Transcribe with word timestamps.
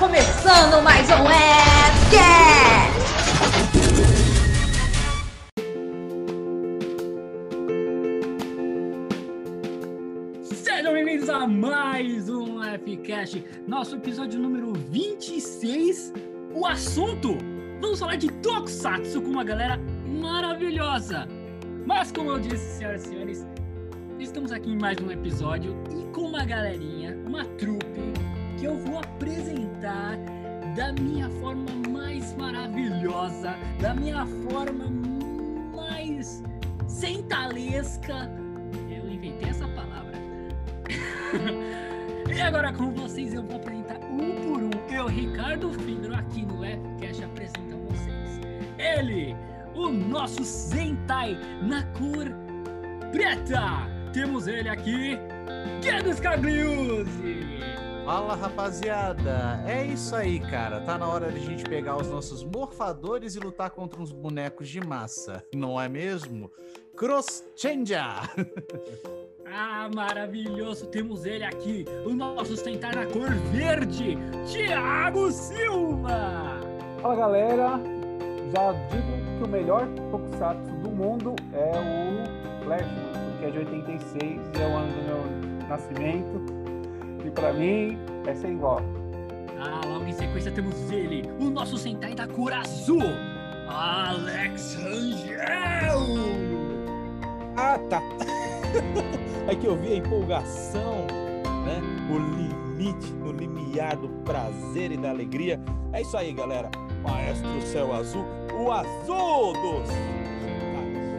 começando 0.00 0.82
mais 0.82 1.06
um 1.10 1.24
Webcast! 1.24 3.00
Sejam 10.54 10.94
bem-vindos 10.94 11.28
a 11.28 11.46
mais 11.46 12.30
um 12.30 12.62
Fcast, 12.62 13.44
nosso 13.68 13.96
episódio 13.96 14.40
número 14.40 14.72
26. 14.72 16.14
O 16.54 16.66
assunto: 16.66 17.36
vamos 17.82 18.00
falar 18.00 18.16
de 18.16 18.32
Tokusatsu 18.40 19.20
com 19.20 19.28
uma 19.28 19.44
galera 19.44 19.78
maravilhosa. 20.06 21.28
Mas, 21.84 22.10
como 22.10 22.30
eu 22.30 22.38
disse, 22.38 22.78
senhoras 22.78 23.04
e 23.04 23.08
senhores, 23.08 23.46
estamos 24.18 24.50
aqui 24.50 24.70
em 24.70 24.78
mais 24.78 24.98
um 24.98 25.10
episódio 25.10 25.76
e 25.90 26.10
com 26.14 26.22
uma 26.22 26.42
galerinha, 26.42 27.18
uma 27.26 27.44
trupe, 27.44 27.89
da 30.80 30.92
minha 30.94 31.28
forma 31.28 31.70
mais 31.90 32.34
maravilhosa, 32.36 33.54
da 33.82 33.94
minha 33.94 34.24
forma 34.48 34.86
mais 35.76 36.42
centalesca. 36.88 38.30
Eu 38.90 39.06
inventei 39.06 39.50
essa 39.50 39.68
palavra. 39.68 40.14
e 42.34 42.40
agora 42.40 42.72
com 42.72 42.90
vocês 42.92 43.34
eu 43.34 43.42
vou 43.42 43.56
apresentar 43.56 43.98
um 44.06 44.40
por 44.40 44.62
um. 44.62 44.70
Eu, 44.90 45.06
Ricardo 45.06 45.70
Figro, 45.80 46.14
aqui 46.14 46.46
no 46.46 46.64
Fcast, 46.96 47.24
apresento 47.24 47.74
a 47.74 47.92
vocês. 47.92 48.40
Ele, 48.78 49.36
o 49.74 49.90
nosso 49.90 50.42
Sentai 50.42 51.38
na 51.60 51.82
cor 51.98 52.24
preta. 53.12 53.86
Temos 54.14 54.48
ele 54.48 54.70
aqui, 54.70 55.18
Guedes 55.82 56.20
Cagliuzzi. 56.20 57.49
Fala 58.10 58.34
rapaziada, 58.34 59.62
é 59.68 59.84
isso 59.84 60.16
aí, 60.16 60.40
cara. 60.40 60.80
Tá 60.80 60.98
na 60.98 61.06
hora 61.06 61.30
de 61.30 61.38
a 61.38 61.40
gente 61.40 61.62
pegar 61.62 61.96
os 61.96 62.08
nossos 62.08 62.42
morfadores 62.42 63.36
e 63.36 63.38
lutar 63.38 63.70
contra 63.70 64.02
uns 64.02 64.10
bonecos 64.10 64.68
de 64.68 64.80
massa, 64.80 65.44
não 65.54 65.80
é 65.80 65.88
mesmo? 65.88 66.50
Cross 66.96 67.44
Changer! 67.56 68.28
Ah, 69.52 69.88
maravilhoso! 69.92 70.86
Temos 70.86 71.24
ele 71.24 71.42
aqui, 71.42 71.84
o 72.06 72.10
nosso 72.10 72.56
Sentai 72.56 72.94
na 72.94 73.06
cor 73.06 73.30
verde, 73.52 74.16
Thiago 74.46 75.30
Silva! 75.32 76.60
Fala 77.02 77.16
galera, 77.16 77.80
já 78.54 78.72
digo 78.90 79.38
que 79.38 79.44
o 79.44 79.48
melhor 79.48 79.88
Tokusatsu 80.12 80.70
do 80.82 80.90
mundo 80.90 81.34
é 81.52 81.72
o 81.80 82.64
Flashman, 82.64 83.12
porque 83.32 83.46
é 83.46 83.50
de 83.50 83.58
86 83.58 84.40
e 84.56 84.62
é 84.62 84.66
o 84.66 84.76
ano 84.76 84.92
do 84.92 85.02
meu 85.02 85.68
nascimento. 85.68 86.59
E 87.30 87.32
pra 87.32 87.52
mim 87.52 87.96
é 88.26 88.34
sem 88.34 88.54
igual. 88.54 88.80
Ah, 89.60 89.86
logo 89.86 90.04
em 90.04 90.12
sequência 90.12 90.50
temos 90.50 90.90
ele, 90.90 91.22
o 91.38 91.48
nosso 91.48 91.78
Sentai 91.78 92.12
da 92.12 92.26
cor 92.26 92.52
azul, 92.52 93.04
Alex 93.68 94.74
Rangel! 94.74 96.00
Ah, 97.56 97.78
tá. 97.88 98.02
é 99.46 99.54
que 99.54 99.64
eu 99.64 99.76
vi 99.76 99.92
a 99.92 99.96
empolgação, 99.98 101.06
né? 101.64 101.80
O 102.10 102.18
limite, 102.18 103.12
no 103.12 103.30
limiar 103.30 103.96
do 103.96 104.08
prazer 104.24 104.90
e 104.90 104.96
da 104.96 105.10
alegria. 105.10 105.60
É 105.92 106.02
isso 106.02 106.16
aí, 106.16 106.32
galera. 106.32 106.68
Maestro 107.04 107.62
Céu 107.62 107.94
Azul, 107.94 108.24
o 108.58 108.72
azul 108.72 109.52
dos 109.52 109.88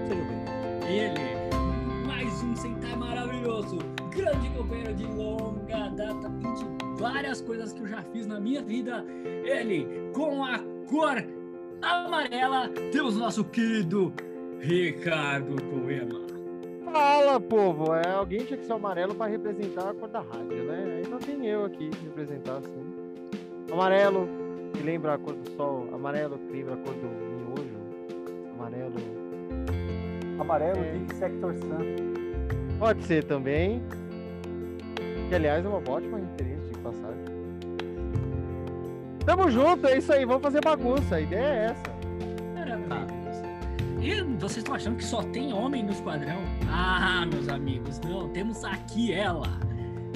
bem-vindo. 0.09 0.86
Ele, 0.86 1.41
grande 4.32 4.50
companheiro 4.52 4.94
de 4.94 5.06
longa 5.08 5.90
data 5.90 6.32
e 6.40 6.54
de 6.54 7.02
várias 7.02 7.42
coisas 7.42 7.74
que 7.74 7.82
eu 7.82 7.88
já 7.88 8.02
fiz 8.02 8.26
na 8.26 8.40
minha 8.40 8.62
vida. 8.62 9.04
Ele, 9.44 9.86
com 10.14 10.44
a 10.44 10.58
cor 10.90 11.24
amarela, 11.81 12.70
temos 12.91 13.18
nosso 13.18 13.44
querido 13.44 14.14
Ricardo 14.59 15.62
Coema. 15.64 16.22
Fala, 16.86 17.40
povo! 17.40 17.94
É, 17.94 18.09
alguém 18.09 18.40
tinha 18.46 18.58
que 18.58 18.66
ser 18.66 18.74
amarelo 18.74 19.16
para 19.16 19.30
representar 19.31 19.90
a 19.90 19.94
cor 19.94 20.09
da 20.09 20.22
rádio, 20.22 20.64
né? 20.64 21.02
Aí 21.03 21.09
não 21.09 21.20
tem 21.20 21.46
eu 21.46 21.66
aqui 21.66 21.90
representar 22.03 22.58
assim. 22.58 22.86
Amarelo, 23.72 24.28
que 24.74 24.84
lembra 24.84 25.14
a 25.14 25.18
cor 25.18 25.34
do 25.34 25.50
sol. 25.52 25.88
Amarelo, 25.94 26.38
que 26.38 26.53
lembra 26.53 26.74
a 26.74 26.78
cor 26.78 26.94
do 26.94 27.08
miojo. 27.08 27.78
Amarelo. 28.56 28.94
Amarelo 30.40 30.80
É. 30.80 30.97
de 30.97 31.16
Sector 31.16 31.53
Sun. 31.56 32.78
Pode 32.80 33.03
ser 33.03 33.24
também. 33.25 33.81
Que, 35.31 35.36
aliás, 35.36 35.64
é 35.64 35.69
uma 35.69 35.78
ótima 35.78 36.18
referência 36.18 36.74
de 36.74 36.80
passagem. 36.80 37.24
Tamo 39.25 39.50
junto, 39.50 39.88
é 39.88 39.97
isso 39.97 40.12
aí. 40.12 40.25
Vamos 40.25 40.42
fazer 40.42 40.59
bagunça. 40.59 41.16
A 41.16 41.22
ideia 41.22 41.46
é 41.46 41.66
essa. 41.68 42.02
E 44.02 44.22
vocês 44.36 44.58
estão 44.58 44.75
achando 44.75 44.97
que 44.97 45.06
só 45.06 45.24
tem 45.24 45.53
homem 45.53 45.84
no 45.84 45.94
esquadrão? 45.94 46.41
Ah, 46.70 47.25
meus 47.31 47.47
amigos, 47.47 47.97
não. 48.02 48.28
Temos 48.28 48.66
aqui 48.66 49.14
ela, 49.14 49.47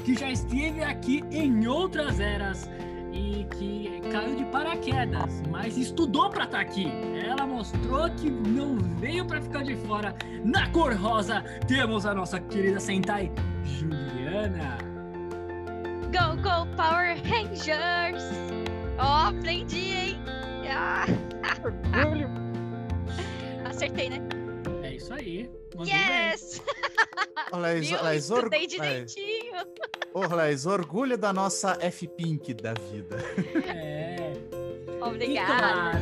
que 0.04 0.16
já 0.16 0.30
esteve 0.30 0.84
aqui 0.84 1.24
em 1.31 1.66
outras 1.66 2.20
eras 2.20 2.70
e 3.14 3.48
que 3.58 4.02
caiu 4.12 4.36
de 4.36 4.44
paraquedas, 4.44 5.42
mas 5.50 5.78
estudou 5.78 6.30
pra 6.30 6.44
estar 6.44 6.59
aqui. 6.59 6.92
Ela 7.25 7.48
mostrou 7.48 8.09
que 8.09 8.30
não 8.30 8.75
veio 9.00 9.24
pra 9.24 9.40
ficar 9.40 9.64
de 9.64 9.78
fora. 9.78 10.14
Na 10.44 10.70
cor 10.72 10.94
rosa, 10.94 11.42
temos 11.70 12.06
a 12.06 12.14
nossa 12.14 12.38
querida 12.38 12.81
Sentai, 12.81 13.31
Juliana. 13.64 14.94
Go, 16.16 16.36
go, 16.42 16.66
Power 16.78 17.16
Rangers! 17.26 18.24
Ó, 18.98 19.28
aprendi, 19.28 19.92
hein? 19.92 20.18
Ah, 20.72 21.06
Orgulho. 21.66 22.30
acertei, 23.70 24.09
né? 24.09 24.20
É 24.81 24.94
isso 24.94 25.14
aí. 25.14 25.50
mandou 25.75 25.94
bem. 25.94 25.94
Yes! 25.94 26.62
Viu? 27.90 28.00
aliás, 28.00 28.31
or- 28.31 28.50
direitinho. 28.50 29.54
aliás, 30.31 30.66
orgulho 30.66 31.18
da 31.18 31.34
nossa 31.34 31.78
F-Pink 31.81 32.54
da 32.54 32.74
vida. 32.74 33.18
É. 33.68 34.34
Obrigada. 35.06 36.00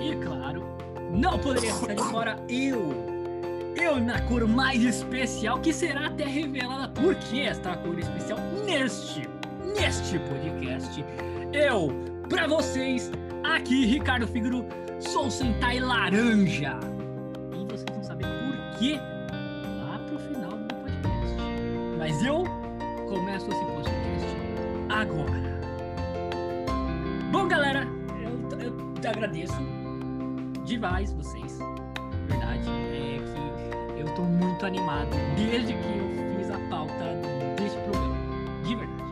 E 0.00 0.14
claro, 0.16 0.62
e 0.62 0.64
claro, 0.64 0.64
não 1.12 1.38
poderia 1.38 1.74
ficar 1.74 1.94
de 1.94 2.02
fora 2.04 2.36
eu. 2.48 3.11
Eu 3.82 4.00
na 4.00 4.20
cor 4.22 4.46
mais 4.46 4.80
especial, 4.84 5.58
que 5.60 5.72
será 5.72 6.06
até 6.06 6.24
revelada 6.24 6.88
por 6.88 7.16
que 7.16 7.42
esta 7.42 7.76
cor 7.78 7.98
especial 7.98 8.38
neste, 8.64 9.28
neste 9.74 10.20
podcast. 10.20 11.04
Eu, 11.52 11.90
pra 12.28 12.46
vocês, 12.46 13.10
aqui, 13.42 13.84
Ricardo 13.84 14.28
Figuro, 14.28 14.64
sou 15.00 15.28
Sentai 15.28 15.80
Laranja. 15.80 16.78
E 17.52 17.64
vocês 17.64 17.84
vão 17.92 18.04
saber 18.04 18.24
por 18.24 18.78
quê 18.78 19.00
lá 19.80 19.98
pro 19.98 20.16
final 20.16 20.52
do 20.52 20.74
podcast. 20.74 21.36
Mas 21.98 22.24
eu 22.24 22.44
começo 23.08 23.50
esse 23.50 23.64
podcast 23.64 24.36
agora. 24.90 25.60
Bom, 27.32 27.48
galera, 27.48 27.84
eu, 28.22 28.60
eu 28.60 28.94
te 29.00 29.08
agradeço 29.08 29.56
demais 30.64 31.12
vocês. 31.12 31.41
Muito 34.24 34.66
animado 34.66 35.10
desde 35.36 35.72
que 35.72 35.98
eu 35.98 36.36
fiz 36.36 36.50
a 36.50 36.58
pauta 36.68 37.04
deste 37.56 37.78
programa. 37.80 38.16
De 38.64 38.74
verdade. 38.74 39.02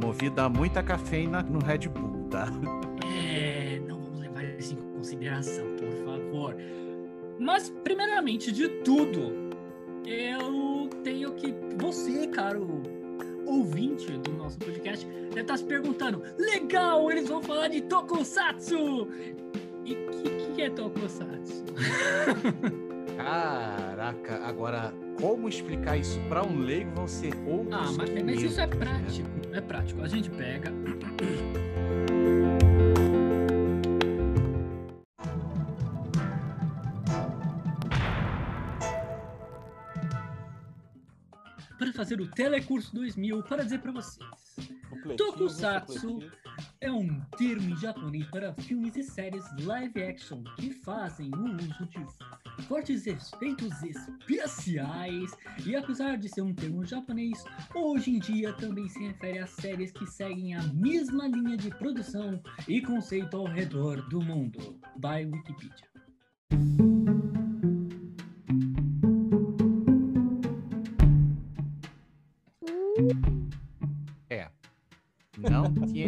Movida 0.00 0.44
a 0.44 0.48
muita 0.48 0.82
cafeína 0.82 1.42
no 1.42 1.58
Red 1.60 1.88
Bull, 1.88 2.28
tá? 2.28 2.48
É, 3.04 3.80
não 3.86 4.00
vamos 4.00 4.20
levar 4.20 4.44
isso 4.58 4.74
em 4.74 4.96
consideração, 4.96 5.64
por 5.76 5.92
favor. 6.04 6.56
Mas, 7.38 7.70
primeiramente 7.82 8.52
de 8.52 8.68
tudo, 8.68 9.52
eu 10.04 10.88
tenho 11.02 11.32
que. 11.32 11.54
Você, 11.78 12.26
caro 12.28 12.82
ouvinte 13.46 14.10
do 14.18 14.32
nosso 14.32 14.58
podcast, 14.58 15.06
deve 15.06 15.40
estar 15.40 15.56
se 15.56 15.64
perguntando: 15.64 16.22
legal, 16.38 17.10
eles 17.10 17.28
vão 17.28 17.42
falar 17.42 17.68
de 17.68 17.80
Tokusatsu! 17.82 19.08
E 19.84 19.94
o 19.94 20.10
que, 20.10 20.52
que 20.54 20.62
é 20.62 20.70
Tokusatsu? 20.70 21.64
Caraca, 23.22 24.40
agora 24.44 24.92
como 25.20 25.48
explicar 25.48 25.96
isso 25.96 26.20
pra 26.28 26.42
um 26.44 26.58
leigo 26.58 26.90
vão 26.94 27.06
ser 27.06 27.32
outros 27.46 27.72
Ah, 27.72 27.92
mas, 27.96 28.10
mas 28.24 28.42
isso 28.42 28.60
é 28.60 28.66
500, 28.66 28.78
né? 28.78 29.00
prático. 29.00 29.28
É 29.52 29.60
prático. 29.60 30.02
A 30.02 30.08
gente 30.08 30.30
pega. 30.30 30.72
Fazer 41.92 42.20
o 42.20 42.30
Telecurso 42.30 42.94
2000, 42.94 43.42
para 43.44 43.64
dizer 43.64 43.80
para 43.80 43.92
vocês. 43.92 44.18
Tokusatsu. 45.16 46.20
É 46.80 46.90
um 46.90 47.20
termo 47.38 47.70
em 47.70 47.76
japonês 47.76 48.26
para 48.26 48.52
filmes 48.54 48.96
e 48.96 49.02
séries 49.02 49.44
live 49.64 50.02
action 50.02 50.42
que 50.56 50.70
fazem 50.70 51.30
o 51.34 51.44
uso 51.56 51.86
de 51.86 52.66
fortes 52.66 53.06
efeitos 53.06 53.82
especiais. 53.82 55.30
E 55.64 55.74
apesar 55.74 56.16
de 56.16 56.28
ser 56.28 56.42
um 56.42 56.54
termo 56.54 56.84
japonês, 56.84 57.42
hoje 57.74 58.10
em 58.10 58.18
dia 58.18 58.52
também 58.54 58.88
se 58.88 58.98
refere 58.98 59.38
a 59.38 59.46
séries 59.46 59.92
que 59.92 60.06
seguem 60.06 60.54
a 60.54 60.62
mesma 60.64 61.26
linha 61.26 61.56
de 61.56 61.70
produção 61.70 62.42
e 62.68 62.80
conceito 62.80 63.36
ao 63.36 63.46
redor 63.46 64.08
do 64.08 64.20
mundo. 64.20 64.78
By 64.96 65.24
Wikipedia. 65.24 65.92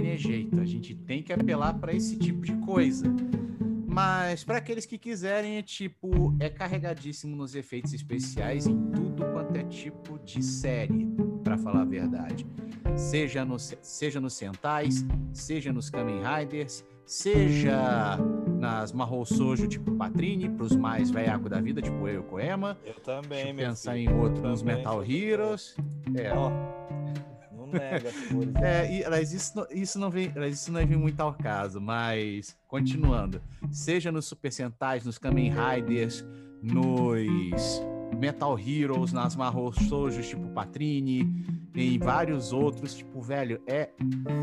Tinha 0.03 0.17
jeito, 0.17 0.61
a 0.61 0.65
gente 0.65 0.95
tem 0.95 1.23
que 1.23 1.33
apelar 1.33 1.75
para 1.75 1.93
esse 1.93 2.17
tipo 2.19 2.45
de 2.45 2.53
coisa. 2.57 3.07
Mas 3.87 4.43
para 4.43 4.59
aqueles 4.59 4.85
que 4.87 4.99
quiserem, 4.99 5.57
é 5.57 5.63
tipo, 5.63 6.35
é 6.41 6.49
carregadíssimo 6.49 7.37
nos 7.37 7.55
efeitos 7.55 7.95
especiais 7.95 8.67
em 8.67 8.77
tudo 8.91 9.25
quanto 9.33 9.55
é 9.57 9.63
tipo 9.65 10.19
de 10.25 10.43
série, 10.43 11.07
para 11.45 11.57
falar 11.57 11.83
a 11.83 11.85
verdade. 11.85 12.45
Seja, 12.97 13.45
no, 13.45 13.57
seja 13.59 14.21
nos 14.21 14.33
Sentais, 14.35 15.05
seja 15.33 15.73
nos 15.73 15.91
Kamen 15.91 16.21
Riders, 16.23 16.85
seja 17.07 18.19
nas 18.59 18.93
Mahou 18.93 19.25
Sojo, 19.25 19.69
tipo 19.69 19.93
Patrine, 19.93 20.49
pros 20.49 20.75
mais 20.75 21.11
velhacos 21.11 21.51
da 21.51 21.61
vida, 21.61 21.81
tipo 21.81 22.09
eu, 22.09 22.23
Koema. 22.25 22.77
Eu 22.85 22.95
também, 22.95 23.29
Deixa 23.29 23.49
eu 23.51 23.55
meu 23.55 23.67
pensar 23.69 23.93
filho. 23.95 24.11
em 24.11 24.21
outro, 24.21 24.43
Eu 24.45 24.51
nos 24.51 24.61
também 24.61 24.77
Metal 24.77 25.05
Heroes. 25.05 25.77
É, 26.17 26.33
Ó, 26.33 26.51
cores. 28.29 28.55
É, 28.57 28.93
e, 29.01 29.09
mas 29.11 29.33
isso, 29.33 29.57
não- 29.57 29.67
isso, 29.71 29.99
não 29.99 30.11
vem, 30.11 30.33
isso 30.51 30.71
não 30.73 30.87
vem 30.87 30.97
muito 30.99 31.21
ao 31.21 31.35
caso, 31.35 31.81
mas 31.81 32.57
continuando. 32.69 33.41
Seja 33.71 34.11
nos 34.13 34.27
Super 34.27 34.53
Sentais, 34.53 35.05
nos 35.05 35.19
Kamen 35.19 35.53
Riders, 35.53 36.25
nos 36.63 37.83
Metal 38.19 38.59
Heroes, 38.59 39.13
nas 39.13 39.35
Mahou 39.37 39.73
Soujos, 39.73 40.29
tipo 40.29 40.49
Patrine, 40.51 41.45
em 41.75 41.99
vários 41.99 42.53
outros, 42.53 42.95
tipo, 42.95 43.21
velho, 43.21 43.61
é 43.67 43.91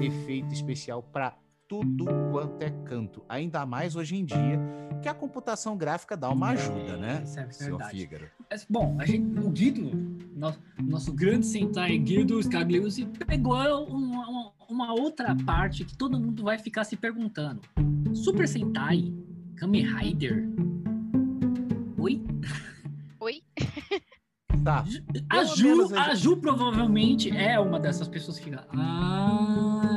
efeito 0.02 0.54
especial 0.54 1.02
pra 1.02 1.36
tudo 1.72 2.04
quanto 2.32 2.62
é 2.62 2.70
canto. 2.84 3.24
Ainda 3.30 3.66
mais 3.66 3.96
hoje 3.96 4.18
em 4.18 4.26
dia, 4.26 4.60
que 5.02 5.08
a 5.08 5.14
computação 5.14 5.78
gráfica 5.78 6.18
dá 6.18 6.30
uma 6.30 6.50
ajuda, 6.50 6.98
né? 6.98 7.22
Isso 7.24 7.40
é 7.40 7.46
verdade. 7.46 7.98
Fígaro. 7.98 8.28
Mas, 8.50 8.66
Bom, 8.70 8.98
a 9.00 9.06
gente, 9.06 9.40
o 9.40 9.50
Guido, 9.50 9.90
nosso, 10.36 10.60
nosso 10.84 11.14
grande 11.14 11.46
Sentai 11.46 11.98
Guido 11.98 12.44
Scagliuzzi, 12.44 13.06
pegou 13.26 13.56
uma, 13.86 14.28
uma- 14.28 14.52
uma 14.70 14.94
outra 14.94 15.34
parte 15.46 15.86
que 15.86 15.96
todo 15.96 16.20
mundo 16.20 16.44
vai 16.44 16.60
ficar 16.60 16.84
se 16.84 16.98
perguntando. 16.98 17.62
Super 18.14 18.50
Sentai? 18.50 19.14
Kamen 19.56 19.86
Rider? 19.96 20.50
Oi? 21.98 22.22
Oi? 23.22 23.44
Tá, 24.62 24.84
A 25.30 25.44
Ju, 25.46 25.96
a 25.96 26.14
Ju 26.16 26.36
provavelmente 26.38 27.30
é 27.36 27.58
uma 27.60 27.80
dessas 27.80 28.08
pessoas 28.10 28.38
que 28.38 28.44
fica. 28.46 28.68
Ah. 28.78 29.91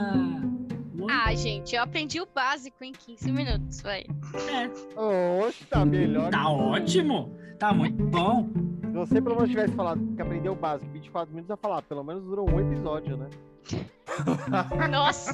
Oi?" 1.05 1.13
Ah, 1.13 1.35
gente, 1.35 1.75
eu 1.77 1.83
aprendi 1.83 2.21
o 2.21 2.27
básico 2.27 2.83
em 2.85 2.93
15 2.93 3.33
minutos, 3.33 3.81
vai. 3.81 4.05
É, 4.51 5.01
Oxe, 5.47 5.65
tá 5.67 5.85
melhor. 5.85 6.31
tá 6.31 6.49
ótimo. 6.51 7.37
Tá 7.59 7.73
muito 7.73 8.03
bom. 8.07 8.49
Se 8.83 8.93
você 8.93 9.23
pelo 9.23 9.37
menos 9.37 9.51
tivesse 9.51 9.75
falado 9.75 10.01
que 10.15 10.23
aprendeu 10.23 10.53
o 10.53 10.57
básico, 10.57 10.91
24 10.93 11.31
minutos, 11.35 11.51
ia 11.51 11.57
falar, 11.57 11.83
pelo 11.83 12.05
menos 12.05 12.25
durou 12.25 12.49
um 12.51 12.61
episódio, 12.61 13.17
né? 13.17 13.29
Nossa! 14.91 15.33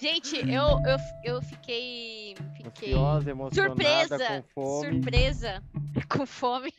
Gente, 0.00 0.36
eu, 0.36 0.80
eu, 0.84 0.96
eu 1.24 1.42
fiquei. 1.42 2.34
Fiquei. 2.56 2.92
Ansiosa, 2.92 3.30
emocionada, 3.30 3.74
Surpresa! 3.74 4.44
com 4.54 4.64
fome. 4.64 4.92
Surpresa! 4.92 5.62
Com 6.08 6.26
fome. 6.26 6.72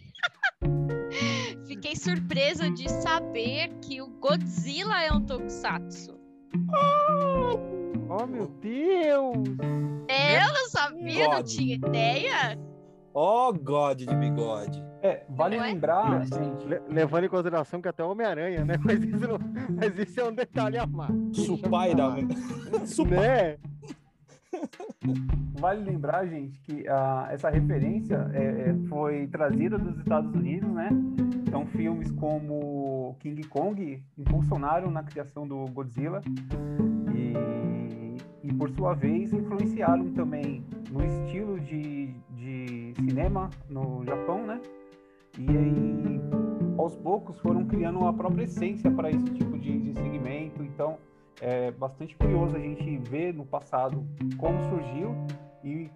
Fiquei 1.68 1.96
surpresa 1.96 2.70
de 2.70 2.90
saber 2.90 3.70
que 3.82 4.02
o 4.02 4.08
Godzilla 4.08 5.02
é 5.04 5.12
um 5.12 5.22
tokusatsu. 5.22 6.18
Oh, 6.70 7.77
meu 8.28 8.48
Deus! 8.62 9.38
É, 10.08 10.38
eu 10.44 10.54
não 10.54 10.70
sabia, 10.70 11.28
não 11.28 11.44
tinha 11.44 11.76
ideia. 11.76 12.58
Ó, 13.14 13.52
God 13.52 13.98
de 14.00 14.16
bigode. 14.16 14.84
É, 15.02 15.26
vale 15.30 15.58
Não 15.58 15.64
é? 15.64 15.68
lembrar, 15.68 16.26
gente, 16.26 16.66
Le- 16.68 16.82
levando 16.88 17.26
em 17.26 17.30
consideração 17.30 17.82
que 17.82 17.88
até 17.88 18.04
o 18.04 18.12
Homem-Aranha, 18.12 18.64
né? 18.66 18.76
Mas 18.84 19.04
isso, 19.04 19.28
não- 19.28 19.40
mas 19.76 19.98
isso 19.98 20.20
é 20.20 20.24
um 20.26 20.34
detalhe 20.34 20.78
a 20.78 20.86
mais. 20.88 21.12
Supai 21.34 21.94
da. 21.96 22.16
Supai. 22.86 23.18
Né? 23.20 23.58
vale 25.60 25.84
lembrar, 25.84 26.26
gente, 26.28 26.60
que 26.62 26.88
ah, 26.88 27.28
essa 27.32 27.50
referência 27.50 28.30
é, 28.34 28.70
é, 28.70 28.76
foi 28.88 29.28
trazida 29.28 29.78
dos 29.78 29.98
Estados 30.00 30.34
Unidos, 30.34 30.70
né? 30.72 30.90
Então, 31.48 31.66
filmes 31.68 32.12
como 32.12 33.16
King 33.20 33.44
Kong 33.48 34.04
impulsionaram 34.18 34.90
na 34.92 35.04
criação 35.04 35.48
do 35.48 35.66
Godzilla 35.66 36.22
e, 37.16 37.34
e 38.48 38.54
por 38.54 38.70
sua 38.70 38.94
vez, 38.94 39.34
influenciaram 39.34 40.10
também 40.14 40.64
no 40.90 41.04
estilo 41.04 41.60
de, 41.60 42.14
de 42.32 42.94
cinema 42.96 43.50
no 43.70 44.06
Japão, 44.06 44.48
né? 44.48 44.62
E 45.38 45.50
aí, 45.50 46.22
aos 46.78 46.96
poucos, 46.96 47.38
foram 47.42 47.66
criando 47.66 48.06
a 48.08 48.14
própria 48.14 48.46
essência 48.46 48.90
para 48.90 49.12
esse 49.12 49.26
tipo 49.32 49.60
de, 49.60 49.78
de 49.80 49.94
segmento. 49.94 50.64
Então, 50.64 50.98
é 51.42 51.72
bastante 51.72 52.16
curioso 52.16 52.56
a 52.56 52.60
gente 52.60 52.98
ver 53.10 53.34
no 53.34 53.46
passado 53.46 54.08
como 54.38 54.64
surgiu 54.70 55.14
e, 55.62 55.90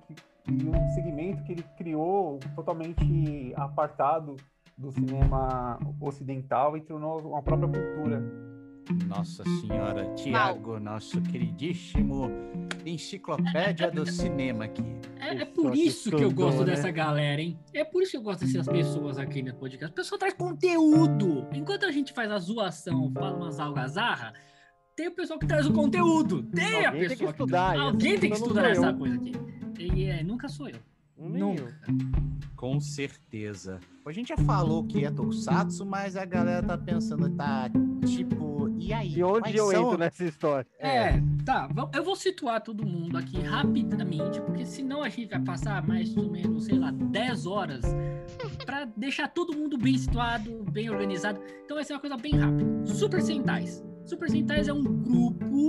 e 0.45 0.67
um 0.67 0.89
segmento 0.89 1.43
que 1.43 1.53
ele 1.53 1.63
criou 1.77 2.37
totalmente 2.53 3.53
apartado 3.55 4.35
do 4.77 4.91
cinema 4.91 5.79
ocidental 6.01 6.75
e 6.75 6.81
tornou 6.81 7.21
uma 7.21 7.41
própria 7.41 7.69
cultura. 7.69 8.50
Nossa 9.07 9.43
Senhora, 9.43 10.13
Tiago, 10.15 10.79
nosso 10.79 11.21
queridíssimo 11.21 12.29
enciclopédia 12.85 13.91
do 13.91 14.05
cinema 14.05 14.65
aqui. 14.65 14.83
É, 15.19 15.29
é 15.29 15.45
Pessoa 15.45 15.53
por 15.53 15.71
que 15.71 15.79
isso 15.79 16.09
que 16.09 16.23
eu 16.23 16.31
gosto 16.31 16.59
né? 16.59 16.65
dessa 16.65 16.91
galera, 16.91 17.41
hein? 17.41 17.59
É 17.73 17.83
por 17.83 18.01
isso 18.01 18.11
que 18.11 18.17
eu 18.17 18.21
gosto 18.21 18.45
dessas 18.45 18.67
pessoas 18.67 19.17
aqui 19.17 19.41
no 19.41 19.53
podcast. 19.53 19.91
O 19.91 19.95
pessoal 19.95 20.19
traz 20.19 20.33
conteúdo. 20.33 21.47
Enquanto 21.53 21.85
a 21.85 21.91
gente 21.91 22.13
faz 22.13 22.31
a 22.31 22.39
zoação, 22.39 23.11
fala 23.13 23.37
umas 23.37 23.59
algazarra, 23.59 24.33
tem 24.95 25.07
o 25.07 25.11
pessoal 25.11 25.39
que 25.39 25.47
traz 25.47 25.65
o 25.65 25.73
conteúdo. 25.73 26.43
Tem 26.43 26.85
a 26.85 26.89
Alguém 26.89 27.07
tem 27.07 27.09
que 27.09 27.15
pessoa 27.15 27.31
estudar, 27.31 27.75
e 27.75 27.79
essa 27.79 27.85
Alguém 27.85 28.11
tem 28.11 28.19
que 28.19 28.29
pessoa 28.29 28.47
estudar 28.47 28.69
essa 28.69 28.87
eu. 28.87 28.97
coisa 28.97 29.15
aqui. 29.15 29.31
E 29.79 30.03
é, 30.05 30.23
nunca 30.23 30.47
sou 30.49 30.67
eu. 30.69 30.79
Nunca. 31.17 31.77
Com 32.55 32.79
certeza. 32.79 33.79
A 34.05 34.11
gente 34.11 34.29
já 34.29 34.37
falou 34.37 34.83
que 34.83 35.05
é 35.05 35.11
Tokusatsu, 35.11 35.85
mas 35.85 36.15
a 36.15 36.25
galera 36.25 36.65
tá 36.65 36.77
pensando, 36.77 37.29
tá 37.29 37.69
tipo, 38.05 38.50
e 38.91 38.93
aí? 38.93 39.13
E 39.17 39.23
onde 39.23 39.55
eu 39.57 39.71
são- 39.71 39.81
entro 39.85 39.97
nessa 39.97 40.23
história? 40.25 40.67
É, 40.79 41.13
tá. 41.45 41.67
va- 41.67 41.89
Eu 41.93 42.03
vou 42.03 42.15
situar 42.15 42.61
todo 42.61 42.85
mundo 42.85 43.17
aqui 43.17 43.39
rapidamente, 43.41 44.39
porque 44.41 44.65
senão 44.65 45.01
a 45.03 45.09
gente 45.09 45.29
vai 45.29 45.39
passar 45.39 45.85
mais 45.87 46.15
ou 46.15 46.29
menos, 46.29 46.65
sei 46.65 46.77
lá, 46.77 46.91
10 46.91 47.45
horas 47.45 47.81
pra 48.65 48.85
deixar 48.97 49.27
todo 49.29 49.55
mundo 49.57 49.77
bem 49.77 49.97
situado, 49.97 50.63
bem 50.71 50.89
organizado. 50.89 51.39
Então 51.65 51.75
vai 51.75 51.83
ser 51.83 51.93
uma 51.93 51.99
coisa 51.99 52.17
bem 52.17 52.33
rápida. 52.35 52.85
Super 52.85 53.21
Sentais. 53.21 53.83
Super 54.05 54.29
Sentais 54.29 54.67
é 54.67 54.73
um 54.73 54.83
grupo 54.83 55.67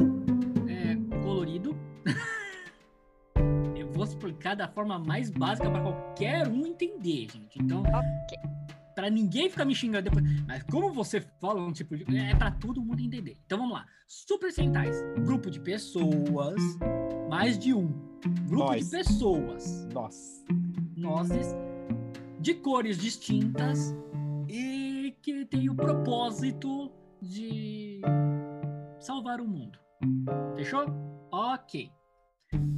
é, 0.69 0.97
colorido. 1.23 1.77
Eu 3.77 3.91
vou 3.93 4.05
explicar 4.05 4.55
da 4.57 4.69
forma 4.69 4.99
mais 4.99 5.31
básica 5.31 5.71
pra 5.71 5.81
qualquer 5.81 6.49
um 6.49 6.67
entender, 6.67 7.29
gente. 7.33 7.59
Então, 7.61 7.83
Pra 8.95 9.09
ninguém 9.09 9.49
ficar 9.49 9.65
me 9.65 9.75
xingando 9.75 10.11
depois. 10.11 10.25
Mas 10.47 10.63
como 10.65 10.93
você 10.93 11.21
fala 11.41 11.63
um 11.63 11.73
tipo 11.73 11.97
de. 11.97 12.05
É 12.17 12.35
pra 12.35 12.51
todo 12.51 12.83
mundo 12.83 13.01
entender. 13.01 13.37
Então 13.47 13.59
vamos 13.59 13.75
lá. 13.75 13.87
Super 14.07 14.53
Sentais. 14.53 14.97
Grupo 15.25 15.51
de 15.51 15.61
pessoas. 15.61 16.61
Mais 17.29 17.59
de 17.59 17.73
um. 17.73 17.89
Grupo 18.47 18.67
Nós. 18.67 18.85
de 18.85 18.91
pessoas. 18.91 19.87
Nossa. 19.93 20.45
Nozes. 20.97 21.47
De 22.39 22.55
cores 22.55 22.99
distintas. 22.99 23.95
E 24.49 25.17
que 25.23 25.45
tem 25.47 25.71
o 25.71 25.75
propósito 25.75 26.91
de 27.21 28.01
salvar 29.01 29.41
o 29.41 29.49
mundo. 29.49 29.79
Fechou? 30.57 30.85
Ok. 31.31 31.91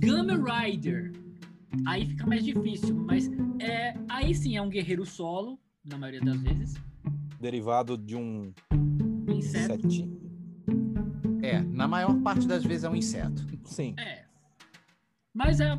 Kamen 0.01 0.45
Rider. 0.45 1.13
Aí 1.87 2.07
fica 2.07 2.27
mais 2.27 2.45
difícil, 2.45 2.95
mas 2.95 3.29
é, 3.59 3.95
aí 4.09 4.35
sim 4.35 4.57
é 4.57 4.63
um 4.63 4.69
guerreiro 4.69 5.05
solo, 5.05 5.59
na 5.85 5.99
maioria 5.99 6.21
das 6.21 6.41
vezes. 6.41 6.75
Derivado 7.41 7.99
de 7.99 8.17
um 8.17 8.53
Inseto. 9.29 9.75
insetinho. 9.87 10.25
É, 11.43 11.61
na 11.61 11.87
maior 11.87 12.15
parte 12.23 12.47
das 12.47 12.65
vezes 12.65 12.85
é 12.85 12.89
um 12.89 12.97
inseto. 12.97 13.47
Sim. 13.65 13.95
É. 13.99 14.25
Mas 15.35 15.61
é, 15.61 15.67
é, 15.73 15.79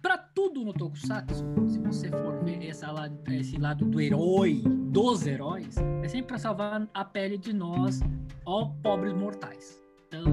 pra 0.00 0.16
tudo 0.16 0.64
no 0.64 0.72
Tokusatsu, 0.72 1.44
se 1.68 1.78
você 1.80 2.08
for 2.10 2.42
ver 2.44 2.64
essa 2.66 2.86
esse 3.28 3.58
lado 3.58 3.84
do 3.84 4.00
herói, 4.00 4.62
dos 4.64 5.26
heróis, 5.26 5.76
é 6.02 6.08
sempre 6.08 6.28
pra 6.28 6.38
salvar 6.38 6.88
a 6.94 7.04
pele 7.04 7.36
de 7.36 7.52
nós, 7.52 8.00
ó 8.46 8.66
pobres 8.82 9.12
mortais. 9.12 9.82
Então, 10.06 10.24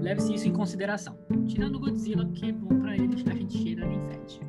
leve-se 0.00 0.34
isso 0.34 0.48
em 0.48 0.52
consideração. 0.52 1.16
Tirando 1.46 1.76
o 1.76 1.80
Godzilla, 1.80 2.26
que 2.32 2.46
é 2.46 2.52
bom 2.52 2.80
pra 2.80 2.96
ele, 2.96 3.14
a 3.30 3.34
gente 3.34 3.56
cheira 3.56 3.86
nem 3.86 4.00
fede. 4.08 4.40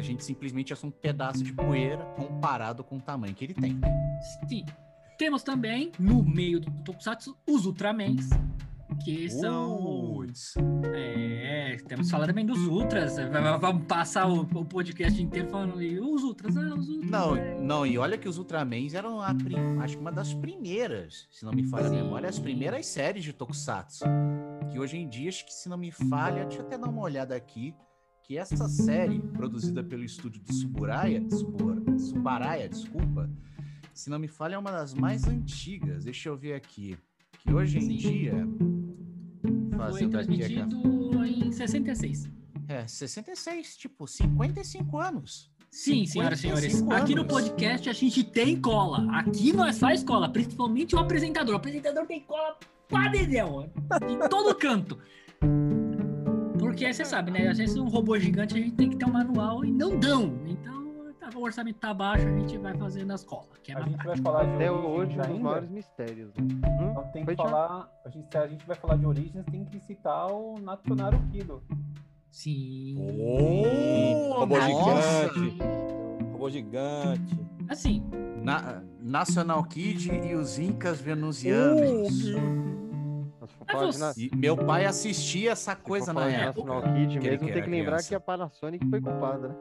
A 0.00 0.02
a 0.02 0.06
gente 0.06 0.24
simplesmente 0.24 0.72
é 0.72 0.76
só 0.76 0.86
um 0.86 0.90
pedaço 0.90 1.44
de 1.44 1.52
poeira 1.52 2.02
comparado 2.16 2.82
com 2.82 2.96
o 2.96 3.00
tamanho 3.02 3.34
que 3.34 3.44
ele 3.44 3.52
tem. 3.52 3.78
Sim. 4.48 4.64
Temos 5.18 5.42
também, 5.42 5.92
no 5.98 6.22
meio 6.24 6.58
do 6.58 6.70
Tokusatsu, 6.82 7.36
os 7.46 7.66
Ultramans, 7.66 8.30
que 9.04 9.28
são. 9.28 10.24
É, 10.94 11.76
temos 11.86 12.06
que 12.06 12.10
falar 12.12 12.26
também 12.26 12.46
dos 12.46 12.66
Ultras. 12.66 13.16
Vamos 13.60 13.84
passar 13.86 14.26
o, 14.26 14.40
o 14.40 14.64
podcast 14.64 15.22
inteiro 15.22 15.48
falando 15.48 15.82
e 15.82 16.00
os 16.00 16.22
Ultras, 16.22 16.56
ah, 16.56 16.74
os 16.74 16.88
Ultras. 16.88 17.10
Não, 17.10 17.36
é. 17.36 17.60
não, 17.60 17.86
e 17.86 17.98
olha 17.98 18.16
que 18.16 18.26
os 18.26 18.38
Ultramans 18.38 18.94
eram 18.94 19.20
a 19.20 19.34
prim- 19.34 19.78
acho 19.80 19.96
que 19.96 20.00
uma 20.00 20.10
das 20.10 20.32
primeiras, 20.32 21.28
se 21.30 21.44
não 21.44 21.52
me 21.52 21.64
falha 21.64 21.88
a 21.88 21.90
Sim. 21.90 21.96
memória, 21.96 22.26
as 22.26 22.38
primeiras 22.38 22.86
séries 22.86 23.22
de 23.22 23.34
Tokusatsu. 23.34 24.06
Que 24.72 24.78
hoje 24.78 24.96
em 24.96 25.06
dia, 25.06 25.28
acho 25.28 25.44
que 25.44 25.52
se 25.52 25.68
não 25.68 25.76
me 25.76 25.90
falha, 25.90 26.46
deixa 26.46 26.62
eu 26.62 26.66
até 26.66 26.78
dar 26.78 26.88
uma 26.88 27.02
olhada 27.02 27.36
aqui, 27.36 27.74
que 28.30 28.38
essa 28.38 28.68
série, 28.68 29.18
produzida 29.18 29.82
pelo 29.82 30.04
estúdio 30.04 30.40
do 30.40 30.52
Suburaya, 30.52 31.20
Subur, 31.30 31.82
Subaraya, 31.98 32.68
desculpa, 32.68 33.28
se 33.92 34.08
não 34.08 34.20
me 34.20 34.28
falha, 34.28 34.54
é 34.54 34.58
uma 34.58 34.70
das 34.70 34.94
mais 34.94 35.26
antigas. 35.26 36.04
Deixa 36.04 36.28
eu 36.28 36.36
ver 36.36 36.54
aqui. 36.54 36.96
Que 37.40 37.52
hoje 37.52 37.78
em 37.78 37.80
Sim. 37.80 37.96
dia. 37.96 38.48
Foi 39.42 39.76
Fazendo 39.76 40.16
aqui 40.16 40.38
transmitido 40.38 41.26
em 41.26 41.50
66. 41.50 42.30
É, 42.68 42.86
66, 42.86 43.76
tipo, 43.76 44.06
55 44.06 44.96
anos. 44.96 45.50
Sim, 45.68 46.06
senhoras 46.06 46.38
e 46.38 46.42
senhores. 46.42 46.72
55 46.72 47.02
Aqui 47.02 47.14
no 47.16 47.22
anos. 47.22 47.32
podcast 47.32 47.90
a 47.90 47.92
gente 47.92 48.22
tem 48.22 48.60
cola. 48.60 49.10
Aqui 49.10 49.52
nós 49.52 49.76
faz 49.76 50.04
cola, 50.04 50.28
principalmente 50.28 50.94
o 50.94 51.00
apresentador. 51.00 51.54
O 51.54 51.56
apresentador 51.56 52.06
tem 52.06 52.20
cola 52.20 52.56
pra 52.86 53.08
dedéu, 53.08 53.72
de 54.06 54.28
todo 54.28 54.54
canto. 54.54 54.98
Porque 56.70 56.92
você 56.92 57.04
sabe, 57.04 57.30
né? 57.30 57.48
Às 57.48 57.58
vezes 57.58 57.76
um 57.76 57.88
robô 57.88 58.18
gigante 58.18 58.54
a 58.54 58.58
gente 58.58 58.72
tem 58.72 58.90
que 58.90 58.96
ter 58.96 59.04
um 59.04 59.12
manual 59.12 59.64
e 59.64 59.70
não 59.72 59.98
dão. 59.98 60.38
Então, 60.46 61.12
tá, 61.18 61.30
o 61.36 61.42
orçamento 61.42 61.78
tá 61.78 61.92
baixo, 61.92 62.26
a 62.26 62.30
gente 62.38 62.56
vai 62.58 62.74
fazendo 62.76 63.12
as 63.12 63.24
colas. 63.24 63.46
Que 63.62 63.72
é 63.72 63.74
A 63.76 63.80
mais 63.80 63.92
gente 63.92 64.04
vai 64.04 64.16
falar 64.18 64.44
de 64.44 64.54
Até 64.54 64.70
hoje, 64.70 65.18
um 65.18 65.22
dos 65.22 65.38
maiores 65.40 65.70
mistérios. 65.70 66.28
Né? 66.34 66.42
Hum? 66.42 66.90
Então 66.90 67.04
tem 67.12 67.26
que 67.26 67.34
falar. 67.36 67.88
A 68.04 68.08
gente, 68.08 68.26
se 68.30 68.38
a 68.38 68.46
gente 68.46 68.66
vai 68.66 68.76
falar 68.76 68.96
de 68.96 69.06
origens, 69.06 69.44
tem 69.50 69.64
que 69.64 69.80
citar 69.80 70.30
o 70.30 70.58
Natsunaru 70.60 71.18
Kido. 71.32 71.62
Sim. 72.30 72.96
Oh, 73.18 74.34
robô 74.40 74.56
nossa! 74.56 75.28
gigante. 75.34 75.58
Robô 76.32 76.48
gigante. 76.50 77.40
Assim, 77.68 78.02
Na- 78.42 78.82
National 79.00 79.62
Kid 79.64 80.10
e 80.12 80.34
os 80.34 80.58
Incas 80.58 81.00
Venusianos. 81.00 82.32
Nós 82.32 82.89
você- 83.78 84.30
meu 84.34 84.56
pai 84.56 84.84
assistia 84.86 85.52
essa 85.52 85.74
coisa 85.76 86.12
na 86.12 86.28
de 86.28 86.34
época. 86.34 86.64
National 86.74 86.94
Kid 86.94 87.18
que 87.18 87.28
mesmo, 87.28 87.46
que 87.46 87.52
tem 87.52 87.62
que 87.62 87.70
lembrar 87.70 87.96
criança. 87.96 88.08
que 88.08 88.14
a 88.14 88.20
Panasonic 88.20 88.88
foi 88.88 89.00
culpada, 89.00 89.48
né? 89.48 89.54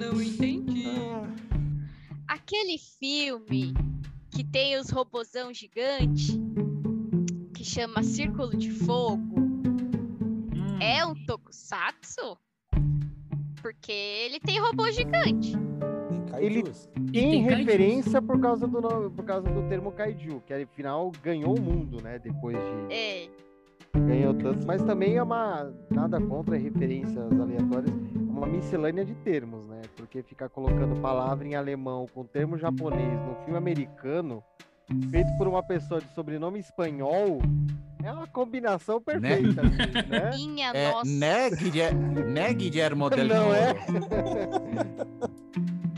Não 0.00 0.20
entendi. 0.22 0.86
Aquele 2.26 2.78
filme 2.78 3.74
que 4.30 4.42
tem 4.44 4.78
os 4.78 4.90
robozão 4.90 5.52
gigante, 5.52 6.40
que 7.54 7.64
chama 7.64 8.02
Círculo 8.02 8.56
de 8.56 8.70
Fogo, 8.70 9.40
hum, 9.40 10.78
é 10.80 11.04
um 11.04 11.14
tokusatsu? 11.26 12.36
Porque 13.60 13.92
ele 13.92 14.40
tem 14.40 14.58
robô 14.58 14.90
gigante. 14.90 15.52
Ele- 16.38 16.60
e 16.60 16.62
Tem 17.12 17.30
tem 17.30 17.44
kaijus. 17.44 17.58
referência 17.66 18.22
por 18.22 18.40
causa 18.40 18.66
do 18.66 18.80
nome, 18.80 19.10
por 19.10 19.24
causa 19.24 19.48
do 19.48 19.62
termo 19.68 19.92
kaiju, 19.92 20.42
que 20.46 20.52
afinal 20.54 21.10
ganhou 21.22 21.56
o 21.56 21.60
mundo, 21.60 22.02
né? 22.02 22.18
Depois 22.18 22.56
de 22.56 22.94
É. 22.94 23.28
ganhou 24.06 24.32
tantos, 24.34 24.64
mas 24.64 24.82
também 24.82 25.16
é 25.16 25.22
uma 25.22 25.70
nada 25.90 26.20
contra 26.20 26.56
referências 26.56 27.30
aleatórias, 27.38 27.92
é 27.92 28.32
uma 28.32 28.46
miscelânea 28.46 29.04
de 29.04 29.14
termos, 29.16 29.66
né? 29.66 29.82
Porque 29.96 30.22
ficar 30.22 30.48
colocando 30.48 31.00
palavra 31.00 31.46
em 31.46 31.54
alemão 31.54 32.06
com 32.14 32.24
termo 32.24 32.56
japonês 32.58 33.20
no 33.26 33.36
filme 33.44 33.56
americano, 33.58 34.42
feito 35.10 35.30
por 35.38 35.46
uma 35.46 35.62
pessoa 35.62 36.00
de 36.00 36.08
sobrenome 36.14 36.58
espanhol, 36.58 37.40
é 38.02 38.10
uma 38.10 38.26
combinação 38.26 39.00
perfeita, 39.00 39.60
assim, 39.62 39.68
né? 40.10 40.30
Minha 40.36 40.70
É, 40.74 40.90
nossa. 40.90 41.08
né, 41.10 41.50
Guilherme, 41.50 42.24
né, 42.24 42.52
Guilhermo 42.54 43.08
Del 43.10 43.28
Não 43.28 43.54
é? 43.54 43.74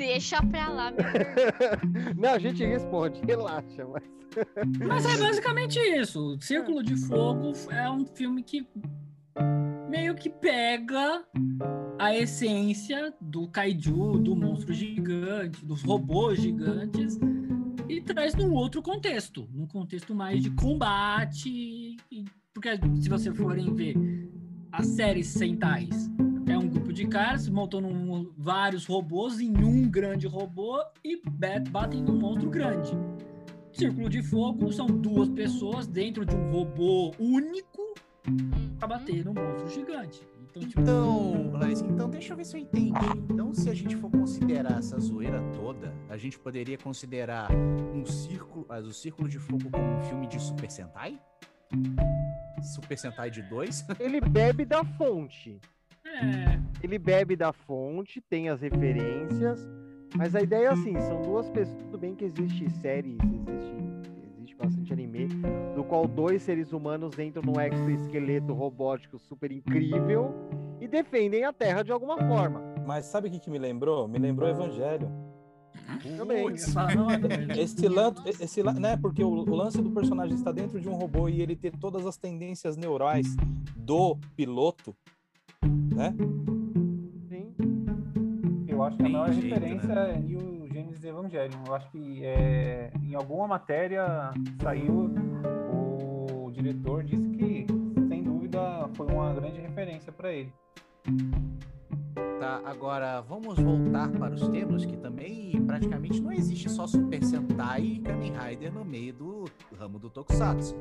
Deixa 0.06 0.42
pra 0.42 0.68
lá, 0.68 0.90
meu 0.90 1.00
irmão. 1.06 2.14
Não, 2.16 2.30
a 2.34 2.38
gente 2.38 2.64
responde, 2.64 3.20
relaxa, 3.26 3.86
mas 3.86 4.02
Mas 4.86 5.06
é 5.06 5.16
basicamente 5.16 5.78
isso. 5.78 6.36
Círculo 6.40 6.82
de 6.82 6.96
Fogo 6.96 7.52
é 7.70 7.88
um 7.88 8.04
filme 8.04 8.42
que 8.42 8.66
meio 9.88 10.14
que 10.16 10.28
pega 10.28 11.24
a 11.98 12.14
essência 12.16 13.14
do 13.20 13.46
kaiju, 13.48 14.18
do 14.18 14.34
monstro 14.34 14.72
gigante, 14.74 15.64
dos 15.64 15.82
robôs 15.82 16.40
gigantes 16.40 17.16
e 17.88 18.00
traz 18.00 18.34
num 18.34 18.52
outro 18.52 18.82
contexto, 18.82 19.48
num 19.52 19.66
contexto 19.68 20.14
mais 20.14 20.42
de 20.42 20.50
combate, 20.50 21.96
e- 22.10 22.24
porque 22.52 22.70
se 23.00 23.08
você 23.08 23.32
forem 23.32 23.72
ver 23.74 23.94
as 24.76 24.86
séries 24.88 25.28
Sentais, 25.28 26.10
é 26.48 26.58
um 26.58 26.68
grupo 26.68 26.92
de 26.92 27.06
caras 27.06 27.48
montando 27.48 27.86
um- 27.88 28.32
vários 28.36 28.86
robôs 28.86 29.40
em 29.40 29.56
um 29.64 29.88
grande 29.88 30.26
robô 30.26 30.80
e 31.04 31.20
bat- 31.30 31.68
batem 31.70 32.02
num 32.02 32.18
monstro 32.18 32.50
grande. 32.50 32.90
Círculo 33.72 34.08
de 34.08 34.22
Fogo 34.22 34.72
são 34.72 34.86
duas 34.86 35.28
pessoas 35.28 35.86
dentro 35.86 36.24
de 36.24 36.34
um 36.34 36.50
robô 36.50 37.12
único 37.18 37.94
pra 38.78 38.88
bater 38.88 39.24
num 39.24 39.32
monstro 39.34 39.68
gigante. 39.68 40.26
Então, 40.50 40.62
tipo, 40.68 40.80
Então, 40.80 41.50
Laís, 41.52 41.80
então 41.80 42.08
deixa 42.08 42.32
eu 42.32 42.36
ver 42.36 42.44
se 42.44 42.56
eu 42.56 42.60
entendi. 42.60 42.92
Então, 43.28 43.52
se 43.54 43.68
a 43.70 43.74
gente 43.74 43.96
for 43.96 44.10
considerar 44.10 44.78
essa 44.78 44.98
zoeira 45.00 45.40
toda, 45.52 45.92
a 46.08 46.16
gente 46.16 46.38
poderia 46.38 46.78
considerar 46.78 47.50
um 47.52 48.04
círculo, 48.06 48.66
o 48.68 48.92
Círculo 48.92 49.28
de 49.28 49.38
Fogo 49.38 49.68
como 49.70 49.84
um 49.84 50.00
filme 50.02 50.26
de 50.28 50.40
Super 50.40 50.70
Sentai? 50.70 51.18
Super 52.62 52.98
Sentai 52.98 53.30
de 53.30 53.42
dois? 53.42 53.84
ele 54.00 54.20
bebe 54.20 54.64
da 54.64 54.84
fonte. 54.84 55.60
é, 56.04 56.58
Ele 56.82 56.98
bebe 56.98 57.36
da 57.36 57.52
fonte, 57.52 58.20
tem 58.20 58.48
as 58.48 58.60
referências, 58.60 59.68
mas 60.16 60.34
a 60.34 60.40
ideia 60.40 60.66
é 60.66 60.70
assim, 60.72 60.98
são 61.00 61.20
duas 61.22 61.48
pessoas, 61.50 61.76
tudo 61.82 61.98
bem 61.98 62.14
que 62.14 62.24
existe 62.24 62.70
séries, 62.80 63.18
existe, 63.22 63.74
existe 64.36 64.56
bastante 64.56 64.92
anime, 64.92 65.28
do 65.74 65.84
qual 65.84 66.06
dois 66.06 66.42
seres 66.42 66.72
humanos 66.72 67.18
entram 67.18 67.42
num 67.42 67.60
exoesqueleto 67.60 68.52
robótico 68.52 69.18
super 69.18 69.50
incrível 69.50 70.32
e 70.80 70.86
defendem 70.88 71.44
a 71.44 71.52
Terra 71.52 71.82
de 71.82 71.90
alguma 71.92 72.16
forma. 72.16 72.62
Mas 72.86 73.06
sabe 73.06 73.28
o 73.28 73.30
que, 73.30 73.40
que 73.40 73.50
me 73.50 73.58
lembrou? 73.58 74.06
Me 74.06 74.18
lembrou 74.18 74.48
Evangelho. 74.48 75.10
Também. 76.16 76.48
eu 76.48 76.58
falo, 76.58 76.94
não, 76.94 77.10
é- 77.10 77.60
Esse, 77.60 77.88
lan 77.88 78.14
esse 78.26 78.62
né, 78.62 78.96
porque 78.96 79.22
o, 79.22 79.28
o 79.28 79.54
lance 79.54 79.80
do 79.80 79.90
personagem 79.90 80.34
está 80.34 80.50
dentro 80.52 80.80
de 80.80 80.88
um 80.88 80.94
robô 80.94 81.28
e 81.28 81.40
ele 81.40 81.56
ter 81.56 81.72
todas 81.76 82.06
as 82.06 82.16
tendências 82.16 82.76
neurais 82.76 83.26
do 83.76 84.16
piloto, 84.36 84.94
né? 85.94 86.14
Sim. 87.28 87.54
Eu 88.66 88.82
acho 88.82 88.96
que 88.96 89.04
a 89.04 89.08
maior 89.08 89.32
jeito, 89.32 89.54
referência 89.54 89.94
né? 89.94 90.14
é 90.14 90.18
New 90.18 90.68
Genesis 90.72 91.04
Evangelion. 91.04 91.58
Eu 91.66 91.74
acho 91.74 91.90
que 91.90 92.24
é, 92.24 92.90
em 93.02 93.14
alguma 93.14 93.46
matéria 93.46 94.32
saiu, 94.62 95.10
o 95.72 96.50
diretor 96.50 97.04
disse 97.04 97.28
que, 97.30 97.66
sem 98.08 98.22
dúvida, 98.22 98.88
foi 98.94 99.06
uma 99.06 99.32
grande 99.34 99.60
referência 99.60 100.12
para 100.12 100.32
ele. 100.32 100.52
Tá, 102.44 102.60
agora 102.66 103.22
vamos 103.22 103.58
voltar 103.58 104.10
para 104.12 104.34
os 104.34 104.46
termos 104.48 104.84
que 104.84 104.98
também 104.98 105.64
praticamente 105.64 106.20
não 106.20 106.30
existe 106.30 106.68
só 106.68 106.86
Super 106.86 107.24
Sentai 107.24 107.80
e 107.80 107.98
Kamen 108.00 108.34
Rider 108.36 108.70
no 108.70 108.84
meio 108.84 109.14
do 109.14 109.44
ramo 109.78 109.98
do 109.98 110.10
Tokusatsu. 110.10 110.76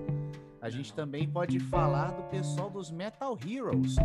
A 0.60 0.70
gente 0.70 0.94
também 0.94 1.26
pode 1.26 1.62
falar 1.62 2.12
do 2.12 2.24
pessoal 2.24 2.70
dos 2.70 2.92
Metal 2.92 3.40
Heroes, 3.48 3.96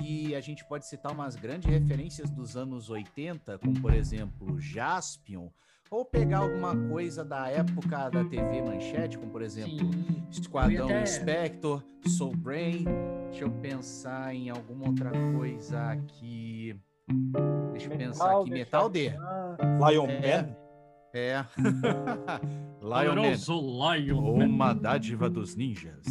que 0.00 0.34
a 0.34 0.40
gente 0.40 0.64
pode 0.64 0.84
citar 0.84 1.12
umas 1.12 1.36
grandes 1.36 1.70
referências 1.70 2.28
dos 2.28 2.56
anos 2.56 2.90
80, 2.90 3.56
como 3.60 3.80
por 3.80 3.94
exemplo 3.94 4.58
Jaspion, 4.58 5.48
ou 5.88 6.04
pegar 6.04 6.38
alguma 6.38 6.74
coisa 6.88 7.24
da 7.24 7.46
época 7.48 8.10
da 8.10 8.24
TV 8.24 8.62
Manchete, 8.62 9.16
como 9.16 9.30
por 9.30 9.42
exemplo 9.42 9.92
Sim. 9.92 10.26
Esquadrão 10.28 10.86
até- 10.86 11.06
Spector, 11.06 11.84
Soul 12.04 12.34
Brain. 12.34 12.84
Deixa 13.30 13.44
eu 13.44 13.50
pensar 13.50 14.34
em 14.34 14.50
alguma 14.50 14.88
outra 14.88 15.12
coisa 15.36 15.92
aqui. 15.92 16.74
Deixa 17.72 17.92
eu 17.92 17.96
pensar 17.98 18.40
aqui. 18.40 18.50
Metal 18.50 18.88
D. 18.88 19.12
Lion 19.88 20.06
É. 20.08 20.42
Man. 20.42 20.56
É. 21.14 21.44
Lion 22.82 23.14
Man. 23.14 23.96
Lion 23.96 24.36
Man. 24.36 24.46
Uma 24.46 24.72
dádiva 24.74 25.30
dos 25.30 25.54
ninjas. 25.54 26.04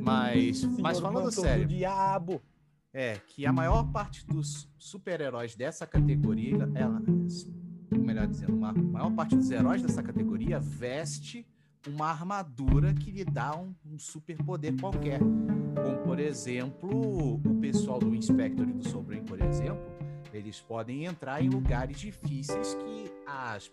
Mas, 0.00 0.62
mas 0.78 1.00
falando 1.00 1.32
sério, 1.32 1.66
diabo. 1.66 2.40
é 2.94 3.16
que 3.26 3.44
a 3.44 3.52
maior 3.52 3.90
parte 3.90 4.24
dos 4.26 4.70
super-heróis 4.78 5.56
dessa 5.56 5.84
categoria, 5.86 6.68
ela, 6.76 7.02
ou 7.90 7.98
melhor 7.98 8.28
dizendo, 8.28 8.64
a 8.64 8.72
maior 8.72 9.10
parte 9.12 9.34
dos 9.34 9.50
heróis 9.50 9.82
dessa 9.82 10.02
categoria 10.02 10.60
veste 10.60 11.44
uma 11.86 12.06
armadura 12.06 12.92
que 12.94 13.10
lhe 13.10 13.24
dá 13.24 13.56
um, 13.56 13.74
um 13.84 13.98
superpoder 13.98 14.74
qualquer. 14.80 15.20
Como, 15.20 15.98
por 16.04 16.18
exemplo, 16.18 17.34
o 17.34 17.60
pessoal 17.60 17.98
do 17.98 18.14
Inspector 18.14 18.68
e 18.68 18.72
do 18.72 18.88
Sobrinho, 18.88 19.24
por 19.24 19.40
exemplo, 19.40 19.84
eles 20.32 20.60
podem 20.60 21.04
entrar 21.04 21.42
em 21.42 21.48
lugares 21.48 21.98
difíceis 21.98 22.74
que 22.74 23.10
as 23.26 23.70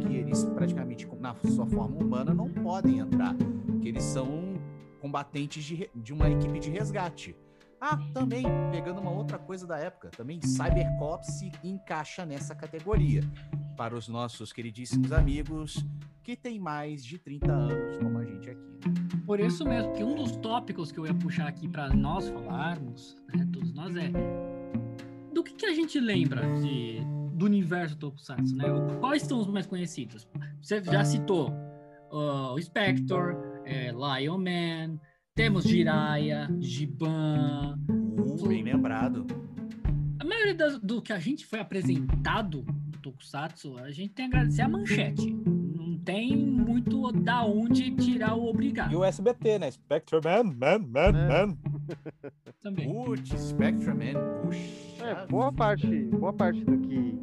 que 0.00 0.14
eles 0.14 0.44
praticamente 0.44 1.06
na 1.18 1.34
sua 1.34 1.66
forma 1.66 1.96
humana 1.96 2.34
não 2.34 2.48
podem 2.48 2.98
entrar, 2.98 3.34
que 3.80 3.88
eles 3.88 4.02
são 4.02 4.54
combatentes 5.00 5.64
de, 5.64 5.90
de 5.94 6.12
uma 6.12 6.30
equipe 6.30 6.58
de 6.58 6.70
resgate. 6.70 7.36
Ah, 7.86 7.98
também, 8.14 8.44
pegando 8.72 8.98
uma 8.98 9.10
outra 9.10 9.38
coisa 9.38 9.66
da 9.66 9.76
época, 9.76 10.08
também 10.08 10.40
Cybercop 10.40 11.22
se 11.30 11.52
encaixa 11.62 12.24
nessa 12.24 12.54
categoria. 12.54 13.20
Para 13.76 13.94
os 13.94 14.08
nossos 14.08 14.54
queridíssimos 14.54 15.12
amigos 15.12 15.84
que 16.22 16.34
têm 16.34 16.58
mais 16.58 17.04
de 17.04 17.18
30 17.18 17.52
anos, 17.52 17.98
como 17.98 18.16
a 18.16 18.24
gente 18.24 18.48
aqui. 18.48 18.58
né? 18.58 19.20
Por 19.26 19.38
isso 19.38 19.66
mesmo, 19.66 19.92
que 19.92 20.02
um 20.02 20.14
dos 20.14 20.34
tópicos 20.36 20.90
que 20.90 20.98
eu 20.98 21.04
ia 21.04 21.12
puxar 21.12 21.46
aqui 21.46 21.68
para 21.68 21.90
nós 21.90 22.26
falarmos, 22.30 23.16
né, 23.34 23.46
todos 23.52 23.74
nós, 23.74 23.94
é 23.96 24.10
do 25.34 25.44
que, 25.44 25.52
que 25.52 25.66
a 25.66 25.74
gente 25.74 26.00
lembra 26.00 26.40
de, 26.62 27.00
do 27.34 27.44
universo 27.44 27.98
Tokusatsu, 27.98 28.56
né? 28.56 28.64
Quais 28.98 29.24
são 29.24 29.40
os 29.40 29.46
mais 29.46 29.66
conhecidos? 29.66 30.26
Você 30.62 30.82
já 30.82 31.04
citou 31.04 31.52
ah, 32.10 32.54
o 32.54 32.62
Spector, 32.62 33.36
é, 33.66 33.92
Lion 33.92 34.38
Man, 34.38 34.98
temos 35.34 35.64
Jiraiya, 35.64 36.48
Giban. 36.60 37.76
Uh, 37.90 38.46
bem 38.48 38.62
lembrado. 38.62 39.26
A 40.20 40.24
maioria 40.24 40.54
das- 40.54 40.78
do 40.78 41.02
que 41.02 41.12
a 41.12 41.18
gente 41.18 41.44
foi 41.44 41.58
apresentado 41.58 42.64
no 42.64 42.98
Tokusatsu, 43.00 43.76
a 43.78 43.90
gente 43.90 44.10
tem 44.14 44.26
a 44.26 44.28
agradecer 44.28 44.62
a 44.62 44.68
manchete. 44.68 45.32
Não 45.32 45.98
tem 45.98 46.36
muito 46.36 47.10
da 47.12 47.44
onde 47.44 47.90
tirar 47.96 48.34
o 48.36 48.46
obrigado 48.46 48.92
E 48.92 48.96
o 48.96 49.02
SBT, 49.04 49.58
né? 49.58 49.70
Spectre 49.70 50.20
Man, 50.22 50.44
Man, 50.44 50.78
Man, 50.88 51.18
É. 51.18 51.46
Man. 51.46 51.56
também. 52.62 52.88
Putz, 52.92 53.30
Spectreman, 53.48 54.14
puxa. 54.42 55.04
É, 55.04 55.26
boa 55.26 55.52
parte, 55.52 56.04
boa 56.04 56.32
parte 56.32 56.64
do 56.64 56.78
que. 56.78 57.18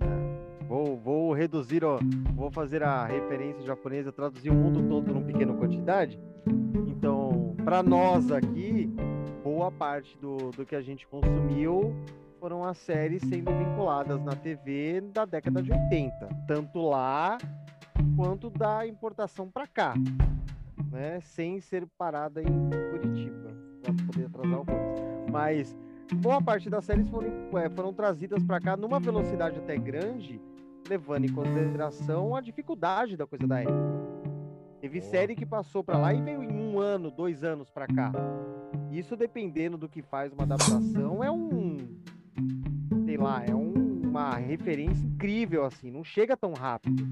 é, 0.00 0.64
vou, 0.68 0.96
vou 0.98 1.32
reduzir, 1.32 1.82
ó, 1.84 1.98
vou 2.34 2.50
fazer 2.50 2.82
a 2.82 3.04
referência 3.06 3.64
japonesa, 3.64 4.12
traduzir 4.12 4.50
o 4.50 4.54
mundo 4.54 4.86
todo 4.88 5.08
numa 5.12 5.22
pequena 5.26 5.54
quantidade. 5.54 6.20
Então, 6.86 7.45
para 7.66 7.82
nós 7.82 8.30
aqui, 8.30 8.88
boa 9.42 9.72
parte 9.72 10.16
do, 10.18 10.52
do 10.52 10.64
que 10.64 10.76
a 10.76 10.80
gente 10.80 11.04
consumiu 11.04 11.92
foram 12.38 12.62
as 12.62 12.78
séries 12.78 13.20
sendo 13.22 13.50
vinculadas 13.50 14.22
na 14.22 14.36
TV 14.36 15.00
da 15.00 15.24
década 15.24 15.60
de 15.60 15.72
80, 15.72 16.28
tanto 16.46 16.80
lá 16.80 17.36
quanto 18.14 18.50
da 18.50 18.86
importação 18.86 19.50
para 19.50 19.66
cá, 19.66 19.94
né? 20.92 21.18
Sem 21.22 21.60
ser 21.60 21.84
parada 21.98 22.40
em 22.40 22.70
Curitiba, 22.92 23.52
para 23.82 23.94
poder 23.94 24.26
atrasar 24.26 24.60
o 24.60 24.64
bonde. 24.64 25.32
Mas 25.32 25.76
boa 26.22 26.40
parte 26.40 26.70
das 26.70 26.84
séries 26.84 27.08
foram, 27.08 27.28
é, 27.58 27.68
foram 27.68 27.92
trazidas 27.92 28.44
para 28.44 28.60
cá 28.60 28.76
numa 28.76 29.00
velocidade 29.00 29.58
até 29.58 29.76
grande, 29.76 30.40
levando 30.88 31.24
em 31.24 31.32
consideração 31.32 32.36
a 32.36 32.40
dificuldade 32.40 33.16
da 33.16 33.26
coisa 33.26 33.44
da 33.44 33.58
época. 33.58 33.95
Teve 34.86 35.00
Boa. 35.00 35.10
série 35.10 35.34
que 35.34 35.44
passou 35.44 35.82
para 35.82 35.98
lá 35.98 36.14
e 36.14 36.22
veio 36.22 36.44
em 36.44 36.48
um 36.48 36.78
ano, 36.78 37.10
dois 37.10 37.42
anos 37.42 37.68
para 37.68 37.88
cá. 37.88 38.12
Isso 38.92 39.16
dependendo 39.16 39.76
do 39.76 39.88
que 39.88 40.00
faz 40.00 40.32
uma 40.32 40.44
adaptação 40.44 41.24
é 41.24 41.28
um, 41.30 41.76
sei 43.04 43.16
lá, 43.16 43.44
é 43.44 43.52
um- 43.52 44.02
uma 44.04 44.36
referência 44.36 45.04
incrível 45.04 45.64
assim, 45.64 45.90
não 45.90 46.04
chega 46.04 46.36
tão 46.36 46.52
rápido. 46.52 47.04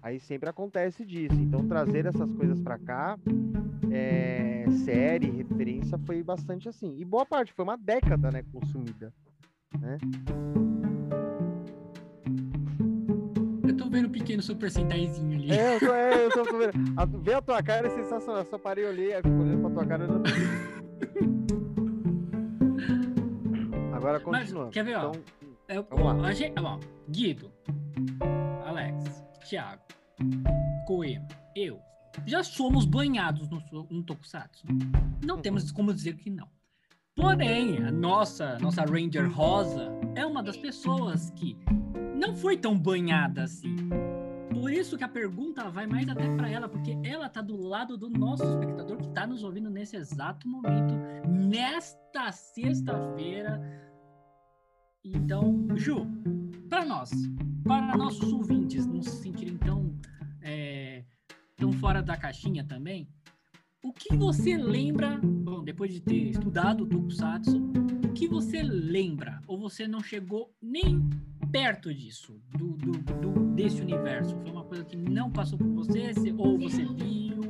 Aí 0.00 0.18
sempre 0.18 0.48
acontece 0.48 1.04
disso. 1.04 1.38
Então 1.38 1.68
trazer 1.68 2.06
essas 2.06 2.32
coisas 2.32 2.58
para 2.62 2.78
cá, 2.78 3.18
é, 3.90 4.64
série, 4.82 5.28
referência 5.30 5.98
foi 5.98 6.22
bastante 6.22 6.66
assim. 6.66 6.96
E 6.98 7.04
boa 7.04 7.26
parte 7.26 7.52
foi 7.52 7.62
uma 7.62 7.76
década, 7.76 8.30
né, 8.30 8.42
consumida. 8.50 9.12
Tô 9.70 10.99
vendo 13.90 14.08
pequeno 14.10 14.42
Super 14.42 14.70
Sentaizinho 14.70 15.36
ali. 15.38 15.50
É, 15.52 15.74
eu 15.76 15.80
tô, 15.80 15.92
é, 15.94 16.24
eu 16.26 16.30
tô 16.30 16.44
vendo. 16.58 16.72
A, 17.00 17.04
ver 17.04 17.34
a 17.34 17.42
tua 17.42 17.62
cara 17.62 17.86
é 17.88 17.90
sensacional. 17.90 18.42
Eu 18.42 18.46
só 18.50 18.58
parei 18.58 18.84
e 18.84 18.88
olhei, 18.88 19.08
olhando 19.16 19.60
pra 19.60 19.70
tua 19.70 19.86
cara. 19.86 20.04
olhando. 20.04 20.22
Agora 23.94 24.20
Mas, 24.26 24.44
continuando. 24.44 24.70
quer 24.70 24.84
ver, 24.84 24.96
ó? 24.96 25.10
Então, 25.10 25.22
Eu- 25.68 25.86
Vamos 25.90 26.22
lá. 26.22 26.28
a 26.28 26.32
gente, 26.32 26.58
ó, 26.58 26.78
Guido, 27.08 27.50
Alex, 28.66 29.22
Thiago, 29.48 29.82
Coema, 30.86 31.28
eu, 31.54 31.78
já 32.26 32.42
somos 32.42 32.84
banhados 32.84 33.48
no, 33.48 33.62
no 33.90 34.02
Tokusatsu. 34.02 34.64
Não 35.24 35.36
Uhum. 35.36 35.42
temos 35.42 35.70
como 35.70 35.92
dizer 35.94 36.14
que 36.16 36.30
não. 36.30 36.48
Porém, 37.20 37.76
a 37.84 37.92
nossa, 37.92 38.58
nossa 38.60 38.82
Ranger 38.82 39.30
Rosa 39.30 39.92
é 40.14 40.24
uma 40.24 40.42
das 40.42 40.56
pessoas 40.56 41.30
que 41.32 41.54
não 42.16 42.34
foi 42.34 42.56
tão 42.56 42.78
banhada 42.78 43.42
assim. 43.42 43.76
Por 44.50 44.72
isso 44.72 44.96
que 44.96 45.04
a 45.04 45.08
pergunta 45.08 45.68
vai 45.68 45.86
mais 45.86 46.08
até 46.08 46.34
para 46.34 46.48
ela, 46.48 46.66
porque 46.66 46.96
ela 47.04 47.28
tá 47.28 47.42
do 47.42 47.56
lado 47.56 47.98
do 47.98 48.08
nosso 48.08 48.42
espectador 48.42 48.96
que 48.96 49.08
tá 49.10 49.26
nos 49.26 49.44
ouvindo 49.44 49.68
nesse 49.68 49.96
exato 49.96 50.48
momento, 50.48 50.94
nesta 51.28 52.32
sexta-feira. 52.32 53.60
Então, 55.04 55.68
Ju, 55.76 56.06
para 56.70 56.86
nós, 56.86 57.10
para 57.64 57.98
nossos 57.98 58.32
ouvintes 58.32 58.86
não 58.86 59.02
se 59.02 59.22
sentirem 59.22 59.58
tão, 59.58 59.94
é, 60.40 61.04
tão 61.54 61.70
fora 61.70 62.02
da 62.02 62.16
caixinha 62.16 62.64
também, 62.64 63.06
o 63.82 63.92
que 63.92 64.14
você 64.16 64.56
lembra, 64.56 65.18
bom, 65.22 65.62
depois 65.64 65.92
de 65.92 66.00
ter 66.00 66.28
estudado 66.30 66.84
o 66.84 66.86
Tokusatsu, 66.86 67.56
o 68.04 68.12
que 68.12 68.28
você 68.28 68.62
lembra? 68.62 69.40
Ou 69.46 69.58
você 69.58 69.86
não 69.88 70.00
chegou 70.02 70.52
nem 70.60 71.08
perto 71.50 71.92
disso, 71.94 72.40
do, 72.56 72.68
do, 72.72 72.92
do- 72.92 73.54
desse 73.54 73.80
universo? 73.80 74.36
Foi 74.42 74.50
uma 74.50 74.64
coisa 74.64 74.84
que 74.84 74.96
não 74.96 75.30
passou 75.30 75.58
por 75.58 75.68
você, 75.68 76.12
ou 76.36 76.58
você 76.58 76.84
viu? 76.84 77.40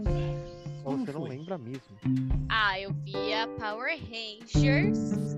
ou 0.84 0.96
você 0.98 1.12
não 1.12 1.24
lembra 1.24 1.58
mesmo. 1.58 1.82
Ah, 2.48 2.78
eu 2.80 2.92
via 3.04 3.46
Power 3.58 3.98
Rangers. 4.00 5.36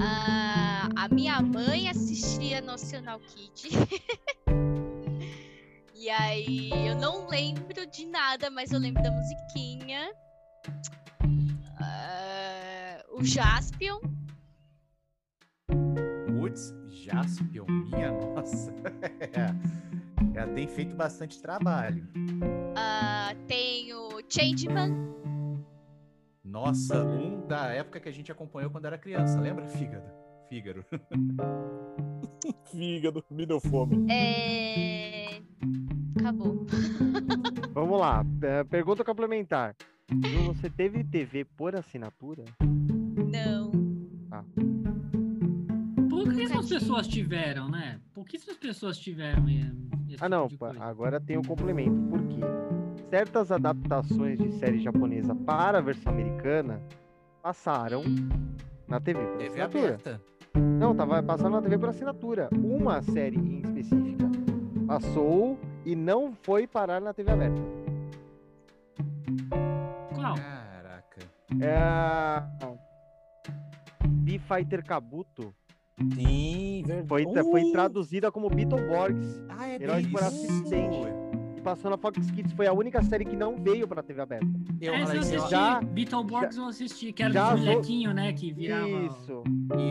Ah, 0.00 0.88
a 0.96 1.08
minha 1.14 1.40
mãe 1.42 1.88
assistia 1.88 2.60
National 2.60 3.20
Kid. 3.20 3.68
e 6.00 6.08
aí 6.08 6.70
eu 6.88 6.96
não 6.96 7.28
lembro 7.28 7.86
de 7.86 8.06
nada, 8.06 8.48
mas 8.48 8.72
eu 8.72 8.78
lembro 8.78 9.02
da 9.02 9.10
musiquinha. 9.10 10.10
Ah, 11.78 13.04
o 13.10 13.22
Jaspion. 13.22 14.00
Putz, 16.26 16.74
Jaspion, 16.88 17.66
minha 17.66 18.12
nossa. 18.12 18.72
Ela 20.34 20.54
tem 20.54 20.66
feito 20.66 20.96
bastante 20.96 21.38
trabalho. 21.42 22.08
ah, 22.74 23.34
tem 23.46 23.92
o 23.92 24.22
Changeman. 24.26 25.14
Nossa, 26.42 27.04
um 27.04 27.46
da 27.46 27.66
época 27.74 28.00
que 28.00 28.08
a 28.08 28.12
gente 28.12 28.32
acompanhou 28.32 28.70
quando 28.70 28.86
era 28.86 28.96
criança, 28.96 29.38
lembra? 29.38 29.68
Fígado. 29.68 30.10
Fígaro. 30.48 30.82
Fígado, 32.72 33.22
me 33.30 33.44
deu 33.44 33.60
fome. 33.60 34.10
É... 34.10 35.19
Acabou. 36.18 36.66
Vamos 37.74 38.00
lá. 38.00 38.24
é, 38.42 38.64
Pergunta 38.64 39.04
complementar. 39.04 39.74
Você 40.46 40.68
teve 40.68 41.04
TV 41.04 41.44
por 41.44 41.76
assinatura? 41.76 42.44
Não. 43.32 43.70
Pouquíssimas 46.08 46.68
pessoas 46.68 47.06
tiveram, 47.08 47.68
né? 47.68 48.00
Pouquíssimas 48.12 48.56
pessoas 48.56 48.98
tiveram 48.98 49.48
esse 49.48 50.16
Ah, 50.20 50.28
não. 50.28 50.48
tipo 50.48 50.54
de 50.54 50.58
pa- 50.58 50.68
coisa. 50.70 50.84
Agora 50.84 51.20
tem 51.20 51.36
o 51.38 51.42
complemento. 51.42 51.94
Por 52.10 52.20
quê? 52.28 52.40
Certas 53.08 53.50
adaptações 53.52 54.38
de 54.38 54.52
série 54.52 54.80
japonesa 54.80 55.34
para 55.34 55.78
a 55.78 55.80
versão 55.80 56.12
americana 56.12 56.80
passaram 57.42 58.02
na 58.88 59.00
TV 59.00 59.20
por 59.20 59.36
TV 59.38 59.48
assinatura. 59.48 59.84
aberta. 59.94 60.20
Não, 60.78 60.94
tava 60.94 61.22
passando 61.22 61.52
na 61.52 61.62
TV 61.62 61.78
por 61.78 61.88
assinatura. 61.88 62.48
Uma 62.52 63.00
série 63.02 63.36
em 63.36 63.60
específica 63.60 64.29
passou 64.90 65.56
e 65.86 65.94
não 65.94 66.32
foi 66.42 66.66
parar 66.66 67.00
na 67.00 67.14
TV 67.14 67.30
aberta. 67.30 67.62
Qual? 70.12 70.34
Caraca. 70.34 71.20
É 71.60 71.76
a 71.76 72.48
B-Fighter 74.04 74.84
Kabuto 74.84 75.54
Sim, 76.14 76.82
verdade. 76.84 77.08
foi, 77.08 77.24
foi 77.44 77.70
traduzida 77.70 78.32
como 78.32 78.48
Beetleborgs 78.50 79.40
Ah, 79.48 79.68
é 79.68 79.74
Herói 79.76 80.02
por 80.02 80.20
isso. 80.20 80.24
assistente. 80.24 81.29
Passou 81.60 81.90
na 81.90 81.96
Fox 81.96 82.30
Kids. 82.30 82.52
Foi 82.52 82.66
a 82.66 82.72
única 82.72 83.02
série 83.02 83.24
que 83.24 83.36
não 83.36 83.56
veio 83.56 83.86
pra 83.86 84.02
TV 84.02 84.20
aberta. 84.20 84.46
Eu, 84.80 84.94
Essa 84.94 85.14
eu 85.14 85.20
assisti. 85.20 85.50
já- 85.50 85.80
Beetleborgs 85.80 86.56
eu 86.56 86.64
assisti, 86.66 87.12
que 87.12 87.22
era 87.22 87.32
já 87.32 87.54
dos 87.54 87.64
molequinhos, 87.64 88.14
né? 88.14 88.32
Que 88.32 88.52
virava. 88.52 88.88
Isso. 88.88 89.42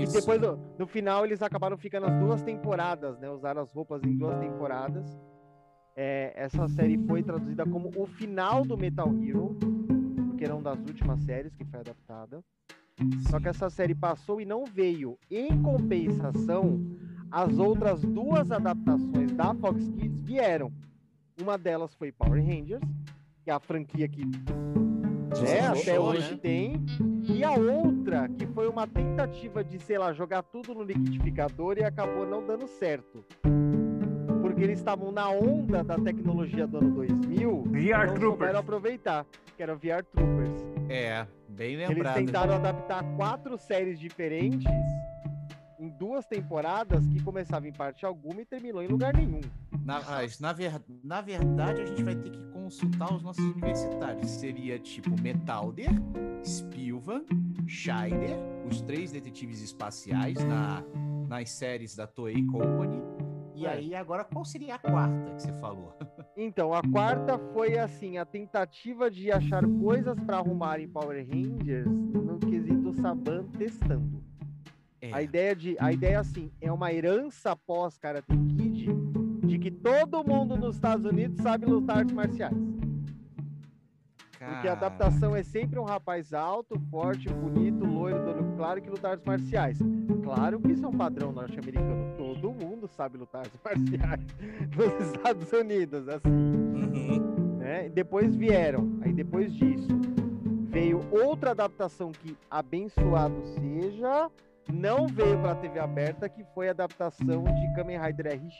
isso. 0.01 0.17
E 0.17 0.19
depois, 0.19 0.41
no, 0.41 0.60
no 0.77 0.88
final, 0.88 1.25
eles 1.25 1.41
acabaram 1.41 1.77
ficando 1.77 2.08
as 2.08 2.19
duas 2.19 2.41
temporadas, 2.41 3.17
né? 3.19 3.29
Usaram 3.29 3.62
as 3.62 3.71
roupas 3.71 4.03
em 4.03 4.17
duas 4.17 4.38
temporadas. 4.39 5.05
É, 5.95 6.34
essa 6.36 6.67
série 6.69 6.97
foi 7.08 7.21
traduzida 7.21 7.65
como 7.65 7.91
o 7.95 8.05
final 8.08 8.63
do 8.63 8.77
Metal 8.77 9.08
Hero, 9.21 9.58
porque 10.27 10.45
era 10.45 10.53
uma 10.55 10.63
das 10.63 10.79
últimas 10.79 11.21
séries 11.23 11.53
que 11.55 11.65
foi 11.65 11.79
adaptada. 11.79 12.41
Só 13.29 13.39
que 13.39 13.47
essa 13.47 13.69
série 13.69 13.95
passou 13.95 14.39
e 14.41 14.45
não 14.45 14.65
veio. 14.65 15.17
Em 15.32 15.62
compensação, 15.62 16.79
as 17.32 17.58
outras 17.58 18.01
duas 18.01 18.51
adaptações 18.51 19.32
da 19.34 19.53
Fox 19.55 19.88
Kids 19.89 20.21
vieram. 20.23 20.71
Uma 21.41 21.58
delas 21.58 21.93
foi 21.95 22.12
Power 22.12 22.43
Rangers, 22.43 22.82
que 23.43 23.49
é 23.49 23.54
a 23.54 23.60
franquia 23.60 24.08
que 24.08 24.25
né, 24.25 25.60
até 25.67 25.95
Show, 25.95 26.06
hoje 26.06 26.32
né? 26.32 26.39
tem. 26.41 26.86
E 27.28 27.43
a 27.43 27.52
outra, 27.54 28.28
que 28.28 28.45
foi 28.47 28.67
uma 28.67 28.86
tentativa 28.88 29.63
de, 29.63 29.80
sei 29.80 29.97
lá, 29.97 30.12
jogar 30.12 30.43
tudo 30.43 30.73
no 30.73 30.84
liquidificador 30.84 31.78
e 31.78 31.84
acabou 31.84 32.25
não 32.28 32.45
dando 32.45 32.67
certo. 32.67 33.23
Porque 34.41 34.63
eles 34.63 34.80
estavam 34.80 35.12
na 35.12 35.30
onda 35.30 35.84
da 35.84 35.95
tecnologia 35.97 36.65
do 36.67 36.78
ano 36.78 36.91
2000 36.95 37.63
VR 37.63 37.78
e 37.78 37.91
não 37.91 38.13
Troopers. 38.15 38.56
aproveitar, 38.56 39.25
que 39.56 39.63
era 39.63 39.75
VR 39.75 40.04
Troopers. 40.12 40.60
É, 40.89 41.25
bem 41.47 41.75
Eles 41.75 41.88
lembrado. 41.89 42.15
tentaram 42.15 42.56
adaptar 42.56 43.04
quatro 43.15 43.58
séries 43.58 43.99
diferentes 43.99 44.65
em 45.80 45.89
duas 45.89 46.26
temporadas 46.28 47.08
que 47.08 47.24
começava 47.24 47.68
em 47.68 47.72
parte 47.72 48.06
alguma 48.06 48.42
e 48.42 48.46
terminou 48.46 48.84
em 48.84 48.88
lugar 48.88 49.15
nenhum. 49.15 49.39
Na, 49.84 50.02
na, 50.39 50.54
ver- 50.54 50.82
na 51.04 51.22
verdade, 51.22 51.82
a 51.82 51.86
gente 51.86 52.04
vai 52.04 52.15
ter 52.15 52.30
que 52.32 52.44
consultar 52.52 53.13
os 53.13 53.24
nossos 53.24 53.44
universitários. 53.44 54.30
Seria 54.30 54.78
tipo 54.78 55.10
Metalder, 55.22 55.89
Spilvan, 56.44 57.24
Scheider, 57.68 58.38
os 58.70 58.82
três 58.82 59.12
detetives 59.12 59.62
espaciais 59.62 60.36
na, 60.46 60.84
nas 61.28 61.50
séries 61.52 61.96
da 61.96 62.06
Toei 62.06 62.46
Company. 62.46 63.02
E 63.56 63.65
É. 63.65 63.70
aí, 63.70 63.96
agora, 63.96 64.24
qual 64.24 64.44
seria 64.46 64.76
a 64.76 64.80
quarta 64.80 65.32
que 65.36 65.42
você 65.42 65.54
falou? 65.54 65.98
Então, 66.42 66.74
a 66.74 66.82
quarta 66.82 67.38
foi 67.54 67.78
assim, 67.78 68.18
a 68.18 68.24
tentativa 68.26 69.12
de 69.12 69.30
achar 69.30 69.62
coisas 69.82 70.18
para 70.22 70.38
arrumar 70.38 70.80
em 70.80 70.88
Power 70.88 71.28
Rangers 71.28 71.86
no 71.86 72.39
quesito 72.39 72.94
Saban 72.94 73.44
testando. 73.58 74.24
É, 75.01 75.13
A 75.13 75.21
ideia 75.21 75.55
de, 75.55 75.75
a 75.79 75.91
ideia 75.91 76.19
assim, 76.19 76.51
é 76.62 76.71
uma 76.71 76.91
herança 76.91 77.55
pós 77.55 77.97
Karate 77.97 78.27
Kid 78.27 78.88
de 79.45 79.57
que 79.57 79.71
todo 79.71 80.23
mundo 80.23 80.57
nos 80.57 80.75
Estados 80.75 81.05
Unidos 81.05 81.41
sabe 81.41 81.65
lutar 81.65 81.99
artes 81.99 82.13
marciais. 82.13 82.53
Porque 84.38 84.67
a 84.67 84.71
adaptação 84.71 85.35
é 85.35 85.43
sempre 85.43 85.77
um 85.79 85.83
rapaz 85.83 86.33
alto, 86.33 86.79
forte, 86.89 87.27
bonito, 87.29 87.85
loiro, 87.85 88.19
do 88.23 88.29
olho 88.29 88.53
claro 88.55 88.81
que 88.81 88.89
luta 88.89 89.09
artes 89.09 89.25
marciais. 89.25 89.79
Claro 90.23 90.59
que 90.59 90.71
isso 90.71 90.85
é 90.85 90.88
um 90.88 90.97
padrão 90.97 91.31
norte-americano. 91.31 92.15
Todo 92.17 92.51
mundo 92.51 92.88
sabe 92.88 93.17
lutar 93.17 93.41
artes 93.41 93.59
marciais 93.63 94.21
nos 94.75 95.07
Estados 95.07 95.51
Unidos, 95.51 96.07
assim 96.07 96.29
Uhum. 96.29 97.57
né? 97.57 97.89
Depois 97.89 98.35
vieram, 98.35 98.97
aí 99.01 99.12
depois 99.13 99.53
disso 99.53 99.88
veio 100.69 101.01
outra 101.12 101.51
adaptação 101.51 102.12
que 102.12 102.38
abençoado 102.49 103.41
seja, 103.47 104.29
não 104.72 105.08
veio 105.08 105.39
para 105.41 105.56
TV 105.56 105.80
aberta, 105.80 106.28
que 106.30 106.43
foi 106.54 106.67
a 106.67 106.72
adaptação 106.72 107.43
de 107.43 107.74
Kamen 107.76 108.00
Rider 108.00 108.36
RX, 108.36 108.56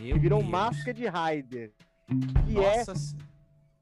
Meu 0.00 0.14
que 0.14 0.18
virou 0.18 0.40
Deus. 0.40 0.50
Máscara 0.50 0.94
de 0.94 1.04
Rider, 1.08 1.72
que 2.46 2.58
é 2.58 2.76
Nossa, 2.78 2.94
se- 2.94 3.16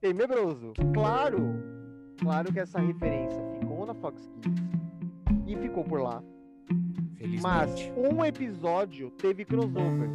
tenebroso. 0.00 0.72
Claro, 0.94 1.54
claro 2.20 2.52
que 2.52 2.60
essa 2.60 2.78
referência 2.80 3.40
ficou 3.58 3.84
na 3.86 3.94
Fox 3.94 4.26
Kids 4.40 4.62
e 5.46 5.56
ficou 5.56 5.84
por 5.84 6.00
lá. 6.00 6.22
Mas 7.42 7.78
felizmente. 7.78 7.92
um 7.96 8.24
episódio 8.24 9.10
teve 9.10 9.44
crossover. 9.44 10.08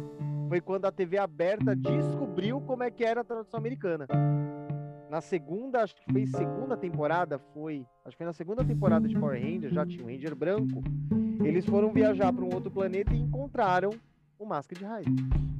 Foi 0.48 0.60
quando 0.60 0.84
a 0.86 0.92
TV 0.92 1.16
aberta 1.18 1.74
descobriu 1.76 2.60
como 2.60 2.82
é 2.82 2.90
que 2.90 3.04
era 3.04 3.20
a 3.20 3.24
tradução 3.24 3.58
americana. 3.58 4.06
Na 5.10 5.20
segunda, 5.20 5.82
acho 5.82 5.94
que 5.94 6.12
foi 6.12 6.26
segunda 6.26 6.76
temporada, 6.76 7.38
foi. 7.38 7.86
Acho 8.04 8.16
que 8.16 8.18
foi 8.18 8.26
na 8.26 8.32
segunda 8.32 8.64
temporada 8.64 9.06
de 9.06 9.18
Power 9.18 9.40
Rangers, 9.40 9.72
já 9.72 9.86
tinha 9.86 10.04
um 10.04 10.08
Ranger 10.08 10.34
branco. 10.34 10.82
Eles 11.44 11.64
foram 11.66 11.92
viajar 11.92 12.32
para 12.32 12.44
um 12.44 12.52
outro 12.54 12.70
planeta 12.70 13.12
e 13.14 13.18
encontraram 13.18 13.90
o 14.38 14.46
de 14.74 14.84
Raio. 14.84 15.06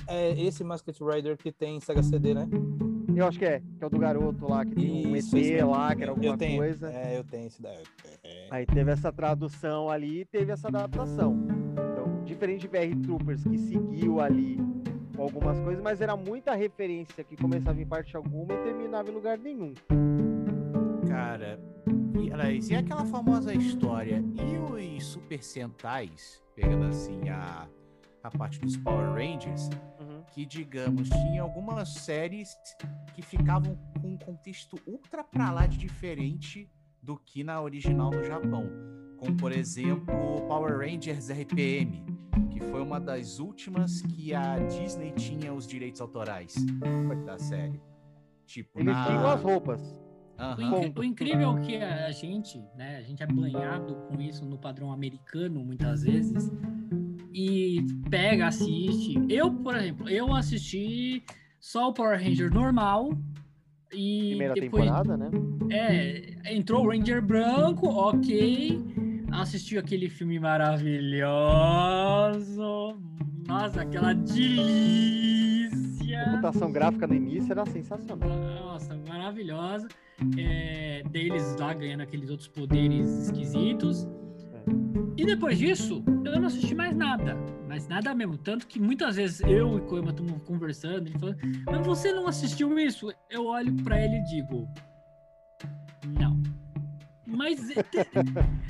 É 0.09 0.33
esse 0.40 0.62
Masked 0.64 0.98
Rider 1.02 1.37
que 1.37 1.52
tem 1.52 1.80
Sega 1.80 2.02
CD, 2.02 2.35
né? 2.35 2.48
Eu 3.16 3.26
acho 3.26 3.38
que 3.38 3.44
é, 3.44 3.61
que 3.61 3.85
é 3.85 3.87
o 3.87 3.90
do 3.90 3.98
garoto 3.98 4.48
lá, 4.48 4.64
que 4.64 4.74
tem 4.74 5.07
um 5.07 5.16
Isso, 5.16 5.37
ET 5.37 5.42
isso 5.42 5.52
mesmo. 5.52 5.70
lá, 5.70 5.94
que 5.94 6.02
era 6.02 6.11
alguma 6.11 6.37
tenho, 6.37 6.59
coisa. 6.59 6.90
É, 6.90 7.16
eu 7.16 7.22
tenho 7.22 7.46
esse 7.46 7.62
daí. 7.62 7.83
É. 8.24 8.48
Aí 8.50 8.66
teve 8.66 8.90
essa 8.90 9.12
tradução 9.12 9.88
ali 9.88 10.22
e 10.22 10.24
teve 10.24 10.50
essa 10.50 10.66
adaptação. 10.68 11.46
Então, 11.72 12.24
diferente 12.24 12.62
de 12.62 12.68
VR 12.68 13.00
Troopers, 13.02 13.44
que 13.44 13.57
seguiu 13.57 14.20
ali 14.20 14.59
com 15.14 15.22
algumas 15.22 15.59
coisas, 15.61 15.83
mas 15.83 16.00
era 16.00 16.16
muita 16.16 16.55
referência 16.55 17.22
que 17.24 17.37
começava 17.37 17.81
em 17.81 17.87
parte 17.87 18.16
alguma 18.16 18.55
e 18.55 18.62
terminava 18.62 19.11
em 19.11 19.14
lugar 19.14 19.38
nenhum. 19.38 19.74
Cara, 21.09 21.61
e, 22.20 22.33
aliás, 22.33 22.68
e 22.68 22.74
aquela 22.74 23.05
famosa 23.05 23.55
história? 23.55 24.22
E 24.35 24.59
os 24.96 25.05
Super 25.07 25.42
Sentais, 25.42 26.42
pegando 26.55 26.87
assim 26.87 27.29
a, 27.29 27.68
a 28.22 28.31
parte 28.31 28.59
dos 28.61 28.77
Power 28.77 29.12
Rangers, 29.12 29.68
que, 30.33 30.44
digamos, 30.44 31.09
tinha 31.09 31.42
algumas 31.42 31.90
séries 31.90 32.57
que 33.14 33.22
ficavam 33.22 33.79
com 34.00 34.09
um 34.09 34.18
contexto 34.18 34.77
ultra 34.87 35.22
pra 35.22 35.53
lá 35.53 35.66
de 35.66 35.79
diferente 35.79 36.68
do 37.00 37.16
que 37.16 37.44
na 37.44 37.61
original 37.61 38.11
no 38.11 38.24
Japão. 38.24 38.68
Como, 39.18 39.37
por 39.37 39.53
exemplo, 39.53 40.42
Power 40.48 40.79
Rangers 40.79 41.31
RPM, 41.31 42.05
que 42.50 42.60
foi 42.60 42.80
uma 42.82 43.00
das 43.00 43.38
últimas 43.38 44.02
que 44.02 44.34
a 44.34 44.58
Disney 44.58 45.12
tinha 45.12 45.52
os 45.52 45.66
direitos 45.66 46.00
autorais 46.00 46.54
da 47.24 47.38
série. 47.38 47.80
Tipo, 48.46 48.80
Eles 48.80 48.94
na... 48.94 49.04
tinham 49.06 49.26
as 49.28 49.42
roupas. 49.42 49.80
O, 50.38 50.42
Aham. 50.42 50.78
incri- 50.78 50.92
o 51.00 51.04
incrível 51.04 51.56
é 51.56 51.60
que 51.60 51.76
a 51.76 52.10
gente, 52.10 52.58
né, 52.76 52.96
a 52.98 53.02
gente 53.02 53.22
é 53.22 53.26
banhado 53.26 53.94
com 54.08 54.20
isso 54.20 54.44
no 54.44 54.58
padrão 54.58 54.92
americano 54.92 55.64
muitas 55.64 56.02
vezes 56.02 56.50
e 57.32 57.84
pega, 58.10 58.48
assiste. 58.48 59.14
Eu, 59.28 59.52
por 59.52 59.76
exemplo, 59.76 60.08
eu 60.08 60.34
assisti 60.34 61.22
só 61.60 61.88
o 61.88 61.92
Power 61.94 62.18
Ranger 62.20 62.52
normal 62.52 63.10
e 63.92 64.28
Primeira 64.30 64.54
depois 64.54 64.84
temporada, 64.84 65.16
né? 65.16 65.30
é, 65.70 66.52
entrou 66.54 66.84
o 66.84 66.88
Ranger 66.90 67.22
branco, 67.22 67.86
ok. 67.88 68.80
Assistiu 69.40 69.80
aquele 69.80 70.08
filme 70.08 70.38
maravilhoso. 70.38 71.34
Nossa, 73.46 73.82
aquela 73.82 74.10
A 74.10 74.14
delícia. 74.14 75.74
computação 76.24 76.72
gráfica 76.72 77.06
no 77.06 77.14
início 77.14 77.52
era 77.52 77.66
sensacional. 77.66 78.28
Nossa, 78.28 78.96
maravilhosa. 79.08 79.88
É, 80.38 81.02
deles 81.10 81.56
lá 81.58 81.74
ganhando 81.74 82.02
aqueles 82.02 82.30
outros 82.30 82.48
poderes 82.48 83.24
esquisitos. 83.24 84.08
E 85.16 85.24
depois 85.26 85.58
disso, 85.58 86.02
eu 86.24 86.40
não 86.40 86.46
assisti 86.46 86.74
mais 86.74 86.96
nada. 86.96 87.36
Mas 87.68 87.86
nada 87.88 88.14
mesmo. 88.14 88.36
Tanto 88.38 88.66
que 88.66 88.80
muitas 88.80 89.16
vezes 89.16 89.40
eu 89.40 89.78
e 89.78 89.80
Koema 89.82 90.10
estamos 90.10 90.40
conversando. 90.44 91.08
Ele 91.08 91.18
fala, 91.18 91.36
mas 91.66 91.86
você 91.86 92.12
não 92.12 92.26
assistiu 92.28 92.78
isso? 92.78 93.12
Eu 93.30 93.46
olho 93.46 93.74
pra 93.82 94.00
ele 94.00 94.16
e 94.16 94.24
digo: 94.24 94.68
Não. 96.18 96.40
Mas, 97.34 97.60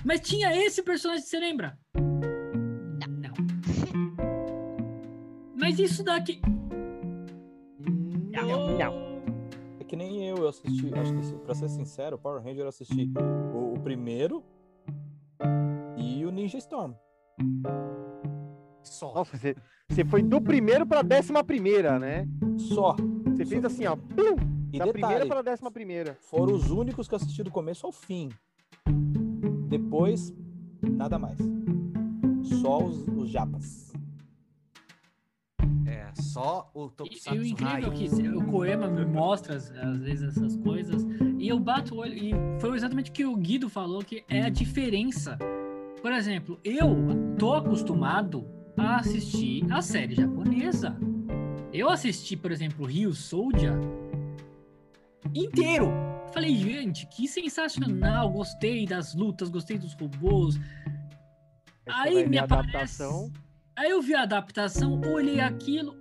mas 0.04 0.20
tinha 0.20 0.54
esse 0.64 0.82
personagem, 0.82 1.24
você 1.24 1.38
lembra? 1.38 1.78
Não. 1.94 3.34
Mas 5.54 5.78
isso 5.78 6.02
daqui. 6.02 6.40
Não, 8.32 8.76
não. 8.76 9.04
É 9.80 9.84
que 9.84 9.96
nem 9.96 10.26
eu, 10.28 10.36
eu 10.38 10.48
assisti, 10.48 10.90
acho 10.94 11.12
que 11.14 11.36
pra 11.44 11.54
ser 11.54 11.68
sincero, 11.68 12.18
Power 12.18 12.42
Ranger 12.42 12.62
eu 12.64 12.68
assisti 12.68 13.10
o, 13.54 13.74
o 13.74 13.80
primeiro 13.80 14.42
e 15.96 16.24
o 16.24 16.30
Ninja 16.30 16.58
Storm. 16.58 16.94
Só. 18.82 19.14
Nossa, 19.14 19.36
você, 19.36 19.56
você 19.88 20.04
foi 20.04 20.22
do 20.22 20.40
primeiro 20.40 20.86
pra 20.86 21.02
décima 21.02 21.42
primeira, 21.42 21.98
né? 21.98 22.26
Só. 22.58 22.96
Você 23.26 23.44
fez 23.44 23.64
assim, 23.64 23.86
ó. 23.86 23.96
Pum, 23.96 24.36
E 24.72 24.78
da 24.78 24.86
primeira 24.86 25.14
detalhe, 25.24 25.28
pra 25.28 25.42
décima 25.42 25.70
primeira. 25.70 26.16
foram 26.20 26.54
os 26.54 26.70
únicos 26.70 27.08
que 27.08 27.14
eu 27.14 27.16
assisti 27.16 27.42
do 27.42 27.50
começo 27.50 27.86
ao 27.86 27.92
fim. 27.92 28.28
Depois, 29.76 30.32
nada 30.82 31.18
mais. 31.18 31.36
Só 32.44 32.84
os, 32.84 33.08
os 33.08 33.28
japas. 33.28 33.92
É, 35.84 36.12
só 36.14 36.70
o 36.72 36.86
E, 36.86 36.90
Tokusatsu 36.90 37.34
e 37.34 37.38
o 37.40 37.44
incrível 37.44 37.92
é 37.92 37.96
que 37.96 38.28
o 38.28 38.44
Koema 38.46 38.86
me 38.86 39.04
mostra 39.04 39.56
às 39.56 39.72
às 39.72 39.98
vezes 39.98 40.36
essas 40.36 40.56
coisas 40.58 41.04
e 41.40 41.48
eu 41.48 41.58
bato 41.58 41.96
o 41.96 41.98
olho 41.98 42.14
e 42.14 42.30
foi 42.60 42.76
exatamente 42.76 43.10
o 43.10 43.12
que 43.12 43.26
o 43.26 43.34
Guido 43.34 43.68
falou 43.68 44.04
que 44.04 44.22
é 44.28 44.42
a 44.42 44.48
diferença. 44.48 45.36
Por 46.00 46.12
exemplo, 46.12 46.60
eu 46.62 47.34
tô 47.36 47.54
acostumado 47.54 48.46
a 48.76 48.98
assistir 49.00 49.66
a 49.72 49.82
série 49.82 50.14
japonesa. 50.14 50.96
Eu 51.72 51.90
assisti, 51.90 52.36
por 52.36 52.52
exemplo, 52.52 52.86
Rio 52.86 53.12
Soldier 53.12 53.76
inteiro. 55.34 56.13
Falei, 56.34 56.54
gente, 56.56 57.06
que 57.06 57.28
sensacional! 57.28 58.28
Gostei 58.30 58.84
das 58.86 59.14
lutas, 59.14 59.48
gostei 59.48 59.78
dos 59.78 59.94
robôs. 59.94 60.58
Aí, 61.88 62.18
Aí 62.18 62.28
me 62.28 62.38
aparece- 62.38 62.68
adaptação. 62.70 63.32
Aí 63.76 63.90
eu 63.90 64.02
vi 64.02 64.14
a 64.14 64.22
adaptação, 64.22 65.00
olhei 65.12 65.40
aquilo. 65.40 65.94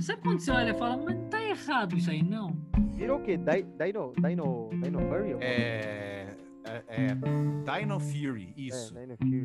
Sabe 0.00 0.22
quando 0.22 0.40
você 0.40 0.50
olha 0.50 0.70
e 0.70 0.74
fala, 0.78 0.96
mas 0.96 1.16
tá 1.30 1.42
errado 1.42 1.96
isso 1.96 2.10
aí, 2.10 2.22
não? 2.22 2.56
Virou 2.94 3.18
o 3.18 3.22
quê? 3.22 3.36
Di- 3.36 3.62
Dino, 3.78 4.12
Dino, 4.20 4.68
Dino 4.82 4.98
Furry? 5.00 5.32
É, 5.40 6.34
é, 6.66 6.84
é 6.88 7.78
Dino 7.80 7.98
Fury, 8.00 8.52
isso. 8.56 8.96
É, 8.96 9.00
Dino 9.06 9.16
Fury. 9.16 9.44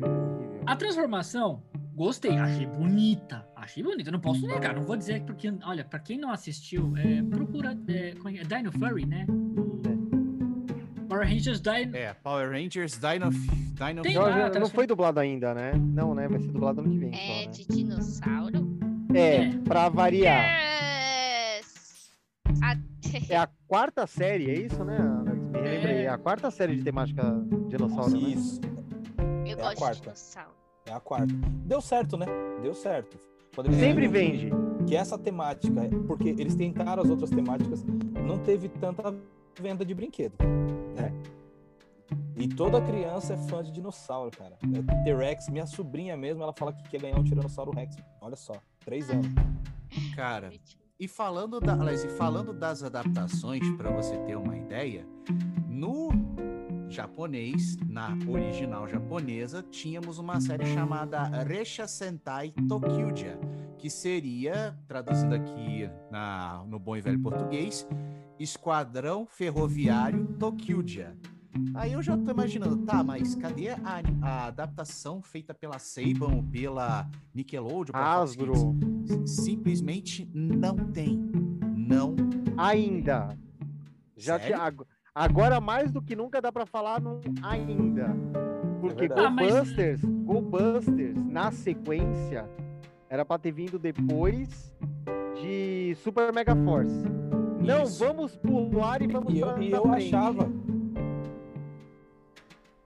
A 0.66 0.76
transformação, 0.76 1.62
gostei, 1.94 2.36
achei 2.36 2.66
bonita. 2.66 3.46
Achei 3.56 3.82
bonita, 3.82 4.10
não 4.10 4.20
posso 4.20 4.46
negar, 4.46 4.74
não 4.74 4.82
vou 4.82 4.96
dizer 4.96 5.22
porque, 5.24 5.52
olha, 5.64 5.84
pra 5.84 5.98
quem 5.98 6.18
não 6.18 6.30
assistiu, 6.30 6.94
é, 6.96 7.22
procura, 7.22 7.76
é, 7.88 8.12
como 8.14 8.28
é 8.30 8.40
é? 8.40 8.42
Dino 8.44 8.70
Furry, 8.72 9.04
né? 9.06 9.26
Power 11.20 11.28
Rangers 11.34 11.60
Dino. 11.60 11.96
É, 11.96 12.14
Power 12.14 12.50
Rangers 12.50 12.98
Dino, 12.98 13.30
Dino 13.30 14.02
Tem 14.02 14.14
Não, 14.14 14.22
lá, 14.22 14.48
não 14.50 14.68
foi 14.70 14.86
dublado 14.86 15.20
ainda, 15.20 15.52
né? 15.54 15.72
Não, 15.76 16.14
né? 16.14 16.26
Vai 16.28 16.40
ser 16.40 16.48
dublado 16.48 16.80
ano 16.80 16.90
que 16.90 16.98
vem. 16.98 17.10
É 17.14 17.16
só, 17.16 17.32
né? 17.34 17.46
de 17.48 17.66
dinossauro? 17.66 18.78
É, 19.14 19.36
É. 19.36 19.50
pra 19.64 19.88
variar. 19.88 20.42
Yes! 20.44 22.10
Ah, 22.62 22.76
É 23.28 23.36
a 23.36 23.46
quarta 23.68 24.06
série, 24.06 24.50
é 24.50 24.54
isso, 24.54 24.82
né, 24.84 24.96
Alex? 24.98 25.38
Me 25.50 25.60
relembrei. 25.60 25.96
É 26.06 26.08
a 26.08 26.16
quarta 26.18 26.50
série 26.50 26.76
de 26.76 26.82
temática 26.82 27.22
dinossauro, 27.68 28.12
né? 28.12 28.18
Isso, 28.30 28.60
eu 29.46 29.58
a 29.58 29.62
gosto 29.62 29.74
de 29.74 29.78
quarta. 29.80 30.00
dinossauro. 30.00 30.50
é 30.86 30.92
a 30.92 31.00
quarta. 31.00 31.34
Deu 31.66 31.80
certo, 31.80 32.16
né? 32.16 32.26
Deu 32.62 32.72
certo. 32.74 33.18
Poderia 33.52 33.78
Sempre 33.78 34.08
um 34.08 34.10
vende. 34.10 34.50
Que 34.86 34.96
essa 34.96 35.18
temática, 35.18 35.82
porque 36.06 36.30
eles 36.30 36.54
tentaram 36.54 37.02
as 37.02 37.10
outras 37.10 37.28
temáticas, 37.30 37.84
não 38.26 38.38
teve 38.38 38.68
tanta 38.68 39.14
venda 39.60 39.84
de 39.84 39.94
brinquedo? 39.94 40.34
E 42.40 42.48
toda 42.48 42.80
criança 42.80 43.34
é 43.34 43.36
fã 43.36 43.62
de 43.62 43.70
dinossauro, 43.70 44.30
cara. 44.30 44.56
É 44.62 45.04
T-Rex, 45.04 45.50
minha 45.50 45.66
sobrinha 45.66 46.16
mesmo, 46.16 46.42
ela 46.42 46.54
fala 46.54 46.72
que 46.72 46.88
quer 46.88 46.98
ganhar 46.98 47.18
um 47.18 47.22
Tiranossauro 47.22 47.70
Rex. 47.70 47.96
Olha 48.18 48.34
só, 48.34 48.54
três 48.82 49.10
anos. 49.10 49.26
Cara, 50.16 50.50
E 50.98 51.06
falando, 51.06 51.60
da, 51.60 51.74
aliás, 51.74 52.02
e 52.02 52.08
falando 52.08 52.52
das 52.52 52.82
adaptações, 52.82 53.62
para 53.76 53.90
você 53.90 54.16
ter 54.20 54.36
uma 54.36 54.56
ideia, 54.56 55.06
no 55.68 56.08
japonês, 56.88 57.76
na 57.86 58.16
original 58.26 58.88
japonesa, 58.88 59.62
tínhamos 59.62 60.18
uma 60.18 60.40
série 60.40 60.66
chamada 60.66 61.22
Resha 61.44 61.86
Sentai 61.86 62.52
Tokyuja, 62.68 63.38
que 63.78 63.90
seria, 63.90 64.78
traduzindo 64.88 65.34
aqui 65.34 65.90
na, 66.10 66.64
no 66.66 66.78
bom 66.78 66.96
e 66.96 67.00
velho 67.00 67.20
português, 67.20 67.86
Esquadrão 68.38 69.26
Ferroviário 69.26 70.26
Tokyuja. 70.38 71.14
Aí 71.74 71.92
eu 71.92 72.02
já 72.02 72.16
tô 72.16 72.30
imaginando, 72.30 72.76
tá, 72.78 73.02
mas 73.02 73.34
cadê 73.34 73.70
a, 73.70 73.78
a 74.22 74.46
adaptação 74.46 75.20
feita 75.20 75.52
pela 75.52 75.78
Saban 75.78 76.36
ou 76.36 76.42
pela 76.44 77.08
Nickelodeon? 77.34 77.92
pela 77.92 78.20
Hasbro. 78.22 78.54
Simplesmente 79.26 80.28
não 80.32 80.76
tem. 80.76 81.18
Não. 81.76 82.14
Ainda. 82.56 83.36
Já 84.16 84.38
te- 84.38 84.52
ag- 84.52 84.84
agora 85.14 85.60
mais 85.60 85.90
do 85.90 86.00
que 86.02 86.14
nunca 86.14 86.40
dá 86.40 86.52
pra 86.52 86.66
falar 86.66 87.00
no 87.00 87.18
ainda. 87.42 88.14
Porque 88.80 89.00
verdade. 89.08 89.20
Ah, 89.26 89.30
mas- 89.30 89.52
GoBusters, 89.52 90.00
GoBusters, 90.04 91.24
na 91.24 91.50
sequência, 91.50 92.48
era 93.08 93.24
pra 93.24 93.38
ter 93.38 93.52
vindo 93.52 93.78
depois 93.78 94.72
de 95.40 95.94
Super 96.02 96.32
Mega 96.32 96.54
Force. 96.56 96.94
Não, 97.60 97.82
Isso. 97.84 97.98
vamos 97.98 98.36
pular 98.36 99.02
e 99.02 99.06
vamos 99.06 99.34
E 99.34 99.40
pra 99.40 99.48
eu, 99.50 99.62
e 99.62 99.68
pra 99.70 99.78
eu 99.78 99.82
frente. 99.82 100.06
achava, 100.14 100.50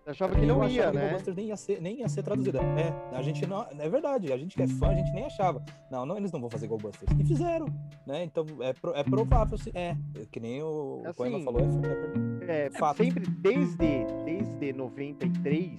Eu 0.06 0.10
achava 0.10 0.34
que 0.34 0.42
eu 0.42 0.46
não 0.48 0.60
achava 0.62 0.70
ia, 0.72 0.92
né? 0.92 1.00
Ghostbusters 1.02 1.36
nem 1.36 1.46
ia 1.46 1.56
ser, 1.56 1.80
nem 1.80 2.00
ia 2.00 2.08
ser 2.08 2.22
traduzida. 2.22 2.60
É, 2.62 3.16
a 3.16 3.22
gente 3.22 3.46
não, 3.46 3.66
é 3.78 3.88
verdade, 3.88 4.30
a 4.32 4.36
gente 4.36 4.54
que 4.54 4.62
é 4.62 4.66
fã, 4.68 4.88
a 4.88 4.94
gente 4.94 5.10
nem 5.12 5.24
achava. 5.24 5.62
Não, 5.90 6.04
não, 6.04 6.16
eles 6.18 6.30
não 6.30 6.40
vão 6.40 6.50
fazer 6.50 6.66
Ghostbusters. 6.66 7.10
E 7.18 7.24
fizeram, 7.24 7.66
né? 8.06 8.22
Então 8.24 8.44
é, 8.60 8.72
pro- 8.74 8.94
é 8.94 9.02
provável. 9.02 9.58
É, 9.72 9.96
que 10.30 10.38
nem 10.40 10.62
o, 10.62 11.02
Assim, 11.06 11.42
falou, 11.42 11.60
é, 11.62 12.46
é, 12.46 12.66
É, 12.66 12.70
Fato. 12.70 12.98
sempre 12.98 13.24
desde, 13.26 14.04
desde 14.26 14.72
93, 14.74 15.78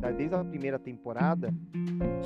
tá, 0.00 0.10
desde 0.10 0.34
a 0.34 0.42
primeira 0.44 0.78
temporada, 0.78 1.52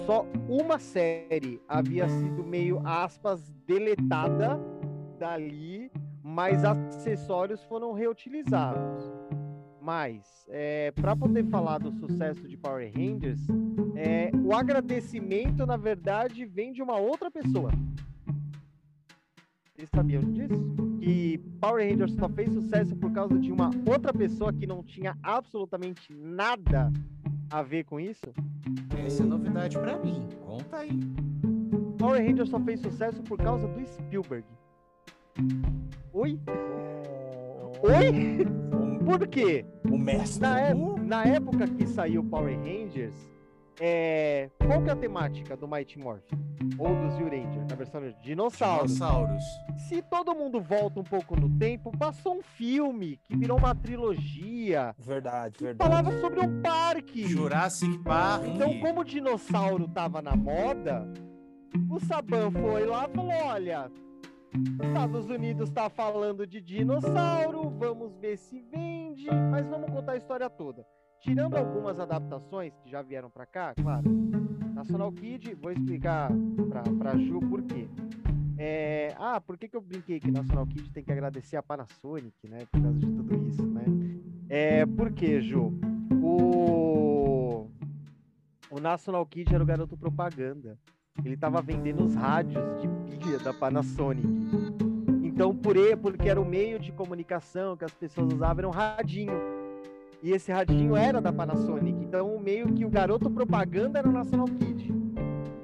só 0.06 0.24
uma 0.48 0.78
série 0.78 1.60
havia 1.68 2.08
sido 2.08 2.44
meio 2.44 2.80
aspas 2.86 3.50
deletada 3.66 4.60
dali, 5.18 5.90
mas 6.22 6.64
acessórios 6.64 7.62
foram 7.64 7.92
reutilizados. 7.92 9.04
Mas, 9.80 10.46
para 10.94 11.16
poder 11.16 11.44
falar 11.46 11.78
do 11.78 11.90
sucesso 11.92 12.46
de 12.46 12.56
Power 12.56 12.92
Rangers, 12.94 13.40
é, 13.96 14.30
o 14.44 14.54
agradecimento, 14.54 15.64
na 15.64 15.76
verdade, 15.76 16.44
vem 16.44 16.72
de 16.72 16.82
uma 16.82 16.96
outra 16.96 17.30
pessoa. 17.30 17.70
Vocês 19.74 19.88
sabiam 19.94 20.22
disso? 20.22 20.74
Que 21.00 21.38
Power 21.60 21.88
Rangers 21.88 22.12
só 22.14 22.28
fez 22.28 22.52
sucesso 22.52 22.94
por 22.96 23.10
causa 23.12 23.38
de 23.38 23.50
uma 23.50 23.70
outra 23.86 24.12
pessoa 24.12 24.52
que 24.52 24.66
não 24.66 24.82
tinha 24.82 25.16
absolutamente 25.22 26.12
nada 26.12 26.92
a 27.50 27.62
ver 27.62 27.84
com 27.84 27.98
isso? 27.98 28.26
Essa 29.06 29.22
é 29.22 29.26
novidade 29.26 29.78
pra 29.78 29.98
mim. 29.98 30.28
Conta 30.44 30.78
aí. 30.78 31.00
Power 31.98 32.22
Rangers 32.22 32.50
só 32.50 32.60
fez 32.60 32.80
sucesso 32.80 33.22
por 33.22 33.38
causa 33.38 33.66
do 33.66 33.86
Spielberg. 33.86 34.46
Oi? 36.12 36.38
Oi? 37.82 38.70
Por 39.04 39.26
quê? 39.26 39.64
o 39.90 39.98
mestre. 39.98 40.40
Na, 40.40 40.60
é- 40.60 40.74
na 40.74 41.24
época 41.24 41.66
que 41.66 41.86
saiu 41.86 42.22
Power 42.24 42.56
Rangers, 42.58 43.14
é, 43.80 44.50
qual 44.66 44.82
que 44.82 44.90
é 44.90 44.92
a 44.92 44.96
temática 44.96 45.56
do 45.56 45.66
Mighty 45.66 45.98
Morphin? 45.98 46.38
Ou 46.78 46.94
do 46.94 47.10
Zio 47.12 47.24
Ranger, 47.24 47.66
na 47.68 47.74
versão 47.74 48.00
de 48.02 48.14
dinossauros? 48.22 48.92
Dinossauros. 48.92 49.42
Se 49.88 50.02
todo 50.02 50.34
mundo 50.34 50.60
volta 50.60 51.00
um 51.00 51.04
pouco 51.04 51.34
no 51.34 51.48
tempo, 51.58 51.90
passou 51.96 52.38
um 52.38 52.42
filme 52.42 53.18
que 53.24 53.34
virou 53.36 53.58
uma 53.58 53.74
trilogia 53.74 54.94
Verdade, 54.98 55.56
que 55.56 55.64
verdade. 55.64 55.90
falava 55.90 56.20
sobre 56.20 56.40
um 56.40 56.60
parque. 56.60 57.24
Jurassic 57.26 57.98
Park. 58.04 58.44
Então, 58.46 58.78
como 58.80 59.00
o 59.00 59.04
dinossauro 59.04 59.88
tava 59.88 60.20
na 60.20 60.36
moda, 60.36 61.10
o 61.90 61.98
Saban 62.00 62.50
foi 62.50 62.84
lá 62.84 63.08
e 63.10 63.14
falou: 63.14 63.32
olha, 63.46 63.90
Estados 64.82 65.28
Unidos 65.30 65.70
tá 65.70 65.88
falando 65.88 66.46
de 66.46 66.60
dinossauro, 66.60 67.70
vamos 67.70 68.16
ver 68.16 68.36
se 68.36 68.60
vende, 68.60 69.28
mas 69.50 69.66
vamos 69.66 69.90
contar 69.90 70.12
a 70.12 70.16
história 70.16 70.50
toda. 70.50 70.84
Tirando 71.20 71.56
algumas 71.56 72.00
adaptações 72.00 72.76
que 72.78 72.90
já 72.90 73.02
vieram 73.02 73.30
pra 73.30 73.46
cá, 73.46 73.74
claro. 73.74 74.10
National 74.74 75.12
Kid, 75.12 75.54
vou 75.54 75.70
explicar 75.70 76.30
pra 76.98 77.16
Ju 77.16 77.40
por 77.40 77.62
quê. 77.62 77.88
É, 78.58 79.14
ah, 79.18 79.40
por 79.40 79.56
que, 79.56 79.68
que 79.68 79.76
eu 79.76 79.80
brinquei 79.80 80.18
que 80.18 80.30
National 80.30 80.66
Kid 80.66 80.90
tem 80.90 81.04
que 81.04 81.12
agradecer 81.12 81.56
a 81.56 81.62
Panasonic, 81.62 82.48
né? 82.48 82.58
Por 82.70 82.82
causa 82.82 82.98
de 82.98 83.06
tudo 83.06 83.48
isso, 83.48 83.66
né? 83.66 83.84
É, 84.48 84.84
por 84.84 85.12
quê, 85.12 85.40
Ju? 85.40 85.72
O, 86.22 87.68
o 88.70 88.80
National 88.80 89.24
Kid 89.26 89.54
era 89.54 89.62
o 89.62 89.66
garoto 89.66 89.96
propaganda. 89.96 90.78
Ele 91.24 91.36
tava 91.36 91.60
vendendo 91.60 92.04
os 92.04 92.14
rádios 92.14 92.62
de 92.80 92.88
da 93.42 93.52
Panasonic. 93.52 94.28
Então, 95.22 95.54
por 95.54 95.76
ele, 95.76 95.96
porque 95.96 96.28
era 96.28 96.40
o 96.40 96.44
meio 96.44 96.78
de 96.78 96.92
comunicação 96.92 97.76
que 97.76 97.84
as 97.84 97.92
pessoas 97.92 98.32
usavam, 98.32 98.58
era 98.58 98.68
um 98.68 98.72
radinho. 98.72 99.32
E 100.22 100.32
esse 100.32 100.52
radinho 100.52 100.94
era 100.94 101.20
da 101.20 101.32
Panasonic. 101.32 101.98
Então, 101.98 102.38
meio 102.38 102.72
que 102.74 102.84
o 102.84 102.90
garoto 102.90 103.30
propaganda 103.30 103.98
era 103.98 104.08
o 104.08 104.12
National 104.12 104.46
Kid. 104.46 104.92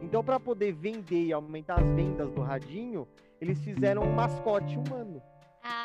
Então, 0.02 0.24
para 0.24 0.40
poder 0.40 0.72
vender 0.72 1.26
e 1.26 1.32
aumentar 1.32 1.80
as 1.80 1.86
vendas 1.94 2.30
do 2.30 2.40
radinho, 2.40 3.06
eles 3.40 3.62
fizeram 3.62 4.02
um 4.02 4.14
mascote 4.14 4.78
humano. 4.78 5.20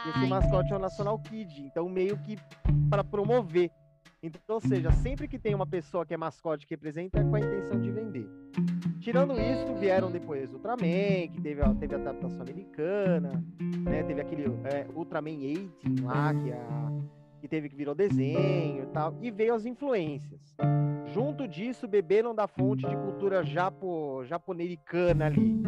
E 0.05 0.09
esse 0.09 0.19
Ai, 0.19 0.27
mascote 0.27 0.71
é 0.71 0.75
o 0.75 0.79
National 0.79 1.19
Kid. 1.19 1.61
Então, 1.63 1.89
meio 1.89 2.17
que 2.19 2.37
para 2.89 3.03
promover. 3.03 3.69
Então, 4.23 4.55
ou 4.55 4.61
seja, 4.61 4.91
sempre 4.91 5.27
que 5.27 5.39
tem 5.39 5.53
uma 5.53 5.65
pessoa 5.65 6.05
que 6.05 6.13
é 6.13 6.17
mascote 6.17 6.65
que 6.65 6.73
representa, 6.73 7.19
é 7.19 7.23
com 7.23 7.35
a 7.35 7.39
intenção 7.39 7.79
de 7.81 7.91
vender. 7.91 8.29
Tirando 9.01 9.33
isso, 9.33 9.73
vieram 9.79 10.11
depois 10.11 10.53
Ultraman, 10.53 11.27
que 11.33 11.41
teve, 11.41 11.61
teve 11.79 11.95
adaptação 11.95 12.39
americana, 12.39 13.43
né? 13.59 14.03
Teve 14.03 14.21
aquele 14.21 14.43
é, 14.63 14.85
Ultraman 14.95 15.37
18 15.39 16.05
lá, 16.05 16.31
que, 16.31 16.51
a, 16.51 16.91
que 17.41 17.47
teve 17.47 17.67
que 17.67 17.75
virou 17.75 17.95
desenho 17.95 18.83
e 18.83 18.85
tal. 18.93 19.17
E 19.19 19.31
veio 19.31 19.55
as 19.55 19.65
influências. 19.65 20.55
Junto 21.11 21.47
disso, 21.47 21.87
beberam 21.87 22.35
da 22.35 22.47
fonte 22.47 22.87
de 22.87 22.95
cultura 22.95 23.43
japo, 23.43 24.23
japoneiricana 24.25 25.25
ali. 25.25 25.59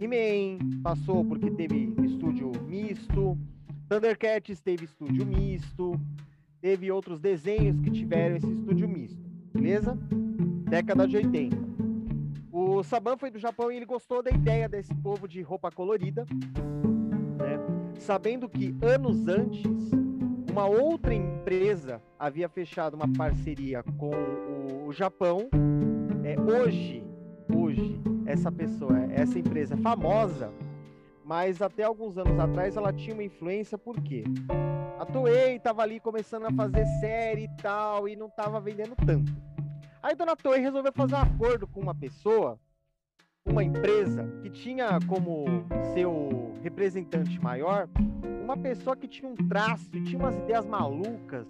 He-Man 0.00 0.80
passou 0.80 1.24
porque 1.24 1.50
teve 1.50 1.92
estúdio 2.04 2.52
misto. 2.68 3.36
Thundercats 3.88 4.60
teve 4.60 4.84
estúdio 4.84 5.26
misto. 5.26 6.00
Teve 6.60 6.88
outros 6.92 7.18
desenhos 7.18 7.80
que 7.80 7.90
tiveram 7.90 8.36
esse 8.36 8.48
estúdio 8.48 8.88
misto. 8.88 9.20
Beleza? 9.52 9.98
Década 10.70 11.08
de 11.08 11.16
80. 11.16 11.73
O 12.74 12.82
Saban 12.82 13.16
foi 13.16 13.30
do 13.30 13.38
Japão 13.38 13.70
e 13.70 13.76
ele 13.76 13.86
gostou 13.86 14.22
da 14.22 14.30
ideia 14.30 14.68
desse 14.68 14.94
povo 14.96 15.28
de 15.28 15.40
roupa 15.42 15.70
colorida. 15.70 16.26
né? 17.38 17.58
Sabendo 17.98 18.48
que 18.48 18.74
anos 18.82 19.28
antes, 19.28 19.64
uma 20.50 20.66
outra 20.66 21.14
empresa 21.14 22.02
havia 22.18 22.48
fechado 22.48 22.94
uma 22.94 23.10
parceria 23.12 23.82
com 23.98 24.10
o, 24.10 24.88
o 24.88 24.92
Japão. 24.92 25.48
É, 26.24 26.40
hoje, 26.40 27.04
hoje, 27.54 28.00
essa 28.26 28.50
pessoa, 28.50 28.98
essa 29.12 29.38
empresa 29.38 29.74
é 29.74 29.76
famosa 29.78 30.52
mas 31.24 31.62
até 31.62 31.84
alguns 31.84 32.18
anos 32.18 32.38
atrás 32.38 32.76
ela 32.76 32.92
tinha 32.92 33.14
uma 33.14 33.24
influência, 33.24 33.78
por 33.78 34.00
quê? 34.02 34.24
A 34.98 35.06
Toei 35.06 35.58
tava 35.58 35.82
ali 35.82 35.98
começando 35.98 36.44
a 36.44 36.52
fazer 36.52 36.84
série 37.00 37.44
e 37.44 37.56
tal, 37.62 38.06
e 38.06 38.14
não 38.14 38.28
tava 38.28 38.60
vendendo 38.60 38.94
tanto. 38.94 39.32
Aí 40.02 40.14
Dona 40.14 40.36
Toei 40.36 40.60
resolveu 40.60 40.92
fazer 40.92 41.14
um 41.14 41.18
acordo 41.18 41.66
com 41.66 41.80
uma 41.80 41.94
pessoa, 41.94 42.60
uma 43.46 43.62
empresa, 43.62 44.24
que 44.42 44.48
tinha 44.48 44.98
como 45.06 45.44
seu 45.92 46.54
representante 46.62 47.38
maior 47.40 47.88
uma 48.42 48.56
pessoa 48.56 48.96
que 48.96 49.06
tinha 49.06 49.30
um 49.30 49.34
traço, 49.34 49.90
tinha 49.90 50.18
umas 50.18 50.36
ideias 50.36 50.66
malucas, 50.66 51.46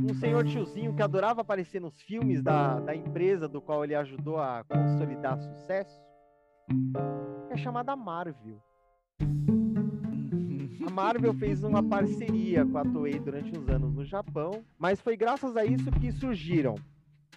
um 0.00 0.14
senhor 0.14 0.44
tiozinho 0.44 0.94
que 0.94 1.02
adorava 1.02 1.40
aparecer 1.40 1.80
nos 1.80 2.00
filmes 2.02 2.42
da, 2.42 2.80
da 2.80 2.94
empresa 2.94 3.48
do 3.48 3.60
qual 3.60 3.84
ele 3.84 3.94
ajudou 3.94 4.38
a 4.38 4.64
consolidar 4.64 5.38
sucesso, 5.38 6.00
é 7.50 7.56
chamada 7.56 7.94
Marvel. 7.94 8.60
A 10.84 10.90
Marvel 10.90 11.34
fez 11.34 11.62
uma 11.62 11.82
parceria 11.82 12.64
com 12.66 12.78
a 12.78 12.84
Toei 12.84 13.18
durante 13.18 13.56
uns 13.56 13.68
anos 13.68 13.94
no 13.94 14.04
Japão, 14.04 14.64
mas 14.78 15.00
foi 15.00 15.16
graças 15.16 15.56
a 15.56 15.64
isso 15.64 15.90
que 15.92 16.10
surgiram 16.12 16.74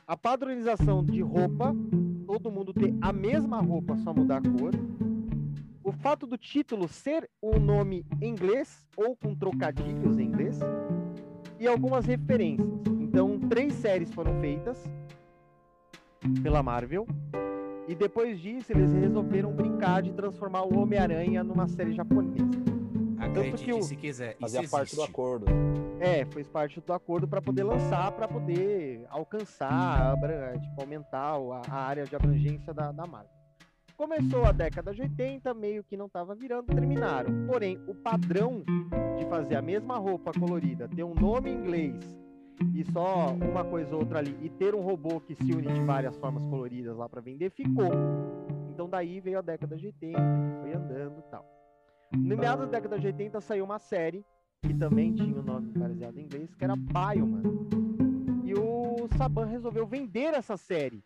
a 0.08 0.18
padronização 0.18 1.04
de 1.04 1.22
roupa, 1.22 1.74
todo 2.26 2.52
mundo 2.52 2.74
ter 2.74 2.94
a 3.02 3.14
mesma 3.14 3.62
roupa, 3.62 3.96
só 3.98 4.14
mudar 4.14 4.38
a 4.38 4.42
cor. 4.42 4.74
O 5.84 5.92
fato 5.92 6.26
do 6.26 6.38
título 6.38 6.88
ser 6.88 7.30
um 7.42 7.60
nome 7.60 8.06
em 8.22 8.30
inglês 8.30 8.86
ou 8.98 9.16
com 9.16 9.36
trocadilhos 9.36 10.18
em 10.18 10.24
inglês 10.24 10.60
e 11.60 11.68
algumas 11.68 12.06
referências. 12.06 12.68
Então, 13.00 13.40
três 13.40 13.74
séries 13.74 14.14
foram 14.14 14.40
feitas 14.42 14.84
pela 16.42 16.64
Marvel. 16.64 17.08
E 17.88 17.94
depois 17.94 18.40
disso, 18.40 18.72
eles 18.72 18.92
resolveram 18.94 19.54
brincar 19.54 20.02
de 20.02 20.12
transformar 20.12 20.64
o 20.64 20.80
Homem-Aranha 20.80 21.44
numa 21.44 21.68
série 21.68 21.94
japonesa. 21.94 22.75
Acredite 23.26 23.64
que 23.64 23.74
o- 23.74 23.82
se 23.82 23.96
quiser. 23.96 24.32
Isso 24.32 24.40
Fazia 24.42 24.60
parte 24.70 24.96
do 24.96 25.02
existe. 25.02 25.12
acordo. 25.12 25.46
É, 26.00 26.26
fez 26.26 26.48
parte 26.48 26.82
do 26.82 26.94
acordo 26.94 27.28
para 27.28 27.42
poder 27.42 27.64
lançar, 27.64 28.12
para 28.12 28.28
poder 28.28 29.06
alcançar, 29.10 30.16
tipo, 30.60 30.82
aumentar 30.82 31.36
a, 31.36 31.62
a 31.70 31.76
área 31.76 32.04
de 32.06 32.16
abrangência 32.16 32.74
da, 32.74 32.92
da 32.92 33.06
marca. 33.06 33.30
Começou 33.98 34.44
a 34.44 34.52
década 34.52 34.94
de 34.94 35.02
80, 35.04 35.54
meio 35.54 35.82
que 35.84 35.96
não 35.96 36.08
estava 36.08 36.36
virando, 36.36 36.66
terminaram. 36.68 37.48
Porém, 37.48 37.80
o 37.88 37.96
padrão 37.96 38.62
de 39.18 39.26
fazer 39.30 39.56
a 39.56 39.62
mesma 39.62 39.98
roupa 39.98 40.32
colorida, 40.38 40.88
ter 40.90 41.04
um 41.04 41.16
nome 41.16 41.50
em 41.50 41.56
inglês 41.56 41.96
e 42.74 42.84
só 42.92 43.30
uma 43.34 43.64
coisa 43.64 43.94
ou 43.96 44.02
outra 44.02 44.20
ali, 44.20 44.38
e 44.42 44.50
ter 44.50 44.76
um 44.76 44.82
robô 44.82 45.22
que 45.22 45.34
se 45.36 45.44
une 45.54 45.68
de 45.72 45.80
várias 45.86 46.16
formas 46.18 46.44
coloridas 46.46 46.96
lá 46.98 47.08
para 47.08 47.22
vender, 47.22 47.50
ficou. 47.52 47.90
Então 48.70 48.90
daí 48.90 49.22
veio 49.22 49.40
a 49.40 49.42
década 49.42 49.78
de 49.78 49.86
80, 49.88 50.18
que 50.20 50.62
foi 50.62 50.74
andando 50.74 51.20
e 51.20 51.32
tal. 51.32 51.46
No 52.18 52.38
meados 52.38 52.66
da 52.66 52.72
década 52.72 52.98
de 52.98 53.08
80 53.08 53.42
saiu 53.42 53.66
uma 53.66 53.80
série 53.80 54.26
que 54.62 54.74
também 54.74 55.14
tinha 55.14 55.40
o 55.40 55.44
nome 55.44 55.72
baseado 55.78 56.18
em 56.18 56.24
inglês, 56.24 56.54
que 56.56 56.64
era 56.64 56.76
Bioman. 56.76 57.44
E 58.44 58.54
o 58.54 59.08
Saban 59.18 59.46
resolveu 59.46 59.86
vender 59.86 60.34
essa 60.34 60.58
série 60.58 61.04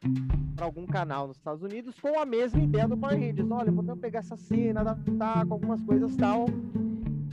para 0.56 0.66
algum 0.66 0.86
canal 0.86 1.28
nos 1.28 1.38
Estados 1.38 1.62
Unidos 1.64 2.00
com 2.00 2.20
a 2.20 2.26
mesma 2.26 2.62
ideia 2.62 2.88
do 2.88 2.98
Power 2.98 3.20
Rangers. 3.20 3.52
Olha, 3.52 3.72
podemos 3.72 4.00
pegar 4.00 4.20
essa 4.20 4.38
cena, 4.38 4.82
adaptar 4.82 5.46
com 5.46 5.54
algumas 5.54 5.82
coisas 5.82 6.16
tal. 6.16 6.46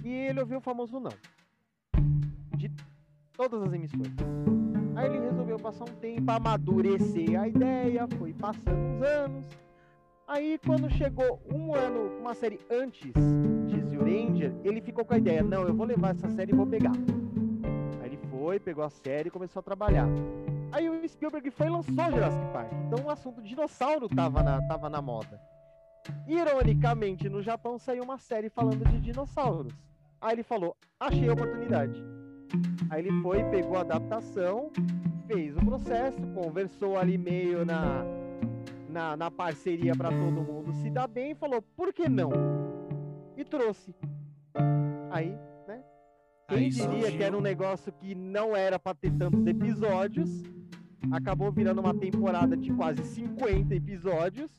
E 0.05 0.09
ele 0.09 0.41
ouviu 0.41 0.59
o 0.59 0.61
famoso 0.61 0.99
não. 0.99 1.12
De 2.57 2.71
todas 3.37 3.62
as 3.62 3.73
emissoras. 3.73 4.12
Aí 4.97 5.07
ele 5.07 5.21
resolveu 5.21 5.59
passar 5.59 5.85
um 5.85 5.95
tempo, 5.97 6.31
amadurecer 6.31 7.39
a 7.39 7.47
ideia, 7.47 8.09
foi 8.19 8.33
passando 8.33 8.79
uns 8.79 9.03
anos. 9.03 9.47
Aí 10.27 10.59
quando 10.65 10.91
chegou 10.91 11.41
um 11.53 11.75
ano, 11.75 12.19
uma 12.21 12.35
série 12.35 12.59
antes 12.71 13.12
Ranger, 13.99 14.53
ele 14.65 14.81
ficou 14.81 15.05
com 15.05 15.15
a 15.15 15.19
ideia, 15.19 15.43
não, 15.43 15.63
eu 15.63 15.75
vou 15.75 15.87
levar 15.87 16.11
essa 16.11 16.29
série 16.29 16.53
e 16.53 16.55
vou 16.55 16.67
pegar. 16.67 16.93
Aí 18.01 18.07
ele 18.07 18.19
foi, 18.31 18.61
pegou 18.61 18.85
a 18.85 18.91
série 18.91 19.29
e 19.29 19.31
começou 19.31 19.61
a 19.61 19.63
trabalhar. 19.63 20.09
Aí 20.73 20.89
o 20.89 21.09
Spielberg 21.09 21.51
foi 21.51 21.67
e 21.67 21.71
lançou 21.71 21.95
Jurassic 21.95 22.45
Park. 22.53 22.73
Então 22.87 23.05
o 23.05 23.11
assunto 23.11 23.43
dinossauro 23.43 24.09
tava 24.09 24.43
na, 24.43 24.61
tava 24.67 24.91
na 24.91 25.01
moda. 25.01 25.41
Ironicamente, 26.27 27.29
no 27.29 27.43
Japão 27.43 27.79
saiu 27.79 28.05
uma 28.05 28.19
série 28.19 28.49
falando 28.49 28.85
de 28.85 29.01
dinossauros. 29.01 29.73
Aí 30.21 30.35
ele 30.35 30.43
falou, 30.43 30.77
achei 30.99 31.29
a 31.29 31.33
oportunidade. 31.33 32.03
Aí 32.91 33.07
ele 33.07 33.23
foi, 33.23 33.45
pegou 33.45 33.77
a 33.77 33.81
adaptação, 33.81 34.71
fez 35.27 35.57
o 35.57 35.61
processo, 35.65 36.21
conversou 36.35 36.99
ali 36.99 37.19
meio 37.19 37.65
na, 37.65 38.05
na, 38.89 39.17
na 39.17 39.31
parceria 39.31 39.95
para 39.95 40.11
todo 40.11 40.43
mundo 40.43 40.73
se 40.75 40.91
dar 40.91 41.07
bem 41.07 41.33
e 41.33 41.35
falou, 41.35 41.61
por 41.61 41.93
que 41.93 42.09
não? 42.09 42.31
E 43.37 43.44
trouxe. 43.44 43.94
Aí, 45.11 45.31
né? 45.68 45.83
Quem 46.49 46.59
Aí 46.59 46.68
diria 46.70 46.90
surgiu- 46.90 47.16
que 47.18 47.22
era 47.22 47.37
um 47.37 47.40
negócio 47.40 47.92
que 47.92 48.14
não 48.14 48.55
era 48.57 48.79
para 48.79 48.94
ter 48.94 49.11
tantos 49.12 49.46
episódios, 49.46 50.42
acabou 51.11 51.51
virando 51.53 51.81
uma 51.81 51.94
temporada 51.94 52.57
de 52.57 52.72
quase 52.72 53.03
50 53.05 53.75
episódios, 53.75 54.51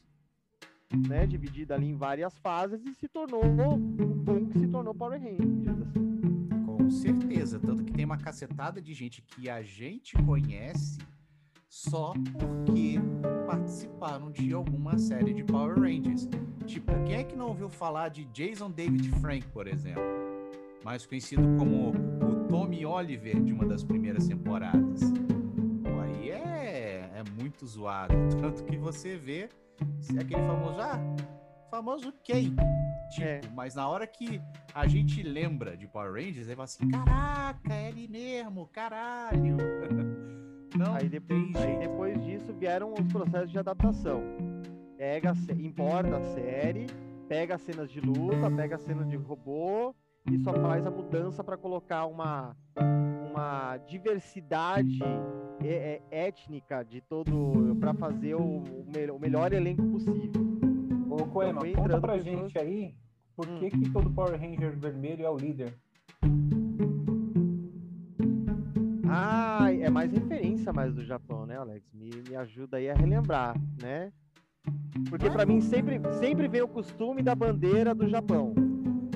né? 1.08 1.26
Dividida 1.26 1.76
ali 1.76 1.88
em 1.90 1.96
várias 1.96 2.38
fases 2.40 2.86
e 2.86 2.94
se 2.94 3.08
tornou 3.08 3.44
o 3.44 3.78
boom 3.78 4.46
que 4.48 4.60
se 4.60 4.68
tornou 4.68 4.94
Power 4.94 5.20
Rangers. 5.22 5.82
assim. 5.82 6.48
Com 6.66 6.90
certeza. 6.90 7.60
Tanto 7.60 7.84
que 7.84 7.92
tem 7.92 8.06
uma 8.06 8.18
cacetada 8.18 8.82
de 8.82 8.94
gente 8.94 9.22
que 9.22 9.50
a 9.50 9.62
gente 9.62 10.16
conhece 10.24 11.00
só 11.68 12.14
porque 12.40 12.96
participaram 13.46 14.32
de 14.32 14.54
alguma 14.54 14.98
série 14.98 15.34
de 15.34 15.44
Power 15.44 15.78
Rangers. 15.80 16.28
Tipo, 16.68 16.92
quem 17.06 17.16
é 17.16 17.24
que 17.24 17.36
não 17.36 17.48
ouviu 17.48 17.70
falar 17.70 18.10
de 18.10 18.26
Jason 18.26 18.70
David 18.70 19.10
Frank, 19.22 19.48
por 19.48 19.68
exemplo? 19.68 20.04
Mais 20.84 21.06
conhecido 21.06 21.42
como 21.58 21.92
o 21.92 22.48
Tommy 22.48 22.86
Oliver 22.86 23.42
de 23.42 23.54
uma 23.54 23.66
das 23.66 23.84
primeiras 23.84 24.28
temporadas. 24.28 25.00
Pô, 25.84 26.00
aí 26.02 26.30
é, 26.30 27.10
é 27.16 27.24
muito 27.42 27.66
zoado. 27.66 28.14
Tanto 28.40 28.64
que 28.66 28.78
você 28.78 29.16
vê 29.18 29.50
se 30.02 30.18
é 30.18 30.22
aquele 30.22 30.42
famoso, 30.46 30.80
ah, 30.82 31.00
famoso 31.72 32.14
quem? 32.24 32.50
Tipo, 33.10 33.24
É. 33.24 33.42
mas 33.56 33.74
na 33.74 33.88
hora 33.88 34.06
que 34.06 34.42
a 34.76 34.86
gente 34.88 35.24
lembra 35.24 35.78
de 35.78 35.88
Power 35.88 36.14
Rangers, 36.14 36.50
aí 36.50 36.56
fala 36.56 36.66
assim, 36.66 36.90
caraca, 36.90 37.74
é 37.74 37.88
ele 37.90 38.08
mesmo, 38.10 38.68
caralho. 38.68 39.58
Não 40.78 40.94
Aí, 40.96 41.08
depois, 41.08 41.56
aí 41.56 41.80
depois 41.80 42.24
disso 42.26 42.54
vieram 42.54 42.94
os 42.94 43.12
processos 43.12 43.50
de 43.50 43.58
adaptação. 43.58 44.22
Pega, 44.98 45.34
importa 45.60 46.18
a 46.18 46.22
série, 46.34 46.88
pega 47.28 47.56
as 47.56 47.62
cenas 47.62 47.90
de 47.90 48.00
luta, 48.02 48.50
pega 48.50 48.76
as 48.76 48.82
cenas 48.82 49.08
de 49.08 49.16
robô 49.16 49.94
e 50.30 50.38
só 50.40 50.52
faz 50.54 50.86
a 50.88 50.92
mudança 50.92 51.44
para 51.44 51.56
colocar 51.56 52.06
uma, 52.08 52.56
uma 53.30 53.78
diversidade 53.78 55.00
é- 55.64 56.02
é, 56.12 56.28
étnica 56.28 56.84
de 56.84 57.00
todo 57.02 57.76
para 57.80 57.94
fazer 57.94 58.36
o, 58.36 58.42
o 58.42 58.86
me- 58.92 59.10
o 59.12 59.20
melhor 59.20 59.54
elenco 59.54 59.84
possível. 59.88 60.42
Ô, 61.10 61.26
Coema, 61.28 61.62
foi 61.62 61.74
conta 61.74 62.02
pra 62.02 62.14
pessoas- 62.14 62.24
gente 62.24 62.58
aí 62.60 62.96
por 63.36 63.48
Hum. 63.48 63.60
que, 63.60 63.70
que 63.70 63.90
todo 63.92 64.10
Power 64.10 64.40
Ranger 64.40 64.76
vermelho 64.78 65.26
é 65.26 65.30
o 65.30 65.38
líder. 65.38 65.74
Ah, 69.10 69.72
é 69.72 69.90
mais 69.90 70.12
referência 70.12 70.74
mais 70.74 70.94
do 70.94 71.04
Japão, 71.04 71.46
né, 71.46 71.56
Alex? 71.58 71.86
Me, 71.94 72.10
me 72.28 72.36
ajuda 72.36 72.78
aí 72.78 72.90
a 72.90 72.94
relembrar, 72.94 73.56
né? 73.82 74.12
Porque 75.10 75.30
pra 75.30 75.46
mim 75.46 75.62
sempre, 75.62 76.02
sempre 76.20 76.48
vem 76.48 76.62
o 76.62 76.68
costume 76.68 77.22
da 77.22 77.34
bandeira 77.36 77.94
do 77.96 78.08
Japão. 78.08 78.54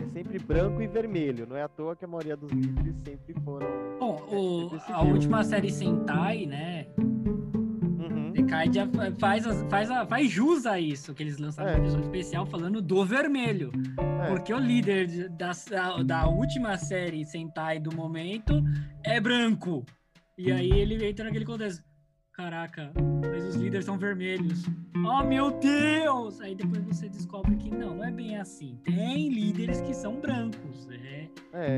É 0.01 0.07
sempre 0.13 0.39
branco 0.39 0.81
e 0.81 0.87
vermelho. 0.87 1.45
Não 1.47 1.55
é 1.57 1.63
à 1.63 1.67
toa 1.67 1.95
que 1.95 2.05
a 2.05 2.07
maioria 2.07 2.37
dos 2.37 2.51
líderes 2.51 2.95
sempre 3.03 3.33
foram. 3.43 3.67
Bom, 3.99 4.15
o- 4.31 4.69
sempre 4.79 4.93
a 4.93 5.01
última 5.01 5.43
série 5.43 5.69
Sentai, 5.69 6.45
né? 6.45 6.87
Uhum. 6.97 8.33
Faz, 9.19 9.45
faz, 9.69 9.89
faz 10.09 10.29
jus 10.29 10.65
a 10.65 10.79
isso, 10.79 11.13
que 11.13 11.23
eles 11.23 11.37
lançaram 11.37 11.69
É. 11.71 11.75
um 11.75 11.79
episódio 11.79 12.03
especial 12.05 12.45
falando 12.45 12.81
do 12.81 13.03
vermelho. 13.05 13.71
É. 14.23 14.27
Porque 14.27 14.53
o 14.53 14.59
líder 14.59 15.07
de- 15.07 15.29
da, 15.29 15.51
da, 16.03 16.27
última 16.27 16.77
série 16.77 17.25
Sentai 17.25 17.79
do 17.79 17.95
momento 17.95 18.61
é 19.03 19.19
branco. 19.19 19.85
E 20.37 20.51
aí 20.51 20.69
ele 20.71 21.05
entra 21.05 21.25
naquele 21.25 21.45
contexto. 21.45 21.83
Caraca, 22.33 22.91
os 23.51 23.55
líderes 23.57 23.85
são 23.85 23.97
vermelhos. 23.97 24.65
Oh 24.95 25.23
meu 25.23 25.51
Deus! 25.59 26.39
Aí 26.41 26.55
depois 26.55 26.83
você 26.85 27.09
descobre 27.09 27.55
que 27.57 27.69
não, 27.69 27.95
não 27.95 28.03
é 28.03 28.11
bem 28.11 28.37
assim. 28.37 28.77
Tem 28.83 29.29
líderes 29.29 29.81
que 29.81 29.93
são 29.93 30.19
brancos. 30.19 30.87
É, 30.89 31.27
É, 31.53 31.77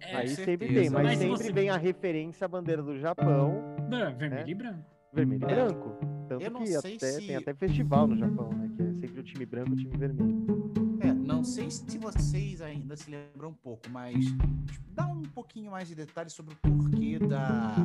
é 0.00 0.16
aí 0.16 0.28
certeza. 0.28 0.44
sempre 0.44 0.68
tem, 0.74 0.90
mas, 0.90 1.02
Mas 1.04 1.18
se 1.18 1.24
sempre 1.24 1.36
você- 1.44 1.52
vem 1.52 1.70
a 1.70 1.76
referência 1.76 2.44
à 2.44 2.48
bandeira 2.48 2.82
do 2.82 2.98
Japão, 2.98 3.62
bran- 3.88 4.12
vermelho 4.14 4.46
É. 4.46 4.50
e 4.50 4.54
branco. 4.54 4.84
vermelho 5.12 5.42
e 5.42 5.44
É. 5.50 5.54
branco. 5.54 5.96
Tanto 6.28 6.44
Eu 6.44 6.50
não 6.50 6.60
que 6.60 6.66
sei 6.66 6.96
até, 6.96 7.06
se- 7.12 7.26
tem 7.26 7.36
até 7.36 7.54
festival 7.54 8.06
no 8.06 8.16
Japão, 8.16 8.50
né? 8.52 8.70
Que 8.76 8.82
é 8.82 8.92
sempre 8.92 9.20
o 9.20 9.22
time 9.22 9.46
branco 9.46 9.70
e 9.70 9.72
o 9.72 9.76
time 9.76 9.96
vermelho. 9.96 10.46
É, 11.00 11.12
não 11.12 11.42
sei 11.42 11.70
se 11.70 11.96
vocês 11.96 12.60
ainda 12.60 12.94
se 12.96 13.10
lembram 13.10 13.48
um 13.50 13.54
pouco, 13.54 13.88
mas 13.90 14.14
tipo, 14.26 14.46
dá 14.94 15.06
um 15.06 15.22
pouquinho 15.22 15.70
mais 15.70 15.88
de 15.88 15.94
detalhes 15.94 16.34
sobre 16.34 16.52
o 16.54 16.56
porquê 16.58 17.18
da, 17.18 17.76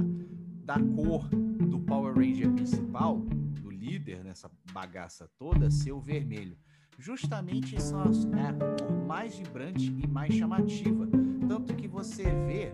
da 0.64 0.76
cor 0.96 1.28
do 1.30 1.80
Power 1.80 2.14
Ranger 2.16 2.52
principal, 2.52 3.18
do 3.62 3.70
líder 3.70 4.24
nessa 4.24 4.50
bagaça 4.72 5.30
toda, 5.38 5.70
ser 5.70 5.92
o 5.92 6.00
vermelho. 6.00 6.58
justamente 7.00 7.76
as- 7.76 7.92
é 7.92 8.42
a 8.50 8.54
cor 8.54 9.06
mais 9.08 9.36
vibrante 9.38 9.92
e 9.92 10.08
mais 10.08 10.32
chamativa. 10.36 11.08
Tanto 11.48 11.74
que 11.76 11.88
você 11.88 12.24
vê 12.24 12.72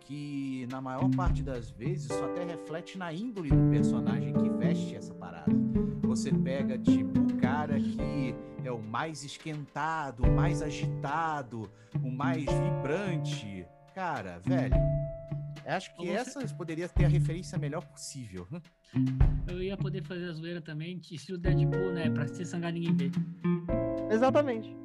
que 0.00 0.66
na 0.70 0.80
maior 0.80 1.08
parte 1.14 1.40
das 1.40 1.70
vezes 1.70 2.10
isso 2.10 2.24
até 2.24 2.42
reflete 2.44 2.98
na 2.98 3.12
índole 3.12 3.48
do 3.48 3.70
personagem 3.70 4.34
que 4.34 4.48
veste 4.50 4.96
essa 4.96 5.14
parada. 5.14 5.52
Você 6.02 6.32
pega 6.32 6.76
tipo 6.78 7.20
o 7.20 7.36
cara 7.38 7.78
que 7.80 8.34
é 8.64 8.72
o 8.72 8.82
mais 8.82 9.22
esquentado, 9.22 10.24
o 10.24 10.30
mais 10.32 10.62
agitado, 10.62 11.70
o 12.02 12.10
mais 12.10 12.44
vibrante. 12.44 13.64
Cara, 13.94 14.40
velho, 14.40 14.74
acho 15.66 15.94
que 15.96 16.06
Você- 16.06 16.12
essa 16.12 16.54
poderia 16.54 16.88
ter 16.88 17.04
a 17.04 17.08
referência 17.08 17.58
melhor 17.58 17.84
possível. 17.86 18.46
Eu 19.46 19.62
ia 19.62 19.76
poder 19.76 20.02
fazer 20.04 20.28
a 20.28 20.32
zoeira 20.32 20.60
também, 20.60 21.00
estilo 21.10 21.38
Deadpool, 21.38 21.92
né? 21.92 22.10
Pra 22.10 22.26
se 22.26 22.44
sangar 22.44 22.72
ninguém 22.72 22.94
vê. 22.96 23.10
Exatamente. 24.10 24.76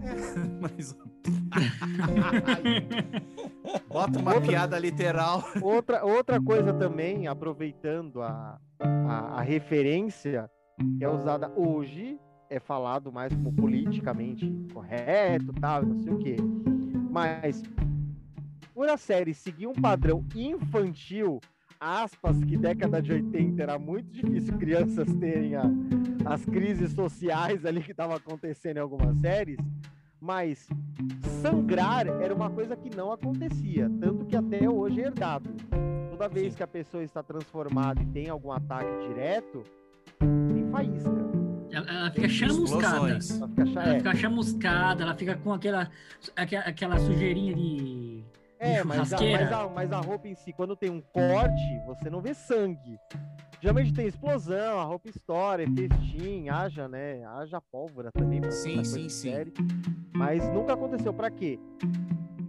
Mas. 0.60 0.96
Bota 3.88 4.18
uma 4.18 4.40
piada 4.40 4.78
literal. 4.78 5.44
Outra, 5.62 6.04
outra 6.04 6.40
coisa 6.40 6.72
também, 6.72 7.26
aproveitando 7.26 8.22
a, 8.22 8.58
a, 8.78 9.38
a 9.38 9.42
referência 9.42 10.50
que 10.98 11.04
é 11.04 11.08
usada 11.08 11.50
hoje, 11.56 12.18
é 12.48 12.58
falado 12.58 13.12
mais 13.12 13.32
como 13.34 13.52
politicamente 13.52 14.50
correto, 14.72 15.52
tal, 15.60 15.84
não 15.84 15.98
sei 15.98 16.12
o 16.12 16.18
quê. 16.18 16.36
Mas 17.10 17.62
por 18.80 18.88
a 18.88 18.96
série 18.96 19.34
seguir 19.34 19.66
um 19.66 19.74
padrão 19.74 20.24
infantil, 20.34 21.38
aspas, 21.78 22.42
que 22.42 22.56
década 22.56 23.02
de 23.02 23.12
80 23.12 23.62
era 23.62 23.78
muito 23.78 24.10
difícil 24.10 24.56
crianças 24.56 25.06
terem 25.16 25.54
a- 25.54 25.70
as 26.24 26.46
crises 26.46 26.90
sociais 26.92 27.66
ali 27.66 27.82
que 27.82 27.90
estavam 27.90 28.16
acontecendo 28.16 28.78
em 28.78 28.80
algumas 28.80 29.18
séries, 29.20 29.58
mas 30.18 30.66
sangrar 31.42 32.06
era 32.06 32.34
uma 32.34 32.48
coisa 32.48 32.74
que 32.74 32.88
não 32.96 33.12
acontecia, 33.12 33.90
tanto 34.00 34.24
que 34.24 34.34
até 34.34 34.66
hoje 34.66 35.02
é 35.02 35.08
herdado. 35.08 35.50
Toda 36.12 36.26
vez 36.26 36.54
Sim. 36.54 36.56
que 36.56 36.62
a 36.62 36.66
pessoa 36.66 37.02
está 37.04 37.22
transformada 37.22 38.02
e 38.02 38.06
tem 38.06 38.30
algum 38.30 38.50
ataque 38.50 39.08
direto, 39.08 39.62
tem 40.18 40.66
faísca. 40.70 41.20
Ela, 41.70 41.86
ela 41.86 42.10
fica 42.10 42.28
chamuscada. 42.30 43.18
Ela 43.76 43.88
é, 43.94 43.98
fica 43.98 44.14
chamuscada, 44.16 45.02
ela 45.02 45.14
fica 45.14 45.36
com 45.36 45.52
aquela, 45.52 45.90
aquela, 46.34 46.64
aquela 46.64 46.98
sujeirinha 46.98 47.54
de. 47.54 48.09
É, 48.60 48.84
mas 48.84 49.10
a, 49.14 49.16
mas, 49.18 49.52
a, 49.52 49.68
mas 49.68 49.92
a 49.92 50.00
roupa 50.00 50.28
em 50.28 50.34
si, 50.34 50.52
quando 50.52 50.76
tem 50.76 50.90
um 50.90 51.00
corte, 51.00 51.80
você 51.86 52.10
não 52.10 52.20
vê 52.20 52.34
sangue. 52.34 52.98
Geralmente 53.58 53.94
tem 53.94 54.06
explosão, 54.06 54.78
a 54.78 54.84
roupa 54.84 55.08
estoura, 55.08 55.62
é 55.62 55.66
festim, 55.66 56.50
haja, 56.50 56.86
né? 56.86 57.24
Haja 57.24 57.58
pólvora 57.60 58.10
também 58.12 58.38
pra 58.38 58.50
Sim, 58.50 58.84
sim, 58.84 59.08
sim. 59.08 59.30
série. 59.30 59.54
Mas 60.14 60.46
nunca 60.52 60.74
aconteceu. 60.74 61.12
Pra 61.14 61.30
quê? 61.30 61.58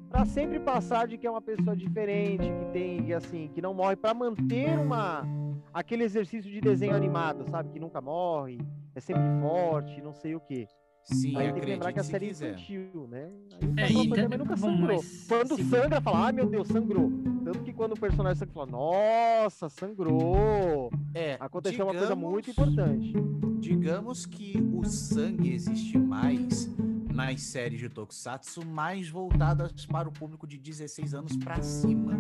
Pra 0.10 0.26
sempre 0.26 0.60
passar 0.60 1.08
de 1.08 1.18
que 1.18 1.26
é 1.26 1.32
uma 1.32 1.42
pessoa 1.42 1.76
diferente, 1.76 2.44
que 2.44 2.66
tem, 2.74 3.14
assim, 3.14 3.50
que 3.54 3.62
não 3.62 3.74
morre, 3.74 3.96
pra 3.96 4.14
manter 4.14 4.78
uma 4.78 5.26
aquele 5.74 6.04
exercício 6.04 6.52
de 6.52 6.60
desenho 6.60 6.94
animado, 6.94 7.50
sabe? 7.50 7.70
Que 7.70 7.80
nunca 7.80 8.02
morre, 8.02 8.60
é 8.94 9.00
sempre 9.00 9.24
forte, 9.40 10.02
não 10.02 10.14
sei 10.14 10.36
o 10.36 10.42
quê. 10.42 10.68
Sim, 11.04 11.36
Aí 11.36 11.52
tem 11.52 11.62
que 11.62 11.68
lembrar 11.68 11.92
que 11.92 12.00
a 12.00 12.04
série 12.04 12.26
é 12.26 12.30
quiser. 12.30 12.50
infantil, 12.52 13.08
né? 13.10 13.30
Aí 13.78 13.96
É, 14.12 14.28
mas 14.28 14.40
nunca 14.40 14.56
bom, 14.56 14.58
sangrou. 14.58 14.98
mas 14.98 15.26
Quando 15.28 15.56
se- 15.56 15.64
sangra, 15.66 16.00
fala, 16.02 16.26
ai 16.28 16.32
meu 16.32 16.46
Deus, 16.48 16.68
sangrou. 16.68 17.12
Tanto 17.44 17.60
que 17.60 17.74
quando 17.74 17.94
o 17.94 18.00
personagem 18.00 18.38
sangra, 18.40 18.54
fala, 18.54 18.68
nossa, 18.68 19.68
sangrou. 19.70 20.92
É, 21.14 21.38
Aconteceu 21.40 21.86
uma 21.86 21.92
coisa 21.94 22.08
digamos- 22.08 22.32
muito 22.32 22.50
importante. 22.52 23.14
Digamos 23.60 24.26
que 24.26 24.58
o 24.74 24.84
sangue 24.86 25.54
existe 25.54 25.98
mais 25.98 26.70
nas 27.14 27.42
séries 27.42 27.80
de 27.80 27.90
Tokusatsu 27.90 28.66
mais 28.66 29.10
voltadas 29.10 29.86
para 29.86 30.08
o 30.08 30.12
público 30.12 30.48
de 30.48 30.58
16 30.58 31.14
anos 31.14 31.36
pra 31.36 31.62
cima. 31.62 32.14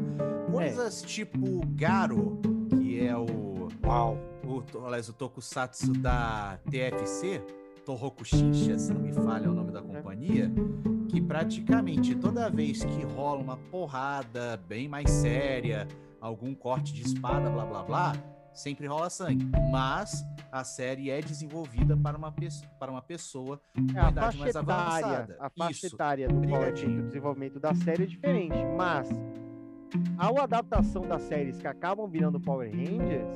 Coisas 0.51 1.01
tipo 1.03 1.65
Garo, 1.75 2.39
que 2.69 2.99
é 2.99 3.15
o, 3.15 3.69
Uau. 3.85 4.17
o, 4.43 4.85
aliás, 4.85 5.07
o 5.07 5.13
Tokusatsu 5.13 5.93
da 5.93 6.59
TFC, 6.69 7.41
Shinsha, 8.23 8.77
se 8.77 8.93
não 8.93 9.01
me 9.01 9.11
falha 9.11 9.49
o 9.49 9.53
nome 9.53 9.71
da 9.71 9.81
companhia, 9.81 10.51
que 11.09 11.21
praticamente 11.21 12.15
toda 12.15 12.49
vez 12.49 12.83
que 12.83 13.03
rola 13.03 13.41
uma 13.41 13.57
porrada 13.57 14.57
bem 14.67 14.87
mais 14.87 15.09
séria, 15.09 15.87
algum 16.19 16.53
corte 16.53 16.93
de 16.93 17.01
espada, 17.01 17.49
blá 17.49 17.65
blá 17.65 17.83
blá, 17.83 18.13
sempre 18.53 18.85
rola 18.87 19.09
sangue. 19.09 19.49
Mas 19.71 20.23
a 20.51 20.63
série 20.63 21.09
é 21.09 21.19
desenvolvida 21.21 21.97
para 21.97 22.17
uma, 22.17 22.33
para 22.79 22.91
uma 22.91 23.01
pessoa 23.01 23.59
É, 23.75 23.93
com 23.93 23.99
a 23.99 24.09
idade 24.09 24.37
mais 24.37 24.55
etária, 24.55 25.05
avançada. 25.05 25.37
a 25.39 25.49
faixa 25.49 25.87
Isso. 25.87 25.95
etária 25.95 26.27
do 26.27 27.01
desenvolvimento 27.07 27.59
da 27.59 27.73
série 27.73 28.03
é 28.03 28.05
diferente, 28.05 28.55
mas 28.77 29.09
ao 30.17 30.39
adaptação 30.39 31.01
das 31.07 31.23
séries 31.23 31.57
que 31.57 31.67
acabam 31.67 32.07
virando 32.07 32.39
Power 32.39 32.69
Rangers, 32.71 33.27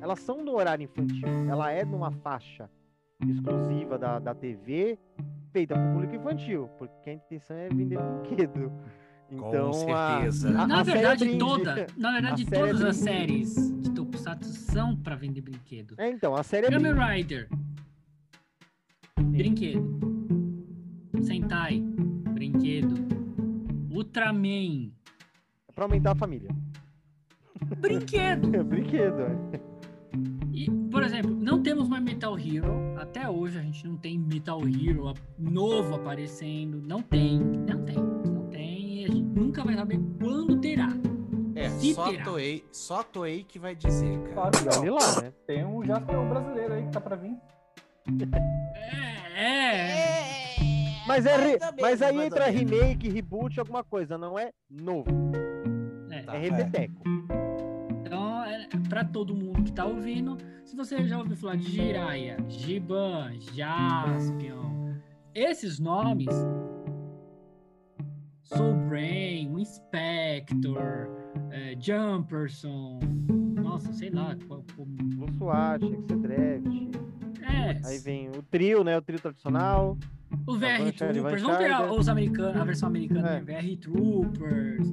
elas 0.00 0.20
são 0.20 0.44
no 0.44 0.52
horário 0.54 0.84
infantil. 0.84 1.26
Ela 1.48 1.72
é 1.72 1.84
numa 1.84 2.10
faixa 2.12 2.68
exclusiva 3.28 3.98
da, 3.98 4.18
da 4.18 4.34
TV, 4.34 4.98
feita 5.52 5.74
para 5.74 5.88
o 5.90 5.92
público 5.92 6.14
infantil, 6.16 6.68
porque 6.78 7.10
a 7.10 7.14
intenção 7.14 7.56
é 7.56 7.68
vender 7.68 7.98
brinquedo. 7.98 8.72
Então, 9.32 9.70
com 9.70 9.94
a- 9.94 10.12
certeza. 10.20 10.48
a- 10.48 10.66
Na 10.66 10.80
a 10.80 10.82
verdade, 10.82 11.38
toda, 11.38 11.86
na 11.96 12.10
verdade, 12.12 12.46
A 12.48 12.50
todas 12.58 12.82
as 12.82 12.96
séries 12.96 13.72
de 13.80 13.90
Tokusatsu 13.92 14.48
são 14.52 14.96
pra 14.96 15.14
vender 15.14 15.40
brinquedo. 15.40 15.94
É, 15.98 16.10
então, 16.10 16.34
a 16.34 16.42
série 16.42 16.66
é 16.66 16.70
Kamen 16.70 16.92
brinde. 16.94 17.06
Rider, 17.16 17.48
brinquedo. 19.20 20.00
Sentai, 21.22 21.80
brinquedo. 22.32 22.94
Ultraman, 23.90 24.90
é 25.68 25.72
pra 25.74 25.84
aumentar 25.84 26.12
a 26.12 26.14
família. 26.16 26.50
brinquedo. 27.78 28.50
É 28.56 28.62
brinquedo, 28.62 29.20
é. 29.20 29.60
Por 30.90 31.02
exemplo, 31.02 31.30
não 31.30 31.62
temos 31.62 31.88
mais 31.88 32.02
Metal 32.02 32.38
Hero. 32.38 32.94
Até 32.98 33.28
hoje 33.28 33.58
a 33.58 33.62
gente 33.62 33.86
não 33.86 33.96
tem 33.96 34.18
Metal 34.18 34.60
Hero 34.66 35.08
a- 35.08 35.14
novo 35.38 35.94
aparecendo. 35.94 36.82
Não 36.86 37.00
tem, 37.02 37.38
não 37.38 37.82
tem, 37.84 37.96
não 37.96 38.46
tem. 38.48 39.00
E 39.00 39.04
a 39.04 39.08
gente 39.08 39.22
nunca 39.22 39.64
vai 39.64 39.74
saber 39.74 40.00
quando 40.20 40.60
terá. 40.60 40.88
É, 41.54 41.68
se 41.70 41.94
só 41.94 42.10
terá. 42.10 42.24
Toei, 42.24 42.64
só 42.72 43.02
Toei 43.02 43.44
que 43.44 43.58
vai 43.58 43.74
dizer, 43.74 44.18
cara. 44.34 44.50
Claro 44.50 44.84
não. 44.86 44.94
lá, 44.94 45.22
né? 45.22 45.32
Tem 45.46 45.64
um 45.64 45.84
Jasper 45.84 46.28
brasileiro 46.28 46.74
aí 46.74 46.82
que 46.84 46.90
tá 46.92 47.00
pra 47.00 47.16
vir. 47.16 47.36
É, 49.36 49.42
é. 49.42 50.24
Mas, 51.06 51.26
é 51.26 51.36
re- 51.36 51.58
mas 51.80 52.02
aí 52.02 52.20
entra 52.24 52.46
remake, 52.46 53.08
reboot, 53.08 53.58
alguma 53.58 53.82
coisa, 53.82 54.16
não 54.16 54.38
é 54.38 54.50
novo, 54.70 55.10
é. 56.10 56.22
Tá. 56.22 56.36
é 56.36 56.38
repeteco. 56.38 57.02
Então, 58.10 58.42
é 58.44 58.66
pra 58.88 59.04
todo 59.04 59.32
mundo 59.32 59.62
que 59.62 59.70
tá 59.70 59.84
ouvindo, 59.84 60.36
se 60.64 60.74
você 60.74 61.06
já 61.06 61.16
ouviu 61.18 61.36
falar 61.36 61.54
de 61.54 61.70
Jiraiya, 61.70 62.38
Giban, 62.48 63.30
Jaspion, 63.54 64.94
esses 65.32 65.78
nomes, 65.78 66.34
Soul 68.42 68.74
Brain, 68.88 69.52
Inspector, 69.60 71.08
é, 71.52 71.76
Jumperson, 71.80 72.98
nossa, 73.54 73.92
sei 73.92 74.10
lá, 74.10 74.36
qual- 74.48 74.64
SWAT, 75.38 75.84
Exedraft. 75.84 76.66
é, 77.42 77.80
Aí 77.88 77.98
vem 78.00 78.28
o 78.30 78.42
trio, 78.42 78.82
né? 78.82 78.98
O 78.98 79.02
trio 79.02 79.20
tradicional. 79.20 79.96
o 80.48 80.56
VR 80.56 80.78
Scheider, 80.92 81.12
Troopers, 81.12 81.42
vamos 81.42 81.58
pegar 81.58 81.92
os 81.92 82.08
americanos, 82.08 82.60
a 82.60 82.64
versão 82.64 82.88
americana, 82.88 83.28
É. 83.36 83.40
VR 83.40 83.76
Troopers. 83.76 84.88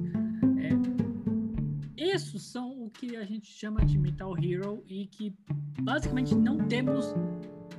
É. 2.10 2.14
Esses 2.14 2.42
são 2.42 2.84
o 2.84 2.90
que 2.90 3.16
a 3.16 3.24
gente 3.24 3.46
chama 3.50 3.84
de 3.84 3.98
Metal 3.98 4.34
Hero 4.38 4.82
e 4.88 5.06
que 5.06 5.34
basicamente 5.80 6.34
não 6.34 6.58
temos 6.66 7.14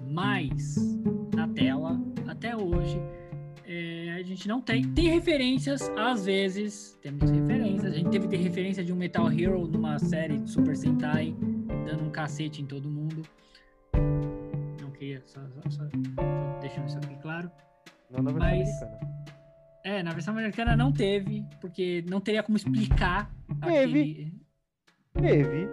mais 0.10 0.76
na 1.36 1.48
tela 1.48 2.00
até 2.28 2.56
hoje. 2.56 2.98
É, 3.66 4.16
a 4.20 4.24
gente 4.24 4.48
não 4.48 4.60
tem. 4.62 4.84
Tem 4.94 5.10
referências, 5.10 5.90
às 5.96 6.26
vezes, 6.26 6.98
temos 7.02 7.30
referências. 7.30 7.94
A 7.94 7.96
gente 7.96 8.10
teve 8.10 8.28
ter 8.28 8.38
referência 8.38 8.84
de 8.84 8.92
um 8.92 8.96
Metal 8.96 9.32
Hero 9.32 9.68
numa 9.68 10.00
série 10.00 10.40
de 10.40 10.50
Super 10.50 10.76
Sentai, 10.76 11.36
dando 11.86 12.04
um 12.06 12.10
cacete 12.10 12.62
em 12.64 12.66
todo 12.66 12.90
mundo. 12.90 13.22
Não 14.82 14.90
queria, 14.92 15.22
só, 15.26 15.40
só- 15.42 15.70
só- 15.70 15.84
só 15.84 16.60
deixando 16.62 16.88
isso 16.88 16.98
aqui 16.98 17.16
claro. 17.22 17.52
Não 18.10 18.24
versão 18.24 18.40
Mas- 18.40 18.82
americana. 18.82 19.39
É, 19.90 20.04
na 20.04 20.12
versão 20.12 20.36
americana 20.36 20.78
não 20.78 20.92
teve, 20.92 21.44
porque 21.60 22.06
não 22.08 22.22
teria 22.22 22.44
como 22.44 22.56
explicar 22.56 23.28
Teve. 23.64 23.72
aquele. 23.82 24.34
Teve. 25.20 25.70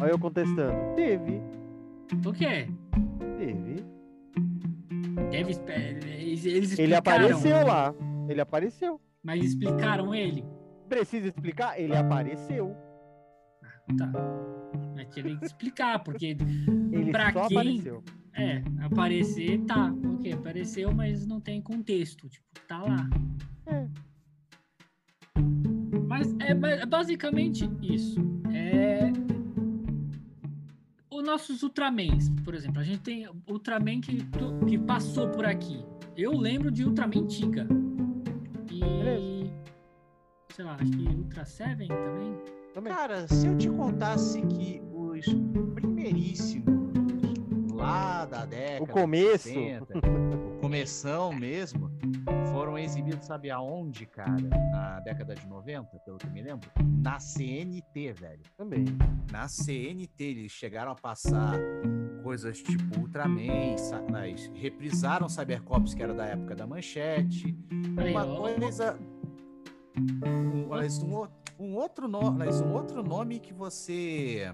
Olha 0.00 0.10
eu 0.12 0.18
contestando. 0.20 0.94
Teve. 0.94 1.42
O 2.24 2.32
quê? 2.32 2.68
Teve. 3.36 3.84
Teve. 5.32 5.50
Eles, 6.16 6.44
eles 6.46 6.78
Ele 6.78 6.94
explicaram, 6.94 6.98
apareceu 6.98 7.66
lá. 7.66 7.92
Ele 8.28 8.40
apareceu. 8.40 9.00
Mas 9.20 9.44
explicaram 9.44 10.14
ele. 10.14 10.44
Precisa 10.88 11.26
explicar? 11.26 11.76
Ele 11.76 11.96
apareceu. 11.96 12.76
Tá. 13.98 14.12
Mas 14.94 15.08
tinha 15.14 15.36
que 15.36 15.44
explicar, 15.44 15.98
porque 16.02 16.36
Ele 16.92 17.10
Pra 17.10 17.32
quem? 17.32 17.42
apareceu. 17.42 18.04
É, 18.34 18.62
aparecer, 18.82 19.58
tá. 19.64 19.92
Ok, 20.14 20.32
apareceu, 20.32 20.92
mas 20.94 21.26
não 21.26 21.40
tem 21.40 21.60
contexto. 21.60 22.28
Tipo, 22.28 22.46
tá 22.68 22.82
lá. 22.82 23.08
É. 23.66 23.88
Mas 26.06 26.34
é 26.40 26.54
ba- 26.54 26.86
basicamente 26.86 27.68
isso. 27.82 28.20
É. 28.52 29.10
Os 31.10 31.24
nossos 31.24 31.62
Ultramans, 31.62 32.28
por 32.44 32.54
exemplo, 32.54 32.80
a 32.80 32.84
gente 32.84 33.00
tem 33.00 33.28
Ultraman 33.48 34.00
que, 34.00 34.18
que 34.68 34.78
passou 34.78 35.28
por 35.30 35.44
aqui. 35.44 35.84
Eu 36.16 36.32
lembro 36.32 36.70
de 36.70 36.84
Ultraman 36.84 37.26
Tiga. 37.26 37.66
E. 38.70 39.50
Sei 40.54 40.64
lá, 40.64 40.76
acho 40.80 40.90
que 40.92 41.02
Ultra 41.08 41.44
Seven 41.44 41.88
também. 41.88 42.34
Também. 42.78 42.94
Cara, 42.94 43.26
se 43.26 43.44
eu 43.44 43.58
te 43.58 43.68
contasse 43.68 44.40
que 44.42 44.80
os 44.92 45.26
primeiríssimos 45.74 47.72
lá 47.74 48.24
da 48.24 48.44
década. 48.44 48.84
O 48.84 48.86
começo. 48.86 49.48
de 49.48 49.54
60, 49.54 49.98
o 49.98 50.60
começão 50.60 51.32
mesmo, 51.32 51.90
foram 52.52 52.78
exibidos, 52.78 53.26
sabe 53.26 53.50
aonde, 53.50 54.06
cara? 54.06 54.36
Na 54.70 55.00
década 55.00 55.34
de 55.34 55.44
90, 55.48 55.88
pelo 56.04 56.18
que 56.18 56.26
eu 56.28 56.30
me 56.30 56.40
lembro? 56.40 56.70
Na 57.02 57.18
CNT, 57.18 58.12
velho. 58.12 58.42
Também. 58.56 58.84
Na 59.32 59.48
CNT, 59.48 60.22
eles 60.22 60.52
chegaram 60.52 60.92
a 60.92 60.94
passar 60.94 61.58
coisas 62.22 62.62
tipo 62.62 63.00
Ultraman, 63.00 63.74
mas 64.08 64.48
reprisaram 64.54 65.28
Cybercops, 65.28 65.94
que 65.94 66.02
era 66.04 66.14
da 66.14 66.26
época 66.26 66.54
da 66.54 66.64
manchete. 66.64 67.58
Uma 67.72 68.24
coisa. 68.24 68.96
Um, 70.24 70.68
mas 70.68 71.02
um, 71.02 71.26
um 71.58 71.74
outro 71.74 72.06
no, 72.06 72.30
mas 72.30 72.60
um 72.60 72.72
outro 72.72 73.02
nome 73.02 73.40
que 73.40 73.52
você 73.52 74.52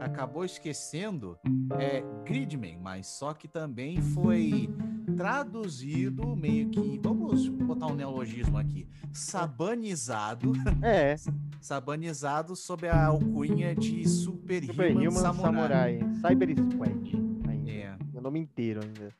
acabou 0.00 0.44
esquecendo 0.44 1.38
é 1.78 2.02
Gridman, 2.24 2.78
mas 2.78 3.06
só 3.06 3.32
que 3.32 3.46
também 3.46 4.02
foi 4.02 4.68
traduzido 5.16 6.34
meio 6.34 6.68
que. 6.70 7.00
Vamos 7.02 7.48
botar 7.48 7.86
um 7.86 7.94
neologismo 7.94 8.58
aqui. 8.58 8.88
Sabanizado. 9.12 10.52
É, 10.82 11.16
Sabanizado 11.60 12.54
sob 12.54 12.86
a 12.88 13.06
alcunha 13.06 13.74
de 13.74 14.06
Super, 14.06 14.64
Super 14.64 14.92
Human, 14.92 15.08
Human 15.08 15.20
Samurai. 15.20 15.98
Samurai. 15.98 16.14
Cyber 16.20 16.54
Squad. 16.58 17.16
Ainda. 17.48 17.70
É. 17.70 17.96
O 18.12 18.20
nome 18.20 18.40
inteiro 18.40 18.80
ainda. 18.82 19.14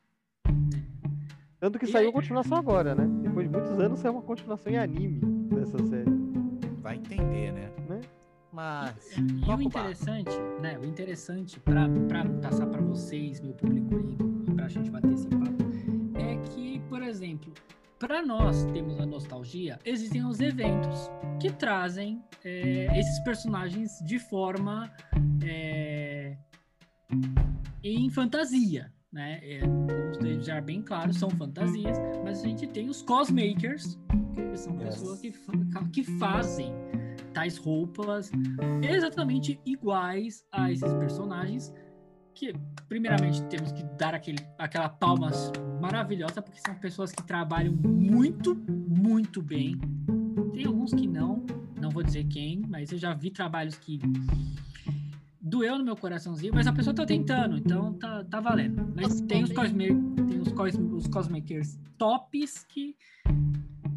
Tanto 1.59 1.79
que 1.79 1.87
E 1.87 1.89
saiu 1.89 2.11
a 2.11 2.13
continuação 2.13 2.59
agora, 2.59 2.95
né? 2.95 3.09
Depois 3.23 3.47
de 3.47 3.53
muitos 3.57 3.79
anos 3.79 4.01
saiu 4.01 4.13
uma 4.13 4.23
continuação 4.23 4.71
em 4.71 4.77
anime 4.77 5.21
dessa 5.49 5.79
série. 5.87 6.14
Vai 6.85 6.97
entender, 6.97 7.51
né? 7.51 7.73
Né? 7.89 8.01
Mas. 8.53 9.17
E 9.17 9.21
o 9.21 9.47
Bakuba. 9.47 9.63
interessante, 9.63 10.31
né? 10.61 10.79
O 10.79 10.85
interessante 10.85 11.59
para 11.59 11.89
passar 12.43 12.67
para 12.67 12.83
vocês, 12.83 13.41
meu 13.41 13.55
público 13.55 13.95
e 14.47 14.53
para 14.53 14.67
a 14.67 14.69
gente 14.69 14.91
bater 14.91 15.15
esse 15.15 15.27
papo, 15.29 15.65
é 16.15 16.37
que, 16.51 16.81
por 16.81 17.03
exemplo, 17.03 17.55
para 17.99 18.23
nós 18.23 18.67
temos 18.67 19.01
a 19.01 19.07
nostalgia, 19.07 19.79
existem 19.83 20.27
os 20.27 20.41
eventos 20.41 21.11
que 21.41 21.51
trazem 21.51 22.23
é, 22.45 23.01
esses 23.01 23.19
personagens 23.21 23.99
de 24.05 24.19
forma 24.19 24.93
é, 25.43 26.37
em 27.83 28.11
fantasia. 28.11 28.93
Né? 29.15 29.39
É, 29.45 29.61
vamos 29.61 30.19
deixar 30.19 30.61
bem 30.61 30.83
claro, 30.83 31.15
são 31.15 31.31
fantasias, 31.31 31.97
mas 32.25 32.43
a 32.43 32.49
gente 32.49 32.67
tem 32.67 32.89
os 32.89 33.01
cosmakers, 33.01 33.97
que 34.35 34.57
são 34.57 34.75
Yes. 34.81 34.97
pessoas 34.97 35.21
que, 35.21 35.33
que 35.93 36.03
fazem 36.19 36.73
tais 37.33 37.57
roupas 37.57 38.31
exatamente 38.83 39.61
iguais 39.65 40.45
a 40.51 40.71
esses 40.73 40.93
personagens 40.95 41.73
que 42.35 42.53
primeiramente 42.89 43.43
temos 43.45 43.71
que 43.71 43.85
dar 43.97 44.15
aquele, 44.15 44.39
aquela 44.59 44.89
palma 44.89 45.31
maravilhosa 45.81 46.43
porque 46.43 46.61
são 46.65 46.75
pessoas 46.77 47.13
que 47.13 47.23
trabalham 47.25 47.73
muito 47.73 48.55
muito 48.89 49.41
bem 49.43 49.77
tem 50.53 50.67
alguns 50.67 50.93
que 50.93 51.07
não 51.07 51.45
não 51.81 51.91
vou 51.91 52.03
dizer 52.03 52.25
quem 52.25 52.63
mas 52.69 52.91
eu 52.93 52.99
já 52.99 53.15
vi 53.15 53.31
trabalhos 53.31 53.77
que 53.77 53.99
doeu 55.45 55.79
no 55.79 55.85
meu 55.85 55.97
coraçãozinho 55.97 56.53
mas 56.55 56.67
a 56.67 56.73
pessoa 56.73 56.95
tá 56.95 57.05
tentando 57.05 57.59
então 57.59 57.93
tá, 57.95 58.25
tá 58.25 58.41
valendo 58.41 58.93
mas 58.97 59.21
tem 59.21 59.43
os, 59.45 59.53
cosme, 59.53 59.89
tem 60.27 60.41
os, 60.41 60.51
cos, 60.53 60.75
os 60.75 61.07
cosmakers 61.07 61.79
tops 61.99 62.65
que 62.65 62.97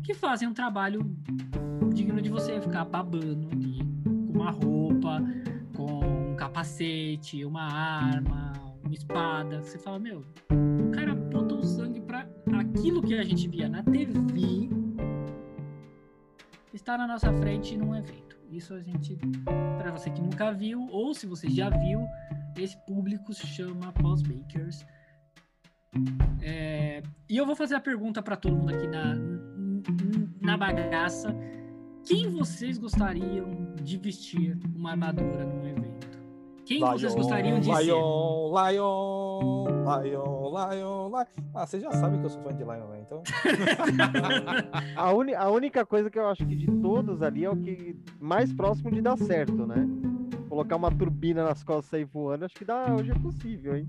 que 0.03 0.13
fazem 0.13 0.47
um 0.47 0.53
trabalho 0.53 1.01
digno 1.93 2.21
de 2.21 2.29
você 2.29 2.61
ficar 2.61 2.85
babando 2.85 3.49
ali, 3.51 3.79
com 4.03 4.39
uma 4.39 4.51
roupa, 4.51 5.21
com 5.75 6.31
um 6.31 6.35
capacete, 6.35 7.43
uma 7.43 7.63
arma, 7.63 8.53
uma 8.83 8.93
espada. 8.93 9.61
Você 9.61 9.77
fala, 9.77 9.99
meu, 9.99 10.23
o 10.49 10.91
cara 10.91 11.13
botou 11.13 11.61
sangue 11.63 11.99
pra 12.01 12.25
aquilo 12.53 13.01
que 13.01 13.15
a 13.15 13.23
gente 13.23 13.47
via 13.47 13.67
na 13.67 13.83
TV 13.83 14.69
está 16.73 16.97
na 16.97 17.07
nossa 17.07 17.33
frente 17.33 17.75
num 17.75 17.93
evento. 17.93 18.26
Isso 18.49 18.73
a 18.73 18.81
gente, 18.81 19.17
para 19.77 19.91
você 19.91 20.09
que 20.09 20.21
nunca 20.21 20.51
viu, 20.51 20.87
ou 20.89 21.13
se 21.13 21.27
você 21.27 21.49
já 21.49 21.69
viu, 21.69 22.07
esse 22.57 22.77
público 22.85 23.33
se 23.33 23.45
chama 23.45 23.91
Postmakers. 23.93 24.85
É, 26.41 27.03
e 27.29 27.37
eu 27.37 27.45
vou 27.45 27.55
fazer 27.55 27.75
a 27.75 27.79
pergunta 27.79 28.21
para 28.21 28.37
todo 28.37 28.55
mundo 28.55 28.73
aqui 28.73 28.87
na, 28.87 29.15
na 30.41 30.57
bagaça. 30.57 31.35
Quem 32.05 32.29
vocês 32.29 32.77
gostariam 32.77 33.75
de 33.81 33.97
vestir 33.97 34.57
uma 34.73 34.91
armadura 34.91 35.45
num 35.45 35.67
evento? 35.67 36.07
Quem 36.65 36.79
vocês 36.79 37.13
gostariam 37.13 37.59
de 37.59 37.65
ser? 37.65 37.83
Lion, 37.83 38.51
Lion, 39.87 40.49
Lion, 40.49 41.07
Lion. 41.09 41.25
Ah, 41.53 41.65
vocês 41.65 41.81
já 41.81 41.91
sabem 41.91 42.19
que 42.19 42.25
eu 42.25 42.29
sou 42.29 42.41
fã 42.43 42.53
de 42.53 42.63
Lion, 42.63 42.87
né? 42.89 43.01
Então. 43.05 43.23
A, 44.95 45.13
uni- 45.13 45.33
a 45.35 45.49
única 45.49 45.85
coisa 45.85 46.09
que 46.09 46.19
eu 46.19 46.27
acho 46.27 46.45
que 46.45 46.55
de 46.55 46.67
todos 46.81 47.21
ali 47.21 47.45
é 47.45 47.49
o 47.49 47.55
que 47.55 47.95
mais 48.19 48.53
próximo 48.53 48.91
de 48.91 49.01
dar 49.01 49.17
certo, 49.17 49.65
né? 49.65 49.87
Colocar 50.49 50.75
uma 50.75 50.91
turbina 50.91 51.43
nas 51.43 51.63
costas 51.63 51.87
e 51.87 51.89
sair 51.91 52.05
voando, 52.05 52.45
acho 52.45 52.55
que 52.55 52.65
dá, 52.65 52.93
hoje 52.95 53.11
é 53.11 53.15
possível, 53.15 53.75
hein? 53.75 53.87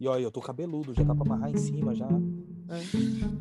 E 0.00 0.06
olha, 0.08 0.22
eu 0.22 0.30
tô 0.30 0.40
cabeludo, 0.40 0.94
já 0.94 1.04
tá 1.04 1.14
pra 1.14 1.24
amarrar 1.24 1.50
em 1.50 1.56
cima 1.56 1.94
já. 1.94 2.08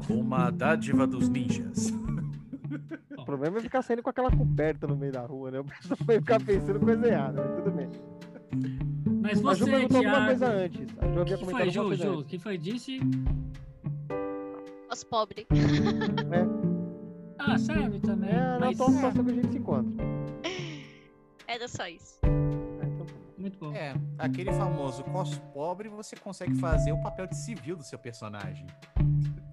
Uma 0.09 0.49
dádiva 0.49 1.05
dos 1.05 1.29
ninjas. 1.29 1.91
O 3.17 3.25
problema 3.25 3.57
é 3.57 3.61
ficar 3.61 3.81
saindo 3.81 4.01
com 4.03 4.09
aquela 4.09 4.31
coberta 4.31 4.87
no 4.87 4.95
meio 4.95 5.11
da 5.11 5.21
rua, 5.25 5.51
né? 5.51 5.59
O 5.59 5.65
pessoal 5.65 5.97
vai 6.05 6.19
ficar 6.19 6.41
pensando 6.43 6.79
coisa 6.79 7.07
errada, 7.07 7.41
mas 7.43 7.55
tudo 7.63 7.71
bem. 7.75 7.89
Mas 9.27 9.45
a 9.45 9.53
Ju 9.53 9.65
você, 9.65 9.71
perguntou 9.71 9.97
alguma 9.97 10.15
Thiago, 10.15 10.25
coisa 10.25 10.47
antes. 10.47 10.97
A 10.99 11.07
Ju 11.07 11.17
o 11.17 11.21
havia 11.21 11.37
que 11.37 11.45
comentado 11.45 11.45
foi, 11.45 11.59
alguma 11.59 11.71
Ju? 11.71 11.83
coisa 11.87 12.03
Ju, 12.03 12.11
antes. 12.13 12.25
que 12.29 12.39
foi? 12.39 12.57
Disse? 12.57 12.99
Os 14.91 15.03
pobres. 15.03 15.45
Ah, 17.39 17.57
serve 17.57 17.99
também. 17.99 18.29
É 18.31 18.33
na 18.33 18.59
mas... 18.59 18.73
atual 18.73 18.91
situação 18.91 19.23
que 19.23 19.31
a 19.31 19.33
gente 19.35 19.51
se 19.51 19.57
encontra. 19.59 19.93
Era 21.47 21.67
só 21.67 21.87
isso. 21.87 22.19
Ah, 22.23 22.85
então 22.85 23.05
tá. 23.05 23.13
Muito 23.37 23.57
bom. 23.59 23.71
É, 23.73 23.93
aquele 24.17 24.51
famoso 24.51 25.03
cos 25.05 25.37
pobre, 25.53 25.87
você 25.87 26.15
consegue 26.15 26.55
fazer 26.55 26.91
o 26.91 27.01
papel 27.01 27.27
de 27.27 27.37
civil 27.37 27.77
do 27.77 27.83
seu 27.83 27.97
personagem. 27.99 28.65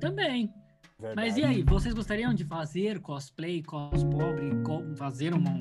Também. 0.00 0.52
Verdade. 0.98 1.14
Mas 1.28 1.36
e 1.36 1.44
aí, 1.44 1.62
vocês 1.62 1.94
gostariam 1.94 2.32
de 2.34 2.44
fazer 2.44 3.00
cosplay, 3.00 3.62
cos 3.62 4.02
pobre, 4.04 4.50
co- 4.64 4.82
fazer 4.96 5.34
uma, 5.34 5.50
um, 5.50 5.60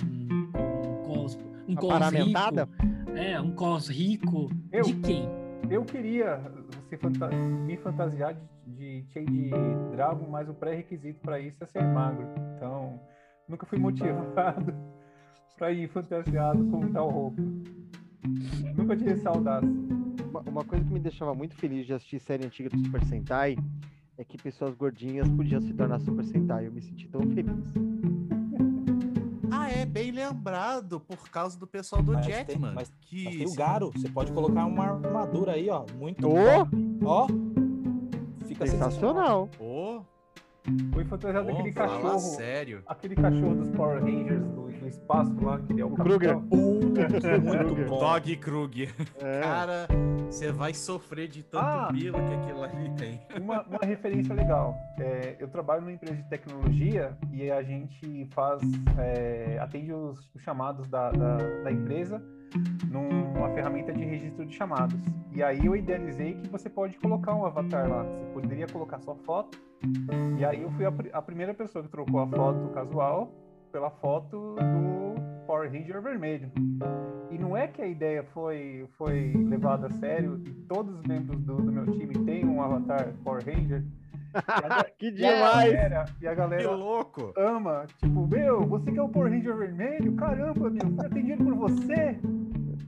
um 0.55 1.03
cos, 1.03 1.36
um 1.36 1.72
Uma 1.74 1.76
cos 1.82 1.89
paramentada? 1.89 2.70
rico? 2.82 3.03
É, 3.16 3.39
um 3.39 3.51
cos 3.51 3.88
rico. 3.89 4.49
Eu? 4.72 4.84
De 4.84 4.93
quem? 4.95 5.28
Eu 5.70 5.84
queria 5.86 6.41
se 6.89 6.97
fanta- 6.97 7.30
me 7.30 7.78
fantasiar 7.78 8.36
de, 8.68 9.01
de 9.01 9.05
Shade 9.11 9.51
Dragon, 9.91 10.28
mas 10.30 10.49
o 10.49 10.53
pré-requisito 10.53 11.20
para 11.22 11.39
isso 11.39 11.64
é 11.64 11.68
ser 11.68 11.84
magro. 11.84 12.28
Então, 12.55 12.99
nunca 13.47 13.66
fui 13.66 13.80
motivado 13.80 14.74
para 15.57 15.72
ir 15.72 15.88
fantasiado 15.89 16.64
com 16.66 16.91
tal 16.91 17.09
roupa. 17.09 17.41
Nunca 18.76 18.95
tive 18.95 19.28
audácia. 19.28 19.70
Uma, 20.30 20.41
uma 20.41 20.64
coisa 20.66 20.84
que 20.84 20.91
me 20.93 20.99
deixava 20.99 21.34
muito 21.34 21.55
feliz 21.55 21.86
de 21.86 21.93
assistir 21.93 22.20
série 22.20 22.45
antiga 22.45 22.70
do 22.70 22.78
Super 22.80 23.03
Sentai 23.05 23.55
é 24.18 24.24
que 24.24 24.38
pessoas 24.38 24.76
gordinhas 24.76 25.28
podiam 25.30 25.61
se 25.61 25.74
tornar 25.74 25.99
Super 25.99 26.26
Sentai. 26.26 26.68
Eu 26.68 26.72
me 26.72 26.82
senti 26.82 27.07
tão 27.07 27.22
feliz. 27.22 27.74
Lembrado 30.34 30.99
por 30.99 31.29
causa 31.29 31.57
do 31.59 31.67
pessoal 31.67 32.01
do 32.01 32.13
Mas 32.13 32.25
tem- 32.25 32.36
Jackman. 32.36 32.73
mas- 32.73 32.91
que 33.01 33.23
Mas 33.25 33.36
tem 33.38 33.47
o 33.47 33.53
Garo, 33.53 33.91
você 33.95 34.09
pode 34.09 34.31
colocar 34.31 34.65
uma 34.65 34.84
armadura 34.86 35.53
aí, 35.53 35.69
ó. 35.69 35.86
Muito 35.97 36.21
top. 36.21 36.71
Ó. 37.05 37.27
Fica 38.47 38.65
sensacional. 38.67 39.49
Ô, 39.59 40.01
Fui 40.93 41.03
fantasiado 41.05 41.47
ô, 41.47 41.51
daquele 41.51 41.71
fala 41.73 41.88
cachorro. 41.89 42.19
sério. 42.19 42.84
Aquele 42.88 43.15
cachorro 43.15 43.55
dos 43.55 43.69
Power 43.71 44.01
Rangers 44.01 44.45
do, 44.47 44.62
do 44.84 44.89
espaço 44.89 45.34
lá, 45.43 45.57
que 45.59 45.73
ele 45.73 45.81
é 45.81 45.86
o, 45.86 45.93
O. 45.93 45.95
Kruger. 45.95 46.36
Muito 46.43 47.89
bom. 47.89 47.99
Dog 47.99 48.36
Kruger. 48.38 48.93
É. 49.21 49.41
Cara, 49.41 49.88
você 50.27 50.51
vai 50.51 50.73
sofrer 50.73 51.27
de 51.27 51.43
tanto 51.43 51.65
Ah. 51.65 51.88
que 51.91 52.07
aquilo 52.09 52.63
ali 52.63 52.89
tem. 52.97 53.21
Uma, 53.41 53.61
uma 53.63 53.79
referência 53.84 54.34
legal. 54.36 54.75
É, 54.99 55.36
eu 55.39 55.47
trabalho 55.47 55.81
numa 55.81 55.91
empresa 55.93 56.15
de 56.15 56.29
tecnologia 56.29 57.17
e 57.31 57.49
a 57.49 57.63
gente 57.63 58.27
faz, 58.34 58.61
é, 58.99 59.57
atende 59.59 59.93
os, 59.93 60.19
os 60.36 60.41
chamados 60.41 60.88
da, 60.88 61.11
da, 61.11 61.38
da 61.63 61.71
empresa 61.71 62.21
numa 62.91 63.49
ferramenta 63.51 63.91
de 63.91 64.03
registro 64.03 64.45
de 64.45 64.53
chamados. 64.53 64.99
E 65.31 65.41
aí 65.41 65.65
eu 65.65 65.75
idealizei 65.75 66.36
que 66.36 66.49
você 66.49 66.69
pode 66.69 66.97
colocar 66.99 67.34
um 67.34 67.45
avatar 67.45 67.89
lá. 67.89 68.03
Você 68.03 68.25
poderia 68.34 68.67
colocar 68.67 68.99
sua 68.99 69.15
foto. 69.15 69.57
E 70.38 70.45
aí 70.45 70.61
eu 70.61 70.69
fui 70.71 70.86
a, 70.86 70.91
pri- 70.91 71.09
a 71.11 71.21
primeira 71.21 71.53
pessoa 71.53 71.84
que 71.84 71.89
trocou 71.89 72.19
a 72.19 72.27
foto 72.27 72.69
casual 72.73 73.34
pela 73.74 73.89
foto 73.89 74.53
do 74.55 75.45
Power 75.47 75.69
Ranger 75.69 75.99
vermelho. 75.99 76.51
E 77.32 77.38
não 77.39 77.57
é 77.57 77.67
que 77.67 77.82
a 77.82 77.88
ideia 77.88 78.24
foi, 78.34 78.88
foi 78.97 79.34
levada 79.49 79.88
a 79.88 79.91
sério 79.93 80.39
e 80.45 80.51
todos 80.69 80.99
os 80.99 81.01
membros 81.07 81.41
do, 81.41 81.55
do 81.57 81.71
meu 81.71 81.86
time 81.88 82.13
têm 82.24 82.45
um 82.45 82.61
avatar 82.61 83.11
Power 83.24 83.43
Ranger. 83.43 83.84
A, 84.36 84.84
que 84.97 85.07
e 85.07 85.26
a 85.26 85.34
demais! 85.34 85.74
galera, 85.74 86.05
e 86.21 86.28
a 86.28 86.30
Que 86.30 86.36
galera 86.36 86.71
louco! 86.71 87.34
ama. 87.36 87.86
Tipo, 87.97 88.28
meu, 88.28 88.61
você 88.61 88.91
que 88.91 88.99
é 88.99 89.01
o 89.01 89.09
Power 89.09 89.32
Ranger 89.32 89.57
vermelho? 89.57 90.15
Caramba, 90.15 90.69
meu, 90.69 90.88
fui 90.95 91.05
atendido 91.05 91.43
por 91.43 91.55
você. 91.55 92.19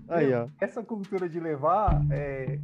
Aí, 0.07 0.31
ó. 0.35 0.47
Essa 0.61 0.83
cultura 0.83 1.27
de 1.27 1.39
levar 1.39 1.99
é, 2.11 2.59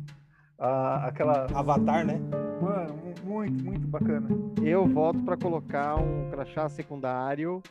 a- 0.59 1.07
aquela. 1.07 1.47
Avatar, 1.55 2.05
né? 2.05 2.19
Mano, 2.61 2.93
mu- 2.97 3.33
muito, 3.33 3.63
muito 3.63 3.87
bacana. 3.87 4.27
Eu 4.61 4.85
volto 4.87 5.19
pra 5.23 5.35
colocar 5.35 5.95
um 5.95 6.29
crachá 6.29 6.69
secundário 6.69 7.61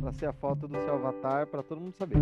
pra 0.00 0.12
ser 0.12 0.26
a 0.26 0.32
foto 0.32 0.66
do 0.66 0.76
seu 0.82 0.94
avatar 0.94 1.46
pra 1.46 1.62
todo 1.62 1.80
mundo 1.80 1.94
saber. 1.94 2.18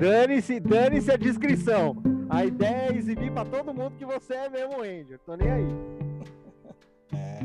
Dane-se, 0.00 0.60
dane-se 0.60 1.10
a 1.10 1.16
descrição. 1.16 1.96
A 2.28 2.44
ideia 2.44 2.92
é 2.92 2.96
exibir 2.96 3.30
pra 3.32 3.44
todo 3.44 3.74
mundo 3.74 3.96
que 3.96 4.04
você 4.04 4.34
é 4.34 4.48
mesmo 4.48 4.80
Ranger. 4.80 5.18
Tô 5.20 5.36
nem 5.36 5.50
aí. 5.50 5.68
É. 7.12 7.40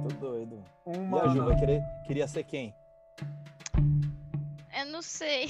Muito 0.00 0.20
doido. 0.20 0.62
E 0.86 0.98
Uma, 0.98 1.22
a 1.22 1.28
Ju 1.28 1.44
vai 1.44 1.56
querer, 1.56 1.82
queria 2.06 2.26
ser 2.26 2.44
quem? 2.44 2.74
Eu 4.78 4.86
não 4.86 5.02
sei. 5.02 5.48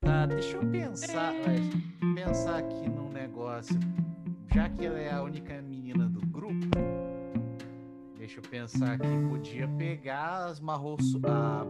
Tá, 0.00 0.26
deixa 0.26 0.56
eu 0.56 0.70
pensar, 0.70 1.34
é, 1.34 2.14
pensar 2.14 2.58
aqui 2.58 2.88
num 2.88 3.10
negócio. 3.10 3.78
Já 4.52 4.68
que 4.68 4.86
ela 4.86 4.98
é 4.98 5.12
a 5.12 5.22
única 5.22 5.60
menina 5.62 6.08
do 6.08 6.20
grupo, 6.26 6.68
deixa 8.24 8.38
eu 8.38 8.42
pensar 8.42 8.92
aqui, 8.94 9.06
podia 9.28 9.68
pegar 9.76 10.46
as 10.46 10.58
Mahou, 10.58 10.96
Shou- 10.98 11.20
a, 11.26 11.66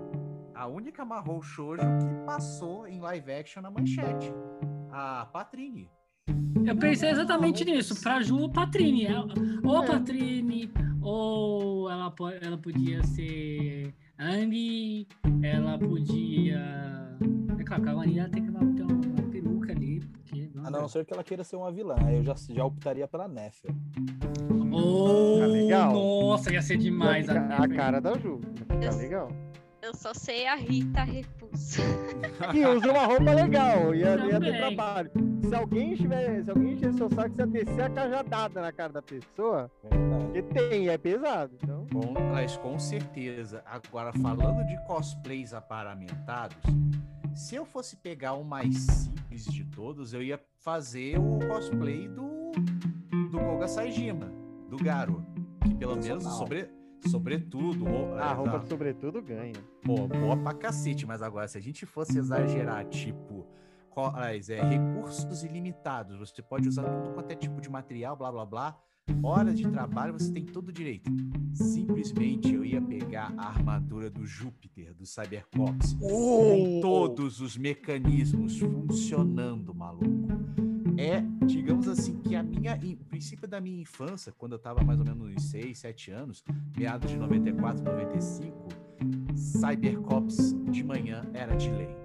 a 0.54 0.68
única 0.68 1.04
Mahou 1.04 1.42
Shoujo 1.42 1.82
que 1.82 2.24
passou 2.24 2.86
em 2.86 3.00
live 3.00 3.32
action 3.32 3.60
na 3.60 3.72
manchete, 3.72 4.32
a 4.92 5.26
Patrine. 5.26 5.90
Eu 6.64 6.76
pensei 6.76 7.10
exatamente 7.10 7.64
nisso, 7.64 8.00
pra 8.00 8.22
Ju 8.22 8.38
ou 8.38 8.48
Patrine. 8.48 9.04
Ela- 9.06 9.26
Ou 9.64 9.78
a 9.78 9.84
É. 9.84 9.86
Patrine, 9.88 10.72
ou 11.02 11.90
ela, 11.90 12.14
ela 12.40 12.56
podia 12.56 13.02
ser 13.02 13.92
Andy, 14.16 15.08
ela 15.42 15.76
podia. 15.76 16.60
É 17.58 17.64
claro 17.64 17.90
a 17.90 17.94
Vanilla 17.94 18.28
tem 18.28 18.44
que 18.44 18.50
A 20.64 20.70
não 20.70 20.88
ser 20.88 21.04
que 21.04 21.12
ela 21.12 21.22
queira 21.22 21.44
ser 21.44 21.56
uma 21.56 21.70
vilã. 21.70 21.96
Aí 22.04 22.16
eu 22.16 22.22
já, 22.24 22.34
já 22.50 22.64
optaria 22.64 23.06
pela 23.06 23.28
Nefia. 23.28 23.70
Oh, 24.72 25.38
Tá 25.40 25.46
legal. 25.46 25.92
Nossa, 25.92 26.52
ia 26.52 26.62
ser 26.62 26.76
demais. 26.78 27.26
Ficar 27.26 27.40
a 27.40 27.46
Nefert. 27.60 27.74
cara 27.76 28.00
da 28.00 28.18
Ju. 28.18 28.40
Ficar 28.56 28.82
Eu- 28.82 28.96
legal. 28.96 29.28
Eu 29.82 29.94
só 29.94 30.14
sei 30.14 30.46
a 30.46 30.54
Rita 30.54 31.02
Repulsa. 31.02 31.82
E 32.54 32.64
usa 32.66 32.90
uma 32.90 33.04
roupa 33.06 33.32
legal. 33.32 33.94
Ia, 33.94 34.16
ia 34.16 34.40
ter 34.40 34.56
trabalho. 34.56 35.10
Se 35.46 35.54
alguém 35.54 35.92
estiver. 35.92 36.42
Se 36.42 36.50
alguém 36.50 36.72
encher 36.72 36.94
seu 36.94 37.10
saco, 37.10 37.34
você 37.36 37.42
ia 37.42 37.46
descer 37.46 37.82
a 37.82 37.90
cajadada 37.90 38.60
na 38.62 38.72
cara 38.72 38.92
da 38.94 39.02
pessoa. 39.02 39.70
Porque 39.82 40.42
tem, 40.42 40.88
é 40.88 40.96
pesado. 40.96 41.52
Então. 41.62 41.86
Com, 41.92 42.12
mas 42.32 42.56
com 42.56 42.78
certeza. 42.78 43.62
Agora, 43.66 44.10
falando 44.14 44.66
de 44.66 44.76
cosplays 44.86 45.52
aparamentados, 45.52 46.56
se 47.34 47.54
eu 47.54 47.64
fosse 47.64 47.96
pegar 47.96 48.34
o 48.34 48.44
mais 48.44 48.74
simples 48.76 49.44
de 49.44 49.64
todos, 49.64 50.12
eu 50.14 50.22
ia 50.22 50.40
fazer 50.58 51.18
o 51.18 51.38
cosplay 51.48 52.08
do, 52.08 52.50
do 53.30 53.38
Koga 53.38 53.68
Saijima, 53.68 54.30
do 54.68 54.76
Garo. 54.76 55.24
Que 55.62 55.74
pelo 55.74 55.96
menos 55.96 56.24
sobre, 56.24 56.68
sobretudo. 57.08 57.84
o- 57.86 58.14
A 58.14 58.30
é, 58.30 58.32
roupa 58.34 58.60
tá, 58.60 58.66
sobretudo 58.66 59.20
ganha. 59.22 59.54
pô, 59.82 60.06
boa 60.06 60.36
pra 60.36 60.54
cacete, 60.54 61.06
mas 61.06 61.22
agora, 61.22 61.48
se 61.48 61.58
a 61.58 61.60
gente 61.60 61.84
fosse 61.86 62.18
exagerar, 62.18 62.84
tipo. 62.86 63.46
é, 64.50 64.60
recursos 64.62 65.44
ilimitados, 65.44 66.18
você 66.18 66.42
pode 66.42 66.68
usar 66.68 66.82
tudo 66.82 67.14
quanto 67.14 67.30
é 67.30 67.34
tipo 67.36 67.60
de 67.60 67.70
material, 67.70 68.16
blá 68.16 68.30
blá 68.32 68.44
blá. 68.44 68.78
Horas 69.22 69.58
de 69.58 69.68
trabalho, 69.70 70.12
você 70.12 70.32
tem 70.32 70.44
todo 70.44 70.68
o 70.68 70.72
direito. 70.72 71.10
Simplesmente 71.52 72.52
eu 72.52 72.64
ia 72.64 72.80
pegar 72.80 73.32
a 73.36 73.48
armadura 73.48 74.10
do 74.10 74.26
Júpiter, 74.26 74.94
do 74.94 75.06
Cybercops, 75.06 75.94
com 75.94 76.80
todos 76.80 77.40
os 77.40 77.56
mecanismos 77.56 78.58
funcionando, 78.58 79.74
maluco. 79.74 80.28
É, 80.96 81.22
digamos 81.46 81.88
assim, 81.88 82.18
que 82.18 82.36
a 82.36 82.42
minha, 82.42 82.76
o 82.76 83.04
princípio 83.06 83.48
da 83.48 83.60
minha 83.60 83.80
infância, 83.80 84.32
quando 84.36 84.52
eu 84.52 84.58
tava 84.58 84.82
mais 84.84 84.98
ou 84.98 85.04
menos 85.04 85.34
uns 85.36 85.50
6, 85.50 85.78
7 85.78 86.10
anos, 86.10 86.44
meados 86.76 87.10
de 87.10 87.16
94, 87.16 87.82
95, 87.82 88.68
Cybercops 89.34 90.54
de 90.70 90.84
manhã 90.84 91.28
era 91.34 91.56
de 91.56 91.70
lei. 91.70 91.96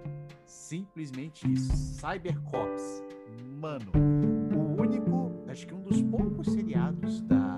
Simplesmente 0.46 1.52
isso. 1.52 1.72
Cybercops. 2.00 3.04
Mano, 3.60 3.92
acho 5.50 5.66
que 5.66 5.74
um 5.74 5.82
dos 5.82 6.02
poucos 6.04 6.48
seriados 6.48 7.22
da 7.22 7.58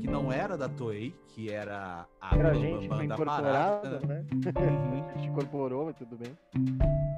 que 0.00 0.06
não 0.08 0.32
era 0.32 0.56
da 0.56 0.68
Toei, 0.68 1.14
que 1.28 1.50
era 1.50 2.06
a 2.20 2.36
Era 2.36 2.50
Bam 2.50 2.60
gente 2.60 2.84
incorporada, 2.84 3.98
parada, 4.00 4.06
né? 4.06 4.26
Uhum. 4.32 5.04
A 5.14 5.16
gente 5.16 5.28
incorporou, 5.28 5.86
mas 5.86 5.96
tudo 5.96 6.16
bem. 6.16 6.36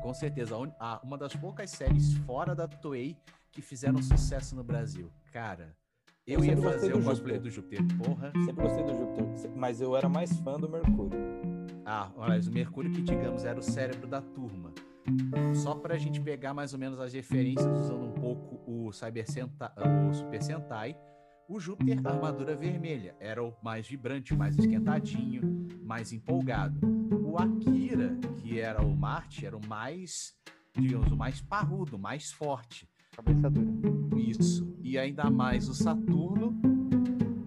Com 0.02 0.14
certeza, 0.14 0.54
a 0.78 1.00
uma 1.02 1.16
das 1.16 1.34
poucas 1.34 1.70
séries 1.70 2.14
fora 2.18 2.54
da 2.54 2.68
Toei 2.68 3.16
que 3.50 3.62
fizeram 3.62 4.00
sucesso 4.02 4.54
no 4.54 4.62
Brasil. 4.62 5.10
Cara, 5.32 5.74
eu 6.26 6.40
Eu 6.40 6.44
ia 6.44 6.56
fazer 6.56 6.94
o 6.94 7.02
cosplay 7.02 7.38
do 7.38 7.50
Júpiter. 7.50 7.84
Porra. 7.96 8.32
Sempre 8.44 8.62
gostei 8.62 8.84
do 8.84 8.92
Júpiter, 8.92 9.50
mas 9.56 9.80
eu 9.80 9.96
era 9.96 10.08
mais 10.08 10.38
fã 10.40 10.60
do 10.60 10.68
Mercúrio. 10.68 11.18
Ah, 11.84 12.10
olha, 12.16 12.40
o 12.40 12.52
Mercúrio 12.52 12.92
que, 12.92 13.00
digamos, 13.00 13.44
era 13.44 13.58
o 13.58 13.62
cérebro 13.62 14.06
da 14.06 14.20
turma. 14.20 14.72
Só 15.54 15.74
pra 15.74 15.96
gente 15.96 16.20
pegar 16.20 16.54
mais 16.54 16.72
ou 16.72 16.78
menos 16.78 16.98
as 17.00 17.12
referências, 17.12 17.66
usando 17.80 18.04
um 18.04 18.12
pouco 18.12 18.60
o 18.66 18.92
Cyber 18.92 19.30
Sentai, 19.30 19.72
o 20.08 20.14
Super 20.14 20.42
Sentai, 20.42 20.96
o 21.48 21.60
Júpiter, 21.60 22.00
a 22.04 22.10
armadura 22.10 22.56
vermelha, 22.56 23.14
era 23.20 23.42
o 23.42 23.54
mais 23.62 23.86
vibrante, 23.86 24.34
mais 24.34 24.58
esquentadinho, 24.58 25.68
mais 25.82 26.12
empolgado. 26.12 26.80
O 27.24 27.38
Akira, 27.38 28.16
que 28.38 28.58
era 28.58 28.82
o 28.82 28.96
Marte, 28.96 29.46
era 29.46 29.56
o 29.56 29.66
mais, 29.66 30.34
digamos, 30.76 31.10
o 31.12 31.16
mais 31.16 31.40
parrudo, 31.40 31.96
o 31.96 31.98
mais 31.98 32.32
forte. 32.32 32.88
Cabeça 33.14 33.48
dura. 33.48 33.70
Isso. 34.16 34.76
E 34.82 34.98
ainda 34.98 35.30
mais 35.30 35.68
o 35.68 35.74
Saturno, 35.74 36.60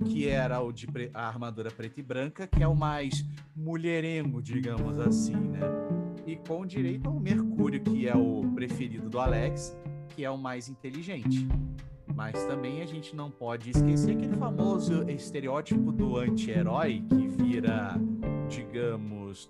que 0.06 0.28
era 0.28 0.62
o 0.62 0.72
de 0.72 0.88
a 1.14 1.28
armadura 1.28 1.70
preta 1.70 2.00
e 2.00 2.04
branca, 2.04 2.48
que 2.48 2.64
é 2.64 2.68
o 2.68 2.76
mais 2.76 3.26
mulherengo, 3.56 4.42
digamos 4.42 4.98
assim, 5.00 5.36
né? 5.36 5.89
E 6.30 6.36
com 6.48 6.64
direito 6.64 7.10
ao 7.10 7.20
Mercúrio, 7.20 7.82
que 7.82 8.08
é 8.08 8.16
o 8.16 8.44
preferido 8.54 9.10
do 9.10 9.20
Alex, 9.20 9.76
que 10.10 10.24
é 10.24 10.30
o 10.30 10.38
mais 10.38 10.70
inteligente. 10.70 11.48
Mas 12.14 12.46
também 12.46 12.84
a 12.84 12.86
gente 12.86 13.16
não 13.16 13.32
pode 13.32 13.72
esquecer 13.72 14.16
aquele 14.16 14.36
famoso 14.38 15.10
estereótipo 15.10 15.92
do 15.92 16.18
anti-herói 16.18 17.04
que 17.10 17.28
vira, 17.30 17.96
digamos, 18.48 19.50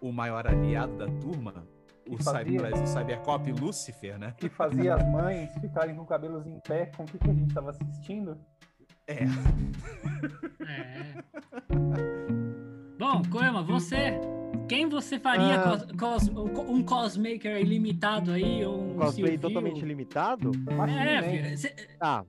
o 0.00 0.12
maior 0.12 0.46
aliado 0.46 0.96
da 0.98 1.08
turma, 1.08 1.66
o, 2.08 2.16
fazia. 2.22 2.60
cyber, 2.60 2.80
o 2.80 2.86
Cybercop 2.86 3.50
Lúcifer, 3.50 4.16
né? 4.16 4.32
Que 4.38 4.48
fazia 4.48 4.94
as 4.94 5.10
mães 5.10 5.52
ficarem 5.60 5.96
com 5.96 6.06
cabelos 6.06 6.46
em 6.46 6.60
pé 6.60 6.92
com 6.96 7.02
o 7.02 7.06
que, 7.06 7.18
que 7.18 7.28
a 7.28 7.34
gente 7.34 7.52
tava 7.52 7.70
assistindo. 7.70 8.38
É. 9.08 9.24
É. 10.64 11.24
Bom, 12.96 13.20
Koema, 13.32 13.64
você. 13.64 14.20
Quem 14.70 14.88
você 14.88 15.18
faria 15.18 15.56
Ah. 15.60 15.68
cos- 15.68 15.92
cos- 15.98 16.28
um 16.30 16.80
cosmaker 16.84 17.60
ilimitado 17.60 18.30
aí? 18.30 18.64
Ou 18.64 18.80
um 18.80 18.92
Um 18.92 18.96
cosplay 18.96 19.36
totalmente 19.36 19.84
limitado? 19.84 20.52
Machine 20.76 20.98
É, 21.00 21.20
Man. 21.20 21.28
filho, 21.28 21.58
cê- 21.58 21.74
Ah, 22.00 22.24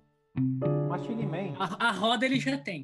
Machine 0.90 1.26
Man. 1.28 1.54
a, 1.60 1.90
a 1.90 1.92
roda 1.92 2.26
ele 2.26 2.40
já 2.40 2.58
tem. 2.58 2.84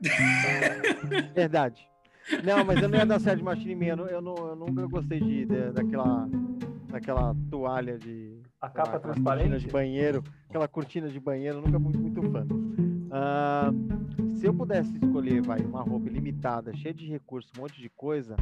verdade. 1.34 1.88
Não, 2.44 2.64
mas 2.64 2.80
eu 2.80 2.88
não 2.88 2.98
ia 2.98 3.06
dar 3.06 3.20
certo 3.20 3.38
de 3.38 3.44
Machine 3.44 3.74
Man. 3.74 3.84
Eu, 3.86 3.96
não- 3.96 4.06
eu, 4.06 4.20
não, 4.22 4.34
eu 4.36 4.56
nunca 4.56 4.86
gostei 4.86 5.18
de, 5.20 5.44
de- 5.46 5.72
daquela, 5.72 6.28
daquela 6.90 7.34
toalha 7.50 7.98
de. 7.98 8.40
A 8.60 8.66
lá, 8.66 8.72
capa 8.72 8.96
aquela 8.96 9.00
transparente. 9.14 9.48
cortina 9.48 9.58
de 9.66 9.72
banheiro. 9.72 10.24
Aquela 10.48 10.68
cortina 10.68 11.08
de 11.08 11.18
banheiro, 11.20 11.58
eu 11.58 11.62
nunca 11.62 11.80
fui 11.80 12.00
muito 12.00 12.22
fã. 12.30 12.46
Se 14.34 14.46
eu 14.46 14.52
pudesse 14.54 14.92
escolher, 14.96 15.40
vai, 15.42 15.60
uma 15.60 15.82
roupa 15.82 16.08
ilimitada, 16.08 16.74
cheia 16.76 16.92
de 16.94 17.06
recursos, 17.06 17.50
um 17.56 17.62
monte 17.62 17.80
de 17.80 17.88
coisa, 17.88 18.36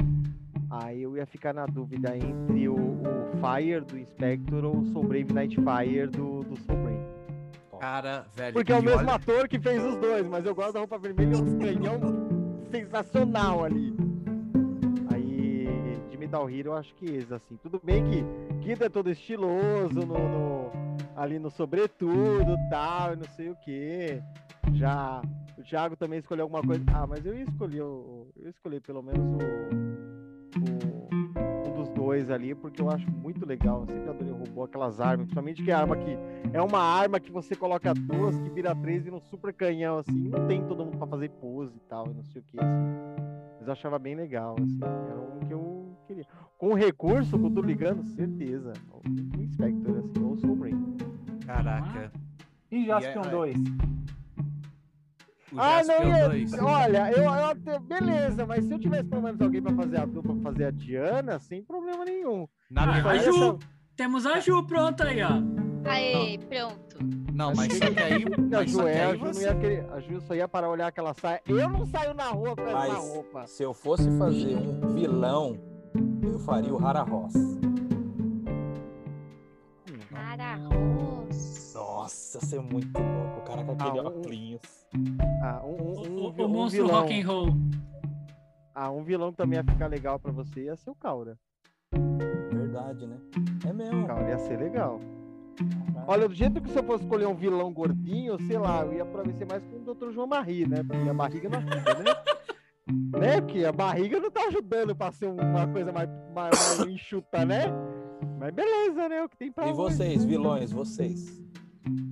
aí 0.71 1.03
eu 1.03 1.17
ia 1.17 1.27
ficar 1.27 1.53
na 1.53 1.67
dúvida 1.67 2.17
entre 2.17 2.69
o, 2.69 2.75
o 2.75 3.31
Fire 3.37 3.81
do 3.85 3.99
Inspector 3.99 4.65
ou 4.65 4.79
o 4.79 4.87
Soul 4.87 5.05
Brave 5.05 5.33
Nightfire 5.33 6.07
do, 6.09 6.43
do 6.43 6.57
Soul 6.61 6.79
Brave. 6.83 7.03
Cara, 7.81 8.27
velho. 8.35 8.55
Porque 8.55 8.73
é 8.73 8.77
o 8.79 8.83
mesmo 8.83 9.01
olha- 9.01 9.15
ator 9.15 9.49
que 9.49 9.59
fez 9.59 9.83
os 9.85 9.97
dois, 9.97 10.27
mas 10.27 10.47
eu 10.47 10.55
gosto 10.55 10.73
da 10.75 10.79
roupa 10.81 10.99
vermelha 10.99 11.35
e 11.37 11.41
um 11.41 11.59
canhão 11.59 12.01
sensacional 12.71 13.65
ali. 13.65 13.93
Aí, 15.13 15.99
de 16.11 16.17
Guitar 16.17 16.43
Hero, 16.49 16.71
eu 16.71 16.75
acho 16.77 16.95
que 16.95 17.07
esse, 17.07 17.35
assim. 17.35 17.57
Tudo 17.63 17.81
bem 17.83 18.03
que 18.05 18.25
Guido 18.65 18.85
é 18.85 18.89
todo 18.89 19.11
estiloso, 19.11 20.01
no, 20.07 20.17
no- 20.17 20.71
ali 21.17 21.39
no 21.39 21.51
sobretudo 21.51 22.57
tal, 22.71 23.13
e 23.15 23.17
não 23.17 23.27
sei 23.37 23.51
o 23.51 23.57
que. 23.57 24.23
Já 24.73 25.23
o 25.59 25.63
Thiago 25.63 25.97
também 25.97 26.19
escolheu 26.19 26.45
alguma 26.45 26.63
coisa. 26.63 26.85
Ah, 26.95 27.07
mas 27.07 27.25
eu 27.25 27.35
ia 27.35 27.45
escolher 27.45 27.83
o. 27.83 28.27
Eu 28.37 28.45
ia 28.45 28.51
escolher 28.51 28.81
pelo 28.81 29.03
menos 29.03 29.21
o. 29.21 29.39
o- 30.61 31.09
um 31.69 31.75
dos 31.75 31.89
dois 31.91 32.31
ali, 32.31 32.55
porque 32.55 32.81
eu 32.83 32.91
acho 32.91 33.11
muito 33.11 33.47
legal. 33.47 33.81
Eu 33.83 33.87
sempre 33.87 34.11
adorei 34.11 34.33
robô, 34.33 34.65
aquelas 34.65 35.01
armas, 35.01 35.21
principalmente 35.27 35.63
que 35.63 35.71
é 35.71 35.75
arma 35.75 35.97
que. 35.97 36.17
É 36.53 36.61
uma 36.63 36.81
arma 36.81 37.19
que 37.21 37.31
você 37.31 37.55
coloca 37.55 37.93
duas, 37.95 38.39
que 38.41 38.51
vira 38.51 38.75
três 38.75 39.07
e 39.07 39.11
um 39.11 39.21
super 39.21 39.53
canhão, 39.53 39.99
assim. 39.99 40.29
Não 40.29 40.47
tem 40.47 40.65
todo 40.67 40.85
mundo 40.85 40.99
pra 40.99 41.07
fazer 41.07 41.31
pose 41.31 41.77
e 41.77 41.81
tal, 41.89 42.07
e 42.09 42.15
não 42.15 42.25
sei 42.25 42.41
o 42.41 42.45
que, 42.45 42.59
assim. 42.59 42.69
Mas 43.59 43.67
eu 43.69 43.73
achava 43.73 43.99
bem 43.99 44.15
legal, 44.15 44.57
assim. 44.59 44.81
Era 44.83 45.21
um 45.21 45.39
que 45.47 45.53
eu 45.53 45.97
queria. 46.07 46.27
Com 46.59 46.75
recurso, 46.75 47.39
com 47.39 47.49
tudo 47.51 47.63
ligando, 47.63 48.05
certeza. 48.05 48.73
O 48.93 49.41
Inspector, 49.41 49.99
assim, 49.99 50.25
ou 50.25 50.33
o. 50.33 50.97
Caraca. 51.47 52.13
E 52.71 52.87
Jaspion 52.87 53.23
é- 53.23 53.31
2? 53.31 53.57
O 55.55 55.61
Ah, 55.61 55.83
não 55.85 56.09
ia. 56.09 56.29
2. 56.29 56.53
Olha, 56.61 57.13
eu, 57.13 57.23
eu 57.25 57.45
até- 57.45 57.79
beleza, 57.79 58.47
mas 58.47 58.65
se 58.65 58.73
eu 58.73 58.79
tivesse 58.79 59.05
pelo 59.05 59.23
menos 59.23 59.41
alguém 59.41 59.61
pra 59.63 59.75
fazer 59.75 59.99
a 59.99 60.05
dupla, 60.07 60.35
pra 60.35 60.43
fazer 60.53 60.65
a 60.65 60.71
Diana, 60.71 61.39
sem 61.39 61.63
problema 61.63 62.05
nenhum. 62.05 62.49
Na 62.71 62.83
Ah, 62.83 62.89
a 62.89 62.93
verdade, 62.93 63.19
essa- 63.19 63.33
Ju, 63.33 63.59
temos 63.97 64.25
a 64.27 64.41
Ju 64.41 64.65
pronta 64.67 65.05
aí, 65.05 65.23
ó. 65.23 65.31
Aê, 65.85 66.39
pronto. 66.39 66.97
não, 67.35 67.53
mas 67.55 67.73
só 67.77 67.91
que 67.91 68.01
aí. 68.01 68.25
A 68.57 68.65
Ju 68.65 68.87
é, 68.87 69.05
a 69.05 69.15
Ju, 69.15 69.25
não 69.25 69.33
você. 69.35 69.45
ia 69.47 69.55
querer, 69.57 69.87
a 69.93 70.01
Ju 70.01 70.21
só 70.21 70.35
ia 70.35 70.47
parar 70.49 70.71
olhar 70.71 70.87
aquela 70.87 71.13
saia. 71.15 71.41
Eu 71.47 71.69
não 71.69 71.85
saio 71.87 72.15
na 72.15 72.29
rua 72.29 72.55
com 72.57 72.63
essa 72.63 72.73
Mas- 72.73 73.09
roupa. 73.15 73.47
Se 73.47 73.63
eu 73.63 73.75
fosse 73.75 74.11
fazer 74.17 74.57
um 74.57 74.95
vilão, 74.95 75.59
eu 76.23 76.39
faria 76.41 76.73
o 76.73 76.85
Hara 76.87 77.03
Ross. 77.03 77.35
Nossa, 82.13 82.41
você 82.41 82.57
é 82.57 82.61
muito 82.61 82.99
louco. 82.99 83.39
O 83.39 83.43
cara 83.43 83.65
com 83.65 83.73
aquele 83.73 83.99
Ah, 83.99 84.03
um- 84.03 84.07
óculos. 84.07 84.61
Ah, 85.43 85.63
um, 85.65 85.69
um, 85.69 85.73
O, 85.73 86.07
um, 86.09 86.43
o- 86.43 86.45
o 86.45 86.49
monstro 86.49 86.85
vilão. 86.87 87.01
rock 87.01 87.21
and 87.21 87.27
roll. 87.27 87.49
Ah, 88.75 88.91
um 88.91 89.03
vilão 89.03 89.31
que 89.31 89.37
também 89.39 89.59
ia 89.59 89.65
ficar 89.65 89.87
legal 89.87 90.19
pra 90.19 90.31
você 90.31 90.65
ia 90.65 90.77
ser 90.77 90.91
o 90.91 90.95
Caura. 90.95 91.39
Verdade, 92.53 93.07
né? 93.07 93.17
É 93.67 93.73
mesmo. 93.73 94.05
O 94.05 94.07
Caura 94.07 94.29
ia 94.29 94.39
ser 94.39 94.59
legal. 94.59 95.01
Olha, 96.07 96.29
do 96.29 96.35
jeito 96.35 96.61
que 96.61 96.69
se 96.71 96.79
eu 96.79 96.83
fosse 96.85 97.05
escolher 97.05 97.27
um 97.27 97.35
vilão 97.35 97.73
gordinho, 97.73 98.39
sei 98.47 98.59
lá, 98.59 98.83
eu 98.83 98.93
ia 98.95 99.05
pra 99.07 99.25
ser 99.33 99.47
mais 99.47 99.63
com 99.65 99.77
o 99.91 99.95
Dr. 99.95 100.11
João 100.13 100.27
Marie, 100.27 100.67
né? 100.67 100.83
Porque 100.83 101.09
a 101.09 101.15
barriga 101.15 101.49
não 101.49 101.59
ajuda, 101.59 101.95
né? 101.95 102.11
né? 103.37 103.41
Porque 103.41 103.65
a 103.65 103.73
barriga 103.73 104.19
não 104.21 104.31
tá 104.31 104.43
ajudando 104.49 104.95
pra 104.97 105.13
ser 105.13 105.27
uma 105.27 105.67
coisa 105.69 105.93
mais, 105.93 106.09
mais, 106.35 106.79
mais 106.79 106.81
enxuta, 106.91 107.45
né? 107.45 107.65
Mas 108.39 108.53
beleza, 108.55 109.09
né? 109.09 109.23
O 109.23 109.29
que 109.29 109.37
tem 109.37 109.53
pra 109.53 109.69
E 109.69 109.73
hoje. 109.73 109.77
vocês, 109.97 110.25
vilões, 110.25 110.73
vocês? 110.73 111.41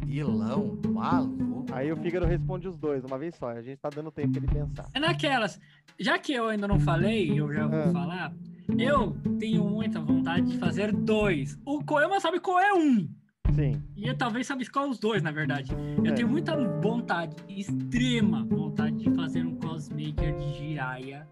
Vilão, 0.05 0.79
maluco. 0.89 1.67
Aí 1.73 1.93
o 1.93 1.97
Fígaro 1.97 2.27
responde 2.27 2.67
os 2.69 2.77
dois, 2.77 3.05
uma 3.05 3.19
vez 3.19 3.35
só. 3.37 3.51
A 3.51 3.63
gente 3.63 3.79
tá 3.79 3.89
dando 3.89 4.11
tempo 4.11 4.33
pra 4.33 4.41
ele 4.43 4.53
pensar. 4.67 4.87
É 4.95 4.99
naquelas. 5.01 5.61
Já 5.99 6.19
que 6.19 6.33
eu 6.33 6.49
ainda 6.49 6.67
não 6.67 6.81
falei, 6.81 7.39
eu 7.39 7.53
já 7.53 7.67
vou 7.67 7.79
Ah. 7.81 7.93
falar. 7.93 8.33
Eu 8.79 9.17
tenho 9.39 9.65
muita 9.65 10.01
vontade 10.01 10.47
de 10.53 10.59
fazer 10.59 10.93
dois. 10.93 11.59
O 11.65 11.83
Koema 11.85 12.21
sabe 12.21 12.41
qual 12.41 12.59
é 12.59 12.73
um. 12.73 13.09
Sim. 13.55 13.83
E 13.97 14.07
eu 14.07 14.17
talvez 14.17 14.47
sabe 14.47 14.69
qual 14.71 14.87
é 14.87 14.89
os 14.89 14.99
dois, 14.99 15.23
na 15.23 15.31
verdade. 15.33 15.73
Eu 16.05 16.13
É. 16.13 16.15
tenho 16.15 16.29
muita 16.29 16.57
vontade, 16.81 17.35
extrema 17.49 18.45
vontade 18.45 18.97
de 18.97 19.11
fazer 19.15 19.45
um 19.45 19.57
cosmaker 19.57 20.37
de 20.37 20.53
Jiraiya. 20.59 21.29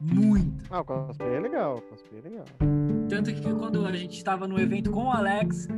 Muito. 0.00 0.64
Ah, 0.70 0.80
o 0.80 0.84
cosplay 0.84 1.34
é 1.36 1.40
legal. 1.40 1.76
O 1.78 1.82
cosplay 1.82 2.20
é 2.20 2.28
legal. 2.28 2.44
Tanto 3.08 3.32
que 3.32 3.40
quando 3.54 3.86
a 3.86 3.92
gente 3.92 4.16
estava 4.16 4.48
no 4.48 4.58
evento 4.58 4.90
com 4.90 5.04
o 5.04 5.10
Alex, 5.10 5.68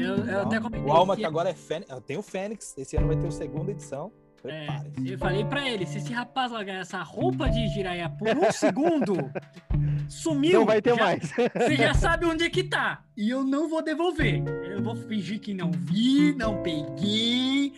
eu, 0.00 0.16
eu 0.26 0.40
até 0.42 0.60
comentei. 0.60 0.86
O 0.88 0.92
Alma 0.92 1.14
que- 1.14 1.22
que 1.22 1.26
agora 1.26 1.50
é 1.50 1.54
Fênix. 1.54 1.92
Tem 2.06 2.16
o 2.16 2.22
Fênix. 2.22 2.76
Esse 2.78 2.96
ano 2.96 3.06
vai 3.08 3.16
ter 3.16 3.26
a 3.28 3.30
segunda 3.30 3.70
edição. 3.70 4.12
É, 4.44 4.68
eu 5.04 5.18
falei 5.18 5.44
pra 5.44 5.68
ele, 5.68 5.84
se 5.84 5.98
esse 5.98 6.12
rapaz 6.12 6.52
largar 6.52 6.76
essa 6.80 7.02
roupa 7.02 7.50
de 7.50 7.66
Jiraiya 7.68 8.08
por 8.08 8.28
um 8.28 8.52
segundo, 8.52 9.14
sumiu. 10.08 10.60
Não 10.60 10.64
vai 10.66 10.80
ter 10.80 10.94
já- 10.94 11.02
mais. 11.04 11.32
Você 11.58 11.76
já 11.76 11.92
sabe 11.92 12.24
onde 12.24 12.44
é 12.44 12.50
que 12.50 12.62
tá. 12.62 13.02
E 13.16 13.28
eu 13.30 13.42
não 13.42 13.68
vou 13.68 13.82
devolver. 13.82 14.42
Eu 14.70 14.80
vou 14.80 14.94
fingir 14.94 15.40
que 15.40 15.52
não 15.52 15.72
vi, 15.72 16.34
não 16.36 16.62
peguei. 16.62 17.72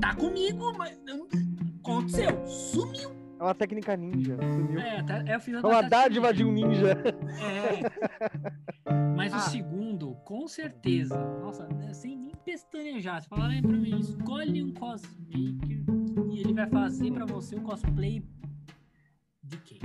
Tá 0.00 0.14
comigo, 0.14 0.72
mas 0.78 0.98
não- 1.06 1.28
aconteceu. 1.80 2.46
Sumiu. 2.46 3.10
É 3.38 3.42
uma 3.42 3.54
técnica 3.54 3.96
ninja. 3.96 4.36
Sumiu. 4.36 4.80
É, 4.80 5.02
tá, 5.02 5.24
eu 5.26 5.40
fiz 5.40 5.54
a 5.54 5.58
É 5.58 5.62
uma 5.62 5.82
dádiva 5.82 6.32
de 6.32 6.42
um 6.44 6.52
ninja. 6.52 6.96
É. 7.38 9.12
Mas 9.16 9.32
o 9.32 9.36
Ah. 9.36 9.40
segundo, 9.40 10.14
com 10.24 10.46
certeza. 10.48 11.16
Nossa, 11.40 11.66
né, 11.68 11.92
sem 11.92 12.16
nem 12.16 12.32
pestanejar. 12.44 13.20
Se 13.22 13.28
falarem 13.28 13.62
pra 13.62 13.76
mim, 13.76 13.98
escolhe 13.98 14.62
um 14.62 14.72
cosmaker 14.72 15.84
e 16.32 16.40
ele 16.40 16.52
vai 16.54 16.68
fazer 16.68 17.12
pra 17.12 17.24
você 17.26 17.56
o 17.56 17.60
cosplay 17.62 18.22
de 19.42 19.56
Kate. 19.58 19.80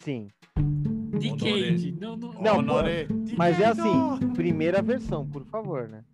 Sim. 0.00 0.28
De. 1.18 1.30
Kate. 1.30 1.96
Não, 2.00 2.16
não- 2.16 2.62
Não. 2.62 2.74
Mas 3.36 3.58
é 3.60 3.66
assim, 3.66 4.32
primeira 4.34 4.82
versão, 4.82 5.26
por 5.26 5.44
favor, 5.46 5.88
né? 5.88 6.04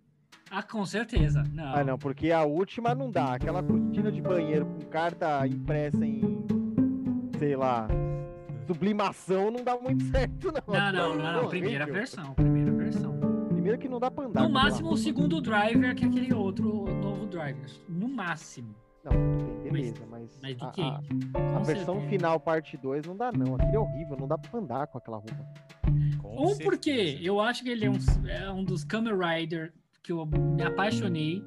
Ah, 0.49 0.61
com 0.63 0.85
certeza. 0.85 1.43
Não. 1.53 1.73
Ah, 1.75 1.83
não, 1.83 1.97
porque 1.97 2.31
a 2.31 2.43
última 2.43 2.93
não 2.93 3.09
dá. 3.09 3.35
Aquela 3.35 3.63
cortina 3.63 4.11
de 4.11 4.21
banheiro 4.21 4.65
com 4.65 4.79
carta 4.89 5.47
impressa 5.47 6.05
em, 6.05 6.21
sei 7.39 7.55
lá, 7.55 7.87
sublimação 8.67 9.51
não 9.51 9.63
dá 9.63 9.77
muito 9.77 10.03
certo, 10.05 10.51
não. 10.51 10.73
Não, 10.73 10.91
não, 10.91 11.15
não, 11.15 11.17
não. 11.17 11.33
Horrível. 11.45 11.49
Primeira 11.49 11.85
versão. 11.85 12.33
Primeira 12.33 12.71
versão. 12.71 13.19
Primeiro 13.49 13.77
que 13.77 13.87
não 13.89 13.99
dá 13.99 14.09
pra 14.09 14.25
andar. 14.25 14.43
No 14.43 14.49
máximo 14.49 14.91
o 14.91 14.97
segundo 14.97 15.39
driver, 15.41 15.93
que 15.95 16.05
é 16.05 16.07
aquele 16.07 16.33
outro 16.33 16.85
novo 17.01 17.25
driver. 17.27 17.69
No 17.87 18.07
máximo. 18.07 18.73
Não, 19.03 19.11
bem, 19.63 19.71
beleza, 19.71 20.03
mas. 20.09 20.37
Mas 20.41 20.57
a- 20.61 20.67
a, 20.77 21.57
a 21.57 21.59
versão 21.63 21.95
certeza. 21.95 22.09
final, 22.09 22.39
parte 22.39 22.77
2, 22.77 23.05
não 23.05 23.15
dá, 23.17 23.31
não. 23.31 23.55
Aquele 23.55 23.75
é 23.75 23.79
horrível, 23.79 24.15
não 24.17 24.27
dá 24.27 24.37
pra 24.37 24.59
andar 24.59 24.87
com 24.87 24.97
aquela 24.97 25.17
roupa. 25.17 25.43
Com 26.21 26.45
Um 26.51 26.57
porque 26.59 27.17
eu 27.21 27.39
acho 27.41 27.63
que 27.63 27.69
ele 27.69 27.85
é 27.85 27.89
um, 27.89 27.97
é 28.27 28.51
um 28.51 28.63
dos 28.63 28.83
Kamen 28.83 29.13
Rider 29.17 29.73
que 30.03 30.11
eu 30.11 30.25
me 30.25 30.61
apaixonei. 30.63 31.43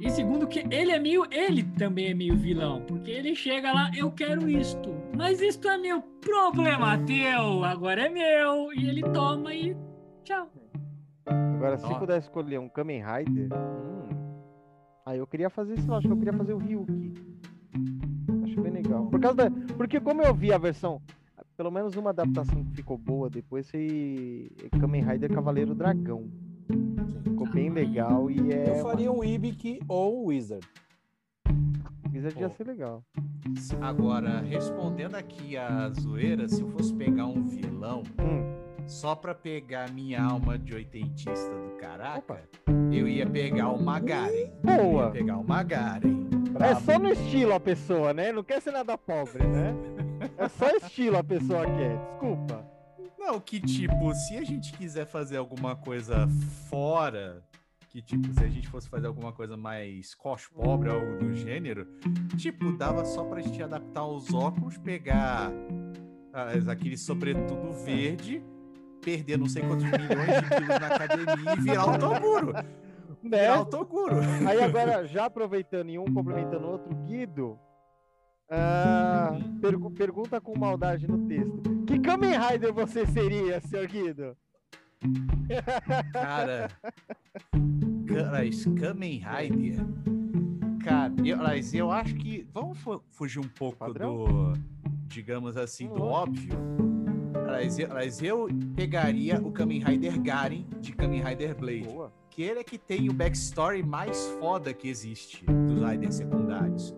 E 0.00 0.10
segundo 0.10 0.46
que 0.48 0.60
ele 0.74 0.90
é 0.90 0.98
meio. 0.98 1.24
Ele 1.30 1.62
também 1.62 2.08
é 2.10 2.14
meio 2.14 2.36
vilão. 2.36 2.80
Porque 2.82 3.10
ele 3.10 3.34
chega 3.36 3.72
lá, 3.72 3.90
eu 3.96 4.10
quero 4.10 4.48
isto. 4.48 4.90
Mas 5.20 5.38
isto 5.42 5.68
é 5.68 5.76
meu 5.76 6.00
problema 6.00 6.96
teu. 7.04 7.62
Agora 7.62 8.06
é 8.06 8.08
meu. 8.08 8.72
E 8.72 8.88
ele 8.88 9.02
toma 9.02 9.54
e. 9.54 9.76
Tchau. 10.24 10.48
Agora, 11.26 11.76
se 11.76 11.84
Ó. 11.84 11.98
pudesse 11.98 12.26
escolher 12.26 12.58
um 12.58 12.70
Kamen 12.70 13.02
Rider. 13.04 13.50
Hum, 13.52 14.08
aí 15.04 15.18
eu 15.18 15.26
queria 15.26 15.50
fazer, 15.50 15.78
sei 15.78 15.90
lá, 15.90 15.98
acho 15.98 16.06
que 16.06 16.12
eu 16.14 16.16
queria 16.16 16.32
fazer 16.32 16.54
o 16.54 16.58
Ryuki. 16.58 17.12
Acho 18.44 18.60
bem 18.62 18.72
legal. 18.72 19.08
Por 19.08 19.20
causa 19.20 19.36
da, 19.36 19.50
porque 19.76 20.00
como 20.00 20.22
eu 20.22 20.34
vi 20.34 20.54
a 20.54 20.58
versão. 20.58 21.02
Pelo 21.54 21.70
menos 21.70 21.94
uma 21.96 22.08
adaptação 22.08 22.64
que 22.64 22.76
ficou 22.76 22.96
boa 22.96 23.28
depois 23.28 23.70
foi 23.70 24.50
Kamen 24.80 25.04
Rider 25.04 25.30
Cavaleiro 25.30 25.74
Dragão. 25.74 26.30
Ficou 27.24 27.46
bem 27.50 27.68
legal 27.68 28.30
e 28.30 28.54
é. 28.54 28.70
Eu 28.70 28.82
faria 28.82 29.12
um 29.12 29.22
Ibik 29.22 29.80
ou 29.86 30.22
um 30.22 30.28
Wizard. 30.28 30.66
Uma... 32.10 32.16
Wizard 32.16 32.40
ia 32.40 32.48
Pô. 32.48 32.54
ser 32.56 32.66
legal. 32.66 33.04
Agora, 33.80 34.40
respondendo 34.40 35.14
aqui 35.14 35.56
a 35.56 35.88
zoeira, 35.90 36.48
se 36.48 36.60
eu 36.62 36.68
fosse 36.68 36.92
pegar 36.94 37.26
um 37.26 37.46
vilão 37.46 38.02
Hum, 38.20 38.54
só 38.86 39.14
pra 39.14 39.34
pegar 39.34 39.90
minha 39.90 40.22
alma 40.22 40.58
de 40.58 40.74
oitentista 40.74 41.50
do 41.50 41.76
caraca, 41.78 42.18
Opa. 42.18 42.40
eu 42.92 43.08
ia 43.08 43.26
pegar 43.28 43.68
o 43.70 43.82
Magaren. 43.82 44.50
Eu 44.62 44.84
Boa. 44.84 45.04
ia 45.06 45.10
pegar 45.10 45.38
o 45.38 45.44
Magaren. 45.46 46.28
É 46.46 46.50
Brabo. 46.50 46.80
só 46.80 46.98
no 46.98 47.08
estilo 47.10 47.54
a 47.54 47.60
pessoa, 47.60 48.12
né? 48.12 48.32
Não 48.32 48.42
quer 48.44 48.60
ser 48.60 48.72
nada 48.72 48.98
pobre, 48.98 49.46
né? 49.46 49.74
É 50.36 50.48
só 50.48 50.68
estilo 50.76 51.16
a 51.16 51.24
pessoa 51.24 51.64
quer. 51.64 51.96
Desculpa. 52.10 52.64
Não, 53.18 53.38
que 53.40 53.60
tipo, 53.60 54.12
se 54.14 54.36
a 54.36 54.44
gente 54.44 54.72
quiser 54.72 55.06
fazer 55.06 55.36
alguma 55.36 55.76
coisa 55.76 56.26
fora, 56.68 57.42
que 57.90 58.00
tipo, 58.00 58.32
se 58.32 58.44
a 58.44 58.48
gente 58.48 58.68
fosse 58.68 58.88
fazer 58.88 59.08
alguma 59.08 59.32
coisa 59.32 59.56
mais 59.56 60.14
cos 60.14 60.46
pobre 60.46 60.88
ou 60.88 61.00
algo 61.00 61.18
do 61.18 61.34
gênero, 61.34 61.86
tipo, 62.36 62.72
dava 62.72 63.04
só 63.04 63.24
pra 63.24 63.40
gente 63.40 63.60
adaptar 63.62 64.06
os 64.06 64.32
óculos, 64.32 64.78
pegar 64.78 65.50
as, 66.32 66.68
aquele 66.68 66.96
sobretudo 66.96 67.72
verde, 67.84 68.42
perder 69.02 69.36
não 69.38 69.46
sei 69.46 69.62
quantos 69.62 69.84
milhões 69.84 70.40
de 70.42 70.48
quilos 70.48 70.68
na 70.68 70.86
academia 70.86 71.52
e 71.56 71.60
virar 71.60 71.86
o 71.86 71.98
Toguro. 71.98 72.52
Né? 73.22 73.38
Virar 73.38 73.60
o 73.60 73.64
Toguro. 73.66 74.16
Aí 74.48 74.62
agora, 74.62 75.04
já 75.06 75.24
aproveitando 75.24 75.90
e 75.90 75.98
um 75.98 76.04
complementando 76.14 76.66
o 76.66 76.70
outro, 76.70 76.94
Guido. 77.06 77.58
ah, 78.48 79.36
pergu- 79.60 79.90
pergunta 79.90 80.40
com 80.40 80.56
maldade 80.56 81.08
no 81.08 81.26
texto. 81.26 81.60
Que 81.86 81.98
Kamen 81.98 82.38
Rider 82.38 82.72
você 82.72 83.04
seria, 83.06 83.60
senhor 83.60 83.86
Guido? 83.88 84.36
Cara, 86.12 86.70
cara, 88.06 88.40
Kamen 88.78 89.22
Rider. 89.24 89.86
Cara, 90.84 91.12
eu, 91.24 91.38
eu 91.74 91.90
acho 91.90 92.14
que. 92.14 92.46
Vamos 92.52 92.78
fu- 92.78 93.02
fugir 93.10 93.38
um 93.40 93.48
pouco 93.48 93.78
Padrão? 93.78 94.24
do. 94.24 94.52
Digamos 95.08 95.56
assim, 95.56 95.88
do 95.88 95.94
Vamos 95.94 96.06
lá. 96.12 96.18
óbvio. 96.22 96.54
Mas 97.46 97.78
eu, 97.78 97.88
mas 97.88 98.22
eu 98.22 98.48
pegaria 98.76 99.40
o 99.40 99.50
Kamen 99.50 99.82
Rider 99.82 100.20
Garen 100.22 100.64
de 100.80 100.92
Kamen 100.92 101.22
Rider 101.22 101.56
Blade. 101.56 101.82
Boa. 101.84 102.12
Que 102.30 102.42
ele 102.42 102.60
é 102.60 102.64
que 102.64 102.78
tem 102.78 103.08
o 103.08 103.12
backstory 103.12 103.82
mais 103.82 104.26
foda 104.38 104.72
que 104.72 104.88
existe 104.88 105.44
dos 105.44 105.82
Riders 105.82 106.14
secundários. 106.14 106.94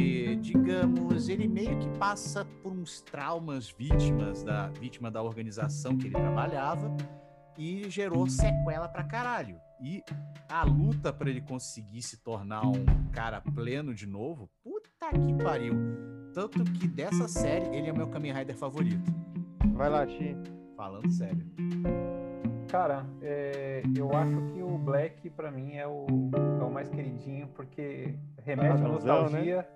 Porque, 0.00 0.36
digamos, 0.36 1.28
ele 1.28 1.46
meio 1.46 1.78
que 1.78 1.88
passa 1.98 2.46
por 2.62 2.72
uns 2.72 3.02
traumas 3.02 3.70
vítimas 3.70 4.42
da 4.42 4.68
vítima 4.68 5.10
da 5.10 5.22
organização 5.22 5.98
que 5.98 6.06
ele 6.06 6.14
trabalhava 6.14 6.96
e 7.58 7.84
gerou 7.90 8.26
sequela 8.26 8.88
pra 8.88 9.04
caralho. 9.04 9.60
E 9.82 10.02
a 10.48 10.64
luta 10.64 11.12
pra 11.12 11.28
ele 11.28 11.42
conseguir 11.42 12.00
se 12.00 12.16
tornar 12.16 12.66
um 12.66 12.86
cara 13.12 13.42
pleno 13.42 13.94
de 13.94 14.06
novo, 14.06 14.48
puta 14.64 14.88
que 15.10 15.44
pariu. 15.44 15.74
Tanto 16.32 16.64
que 16.64 16.88
dessa 16.88 17.28
série 17.28 17.76
ele 17.76 17.90
é 17.90 17.92
o 17.92 17.96
meu 17.96 18.08
Kamen 18.08 18.32
Rider 18.32 18.56
favorito. 18.56 19.12
Vai 19.74 19.90
lá, 19.90 20.06
Ti. 20.06 20.34
Falando 20.78 21.10
sério. 21.10 21.46
Cara, 22.68 23.04
é, 23.20 23.82
eu 23.94 24.14
acho 24.14 24.40
que 24.46 24.62
o 24.62 24.78
Black 24.78 25.28
pra 25.28 25.50
mim 25.50 25.74
é 25.74 25.86
o, 25.86 26.06
é 26.58 26.64
o 26.64 26.72
mais 26.72 26.88
queridinho 26.88 27.48
porque 27.48 28.14
remete 28.38 28.68
à 28.68 28.72
Padrãozão, 28.72 29.22
nostalgia 29.24 29.68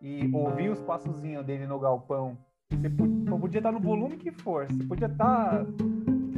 e 0.00 0.30
ouvir 0.34 0.70
os 0.70 0.80
passozinhos 0.82 1.44
dele 1.44 1.66
no 1.66 1.78
galpão. 1.78 2.36
Você 2.70 2.88
po- 2.90 3.38
podia 3.38 3.58
estar 3.58 3.72
no 3.72 3.80
volume 3.80 4.16
que 4.16 4.30
for, 4.32 4.66
você 4.66 4.84
podia 4.84 5.06
estar 5.06 5.64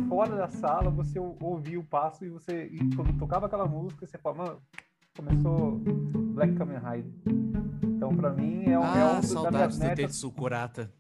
fora 0.08 0.36
da 0.36 0.48
sala, 0.48 0.90
você 0.90 1.18
ou- 1.18 1.36
ouvia 1.40 1.78
o 1.80 1.84
passo 1.84 2.24
e 2.24 2.28
você 2.28 2.66
e 2.66 2.78
quando 2.94 3.16
tocava 3.18 3.46
aquela 3.46 3.66
música, 3.66 4.06
você 4.06 4.18
fala, 4.18 4.36
mano, 4.36 4.58
começou 5.16 5.80
Black 6.34 6.54
Kamen 6.54 6.78
Rider. 6.78 7.12
Então 7.84 8.14
pra 8.14 8.30
mim 8.30 8.64
é, 8.66 8.78
um- 8.78 8.82
é 8.82 9.02
Ah, 9.02 9.12
um 9.12 9.16
das 9.16 9.26
saudades 9.26 9.56
minhas 9.58 9.78
do 9.78 9.82
metas 9.82 9.96
Tetsu 9.96 10.30
Kurata. 10.32 10.92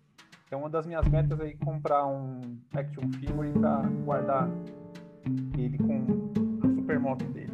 é 0.50 0.56
uma 0.56 0.70
das 0.70 0.86
minhas 0.86 1.06
metas 1.08 1.38
aí 1.40 1.56
comprar 1.58 2.06
um 2.06 2.40
action 2.74 3.02
figure 3.12 3.52
pra 3.52 3.82
guardar 4.04 4.48
ele 5.58 5.76
com 5.78 6.04
a 6.66 6.74
super 6.74 6.98
moto 6.98 7.24
dele. 7.26 7.52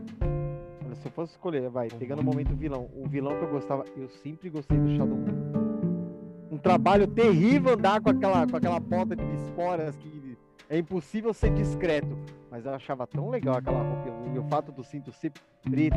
Olha, 0.93 1.01
se 1.01 1.07
eu 1.09 1.13
fosse 1.13 1.33
escolher, 1.33 1.71
vai, 1.71 1.89
pegando 1.89 2.21
o 2.21 2.25
momento 2.25 2.55
vilão, 2.55 2.87
o 2.95 3.09
vilão 3.09 3.35
que 3.39 3.43
eu 3.45 3.49
gostava, 3.49 3.83
eu 3.97 4.09
sempre 4.11 4.51
gostei 4.51 4.79
do 4.79 4.91
Shadow 4.91 5.17
Moon. 5.17 6.51
Um 6.51 6.59
trabalho 6.59 7.07
terrível 7.07 7.73
andar 7.73 7.99
com 8.03 8.11
aquela, 8.11 8.47
com 8.47 8.57
aquela 8.57 8.79
bota 8.79 9.17
de 9.17 9.25
esporas 9.37 9.97
que 9.97 10.37
é 10.69 10.77
impossível 10.79 11.33
ser 11.33 11.51
discreto. 11.55 12.15
Mas 12.51 12.67
eu 12.67 12.75
achava 12.75 13.07
tão 13.07 13.31
legal 13.31 13.57
aquela 13.57 13.83
roupa. 13.83 14.11
E 14.35 14.39
o 14.39 14.43
fato 14.45 14.71
do 14.71 14.85
cinto 14.85 15.11
ser 15.13 15.33
preto 15.63 15.97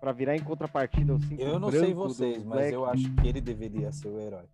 pra 0.00 0.10
virar 0.10 0.34
em 0.34 0.40
contrapartida 0.42 1.14
o 1.14 1.20
cinto 1.20 1.40
Eu 1.40 1.60
não 1.60 1.70
sei 1.70 1.94
vocês, 1.94 2.44
mas 2.44 2.72
eu 2.72 2.84
acho 2.84 3.08
que 3.14 3.28
ele 3.28 3.40
deveria 3.40 3.92
ser 3.92 4.08
o 4.08 4.18
herói. 4.18 4.46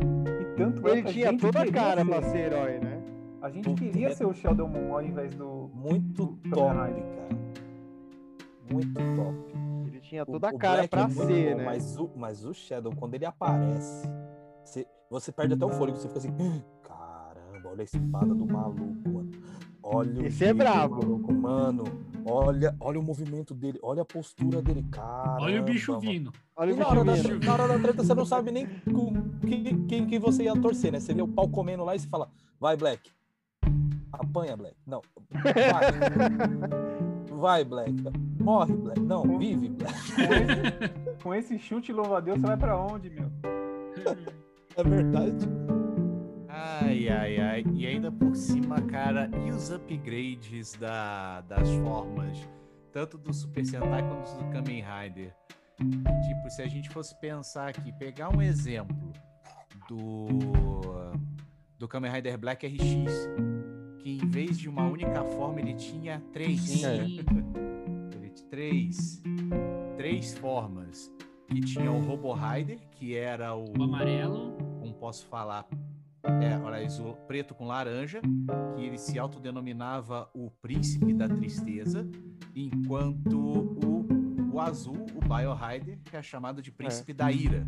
E 0.00 0.44
tanto 0.56 0.86
é 0.88 0.90
Ele 0.98 1.00
a 1.08 1.12
tinha 1.12 1.38
toda 1.38 1.62
a 1.62 1.70
cara 1.70 2.04
ser- 2.04 2.10
pra 2.10 2.22
ser 2.22 2.38
herói, 2.38 2.78
né? 2.80 3.00
A 3.40 3.50
gente 3.50 3.72
queria 3.74 4.10
ser 4.12 4.26
o 4.26 4.32
Sheldon 4.34 4.66
Moon 4.66 4.92
ao 4.94 5.02
invés 5.02 5.32
do. 5.36 5.70
Muito 5.72 6.26
do 6.42 6.50
top, 6.50 6.74
cara. 6.74 7.45
Muito 8.70 8.94
top. 8.94 9.54
Ele 9.86 10.00
tinha 10.00 10.22
O- 10.22 10.26
toda 10.26 10.48
a 10.48 10.52
o 10.54 10.58
cara 10.58 10.74
Black 10.78 10.88
pra 10.90 11.02
é 11.04 11.08
ser, 11.08 11.50
bom, 11.52 11.56
né? 11.58 11.64
Mas 11.64 11.96
o, 11.98 12.10
mas 12.16 12.44
o 12.44 12.52
Shadow, 12.54 12.92
quando 12.94 13.14
ele 13.14 13.24
aparece, 13.24 14.08
você, 14.64 14.86
você 15.10 15.32
perde 15.32 15.54
até 15.54 15.64
o 15.64 15.70
fôlego. 15.70 15.96
Você 15.98 16.08
fica 16.08 16.18
assim: 16.18 16.32
caramba, 16.82 17.68
olha 17.70 17.80
a 17.82 17.84
espada 17.84 18.34
do 18.34 18.46
maluco, 18.46 19.08
mano. 19.08 19.30
Olha 19.82 20.22
o 20.22 20.26
Esse 20.26 20.44
é 20.44 20.46
jeito 20.48 20.56
do 20.56 20.58
brabo. 20.58 20.96
maluco, 20.96 21.32
mano. 21.32 21.84
Olha, 22.28 22.74
olha 22.80 22.98
o 22.98 23.02
movimento 23.02 23.54
dele, 23.54 23.78
olha 23.80 24.02
a 24.02 24.04
postura 24.04 24.60
dele, 24.60 24.82
cara. 24.90 25.44
Olha 25.44 25.60
o 25.60 25.64
bicho 25.64 25.96
vindo. 26.00 26.32
Olha 26.56 26.74
o 26.74 26.76
na 26.76 26.84
bicho 26.84 26.98
hora, 27.00 27.04
da, 27.04 27.46
na 27.46 27.52
hora 27.52 27.68
da 27.68 27.78
treta 27.78 28.02
você 28.02 28.14
não 28.14 28.24
sabe 28.24 28.50
nem 28.50 28.66
com 28.92 29.12
quem, 29.46 29.86
quem 29.86 30.06
que 30.08 30.18
você 30.18 30.42
ia 30.42 30.60
torcer, 30.60 30.90
né? 30.90 30.98
Você 30.98 31.14
vê 31.14 31.22
o 31.22 31.28
pau 31.28 31.48
comendo 31.48 31.84
lá 31.84 31.94
e 31.94 32.00
você 32.00 32.08
fala, 32.08 32.28
vai, 32.58 32.76
Black. 32.76 33.12
Apanha, 34.18 34.56
Black. 34.56 34.76
Não. 34.86 35.00
Vai. 35.30 35.92
Vai, 37.30 37.64
Black. 37.64 37.92
Morre, 38.40 38.74
Black. 38.74 39.00
Não, 39.00 39.38
vive, 39.38 39.68
Black. 39.68 39.94
Com 40.14 40.32
esse, 40.32 41.22
com 41.22 41.34
esse 41.34 41.58
chute, 41.58 41.92
louva 41.92 42.18
a 42.18 42.20
Deus, 42.20 42.38
você 42.38 42.46
vai 42.46 42.56
pra 42.56 42.78
onde, 42.78 43.10
meu? 43.10 43.30
É 44.76 44.82
verdade. 44.84 45.46
Ai, 46.48 47.08
ai, 47.08 47.38
ai. 47.38 47.64
E 47.74 47.86
ainda 47.86 48.10
por 48.10 48.34
cima, 48.34 48.80
cara, 48.82 49.30
e 49.46 49.50
os 49.50 49.70
upgrades 49.70 50.74
da, 50.74 51.42
das 51.42 51.68
formas, 51.76 52.48
tanto 52.92 53.18
do 53.18 53.32
Super 53.32 53.64
Sentai 53.64 54.02
quanto 54.08 54.36
do 54.38 54.50
Kamen 54.50 54.82
Rider? 54.82 55.34
Tipo, 55.76 56.50
se 56.50 56.62
a 56.62 56.66
gente 56.66 56.88
fosse 56.88 57.14
pensar 57.20 57.68
aqui, 57.68 57.92
pegar 57.92 58.34
um 58.34 58.40
exemplo 58.40 59.12
do, 59.88 60.26
do 61.78 61.86
Kamen 61.86 62.10
Rider 62.10 62.38
Black 62.38 62.66
RX, 62.66 63.28
que 64.06 64.12
em 64.22 64.28
vez 64.28 64.56
de 64.56 64.68
uma 64.68 64.86
única 64.86 65.24
forma 65.24 65.60
ele 65.60 65.74
tinha 65.74 66.22
três. 66.32 66.60
Sim, 66.60 66.84
é. 66.86 67.04
Sim. 67.04 67.18
Ele 68.14 68.30
tinha 68.30 68.48
três. 68.48 69.22
Três 69.96 70.38
formas. 70.38 71.12
Que 71.48 71.60
tinha 71.60 71.90
o 71.90 71.98
Robo 71.98 72.32
Rider, 72.32 72.78
que 72.92 73.16
era 73.16 73.52
o 73.56 73.64
O 73.76 73.82
amarelo. 73.82 74.56
como 74.78 74.94
posso 74.94 75.26
falar, 75.26 75.66
é, 76.22 76.56
olha, 76.58 76.86
o 77.02 77.14
preto 77.26 77.52
com 77.52 77.66
laranja, 77.66 78.20
que 78.76 78.82
ele 78.84 78.96
se 78.96 79.18
autodenominava 79.18 80.30
o 80.32 80.50
príncipe 80.50 81.12
da 81.12 81.28
tristeza, 81.28 82.08
enquanto 82.54 83.38
o, 83.38 84.54
o 84.54 84.60
azul, 84.60 85.06
o 85.16 85.20
Biohider, 85.20 85.98
que 86.04 86.16
é 86.16 86.22
chamado 86.22 86.62
de 86.62 86.70
príncipe 86.70 87.12
da 87.12 87.30
ira. 87.32 87.66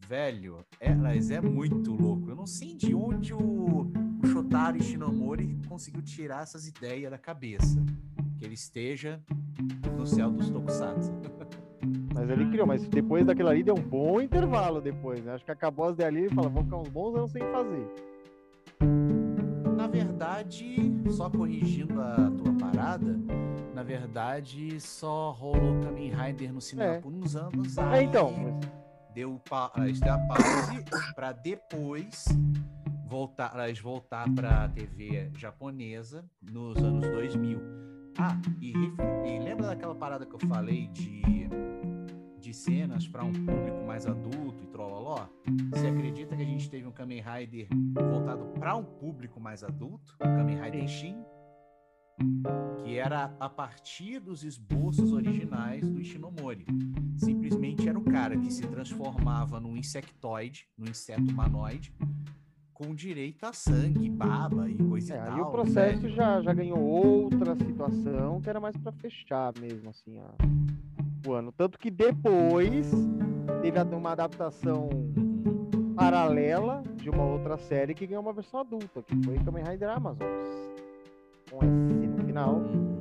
Velho, 0.00 0.64
é, 0.80 0.92
mas 0.94 1.30
é 1.30 1.40
muito 1.40 1.92
louco. 1.94 2.28
Eu 2.28 2.36
não 2.36 2.46
sei 2.46 2.74
de 2.74 2.94
onde 2.94 3.32
o, 3.32 3.90
o 4.22 4.26
Shotaro 4.26 4.76
Ishinomori 4.76 5.58
conseguiu 5.68 6.02
tirar 6.02 6.42
essas 6.42 6.66
ideias 6.66 7.10
da 7.10 7.18
cabeça. 7.18 7.82
Que 8.38 8.44
ele 8.44 8.54
esteja 8.54 9.20
no 9.96 10.06
céu 10.06 10.30
dos 10.30 10.48
Tokusatsu. 10.50 11.12
Mas 12.14 12.28
ele 12.30 12.48
criou, 12.50 12.66
mas 12.66 12.86
depois 12.86 13.24
daquilo 13.26 13.48
ali 13.48 13.62
deu 13.64 13.74
um 13.74 13.82
bom 13.82 14.20
intervalo 14.20 14.80
depois, 14.80 15.24
né? 15.24 15.32
Acho 15.32 15.44
que 15.44 15.50
acabou 15.50 15.86
as 15.86 15.96
dali 15.96 16.26
e 16.26 16.28
fala, 16.28 16.48
vou 16.48 16.62
ficar 16.62 16.76
uns 16.76 16.88
bons 16.88 17.16
anos 17.16 17.32
sem 17.32 17.42
fazer. 17.50 17.86
Na 19.76 19.86
verdade, 19.88 20.76
só 21.10 21.28
corrigindo 21.28 22.00
a 22.00 22.30
tua 22.30 22.52
parada, 22.54 23.18
na 23.74 23.82
verdade 23.82 24.78
só 24.80 25.32
rolou 25.32 25.80
Kamen 25.80 26.12
Rider 26.14 26.52
no 26.52 26.60
cinema 26.60 26.92
É. 26.94 27.00
por 27.00 27.12
uns 27.12 27.34
anos. 27.34 27.76
É, 27.78 28.02
então, 28.02 28.60
Deu, 29.14 29.40
pa 29.48 29.72
isso 29.88 30.00
deu 30.02 30.12
a 30.14 30.18
pause 30.18 30.84
pra 31.14 31.32
depois 31.32 32.26
voltar, 33.12 33.50
elas 33.52 33.78
voltar 33.78 34.26
pra 34.32 34.70
TV 34.70 35.30
japonesa 35.36 36.24
nos 36.40 36.82
anos 36.82 37.06
2000. 37.10 37.60
Ah, 38.18 38.40
e, 38.58 38.72
e 38.72 39.38
lembra 39.38 39.66
daquela 39.66 39.94
parada 39.94 40.24
que 40.24 40.34
eu 40.34 40.38
falei 40.48 40.86
de, 40.86 41.22
de 42.40 42.54
cenas 42.54 43.06
para 43.06 43.22
um 43.22 43.32
público 43.32 43.84
mais 43.86 44.06
adulto 44.06 44.64
e 44.64 44.66
trololó? 44.66 45.26
Você 45.74 45.88
acredita 45.88 46.34
que 46.34 46.42
a 46.42 46.46
gente 46.46 46.70
teve 46.70 46.86
um 46.86 46.90
Kamen 46.90 47.22
Rider 47.22 47.68
voltado 47.92 48.46
para 48.58 48.76
um 48.76 48.84
público 48.84 49.38
mais 49.38 49.62
adulto? 49.62 50.14
O 50.14 50.24
Kamen 50.24 50.58
Rider 50.58 50.88
Shin? 50.88 51.22
Que 52.82 52.96
era 52.96 53.36
a 53.38 53.48
partir 53.50 54.20
dos 54.20 54.42
esboços 54.42 55.12
originais 55.12 55.86
do 55.86 56.00
Ishinomori. 56.00 56.64
Simplesmente 57.16 57.86
era 57.86 57.98
o 57.98 58.04
cara 58.04 58.38
que 58.38 58.50
se 58.50 58.66
transformava 58.68 59.60
num 59.60 59.76
insectoide, 59.76 60.66
num 60.78 60.88
inseto 60.88 61.30
humanoide, 61.30 61.92
com 62.72 62.94
direito 62.94 63.44
a 63.44 63.52
sangue, 63.52 64.08
baba 64.10 64.68
e 64.68 64.76
coisa 64.76 65.14
É, 65.14 65.18
e 65.18 65.24
tal. 65.26 65.40
o 65.42 65.50
processo 65.50 66.00
velho. 66.02 66.14
já, 66.14 66.40
já 66.42 66.52
ganhou 66.52 66.78
outra 66.80 67.54
situação 67.56 68.40
que 68.40 68.48
era 68.50 68.58
mais 68.60 68.76
pra 68.76 68.92
fechar 68.92 69.52
mesmo, 69.60 69.90
assim, 69.90 70.18
a- 70.18 70.34
o 71.28 71.32
ano. 71.32 71.52
Tanto 71.52 71.78
que 71.78 71.90
depois 71.90 72.90
teve 73.60 73.78
uma 73.94 74.12
adaptação 74.12 74.88
paralela 75.94 76.82
de 76.96 77.10
uma 77.10 77.24
outra 77.24 77.56
série 77.58 77.94
que 77.94 78.06
ganhou 78.06 78.22
uma 78.22 78.32
versão 78.32 78.60
adulta, 78.60 79.02
que 79.02 79.14
foi 79.24 79.38
Kamen 79.38 79.64
Rider 79.64 79.90
Amazon. 79.90 80.26
Com 81.50 81.58
S 81.58 82.06
no 82.08 82.24
final. 82.24 82.54
Uhum. 82.56 82.92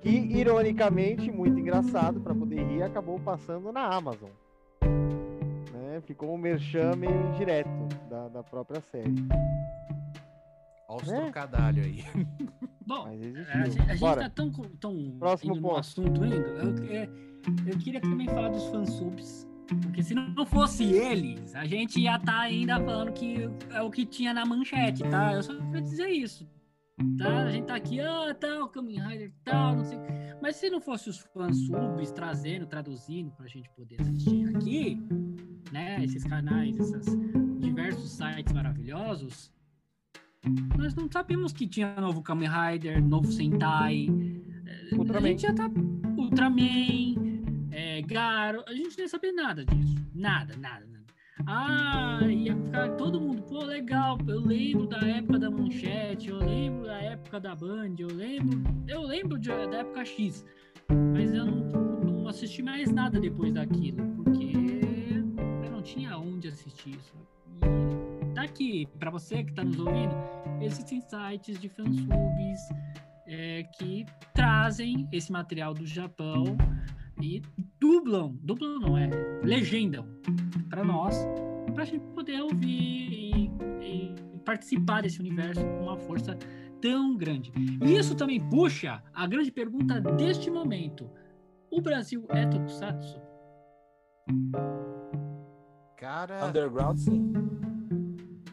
Que, 0.00 0.08
ironicamente, 0.08 1.30
muito 1.30 1.58
engraçado, 1.60 2.20
pra 2.20 2.34
poder 2.34 2.64
rir, 2.66 2.82
acabou 2.82 3.20
passando 3.20 3.70
na 3.70 3.82
Amazon. 3.94 4.30
Né? 5.72 6.00
Ficou 6.06 6.34
um 6.34 6.38
merchan 6.38 6.96
meio 6.96 7.34
indireto 7.34 7.68
da, 8.08 8.28
da 8.28 8.42
própria 8.42 8.80
série. 8.80 9.14
Olha 10.88 11.02
os 11.02 11.08
É. 11.12 11.20
trocadalhos 11.20 11.86
aí. 11.86 12.04
Bom, 12.86 13.04
Mas 13.04 13.20
É, 13.48 13.52
A 13.52 13.64
gente, 13.68 13.80
a 13.82 13.84
gente 13.92 14.00
Bora. 14.00 14.20
tá 14.22 14.30
tão, 14.30 14.50
tão 14.50 15.16
Próximo 15.18 15.52
indo 15.52 15.60
no 15.60 15.68
ponto. 15.68 15.78
assunto 15.80 16.24
indo. 16.24 16.34
Eu, 16.34 16.92
é, 16.92 17.08
eu 17.66 17.78
queria 17.78 18.00
também 18.00 18.26
falar 18.26 18.48
dos 18.48 18.66
fansubs. 18.66 19.46
Porque 19.82 20.02
se 20.02 20.14
não 20.16 20.44
fosse 20.44 20.82
eles, 20.82 21.54
a 21.54 21.64
gente 21.64 22.00
ia 22.00 22.16
estar 22.16 22.40
ainda 22.40 22.74
falando 22.80 23.12
que 23.12 23.48
é 23.70 23.80
o 23.80 23.88
que 23.88 24.04
tinha 24.04 24.34
na 24.34 24.44
manchete, 24.44 25.04
tá? 25.04 25.32
Eu 25.34 25.44
só 25.44 25.54
queria 25.56 25.80
dizer 25.80 26.08
isso. 26.08 26.44
Tá? 27.16 27.44
A 27.44 27.50
gente 27.52 27.66
tá 27.66 27.76
aqui, 27.76 28.00
ah, 28.00 28.34
tal, 28.38 28.68
Kamen 28.68 28.98
Rider, 29.00 29.32
tal, 29.44 29.76
não 29.76 29.84
sei. 29.84 29.96
Mas 30.42 30.56
se 30.56 30.68
não 30.68 30.80
fosse 30.80 31.08
os 31.08 31.18
fãs 31.20 31.56
subs 31.66 32.10
trazendo, 32.10 32.66
traduzindo 32.66 33.30
pra 33.36 33.46
gente 33.46 33.70
poder 33.70 34.00
assistir 34.00 34.48
aqui, 34.56 35.00
né? 35.72 36.02
Esses 36.04 36.24
canais, 36.24 36.78
esses 36.78 37.06
diversos 37.60 38.10
sites 38.10 38.52
maravilhosos, 38.52 39.52
nós 40.76 40.94
não 40.94 41.08
sabíamos 41.10 41.52
que 41.52 41.66
tinha 41.66 41.94
novo 42.00 42.22
Kamen 42.22 42.48
Rider, 42.48 43.02
novo 43.04 43.30
Sentai. 43.30 44.06
eh, 44.66 44.94
Ultraman. 44.96 45.26
A 45.26 45.30
gente 45.30 45.42
já 45.42 45.52
tá. 45.54 45.70
Ultraman, 46.16 47.68
é, 47.70 48.02
Garo, 48.02 48.62
a 48.66 48.72
gente 48.72 48.96
nem 48.98 49.08
sabia 49.08 49.32
nada 49.32 49.64
disso. 49.64 49.96
Nada, 50.14 50.56
nada, 50.56 50.86
nada. 50.86 51.00
Ah, 51.46 52.20
ia 52.28 52.54
ficar 52.56 52.90
todo 52.96 53.20
mundo, 53.20 53.42
pô, 53.42 53.64
legal. 53.64 54.18
Eu 54.28 54.40
lembro 54.40 54.86
da 54.86 54.98
época 54.98 55.38
da 55.38 55.50
manchete, 55.50 56.28
eu 56.28 56.36
lembro 56.38 56.84
da 56.86 57.00
época 57.00 57.40
da 57.40 57.54
Band, 57.54 57.94
eu 57.98 58.08
lembro. 58.08 58.62
Eu 58.86 59.02
lembro 59.02 59.38
de- 59.38 59.48
da 59.48 59.78
época 59.78 60.04
X. 60.04 60.44
Mas 61.12 61.32
eu 61.32 61.46
não, 61.46 62.02
não 62.02 62.28
assisti 62.28 62.62
mais 62.62 62.90
nada 62.92 63.18
depois 63.20 63.52
daquilo, 63.54 64.06
porque 64.22 64.52
tinha 65.92 66.16
onde 66.16 66.48
assistir 66.48 66.90
isso. 66.90 67.14
E 67.62 68.34
tá 68.34 68.42
aqui, 68.42 68.86
pra 68.98 69.10
você 69.10 69.42
que 69.42 69.52
tá 69.52 69.64
nos 69.64 69.78
ouvindo, 69.78 70.14
existem 70.60 71.00
sites 71.00 71.58
de 71.60 71.68
fansubs 71.68 72.68
é, 73.26 73.64
que 73.76 74.06
trazem 74.32 75.08
esse 75.12 75.32
material 75.32 75.74
do 75.74 75.84
Japão 75.86 76.56
e 77.20 77.42
dublam, 77.80 78.38
dublam 78.42 78.78
não 78.78 78.96
é, 78.96 79.08
legendam 79.42 80.06
para 80.68 80.84
nós, 80.84 81.16
para 81.74 81.82
a 81.82 81.86
gente 81.86 82.04
poder 82.14 82.40
ouvir 82.40 83.12
e, 83.12 83.50
e 83.82 84.14
participar 84.44 85.02
desse 85.02 85.20
universo 85.20 85.60
com 85.60 85.82
uma 85.84 85.96
força 85.96 86.36
tão 86.80 87.16
grande. 87.16 87.52
E 87.84 87.98
isso 87.98 88.14
também 88.14 88.40
puxa 88.48 89.02
a 89.12 89.26
grande 89.26 89.50
pergunta 89.50 90.00
deste 90.00 90.50
momento: 90.50 91.10
o 91.70 91.80
Brasil 91.80 92.24
é 92.30 92.46
Tokusatsu? 92.46 93.20
Cara, 96.00 96.46
Underground, 96.46 96.98
sim. 96.98 97.30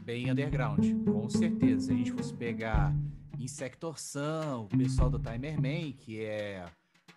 bem 0.03 0.29
underground, 0.29 0.85
com 1.05 1.29
certeza. 1.29 1.85
Se 1.85 1.93
a 1.93 1.95
gente 1.95 2.11
fosse 2.11 2.33
pegar 2.33 2.93
Insectorção, 3.39 4.65
o 4.65 4.77
pessoal 4.77 5.09
do 5.09 5.17
Timerman, 5.17 5.93
que 5.93 6.21
é 6.21 6.65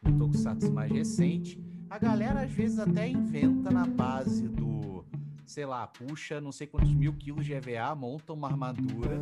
um 0.06 0.16
tokusatsu 0.16 0.70
mais 0.72 0.92
recente, 0.92 1.60
a 1.90 1.98
galera 1.98 2.42
às 2.42 2.52
vezes 2.52 2.78
até 2.78 3.08
inventa 3.08 3.72
na 3.72 3.84
base 3.84 4.46
do, 4.46 5.04
sei 5.44 5.66
lá, 5.66 5.84
puxa 5.88 6.40
não 6.40 6.52
sei 6.52 6.68
quantos 6.68 6.94
mil 6.94 7.12
quilos 7.14 7.44
de 7.44 7.52
EVA, 7.52 7.92
monta 7.96 8.32
uma 8.32 8.46
armadura, 8.46 9.18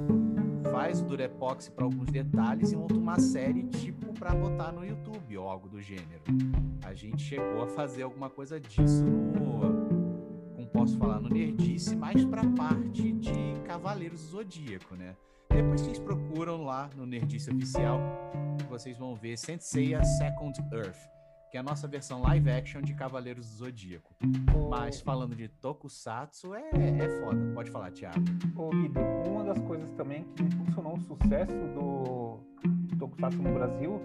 faz 0.70 1.00
o 1.00 1.06
Durepoxy 1.06 1.70
para 1.70 1.86
alguns 1.86 2.10
detalhes 2.10 2.70
e 2.72 2.76
monta 2.76 2.92
uma 2.92 3.18
série 3.18 3.62
tipo 3.62 4.12
para 4.12 4.34
botar 4.34 4.72
no 4.72 4.84
YouTube 4.84 5.38
ou 5.38 5.48
algo 5.48 5.70
do 5.70 5.80
gênero. 5.80 6.22
A 6.84 6.92
gente 6.92 7.22
chegou 7.22 7.62
a 7.62 7.66
fazer 7.66 8.02
alguma 8.02 8.28
coisa 8.28 8.60
disso 8.60 9.06
no 9.06 9.67
posso 10.78 10.96
falar, 10.96 11.20
no 11.20 11.28
Nerdice, 11.28 11.96
mais 11.96 12.24
pra 12.24 12.42
parte 12.56 13.10
de 13.10 13.60
Cavaleiros 13.66 14.22
do 14.22 14.28
Zodíaco, 14.28 14.94
né? 14.94 15.16
Depois 15.50 15.80
vocês 15.80 15.98
procuram 15.98 16.62
lá 16.62 16.88
no 16.94 17.04
Nerdice 17.04 17.50
Oficial, 17.50 18.00
vocês 18.70 18.96
vão 18.96 19.16
ver 19.16 19.36
Senseiya 19.36 20.04
Second 20.04 20.56
Earth, 20.72 21.00
que 21.50 21.56
é 21.56 21.60
a 21.60 21.64
nossa 21.64 21.88
versão 21.88 22.22
live 22.22 22.48
action 22.48 22.80
de 22.80 22.94
Cavaleiros 22.94 23.50
do 23.50 23.56
Zodíaco. 23.56 24.14
Mas 24.70 25.00
falando 25.00 25.34
de 25.34 25.48
Tokusatsu, 25.48 26.54
é, 26.54 26.70
é 26.70 27.20
foda. 27.24 27.52
Pode 27.54 27.72
falar, 27.72 27.90
Thiago. 27.90 28.20
Ô, 28.54 28.70
Guido, 28.70 29.00
uma 29.26 29.42
das 29.42 29.60
coisas 29.62 29.90
também 29.94 30.22
que 30.36 30.44
impulsionou 30.44 30.94
o 30.94 31.00
sucesso 31.00 31.56
do 31.74 32.38
Tokusatsu 33.00 33.42
no 33.42 33.52
Brasil 33.52 34.00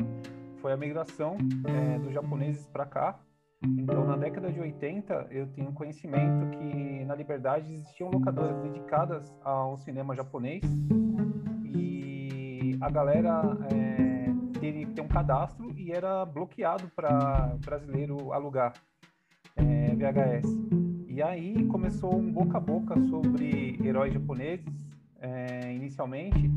foi 0.57 0.74
a 0.74 0.78
migração 0.78 1.38
eh, 1.67 1.99
dos 1.99 2.11
japoneses 2.11 2.65
para 2.65 2.86
cá. 2.88 3.19
Então, 3.66 4.05
na 4.05 4.18
década 4.18 4.51
de 4.51 4.59
80, 4.59 5.28
eu 5.32 5.47
tenho 5.47 5.72
conhecimento 5.72 6.49
que 6.57 7.05
na 7.05 7.16
Liberdade 7.16 7.72
existiam 7.74 8.09
locadoras 8.09 8.57
dedicadas 8.61 9.34
ao 9.43 9.78
cinema 9.78 10.16
japonês 10.16 10.64
e 11.64 12.78
a 12.82 12.89
galera 12.89 13.41
eh, 13.72 14.34
teria 14.59 14.86
que 14.86 14.93
ter 14.93 15.01
um 15.01 15.07
cadastro 15.07 15.74
e 15.78 15.91
era 15.91 16.26
bloqueado 16.26 16.89
para 16.95 17.55
brasileiro 17.66 18.34
alugar 18.34 18.74
eh, 19.55 19.95
VHS. 19.95 20.47
E 21.07 21.22
aí 21.22 21.66
começou 21.68 22.16
um 22.16 22.32
boca 22.32 22.57
a 22.57 22.59
boca 22.59 22.99
sobre 23.03 23.80
heróis 23.84 24.14
japoneses, 24.14 24.66
é, 25.22 25.72
inicialmente, 25.74 26.51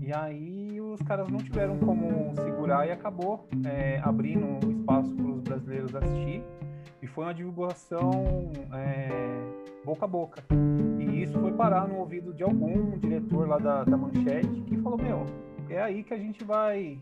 e 0.00 0.12
aí 0.12 0.80
os 0.80 1.00
caras 1.02 1.28
não 1.28 1.38
tiveram 1.38 1.78
como 1.78 2.34
segurar 2.36 2.86
e 2.86 2.90
acabou 2.90 3.46
é, 3.64 4.00
abrindo 4.02 4.70
espaço 4.70 5.14
para 5.14 5.26
os 5.26 5.40
brasileiros 5.40 5.94
assistir, 5.94 6.42
e 7.02 7.06
foi 7.06 7.24
uma 7.24 7.34
divulgação 7.34 8.50
é, 8.72 9.08
boca 9.84 10.04
a 10.04 10.08
boca. 10.08 10.44
E 10.98 11.22
isso 11.22 11.38
foi 11.38 11.52
parar 11.52 11.86
no 11.86 11.98
ouvido 11.98 12.32
de 12.32 12.42
algum 12.42 12.98
diretor 12.98 13.48
lá 13.48 13.58
da, 13.58 13.84
da 13.84 13.96
Manchete 13.96 14.62
que 14.62 14.76
falou, 14.78 14.98
meu, 14.98 15.26
é 15.68 15.80
aí 15.80 16.02
que 16.02 16.12
a 16.12 16.18
gente 16.18 16.44
vai, 16.44 16.98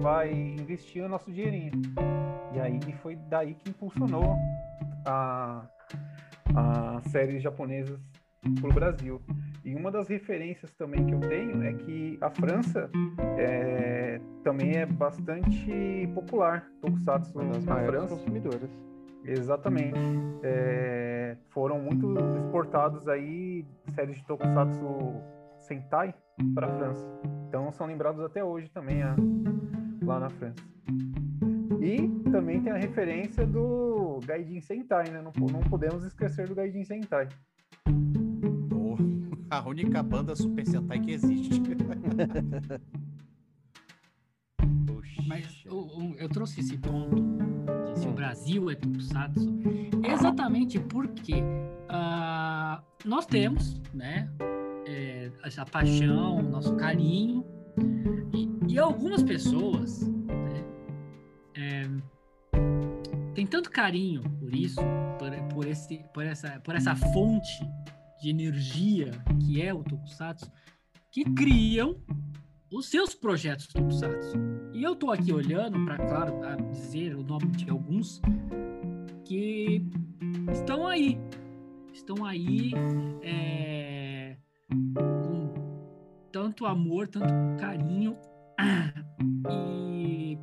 vai 0.00 0.32
investir 0.32 1.04
o 1.04 1.08
nosso 1.08 1.30
dinheirinho. 1.30 1.72
E 2.52 2.60
aí 2.60 2.80
foi 3.02 3.16
daí 3.16 3.54
que 3.54 3.70
impulsionou 3.70 4.36
a, 5.06 5.62
as 6.54 7.04
séries 7.10 7.42
japonesas 7.42 7.98
para 8.60 8.70
o 8.70 8.72
Brasil. 8.72 9.20
E 9.64 9.74
uma 9.74 9.90
das 9.90 10.08
referências 10.08 10.72
também 10.74 11.04
que 11.06 11.14
eu 11.14 11.20
tenho 11.20 11.62
é 11.62 11.72
que 11.74 12.18
a 12.20 12.30
França 12.30 12.90
é, 13.38 14.18
também 14.42 14.76
é 14.76 14.86
bastante 14.86 16.08
popular, 16.14 16.66
Tokusatsu 16.80 17.38
Uma 17.38 17.52
das 17.52 17.64
na 17.64 17.74
maiores 17.74 17.98
França. 18.00 18.16
consumidoras. 18.16 18.70
Exatamente. 19.24 19.98
É, 20.42 21.36
foram 21.50 21.78
muito 21.78 22.14
exportados 22.38 23.06
aí 23.06 23.66
séries 23.94 24.16
de 24.16 24.24
Tokusatsu 24.26 24.86
Sentai 25.58 26.14
para 26.54 26.66
a 26.66 26.70
França. 26.78 27.06
Então 27.48 27.70
são 27.72 27.86
lembrados 27.86 28.24
até 28.24 28.42
hoje 28.42 28.70
também 28.70 29.02
a- 29.02 29.14
lá 30.02 30.20
na 30.20 30.30
França. 30.30 30.64
E 31.82 32.08
também 32.30 32.62
tem 32.62 32.72
a 32.72 32.76
referência 32.76 33.46
do 33.46 34.20
Gaijin 34.26 34.60
Sentai, 34.62 35.10
né? 35.10 35.20
Não, 35.22 35.32
não 35.48 35.60
podemos 35.60 36.02
esquecer 36.04 36.48
do 36.48 36.54
Gaijin 36.54 36.84
Sentai. 36.84 37.28
A 39.50 39.68
única 39.68 40.02
banda 40.02 40.34
Super 40.36 40.64
Sentai 40.66 41.00
que 41.00 41.10
existe. 41.12 41.60
Poxa. 44.86 45.22
Mas 45.26 45.64
o- 45.66 46.14
eu 46.18 46.28
trouxe 46.28 46.60
esse 46.60 46.76
ponto 46.78 47.16
de 47.92 47.98
se 47.98 48.06
o 48.06 48.10
Hum. 48.10 48.14
Brasil 48.14 48.70
é 48.70 48.74
Tokusatsu 48.74 49.58
exatamente 50.04 50.78
porque 50.78 51.34
ah, 51.88 52.82
nós 53.04 53.26
temos, 53.26 53.80
né, 53.92 54.30
é, 54.86 55.30
essa 55.44 55.64
paixão, 55.64 56.42
nosso 56.42 56.74
carinho 56.76 57.44
e, 58.32 58.74
e 58.74 58.78
algumas 58.78 59.22
pessoas 59.22 60.02
né, 60.08 60.64
é, 61.54 61.82
têm 63.34 63.46
tanto 63.46 63.70
carinho 63.70 64.22
por 64.22 64.54
isso, 64.54 64.80
por, 65.18 65.30
por, 65.54 65.66
esse, 65.66 65.98
por, 66.14 66.24
essa, 66.24 66.60
por 66.60 66.74
essa 66.76 66.94
fonte 66.94 67.60
de 68.20 68.30
energia 68.30 69.10
que 69.40 69.62
é 69.62 69.72
o 69.72 69.82
Tokusatsu, 69.82 70.50
que 71.10 71.24
criam 71.24 71.96
os 72.72 72.88
seus 72.88 73.14
projetos 73.14 73.66
Tokusatsu. 73.66 74.36
E 74.72 74.82
eu 74.82 74.94
tô 74.94 75.10
aqui 75.10 75.32
olhando 75.32 75.84
para, 75.84 75.96
claro, 75.96 76.70
dizer 76.70 77.16
o 77.16 77.22
nome 77.22 77.48
de 77.48 77.68
alguns 77.68 78.20
que 79.24 79.84
estão 80.52 80.86
aí. 80.86 81.18
Estão 81.92 82.24
aí 82.24 82.72
é, 83.22 84.36
com 84.70 85.52
tanto 86.32 86.64
amor, 86.66 87.08
tanto 87.08 87.32
carinho. 87.58 88.16
E 89.50 90.38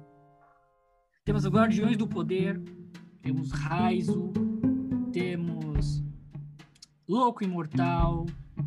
temos 1.23 1.45
os 1.45 1.51
Guardiões 1.51 1.97
do 1.97 2.07
Poder, 2.07 2.61
temos 3.21 3.51
Raizo, 3.51 4.31
temos 5.11 6.03
Louco 7.07 7.41
Imortal, 7.41 8.25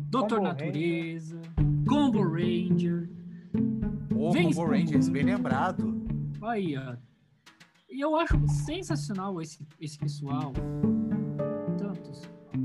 Doutor 0.09 0.39
Combo 0.39 0.49
Natureza, 0.49 1.39
Combo 1.87 2.23
Ranger. 2.23 3.07
Vem, 4.33 4.51
Combo 4.51 4.65
Rangers, 4.65 5.09
bem 5.09 5.23
lembrado. 5.23 6.01
Aí, 6.41 6.75
ó. 6.75 6.95
E 7.87 8.01
eu 8.01 8.15
acho 8.15 8.35
sensacional 8.47 9.39
esse, 9.39 9.59
esse 9.79 9.99
pessoal. 9.99 10.51
Tantos. 11.77 12.23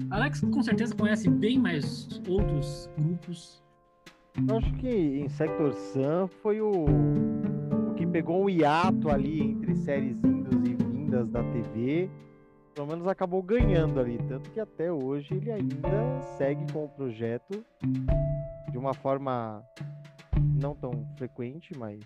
Alex 0.08 0.40
com 0.40 0.62
certeza 0.62 0.94
conhece 0.94 1.28
bem 1.28 1.58
mais 1.58 2.08
outros 2.26 2.88
grupos. 2.96 3.62
Eu 4.48 4.56
acho 4.56 4.72
que 4.76 5.20
Insector 5.20 5.74
Sun 5.74 6.26
foi 6.40 6.58
o, 6.62 6.86
o 7.90 7.94
que 7.96 8.06
pegou 8.06 8.44
um 8.44 8.48
hiato 8.48 9.10
ali 9.10 9.42
entre 9.42 9.76
séries 9.76 10.16
indas 10.24 10.54
e 10.64 10.74
vindas 10.74 11.28
da 11.28 11.42
TV. 11.44 12.08
Pelo 12.76 12.88
menos 12.88 13.08
acabou 13.08 13.42
ganhando 13.42 13.98
ali. 13.98 14.18
Tanto 14.28 14.50
que 14.50 14.60
até 14.60 14.92
hoje 14.92 15.32
ele 15.32 15.50
ainda 15.50 16.20
segue 16.36 16.70
com 16.70 16.84
o 16.84 16.88
projeto 16.90 17.64
de 18.70 18.76
uma 18.76 18.92
forma 18.92 19.64
não 20.60 20.74
tão 20.74 20.92
frequente, 21.16 21.72
mas 21.74 22.00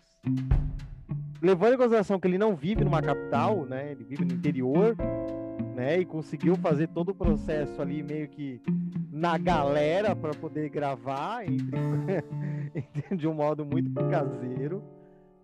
levando 1.43 1.75
em 1.75 1.77
consideração 1.77 2.21
que 2.21 2.29
ele 2.29 2.39
não 2.39 2.55
vive 2.55 2.85
numa 2.85 3.03
capital, 3.03 3.67
né? 3.67 3.91
Ele 3.91 4.05
vive 4.05 4.25
no 4.25 4.33
interior, 4.33 4.95
né? 5.75 5.99
E 5.99 6.05
conseguiu 6.05 6.55
fazer 6.55 6.87
todo 6.87 7.09
o 7.09 7.15
processo 7.17 7.83
ali 7.83 8.01
meio 8.01 8.29
que 8.29 8.63
na 9.11 9.37
galera 9.39 10.15
para 10.15 10.35
poder 10.35 10.69
gravar 10.69 11.43
entre... 11.51 13.17
de 13.17 13.27
um 13.27 13.35
modo 13.35 13.67
muito 13.67 13.93
caseiro, 14.09 14.85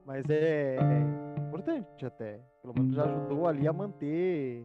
mas 0.05 0.25
é, 0.31 0.77
é 0.77 1.41
importante 1.41 2.07
até. 2.07 2.39
Pelo 2.63 2.75
menos 2.75 2.95
já 2.95 3.07
ajudou 3.07 3.49
ali 3.49 3.67
a 3.67 3.73
manter 3.73 4.65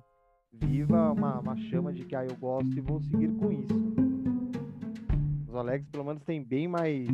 viva 0.52 1.12
uma, 1.12 1.40
uma 1.40 1.56
chama 1.58 1.94
de 1.94 2.04
que 2.04 2.16
ah, 2.16 2.26
eu 2.26 2.36
gosto 2.36 2.78
e 2.78 2.82
vou 2.82 3.02
seguir 3.02 3.32
com 3.36 3.52
isso. 3.52 3.94
Os 5.48 5.56
Alex 5.56 5.86
pelo 5.88 6.06
menos 6.06 6.24
tem 6.24 6.44
bem 6.44 6.68
mais 6.68 7.08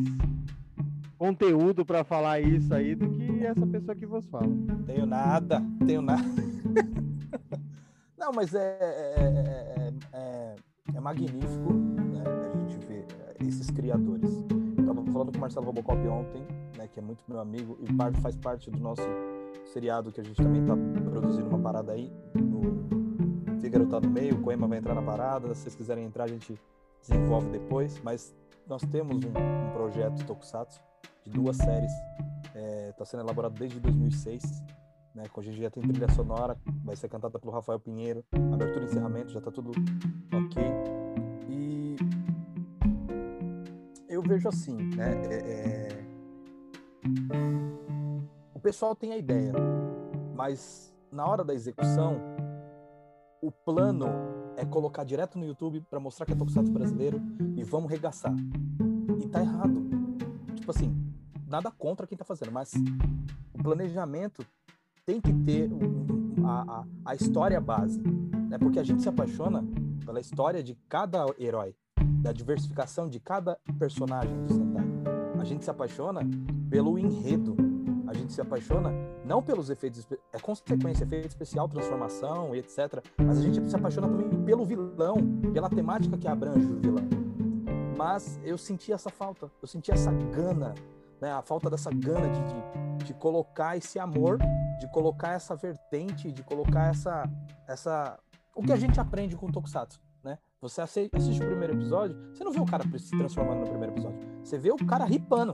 conteúdo 1.17 1.85
para 1.85 2.03
falar 2.03 2.39
isso 2.39 2.73
aí 2.73 2.95
do 2.95 3.09
que 3.09 3.45
essa 3.45 3.65
pessoa 3.65 3.95
que 3.95 4.05
vos 4.05 4.25
fala. 4.27 4.49
Tenho 4.85 5.05
nada, 5.05 5.63
tenho 5.85 6.01
nada. 6.01 6.23
Não, 8.17 8.31
mas 8.33 8.53
é, 8.53 8.77
é, 8.79 9.23
é, 9.77 9.93
é, 10.13 10.55
é 10.93 10.99
magnífico 10.99 11.73
né, 11.73 12.23
a 12.25 12.69
gente 12.69 12.85
ver 12.85 13.05
esses 13.47 13.69
criadores. 13.71 14.31
Estava 14.77 15.03
falando 15.05 15.31
com 15.31 15.37
o 15.37 15.41
Marcelo 15.41 15.65
Robocop 15.65 16.07
ontem, 16.07 16.41
né, 16.77 16.87
que 16.87 16.99
é 16.99 17.01
muito 17.01 17.23
meu 17.27 17.39
amigo 17.39 17.77
e 17.81 18.21
faz 18.21 18.35
parte 18.35 18.69
do 18.69 18.79
nosso 18.79 19.07
seriado 19.65 20.11
que 20.11 20.21
a 20.21 20.23
gente 20.23 20.37
também 20.37 20.61
está 20.61 20.75
produzindo 21.09 21.47
uma 21.47 21.59
parada 21.59 21.93
aí. 21.93 22.11
O 22.35 23.06
Fígaro 23.67 23.85
tá 23.85 23.99
no 23.99 24.09
meio, 24.09 24.35
o 24.35 24.41
Coema 24.41 24.65
vai 24.65 24.77
entrar 24.77 24.95
na 24.95 25.01
parada. 25.01 25.53
Se 25.53 25.63
vocês 25.63 25.75
quiserem 25.75 26.05
entrar, 26.05 26.23
a 26.23 26.27
gente 26.27 26.57
desenvolve 27.01 27.49
depois. 27.49 27.99
Mas 28.01 28.33
nós 28.65 28.81
temos 28.83 29.25
um, 29.25 29.27
um 29.27 29.71
projeto 29.73 30.25
Tokusatsu 30.25 30.81
de 31.25 31.31
duas 31.31 31.57
séries. 31.57 31.91
Está 32.89 33.03
sendo 33.03 33.23
elaborado 33.23 33.55
desde 33.59 33.77
2006 33.81 34.63
né? 35.13 35.23
Com 35.33 35.41
a 35.41 35.43
gente 35.43 35.59
já 35.59 35.69
tem 35.69 35.83
trilha 35.83 36.07
sonora, 36.13 36.55
vai 36.85 36.95
ser 36.95 37.09
cantada 37.09 37.37
pelo 37.39 37.51
Rafael 37.51 37.79
Pinheiro, 37.79 38.23
abertura 38.53 38.85
e 38.85 38.85
encerramento, 38.85 39.31
já 39.31 39.41
tá 39.41 39.51
tudo 39.51 39.71
ok. 40.31 40.63
E 41.49 41.97
eu 44.07 44.21
vejo 44.21 44.47
assim, 44.47 44.77
né? 44.95 45.11
É, 45.29 45.35
é... 45.35 46.05
O 48.53 48.59
pessoal 48.59 48.95
tem 48.95 49.11
a 49.11 49.17
ideia, 49.17 49.51
mas 50.35 50.95
na 51.11 51.25
hora 51.25 51.43
da 51.43 51.53
execução, 51.53 52.21
o 53.47 53.51
plano 53.51 54.07
é 54.57 54.65
colocar 54.65 55.05
direto 55.05 55.39
no 55.39 55.45
YouTube 55.45 55.79
para 55.89 56.01
mostrar 56.01 56.25
que 56.25 56.33
é 56.33 56.35
Tokusatsu 56.35 56.69
brasileiro 56.69 57.21
e 57.55 57.63
vamos 57.63 57.89
regaçar. 57.89 58.35
E 59.23 59.27
tá 59.29 59.39
errado. 59.39 59.87
Tipo 60.53 60.69
assim, 60.71 60.93
nada 61.47 61.71
contra 61.71 62.05
quem 62.05 62.17
tá 62.17 62.25
fazendo, 62.25 62.51
mas 62.51 62.73
o 63.53 63.63
planejamento 63.63 64.45
tem 65.05 65.21
que 65.21 65.31
ter 65.31 65.69
a, 66.43 66.79
a, 66.79 66.85
a 67.05 67.15
história 67.15 67.61
base, 67.61 68.01
né? 68.49 68.57
Porque 68.57 68.79
a 68.79 68.83
gente 68.83 69.01
se 69.01 69.07
apaixona 69.07 69.63
pela 70.05 70.19
história 70.19 70.61
de 70.61 70.75
cada 70.89 71.25
herói, 71.39 71.73
da 72.21 72.33
diversificação 72.33 73.07
de 73.07 73.21
cada 73.21 73.57
personagem 73.79 74.43
do 74.43 74.53
Sentai. 74.53 74.87
A 75.39 75.45
gente 75.45 75.63
se 75.63 75.71
apaixona 75.71 76.19
pelo 76.69 76.99
enredo. 76.99 77.55
A 78.07 78.13
gente 78.13 78.33
se 78.33 78.41
apaixona 78.41 78.91
não 79.27 79.43
pelos 79.43 79.69
efeitos, 79.69 80.07
é 80.33 80.39
consequência, 80.39 81.03
efeito 81.03 81.27
especial, 81.27 81.67
transformação 81.67 82.55
e 82.55 82.59
etc. 82.59 83.03
Mas 83.17 83.37
a 83.37 83.41
gente 83.41 83.69
se 83.69 83.75
apaixona 83.75 84.07
também 84.07 84.43
pelo 84.43 84.65
vilão, 84.65 85.17
pela 85.53 85.69
temática 85.69 86.17
que 86.17 86.27
abrange 86.27 86.65
o 86.65 86.79
vilão. 86.79 87.05
Mas 87.97 88.39
eu 88.43 88.57
senti 88.57 88.93
essa 88.93 89.09
falta, 89.09 89.51
eu 89.61 89.67
senti 89.67 89.91
essa 89.91 90.11
gana 90.11 90.73
né? 91.19 91.31
A 91.31 91.41
falta 91.41 91.69
dessa 91.69 91.91
gana 91.91 92.29
de, 92.29 92.39
de, 92.43 93.05
de, 93.05 93.13
colocar 93.13 93.75
esse 93.77 93.99
amor, 93.99 94.39
de 94.79 94.87
colocar 94.91 95.33
essa 95.33 95.55
vertente, 95.55 96.31
de 96.31 96.43
colocar 96.43 96.89
essa, 96.89 97.29
essa... 97.67 98.19
O 98.55 98.63
que 98.63 98.71
a 98.71 98.75
gente 98.75 98.99
aprende 98.99 99.35
com 99.35 99.47
o 99.47 99.51
Tokusatsu? 99.51 99.99
Você 100.59 100.81
assiste 100.81 101.43
o 101.43 101.45
primeiro 101.45 101.73
episódio, 101.73 102.17
você 102.33 102.43
não 102.43 102.51
vê 102.51 102.59
o 102.59 102.65
cara 102.65 102.83
se 102.97 103.15
transformando 103.15 103.59
no 103.59 103.67
primeiro 103.67 103.93
episódio. 103.93 104.19
Você 104.43 104.57
vê 104.57 104.71
o 104.71 104.77
cara 104.77 105.05
ripando, 105.05 105.53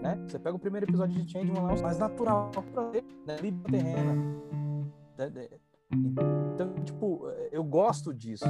né? 0.00 0.18
Você 0.26 0.38
pega 0.38 0.56
o 0.56 0.58
primeiro 0.58 0.86
episódio 0.86 1.22
de 1.22 1.30
Changeman 1.30 1.62
lá, 1.62 1.76
mais 1.82 1.98
natural 1.98 2.50
pra 2.72 2.88
ver, 2.88 3.04
né? 3.26 3.36
Liba 3.36 3.68
terrena. 3.68 4.14
Né? 5.18 5.48
Então, 6.54 6.72
tipo, 6.84 7.28
eu 7.52 7.62
gosto 7.62 8.14
disso. 8.14 8.46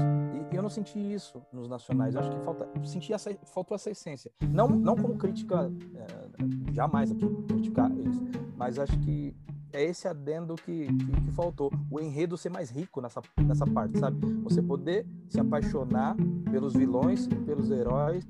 E 0.53 0.55
eu 0.55 0.62
não 0.62 0.70
senti 0.70 0.99
isso 0.99 1.43
nos 1.53 1.68
nacionais. 1.68 2.14
Eu 2.14 2.20
acho 2.20 2.30
que 2.30 2.38
falta, 2.45 2.68
senti 2.84 3.12
essa, 3.12 3.34
faltou 3.47 3.74
essa 3.74 3.91
essência. 3.91 4.30
Não, 4.49 4.68
não 4.68 4.95
como 4.95 5.16
crítica, 5.16 5.72
é, 5.95 6.72
jamais 6.72 7.11
aqui 7.11 7.26
criticar 7.49 7.91
isso, 7.99 8.24
mas 8.57 8.78
acho 8.78 8.97
que 9.01 9.34
é 9.72 9.82
esse 9.84 10.08
adendo 10.08 10.54
que, 10.54 10.86
que, 10.86 11.20
que, 11.20 11.30
faltou. 11.32 11.72
O 11.90 12.00
enredo 12.00 12.36
ser 12.36 12.50
mais 12.50 12.70
rico 12.70 13.00
nessa, 13.00 13.22
nessa 13.44 13.66
parte, 13.66 13.98
sabe? 13.98 14.18
Você 14.42 14.62
poder 14.62 15.06
se 15.28 15.40
apaixonar 15.40 16.16
pelos 16.50 16.74
vilões, 16.74 17.26
pelos 17.46 17.70
heróis, 17.70 18.26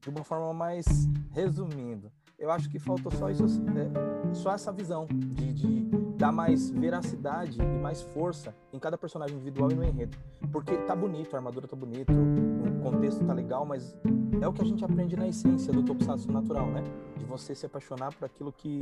de 0.00 0.10
uma 0.10 0.24
forma 0.24 0.52
mais 0.54 0.86
resumindo. 1.32 2.10
Eu 2.38 2.50
acho 2.50 2.68
que 2.68 2.78
faltou 2.78 3.10
só 3.10 3.30
isso, 3.30 3.44
é, 3.44 4.34
só 4.34 4.52
essa 4.52 4.70
visão 4.70 5.06
de, 5.06 5.52
de 5.52 5.86
dar 6.16 6.30
mais 6.32 6.70
veracidade 6.70 7.58
e 7.60 7.78
mais 7.78 8.02
força 8.02 8.54
em 8.72 8.78
cada 8.78 8.96
personagem 8.96 9.36
individual 9.36 9.70
e 9.70 9.74
no 9.74 9.84
enredo. 9.84 10.16
Porque 10.52 10.76
tá 10.78 10.94
bonito, 10.94 11.34
a 11.34 11.38
armadura 11.38 11.66
tá 11.66 11.76
bonito, 11.76 12.12
o 12.12 12.82
contexto 12.82 13.24
tá 13.24 13.32
legal, 13.32 13.64
mas 13.64 13.96
é 14.40 14.46
o 14.46 14.52
que 14.52 14.62
a 14.62 14.64
gente 14.64 14.84
aprende 14.84 15.16
na 15.16 15.26
essência 15.26 15.72
do 15.72 15.82
Tokusatsu 15.82 16.30
natural, 16.30 16.66
né? 16.66 16.84
De 17.16 17.24
você 17.24 17.54
se 17.54 17.66
apaixonar 17.66 18.14
por 18.14 18.26
aquilo 18.26 18.52
que 18.52 18.78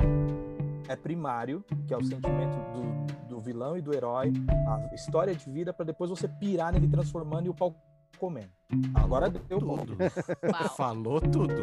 é 0.87 0.95
primário, 0.95 1.63
que 1.87 1.93
é 1.93 1.97
o 1.97 2.03
sentimento 2.03 2.55
do, 2.73 3.27
do 3.27 3.41
vilão 3.41 3.77
e 3.77 3.81
do 3.81 3.93
herói, 3.93 4.31
a 4.67 4.93
história 4.93 5.33
de 5.33 5.49
vida, 5.49 5.73
para 5.73 5.85
depois 5.85 6.09
você 6.09 6.27
pirar 6.27 6.73
nele 6.73 6.87
transformando 6.87 7.47
e 7.47 7.49
o 7.49 7.53
pau 7.53 7.75
comendo. 8.17 8.49
Agora 8.93 9.29
deu 9.29 9.59
tudo. 9.59 9.97
Falou 10.75 11.19
tudo. 11.21 11.53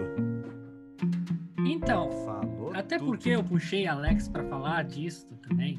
Então, 1.66 2.10
Falou 2.24 2.72
até 2.74 2.98
tudo. 2.98 3.08
porque 3.08 3.30
eu 3.30 3.44
puxei 3.44 3.86
Alex 3.86 4.28
para 4.28 4.44
falar 4.44 4.84
disso 4.84 5.26
também, 5.48 5.78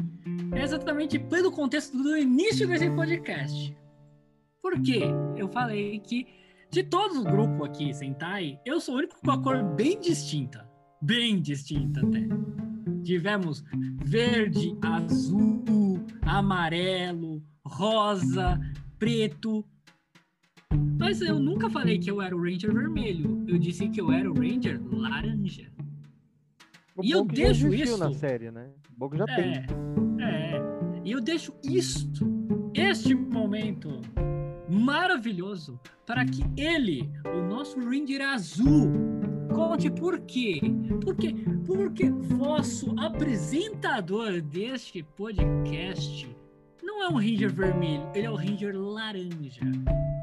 é 0.54 0.62
exatamente 0.62 1.20
pelo 1.20 1.52
contexto 1.52 1.98
do 1.98 2.18
início 2.18 2.68
desse 2.68 2.90
podcast. 2.90 3.76
Por 4.62 4.82
quê? 4.82 5.02
Eu 5.36 5.50
falei 5.50 6.00
que 6.00 6.28
de 6.72 6.84
todos 6.84 7.18
os 7.18 7.24
grupos 7.24 7.68
aqui, 7.68 7.94
Sentai, 7.94 8.60
eu 8.66 8.80
sou 8.80 8.96
o 8.96 8.98
único 9.00 9.16
com 9.22 9.32
a 9.32 9.42
cor 9.42 9.62
bem 9.76 10.00
distinta. 10.00 10.68
Bem 11.02 11.42
distinta 11.42 12.00
até. 12.00 12.73
Tivemos 13.04 13.64
verde, 14.04 14.76
azul, 14.82 16.04
amarelo, 16.22 17.44
rosa, 17.66 18.60
preto. 18.98 19.66
Mas 20.98 21.22
eu 21.22 21.40
nunca 21.40 21.70
falei 21.70 22.00
que 22.00 22.10
eu 22.10 22.22
era 22.22 22.36
o 22.36 22.42
Ranger 22.42 22.74
vermelho. 22.74 23.44
Eu 23.48 23.58
disse 23.58 23.90
que 23.90 24.00
eu 24.02 24.12
era 24.12 24.32
o 24.32 24.34
Ranger 24.34 24.82
laranja. 24.90 25.72
O 26.96 27.04
e 27.04 27.12
eu 27.12 27.26
deixo 27.26 27.74
isso 27.74 27.98
na 27.98 28.14
série, 28.14 28.52
né? 28.52 28.70
O 28.92 29.00
Bogo 29.00 29.18
já 29.18 29.26
é, 29.28 29.36
tem. 29.36 29.52
É. 30.24 30.62
E 31.04 31.12
eu 31.12 31.20
deixo 31.20 31.54
isto, 31.64 32.26
este 32.74 33.14
momento 33.14 34.02
maravilhoso 34.70 35.80
para 36.06 36.26
que 36.26 36.44
ele, 36.58 37.12
o 37.26 37.42
nosso 37.42 37.80
Ranger 37.80 38.22
azul, 38.22 39.13
conte 39.54 39.90
por 39.90 40.20
quê. 40.22 40.62
Porque, 41.04 41.34
porque 41.66 42.10
vosso 42.10 42.94
apresentador 43.00 44.42
deste 44.42 45.04
podcast 45.04 46.36
não 46.82 47.04
é 47.04 47.08
um 47.08 47.16
Ranger 47.16 47.52
vermelho, 47.52 48.10
ele 48.14 48.28
é 48.28 48.30
o 48.30 48.36
Ranger 48.36 48.76
laranja. 48.76 49.62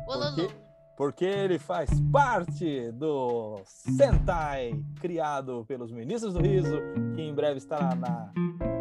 Lulu, 0.07 0.51
porque 0.97 1.25
ele 1.25 1.59
faz 1.59 1.91
parte 2.13 2.93
do 2.93 3.61
Sentai, 3.65 4.79
criado 5.01 5.65
pelos 5.67 5.91
Ministros 5.91 6.35
do 6.35 6.43
Riso, 6.43 6.79
que 7.15 7.23
em 7.23 7.35
breve 7.35 7.57
estará 7.57 7.95
na 7.95 8.31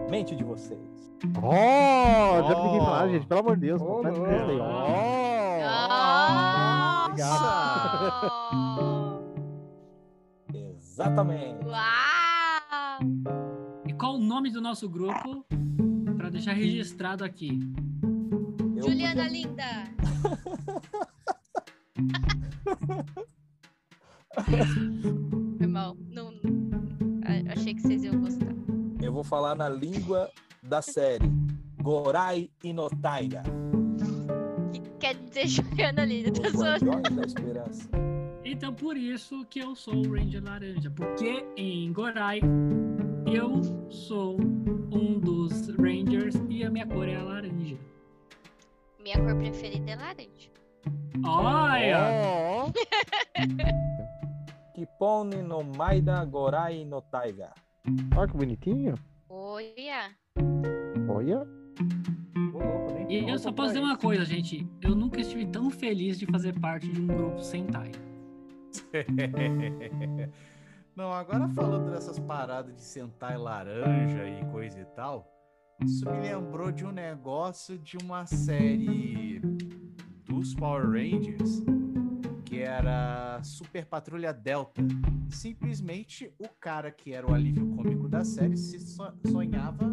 mente 0.09 0.35
de 0.35 0.43
vocês. 0.43 0.79
Oh, 1.41 2.43
já 2.47 2.57
oh. 2.57 2.79
falar, 2.83 3.07
gente, 3.09 3.25
pelo 3.25 3.39
amor 3.39 3.55
de 3.55 3.67
Deus. 3.67 3.81
Oh, 3.81 4.01
oh, 4.01 4.09
oh. 9.15 9.18
Exatamente. 10.99 11.63
Uau! 11.65 12.99
E 13.87 13.93
qual 13.93 14.15
o 14.15 14.19
nome 14.19 14.51
do 14.51 14.59
nosso 14.59 14.89
grupo? 14.89 15.45
Para 16.17 16.29
deixar 16.29 16.51
registrado 16.51 17.23
aqui. 17.23 17.57
Eu 18.75 18.83
Juliana 18.83 19.23
podia... 19.23 19.29
Linda. 19.29 19.85
Foi 25.57 25.67
mal. 25.67 25.95
Não, 26.09 26.33
achei 27.49 27.73
que 27.73 27.81
vocês 27.81 28.03
iam 28.03 28.19
gostar. 28.19 28.53
Eu 29.01 29.13
vou 29.13 29.23
falar 29.23 29.55
na 29.55 29.69
língua 29.69 30.29
da 30.61 30.81
série. 30.81 31.31
Gorai 31.81 32.49
O 32.75 34.69
Que 34.71 34.81
quer 34.99 35.15
dizer 35.15 35.47
Juliana 35.47 36.03
Linda. 36.03 36.33
Tá 36.33 36.49
da 37.09 37.21
esperança. 37.25 37.89
Então 38.51 38.73
por 38.73 38.97
isso 38.97 39.45
que 39.45 39.59
eu 39.59 39.75
sou 39.75 39.93
o 39.95 40.11
Ranger 40.11 40.43
Laranja. 40.43 40.89
Porque 40.89 41.45
em 41.55 41.93
Gorai 41.93 42.39
eu 43.31 43.61
sou 43.91 44.41
um 44.41 45.19
dos 45.19 45.69
Rangers 45.75 46.35
e 46.49 46.63
a 46.63 46.69
minha 46.71 46.87
cor 46.87 47.07
é 47.07 47.15
a 47.15 47.23
laranja. 47.23 47.77
Minha 48.99 49.19
cor 49.19 49.35
preferida 49.35 49.91
é 49.91 49.95
laranja. 49.95 50.49
Olha! 51.23 52.73
Kipone 54.73 55.37
no 55.45 55.63
Maida 55.63 56.25
Gorai 56.25 56.83
no 56.83 57.03
Taiga. 57.03 57.53
Olha 58.17 58.27
que 58.27 58.35
bonitinho. 58.35 58.95
Olha. 59.29 60.09
Olha. 61.07 61.47
E 63.07 63.29
eu 63.29 63.37
só 63.37 63.51
posso 63.51 63.73
dizer 63.73 63.79
uma 63.79 63.97
coisa, 63.97 64.25
gente. 64.25 64.67
Eu 64.81 64.95
nunca 64.95 65.21
estive 65.21 65.45
tão 65.45 65.69
feliz 65.69 66.17
de 66.17 66.25
fazer 66.25 66.59
parte 66.59 66.87
de 66.87 66.99
um 66.99 67.05
grupo 67.05 67.41
Sentai. 67.43 67.91
Não, 70.95 71.11
agora 71.13 71.47
falando 71.49 71.91
dessas 71.91 72.19
paradas 72.19 72.75
de 72.75 72.81
sentar 72.81 73.33
em 73.33 73.37
laranja 73.37 74.27
e 74.27 74.45
coisa 74.51 74.79
e 74.79 74.85
tal, 74.85 75.27
isso 75.81 76.09
me 76.09 76.19
lembrou 76.19 76.71
de 76.71 76.85
um 76.85 76.91
negócio 76.91 77.77
de 77.77 77.97
uma 78.03 78.25
série 78.25 79.39
dos 80.25 80.53
Power 80.55 80.85
Rangers 80.85 81.63
que 82.43 82.59
era 82.59 83.39
Super 83.43 83.85
Patrulha 83.85 84.33
Delta. 84.33 84.81
Simplesmente 85.29 86.33
o 86.39 86.49
cara 86.59 86.91
que 86.91 87.13
era 87.13 87.29
o 87.29 87.33
alívio 87.33 87.67
cômico 87.75 88.09
da 88.09 88.25
série 88.25 88.57
se 88.57 88.79
so- 88.79 89.13
sonhava 89.27 89.85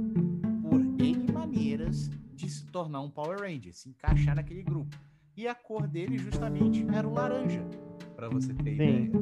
por 0.62 0.80
N 0.80 1.30
maneiras 1.32 2.08
de 2.34 2.48
se 2.48 2.66
tornar 2.66 3.02
um 3.02 3.10
Power 3.10 3.40
Ranger, 3.40 3.74
se 3.74 3.90
encaixar 3.90 4.34
naquele 4.34 4.62
grupo. 4.62 4.96
E 5.36 5.46
a 5.46 5.54
cor 5.54 5.86
dele 5.86 6.16
justamente 6.16 6.84
era 6.94 7.06
o 7.06 7.12
laranja, 7.12 7.62
pra 8.16 8.28
você 8.28 8.52
ter 8.54 8.74
ideia. 8.74 9.10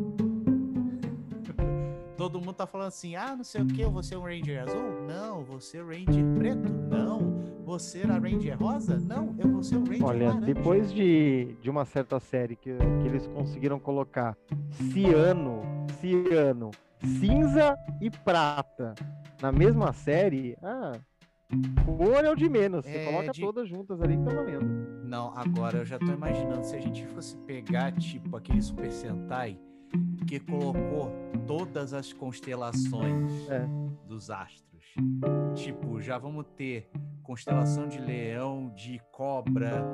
Todo 2.17 2.39
mundo 2.39 2.55
tá 2.55 2.67
falando 2.67 2.89
assim: 2.89 3.17
ah, 3.17 3.35
não 3.37 3.45
sei 3.45 3.63
o 3.63 3.67
que, 3.67 3.81
eu 3.83 3.91
vou 3.91 4.03
ser 4.03 4.17
um 4.17 4.23
Ranger 4.23 4.63
azul? 4.63 5.03
Não, 5.07 5.43
vou 5.45 5.61
ser 5.61 5.85
Ranger 5.85 6.25
preto? 6.39 6.73
Não. 6.89 7.45
Você 7.65 8.01
era 8.03 8.19
Ranger 8.19 8.57
rosa? 8.59 8.99
Não, 8.99 9.35
eu 9.39 9.49
vou 9.49 9.63
ser 9.63 9.77
um 9.77 9.85
Ranger 9.85 10.05
Olha, 10.05 10.29
laranja. 10.29 10.47
depois 10.47 10.93
de, 10.93 11.55
de 11.61 11.69
uma 11.71 11.85
certa 11.85 12.21
série 12.21 12.57
que, 12.57 12.71
que 12.77 13.07
eles 13.09 13.27
conseguiram 13.29 13.79
colocar 13.81 14.37
ciano, 14.93 15.63
ciano, 16.01 16.71
cinza 17.19 17.77
e 18.01 18.11
prata 18.11 18.95
na 19.43 19.51
mesma 19.51 19.93
série, 19.93 20.57
ah, 20.63 20.93
cor 21.85 22.25
é 22.25 22.31
o 22.31 22.37
de 22.37 22.49
menos. 22.49 22.85
Você 22.85 22.97
É, 22.97 23.05
coloca 23.07 23.33
de- 23.33 23.41
todas 23.41 23.69
juntas 23.69 24.01
ali 24.01 24.17
que 24.17 24.23
tá 24.25 24.35
valendo. 24.35 24.94
Não, 25.05 25.37
agora 25.37 25.79
eu 25.79 25.85
já 25.85 25.99
tô 25.99 26.07
imaginando 26.13 26.65
se 26.65 26.75
a 26.77 26.81
gente 26.81 27.07
fosse 27.07 27.37
pegar, 27.39 27.93
tipo, 27.93 28.37
aquele 28.37 28.61
Super 28.63 28.91
Sentai 28.91 29.59
que 30.27 30.41
colocou 30.41 31.13
todas 31.47 31.93
as 31.93 32.13
constelações 32.13 33.49
É. 33.49 33.67
dos 34.09 34.31
astros. 34.31 34.65
Tipo, 35.55 36.01
já 36.01 36.19
vamos 36.19 36.47
ter 36.57 36.89
constelação 37.23 37.87
de 37.89 37.99
leão, 38.01 38.73
de 38.75 39.01
cobra. 39.13 39.85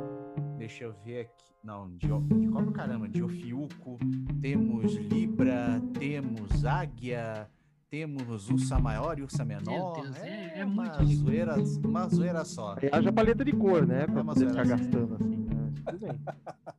Deixa 0.56 0.84
eu 0.84 0.92
ver 1.04 1.22
aqui. 1.22 1.50
Não, 1.62 1.90
de, 1.96 2.10
O- 2.10 2.20
de 2.20 2.48
cobra, 2.48 2.72
caramba, 2.72 3.08
de 3.08 3.22
Ofiuco. 3.22 3.98
Temos 4.40 4.94
Libra, 4.96 5.80
temos 5.98 6.64
Águia, 6.64 7.48
temos 7.90 8.48
Ursa 8.48 8.78
Maior 8.78 9.18
e 9.18 9.22
Ursa 9.22 9.44
Menor. 9.44 10.00
Deus, 10.02 10.16
é- 10.18 10.60
é 10.60 10.64
uma 10.64 10.84
muito 10.84 11.04
de- 11.04 11.16
zoeira, 11.16 11.56
uma 11.84 12.08
zoeira 12.08 12.44
só. 12.44 12.76
Haja 12.92 13.12
paleta 13.12 13.44
de 13.44 13.52
cor, 13.52 13.84
né? 13.86 14.06
Pra 14.06 14.20
É 14.20 14.22
uma 14.22 14.32
poder 14.32 14.48
ficar 14.48 14.64
zoeira. 14.64 14.82
gastando 14.84 15.14
assim, 15.14 15.36
né? 15.36 15.72
Tudo 15.86 15.98
bem. 15.98 16.10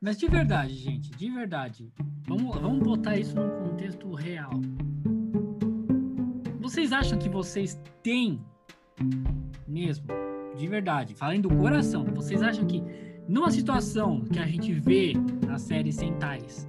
Mas 0.00 0.18
de 0.18 0.26
verdade, 0.28 0.74
gente, 0.74 1.10
de 1.10 1.30
verdade. 1.30 1.92
Vamos, 2.28 2.54
vamos 2.60 2.78
botar 2.84 3.16
isso 3.18 3.34
num 3.34 3.48
contexto 3.70 4.14
real. 4.14 4.50
Vocês 6.60 6.92
acham 6.92 7.18
que 7.18 7.28
vocês 7.28 7.80
têm 8.02 8.40
mesmo, 9.66 10.06
de 10.56 10.66
verdade, 10.68 11.14
falando 11.14 11.48
do 11.48 11.56
coração, 11.56 12.04
vocês 12.04 12.42
acham 12.42 12.66
que 12.66 12.82
numa 13.28 13.50
situação 13.50 14.20
que 14.20 14.38
a 14.38 14.46
gente 14.46 14.72
vê 14.74 15.12
na 15.46 15.58
série 15.58 15.92
Sentais, 15.92 16.68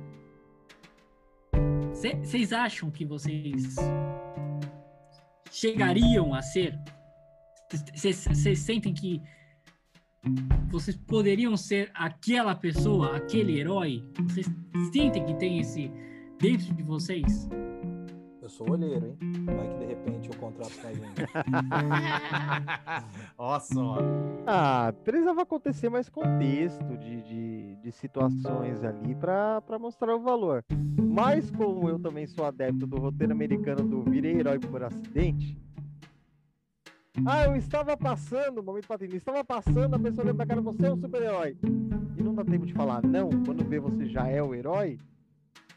vocês 1.97 2.53
acham 2.53 2.91
que 2.91 3.03
vocês 3.05 3.75
chegariam 5.51 6.33
a 6.33 6.41
ser? 6.41 6.77
Vocês 7.93 8.59
sentem 8.59 8.93
que 8.93 9.21
vocês 10.69 10.95
poderiam 10.95 11.57
ser 11.57 11.89
aquela 11.93 12.53
pessoa, 12.53 13.17
aquele 13.17 13.59
herói? 13.59 14.03
Vocês 14.27 14.47
sentem 14.93 15.25
que 15.25 15.33
tem 15.35 15.59
esse 15.59 15.91
dentro 16.39 16.73
de 16.73 16.83
vocês? 16.83 17.49
Eu 18.47 18.49
sou 18.49 18.71
olheiro, 18.71 19.05
hein? 19.05 19.17
Vai 19.43 19.67
que 19.67 19.77
de 19.77 19.85
repente 19.87 20.29
o 20.29 20.37
contrato 20.37 20.71
tá 20.81 20.89
indo. 20.89 21.03
Olha 23.37 23.59
só. 23.59 23.97
Ah, 24.45 24.93
precisava 25.03 25.41
acontecer 25.41 25.89
mais 25.89 26.07
contexto 26.07 26.97
de, 26.97 27.23
de, 27.23 27.75
de 27.75 27.91
situações 27.91 28.85
ali 28.85 29.13
pra 29.15 29.59
pra 29.59 29.77
mostrar 29.77 30.15
o 30.15 30.21
valor. 30.21 30.63
Mas 30.97 31.51
como 31.51 31.89
eu 31.89 31.99
também 31.99 32.25
sou 32.25 32.45
adepto 32.45 32.87
do 32.87 32.95
roteiro 32.95 33.33
americano 33.33 33.83
do 33.83 34.01
virei 34.09 34.39
herói 34.39 34.59
por 34.59 34.81
acidente. 34.81 35.61
Ah, 37.25 37.47
eu 37.47 37.55
estava 37.57 37.97
passando, 37.97 38.63
momento 38.63 38.87
patrinho, 38.87 39.17
estava 39.17 39.43
passando, 39.43 39.93
a 39.93 39.99
pessoa 39.99 40.23
olhando 40.23 40.37
pra 40.37 40.45
cara, 40.45 40.61
você 40.61 40.85
é 40.85 40.93
um 40.93 40.97
super-herói. 40.97 41.57
E 42.15 42.23
não 42.23 42.33
dá 42.33 42.45
tempo 42.45 42.65
de 42.65 42.73
falar 42.73 43.03
não, 43.03 43.29
quando 43.45 43.65
vê 43.65 43.77
você 43.77 44.05
já 44.05 44.25
é 44.25 44.41
o 44.41 44.55
herói. 44.55 44.97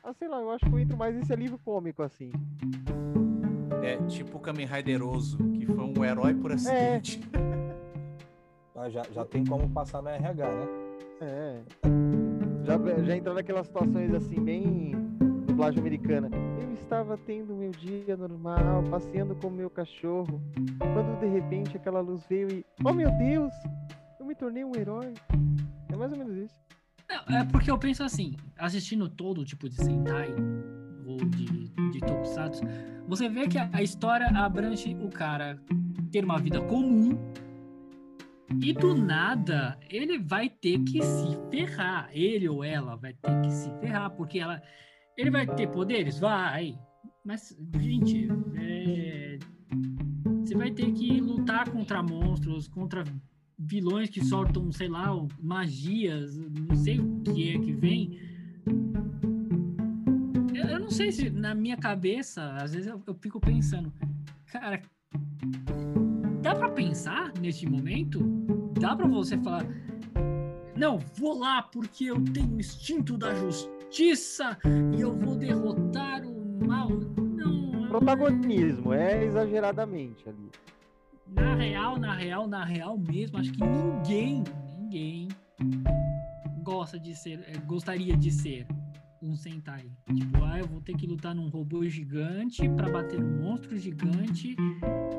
Ah, 0.03 0.13
sei 0.15 0.29
lá, 0.29 0.41
eu 0.41 0.51
acho 0.51 0.65
que 0.65 0.73
eu 0.73 0.79
entro 0.79 0.97
mais 0.97 1.15
nesse 1.15 1.33
alívio 1.33 1.59
cômico, 1.59 2.03
assim. 2.03 2.31
É 3.83 3.97
tipo 4.07 4.39
o 4.39 4.41
Kamen 4.41 4.67
Rideroso, 4.67 5.37
que 5.53 5.67
foi 5.67 5.85
um 5.85 6.05
herói 6.05 6.35
por 6.35 6.53
acidente. 6.53 7.21
Ah, 8.83 8.89
já, 8.89 9.03
já 9.13 9.27
tem 9.27 9.45
como 9.45 9.69
passar 9.69 10.01
no 10.01 10.09
RH, 10.09 10.49
né? 10.49 10.67
É. 11.21 11.61
Já, 12.65 12.79
já 13.05 13.15
entrou 13.15 13.35
naquelas 13.35 13.67
situações 13.67 14.15
assim, 14.15 14.43
bem 14.43 14.93
dublagem 15.47 15.81
americana. 15.81 16.31
Eu 16.63 16.73
estava 16.73 17.19
tendo 17.19 17.55
meu 17.55 17.73
dia 17.73 18.17
normal, 18.17 18.83
passeando 18.91 19.35
com 19.35 19.51
meu 19.51 19.69
cachorro, 19.69 20.41
quando 20.95 21.21
de 21.21 21.27
repente 21.27 21.77
aquela 21.77 22.01
luz 22.01 22.25
veio 22.27 22.51
e. 22.51 22.65
Oh 22.83 22.95
meu 22.95 23.11
Deus! 23.19 23.53
Eu 24.19 24.25
me 24.25 24.35
tornei 24.35 24.65
um 24.65 24.75
herói. 24.75 25.13
É 25.93 25.97
mais 25.97 26.13
ou 26.13 26.17
menos 26.17 26.35
isso. 26.35 26.59
Não, 27.11 27.37
é 27.39 27.45
porque 27.45 27.69
eu 27.71 27.77
penso 27.77 28.05
assim, 28.05 28.37
assistindo 28.57 29.09
todo 29.09 29.45
tipo 29.45 29.69
de 29.69 29.75
Sentai 29.75 30.33
ou 31.05 31.17
de, 31.17 31.69
de 31.91 31.99
Tokusatsu, 31.99 32.63
você 33.09 33.29
vê 33.29 33.49
que 33.49 33.59
a, 33.59 33.83
história 33.83 34.29
abrange 34.29 34.95
o 34.95 35.11
cara 35.11 35.61
ter 36.13 36.25
uma 36.25 36.39
vida 36.39 36.61
comum 36.61 37.19
e 38.63 38.73
do 38.73 38.95
nada 38.95 39.77
ele 39.91 40.19
vai 40.19 40.49
ter 40.49 40.79
que 40.85 41.03
se 41.03 41.37
ferrar. 41.51 42.09
Ele 42.13 42.49
ou 42.49 42.63
ela 42.63 42.95
vai 42.95 43.13
ter 43.15 43.41
que 43.41 43.51
se 43.51 43.69
ferrar, 43.81 44.11
porque 44.11 44.39
ela, 44.39 44.63
ele 45.17 45.31
vai 45.31 45.47
ter 45.47 45.69
poderes? 45.69 46.21
Vai. 46.21 46.79
Mas, 47.25 47.57
gente, 47.79 48.29
é, 48.57 49.39
você 50.41 50.55
vai 50.55 50.71
ter 50.71 50.93
que 50.93 51.21
lutar 51.21 51.69
contra 51.71 52.03
monstros, 52.03 52.69
contra 52.69 53.05
vilões 53.63 54.09
que 54.09 54.25
soltam, 54.25 54.73
sei 54.73 54.89
lá, 54.89 55.09
magias, 55.41 56.37
não 56.39 56.75
sei 56.75 56.99
o 56.99 57.21
que 57.21 57.51
é 57.55 57.59
que 57.59 57.73
vem. 57.73 58.19
Eu, 60.55 60.65
eu 60.67 60.81
não 60.81 60.91
sei 60.91 61.13
se 61.13 61.29
na 61.31 61.55
minha 61.55 61.77
cabeça, 61.77 62.53
às 62.55 62.73
vezes 62.73 62.89
eu, 62.89 63.03
eu 63.07 63.15
fico 63.15 63.39
pensando, 63.39 63.93
cara, 64.47 64.81
dá 66.43 66.55
pra 66.55 66.71
pensar 66.71 67.33
neste 67.41 67.69
momento? 67.69 68.21
Dá 68.81 68.97
pra 68.97 69.07
você 69.07 69.37
falar, 69.39 69.67
não, 70.75 70.99
vou 71.17 71.39
lá 71.39 71.63
porque 71.63 72.07
eu 72.07 72.21
tenho 72.25 72.55
o 72.55 72.61
instinto 72.61 73.19
da 73.19 73.35
justiça 73.35 74.57
e 74.97 75.01
eu 75.01 75.13
vou 75.13 75.37
derrotar 75.37 76.23
o 76.25 76.67
mal. 76.67 76.89
Não, 76.89 77.83
eu- 77.85 77.89
Protagonismo, 77.89 78.93
é 78.95 79.25
exageradamente 79.25 80.27
ali. 80.29 80.51
Na 81.33 81.55
real, 81.55 81.99
na 81.99 82.15
real, 82.15 82.49
na 82.49 82.65
real 82.65 82.99
mesmo, 82.99 83.39
acho 83.39 83.53
que 83.53 83.63
ninguém, 83.63 84.45
ninguém 84.79 85.29
gosta 86.63 86.99
de 86.99 87.15
ser, 87.15 87.41
eh, 87.47 87.59
gostaria 87.67 88.17
de 88.17 88.31
ser 88.31 88.67
um 89.23 89.35
Sentai. 89.35 89.91
Tipo, 90.15 90.45
ah, 90.45 90.59
eu 90.59 90.67
vou 90.67 90.81
ter 90.81 90.95
que 90.97 91.07
lutar 91.07 91.35
num 91.35 91.49
robô 91.49 91.85
gigante 91.87 92.69
pra 92.71 92.91
bater 92.91 93.21
num 93.21 93.43
monstro 93.43 93.77
gigante 93.77 94.57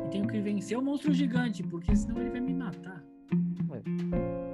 e 0.06 0.10
tenho 0.10 0.28
que 0.28 0.40
vencer 0.42 0.78
o 0.78 0.82
monstro 0.82 1.14
gigante, 1.14 1.64
porque 1.64 1.96
senão 1.96 2.20
ele 2.20 2.32
vai 2.32 2.42
me 2.42 2.54
matar. 2.54 3.04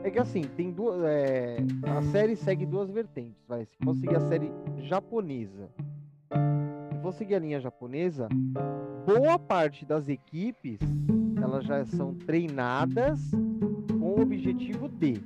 É 0.04 0.10
que 0.10 0.20
assim, 0.20 0.42
tem 0.42 0.72
duas. 0.72 1.04
é, 1.04 1.58
a 1.86 2.02
série 2.12 2.36
segue 2.36 2.66
duas 2.66 2.90
vertentes. 2.90 3.44
Vai. 3.48 3.66
Se 3.66 3.76
for 3.84 3.96
seguir 3.96 4.16
a 4.16 4.22
série 4.22 4.52
japonesa, 4.84 5.70
se 6.90 7.02
for 7.02 7.14
seguir 7.14 7.36
a 7.36 7.40
linha 7.40 7.60
japonesa, 7.60 8.30
boa 9.06 9.38
parte 9.38 9.86
das 9.86 10.08
equipes 10.08 10.80
elas 11.48 11.66
já 11.66 11.86
são 11.86 12.14
treinadas 12.14 13.32
com 14.00 14.12
o 14.12 14.22
objetivo 14.22 14.90
de 14.90 15.24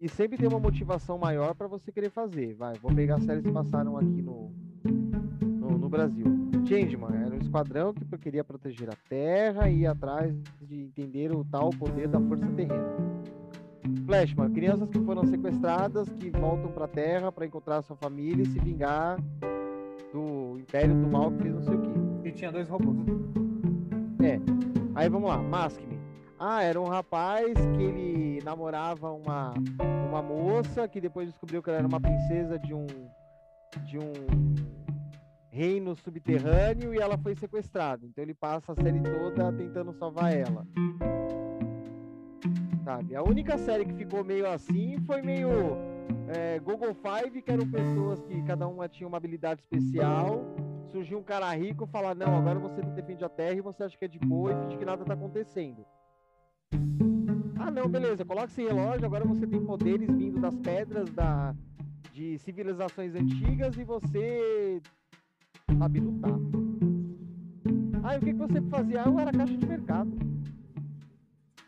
e 0.00 0.08
sempre 0.08 0.38
tem 0.38 0.48
uma 0.48 0.60
motivação 0.60 1.18
maior 1.18 1.54
para 1.54 1.66
você 1.66 1.90
querer 1.90 2.10
fazer. 2.10 2.54
Vai, 2.54 2.74
vou 2.76 2.94
pegar 2.94 3.16
as 3.16 3.24
séries 3.24 3.42
que 3.42 3.50
passaram 3.50 3.96
aqui 3.96 4.22
no, 4.22 4.52
no, 5.42 5.76
no 5.76 5.88
Brasil. 5.88 6.24
Changeman 6.64 7.16
era 7.16 7.34
um 7.34 7.38
esquadrão 7.38 7.92
que 7.92 8.04
queria 8.18 8.44
proteger 8.44 8.88
a 8.90 8.96
Terra 9.08 9.68
e 9.68 9.80
ir 9.80 9.86
atrás 9.86 10.32
de 10.60 10.82
entender 10.82 11.34
o 11.34 11.44
tal 11.44 11.70
poder 11.70 12.06
da 12.06 12.20
força 12.20 12.46
terrena. 12.46 12.96
Flashman, 14.06 14.52
crianças 14.52 14.88
que 14.88 15.00
foram 15.00 15.24
sequestradas, 15.24 16.08
que 16.10 16.30
voltam 16.30 16.70
para 16.70 16.84
a 16.84 16.88
Terra 16.88 17.32
para 17.32 17.46
encontrar 17.46 17.82
sua 17.82 17.96
família 17.96 18.42
e 18.42 18.46
se 18.46 18.58
vingar 18.60 19.18
do 20.12 20.58
Império 20.58 20.94
do 20.94 21.08
Mal 21.08 21.32
que 21.32 21.42
fez 21.42 21.54
não 21.54 21.62
sei 21.62 21.74
o 21.74 21.82
quê. 21.82 22.28
E 22.28 22.32
tinha 22.32 22.52
dois 22.52 22.68
robôs. 22.68 22.98
Aí 24.94 25.08
vamos 25.08 25.28
lá, 25.28 25.38
Mask-Me. 25.38 25.98
Ah, 26.38 26.62
era 26.62 26.80
um 26.80 26.86
rapaz 26.86 27.54
que 27.54 27.82
ele 27.82 28.40
namorava 28.44 29.12
uma, 29.12 29.54
uma 30.08 30.22
moça 30.22 30.88
que 30.88 31.00
depois 31.00 31.28
descobriu 31.28 31.62
que 31.62 31.70
ela 31.70 31.78
era 31.78 31.88
uma 31.88 32.00
princesa 32.00 32.58
de 32.58 32.74
um 32.74 32.86
de 33.84 33.98
um 33.98 34.12
reino 35.50 35.94
subterrâneo 35.96 36.94
e 36.94 36.98
ela 36.98 37.18
foi 37.18 37.34
sequestrada. 37.34 38.06
Então 38.06 38.22
ele 38.22 38.34
passa 38.34 38.72
a 38.72 38.74
série 38.74 39.00
toda 39.00 39.52
tentando 39.52 39.92
salvar 39.92 40.32
ela. 40.32 40.66
Sabe? 42.84 43.16
A 43.16 43.22
única 43.22 43.58
série 43.58 43.84
que 43.84 43.94
ficou 43.94 44.24
meio 44.24 44.48
assim 44.48 44.98
foi 45.06 45.20
meio 45.22 45.50
é, 46.28 46.58
Google 46.60 46.94
Five, 46.94 47.42
que 47.42 47.50
eram 47.50 47.68
pessoas 47.68 48.22
que 48.22 48.42
cada 48.42 48.66
uma 48.66 48.88
tinha 48.88 49.06
uma 49.06 49.16
habilidade 49.16 49.60
especial. 49.60 50.44
Surgiu 50.90 51.18
um 51.18 51.22
cara 51.22 51.52
rico 51.54 51.84
e 51.84 51.86
fala: 51.86 52.14
Não, 52.14 52.36
agora 52.36 52.58
você 52.58 52.80
defende 52.80 53.24
a 53.24 53.28
terra 53.28 53.54
e 53.54 53.60
você 53.60 53.82
acha 53.82 53.96
que 53.96 54.04
é 54.04 54.08
de 54.08 54.18
boa 54.18 54.52
e 54.52 54.62
finge 54.64 54.78
que 54.78 54.84
nada 54.84 55.04
tá 55.04 55.14
acontecendo. 55.14 55.84
Ah, 57.58 57.70
não, 57.70 57.88
beleza, 57.88 58.24
coloca 58.24 58.46
esse 58.46 58.62
relógio. 58.62 59.04
Agora 59.04 59.24
você 59.24 59.46
tem 59.46 59.64
poderes 59.64 60.08
vindo 60.08 60.40
das 60.40 60.56
pedras 60.56 61.10
da, 61.10 61.54
de 62.12 62.38
civilizações 62.38 63.14
antigas 63.14 63.76
e 63.76 63.84
você 63.84 64.80
sabe 65.78 66.00
lutar. 66.00 66.38
Ah, 68.02 68.14
e 68.14 68.18
o 68.18 68.20
que, 68.20 68.32
que 68.32 68.38
você 68.38 68.62
fazia? 68.62 69.02
Ah, 69.02 69.08
eu 69.08 69.18
era 69.18 69.30
caixa 69.30 69.56
de 69.56 69.66
mercado. 69.66 70.10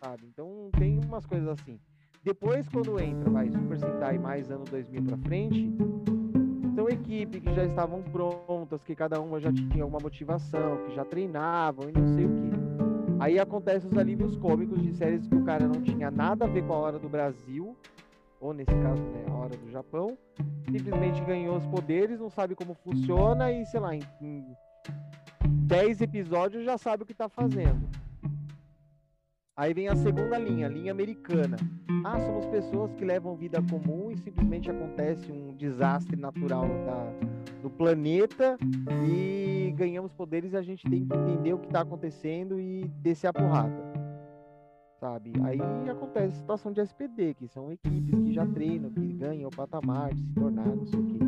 Sabe? 0.03 0.27
Então 0.27 0.71
tem 0.79 0.99
umas 1.05 1.27
coisas 1.27 1.49
assim. 1.49 1.79
Depois, 2.25 2.67
quando 2.69 2.99
entra, 2.99 3.31
vai, 3.31 3.51
Super 3.51 3.79
Sentai 3.79 4.19
mais 4.19 4.51
ano 4.51 4.65
2000 4.65 5.03
pra 5.03 5.19
frente, 5.19 5.71
são 6.75 6.89
equipes 6.89 7.41
que 7.41 7.55
já 7.55 7.65
estavam 7.65 8.03
prontas, 8.03 8.83
que 8.83 8.95
cada 8.95 9.21
uma 9.21 9.41
já 9.41 9.53
tinha 9.53 9.85
uma 9.85 9.99
motivação, 10.01 10.79
que 10.87 10.95
já 10.95 11.05
treinavam 11.05 11.89
e 11.89 11.93
não 11.93 12.07
sei 12.15 12.25
o 12.25 12.29
que. 12.29 12.51
Aí 13.21 13.39
acontecem 13.39 13.91
os 13.91 13.99
alívios 13.99 14.37
cômicos 14.37 14.81
de 14.81 14.95
séries 14.95 15.27
que 15.27 15.35
o 15.35 15.45
cara 15.45 15.67
não 15.67 15.83
tinha 15.83 16.11
nada 16.11 16.47
a 16.47 16.49
ver 16.49 16.65
com 16.67 16.73
a 16.73 16.79
hora 16.79 16.99
do 16.99 17.09
Brasil, 17.09 17.77
ou 18.41 18.55
nesse 18.55 18.75
caso, 18.77 19.03
né, 19.03 19.27
a 19.29 19.35
hora 19.35 19.57
do 19.57 19.71
Japão, 19.71 20.17
simplesmente 20.71 21.21
ganhou 21.25 21.57
os 21.57 21.67
poderes, 21.67 22.19
não 22.19 22.31
sabe 22.31 22.55
como 22.55 22.75
funciona 22.75 23.53
e, 23.53 23.67
sei 23.67 23.81
lá, 23.81 23.95
em 23.95 24.47
10 25.43 26.01
episódios 26.01 26.65
já 26.65 26.79
sabe 26.79 27.03
o 27.03 27.07
que 27.07 27.15
tá 27.15 27.29
fazendo. 27.29 28.00
Aí 29.61 29.75
vem 29.75 29.89
a 29.89 29.95
segunda 29.95 30.39
linha, 30.39 30.69
linha 30.69 30.91
americana. 30.91 31.59
Ah, 32.03 32.19
somos 32.19 32.47
pessoas 32.47 32.95
que 32.95 33.05
levam 33.05 33.37
vida 33.37 33.63
comum 33.71 34.11
e 34.11 34.17
simplesmente 34.17 34.71
acontece 34.71 35.31
um 35.31 35.55
desastre 35.55 36.17
natural 36.17 36.67
da, 36.87 37.13
do 37.61 37.69
planeta 37.69 38.57
e 39.07 39.71
ganhamos 39.77 40.15
poderes 40.15 40.55
e 40.55 40.57
a 40.57 40.63
gente 40.63 40.89
tem 40.89 41.05
que 41.05 41.15
entender 41.15 41.53
o 41.53 41.59
que 41.59 41.67
está 41.67 41.83
acontecendo 41.83 42.59
e 42.59 42.89
descer 43.03 43.27
a 43.27 43.35
porrada. 43.35 43.77
Sabe? 44.99 45.35
Aí 45.45 45.61
acontece 45.91 46.37
a 46.37 46.39
situação 46.39 46.73
de 46.73 46.81
SPD, 46.81 47.35
que 47.35 47.47
são 47.47 47.71
equipes 47.71 48.19
que 48.19 48.33
já 48.33 48.47
treinam, 48.47 48.91
que 48.91 49.13
ganham 49.13 49.51
o 49.51 49.55
patamar 49.55 50.15
de 50.15 50.23
se 50.23 50.33
tornar, 50.33 50.75
não 50.75 50.87
sei 50.87 50.99
o 50.99 51.05
quê. 51.05 51.19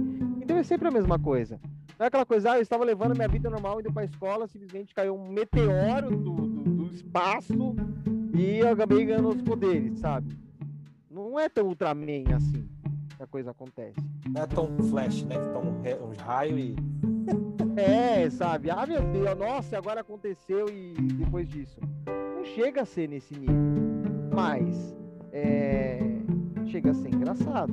Então 0.41 0.57
é 0.57 0.63
sempre 0.63 0.89
a 0.89 0.91
mesma 0.91 1.19
coisa. 1.19 1.61
Não 1.99 2.05
é 2.05 2.07
aquela 2.07 2.25
coisa, 2.25 2.53
ah, 2.53 2.57
eu 2.57 2.63
estava 2.63 2.83
levando 2.83 3.15
minha 3.15 3.29
vida 3.29 3.51
normal 3.51 3.79
indo 3.79 3.93
para 3.93 4.01
a 4.01 4.07
escola, 4.07 4.47
simplesmente 4.47 4.95
caiu 4.95 5.15
um 5.15 5.29
meteoro 5.29 6.17
do, 6.17 6.35
do, 6.35 6.63
do 6.63 6.87
espaço 6.87 7.77
e 8.35 8.59
eu 8.59 8.71
acabei 8.71 9.05
ganhando 9.05 9.29
os 9.29 9.43
poderes, 9.43 9.99
sabe? 9.99 10.37
Não 11.11 11.39
é 11.39 11.49
tão 11.49 11.67
Ultraman 11.67 12.35
assim 12.35 12.69
que 13.17 13.23
a 13.23 13.27
coisa 13.27 13.51
acontece. 13.51 14.01
Não 14.29 14.43
é 14.43 14.47
tão 14.47 14.77
flash, 14.89 15.25
né? 15.25 15.37
Que 15.39 15.49
toma 15.51 15.71
um, 15.71 16.09
um 16.09 16.13
raio 16.19 16.59
e. 16.59 16.77
É, 17.75 18.29
sabe? 18.29 18.71
Ah, 18.71 18.85
meu 18.87 19.01
Deus, 19.01 19.39
nossa, 19.39 19.79
agora 19.79 20.03
aconteceu 20.03 20.69
e 20.69 20.93
depois 20.93 21.49
disso. 21.49 21.81
Não 22.37 22.45
chega 22.45 22.83
a 22.83 22.85
ser 22.85 23.09
nesse 23.09 23.33
nível. 23.35 23.55
Mas, 24.31 24.95
é... 25.33 25.99
chega 26.67 26.91
a 26.91 26.95
ser 26.95 27.09
engraçado. 27.09 27.73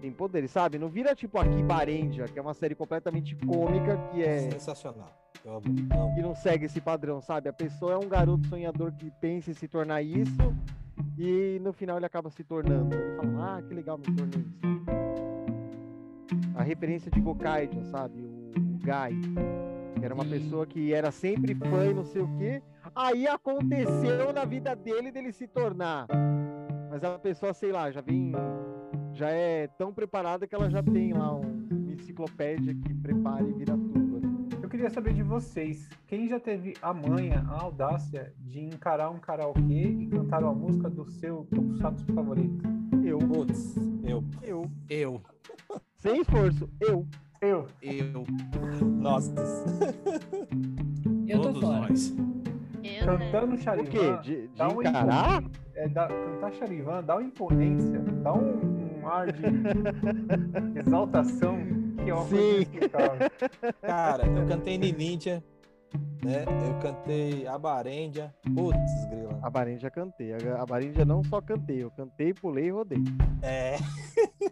Tem 0.00 0.12
poderes, 0.12 0.52
sabe? 0.52 0.78
Não 0.78 0.88
vira 0.88 1.12
tipo 1.12 1.38
aqui 1.38 1.60
Barendia, 1.64 2.26
que 2.28 2.38
é 2.38 2.42
uma 2.42 2.54
série 2.54 2.76
completamente 2.76 3.34
cômica 3.34 3.96
que 4.12 4.22
é 4.22 4.48
Sensacional. 4.50 5.23
Amo. 5.46 6.14
que 6.14 6.22
não 6.22 6.34
segue 6.34 6.64
esse 6.66 6.80
padrão, 6.80 7.20
sabe? 7.20 7.48
A 7.48 7.52
pessoa 7.52 7.92
é 7.92 7.96
um 7.98 8.08
garoto 8.08 8.46
sonhador 8.48 8.92
que 8.92 9.10
pensa 9.20 9.50
em 9.50 9.54
se 9.54 9.68
tornar 9.68 10.00
isso 10.02 10.54
e 11.18 11.58
no 11.62 11.72
final 11.72 11.96
ele 11.98 12.06
acaba 12.06 12.30
se 12.30 12.42
tornando. 12.42 12.94
Ele 12.96 13.16
fala, 13.16 13.58
ah, 13.58 13.62
que 13.62 13.74
legal, 13.74 13.98
me 13.98 14.04
tornei 14.04 14.40
isso. 14.40 14.74
A 16.56 16.62
referência 16.62 17.10
de 17.10 17.20
Gokaidia, 17.20 17.84
sabe? 17.84 18.20
O, 18.22 18.52
o 18.56 18.78
Gai, 18.84 19.12
que 19.98 20.04
era 20.04 20.14
uma 20.14 20.24
pessoa 20.24 20.66
que 20.66 20.94
era 20.94 21.10
sempre 21.10 21.54
fã 21.54 21.86
e 21.90 21.94
não 21.94 22.04
sei 22.04 22.22
o 22.22 22.28
quê. 22.38 22.62
Aí 22.94 23.26
aconteceu 23.26 24.32
na 24.32 24.44
vida 24.44 24.74
dele 24.74 25.10
dele 25.10 25.32
se 25.32 25.46
tornar. 25.46 26.06
Mas 26.90 27.02
a 27.04 27.18
pessoa, 27.18 27.52
sei 27.52 27.70
lá, 27.72 27.90
já 27.90 28.00
vem. 28.00 28.32
Já 29.12 29.28
é 29.30 29.66
tão 29.66 29.92
preparada 29.92 30.46
que 30.46 30.54
ela 30.54 30.70
já 30.70 30.82
tem 30.82 31.12
lá 31.12 31.34
um- 31.34 31.68
uma 31.70 31.92
enciclopédia 31.92 32.74
que 32.74 32.94
prepara 32.94 33.42
e 33.44 33.52
vira 33.52 33.76
queria 34.84 34.94
saber 34.94 35.14
de 35.14 35.22
vocês, 35.22 35.88
quem 36.06 36.28
já 36.28 36.38
teve 36.38 36.74
a 36.82 36.92
manha, 36.92 37.42
a 37.48 37.62
audácia 37.62 38.34
de 38.38 38.60
encarar 38.60 39.08
um 39.08 39.18
karaokê 39.18 39.62
e 39.62 40.06
cantar 40.08 40.42
uma 40.42 40.52
música 40.52 40.90
do 40.90 41.06
seu 41.06 41.46
tokusatsu 41.54 42.04
favorito? 42.12 42.62
Eu, 43.02 43.18
Putz, 43.18 43.76
eu. 44.02 44.22
eu. 44.42 44.70
Eu, 44.90 45.22
Sem 45.96 46.20
esforço, 46.20 46.68
eu. 46.78 47.06
Eu. 47.40 47.66
eu, 47.80 48.26
Nossa. 49.00 49.32
Eu 51.26 51.40
tô 51.40 51.44
todos 51.44 51.60
fora. 51.62 51.88
nós. 51.88 52.14
Eu, 52.82 53.18
né? 53.18 53.30
Cantando 53.32 53.54
O 53.54 53.58
Charivan. 53.58 53.90
quê? 53.90 54.16
De, 54.22 54.48
de 54.48 54.56
dá 54.58 54.68
um 54.68 54.82
encarar? 54.82 55.44
É, 55.74 55.88
dá, 55.88 56.08
cantar 56.08 56.52
Charivan 56.52 57.02
dá 57.02 57.16
uma 57.16 57.22
imponência, 57.22 58.00
dá 58.22 58.34
um, 58.34 59.00
um 59.00 59.08
ar 59.08 59.32
de 59.32 59.42
exaltação 60.78 61.83
coisa 62.12 62.28
Sim. 62.28 62.66
Cara, 63.82 64.26
eu 64.26 64.46
cantei 64.46 64.78
Ninja, 64.78 65.42
né? 66.22 66.44
Eu 66.68 66.78
cantei 66.80 67.46
Abarendia. 67.46 68.34
Putz, 68.54 69.06
grila. 69.10 69.38
A 69.42 69.50
Barinja 69.50 69.90
cantei. 69.90 70.32
A 70.32 70.62
a 70.62 70.66
Barinja 70.66 71.04
não 71.04 71.22
só 71.24 71.40
cantei, 71.40 71.82
eu 71.82 71.90
cantei, 71.90 72.32
pulei 72.32 72.66
e 72.66 72.70
rodei. 72.70 73.02
É. 73.42 73.76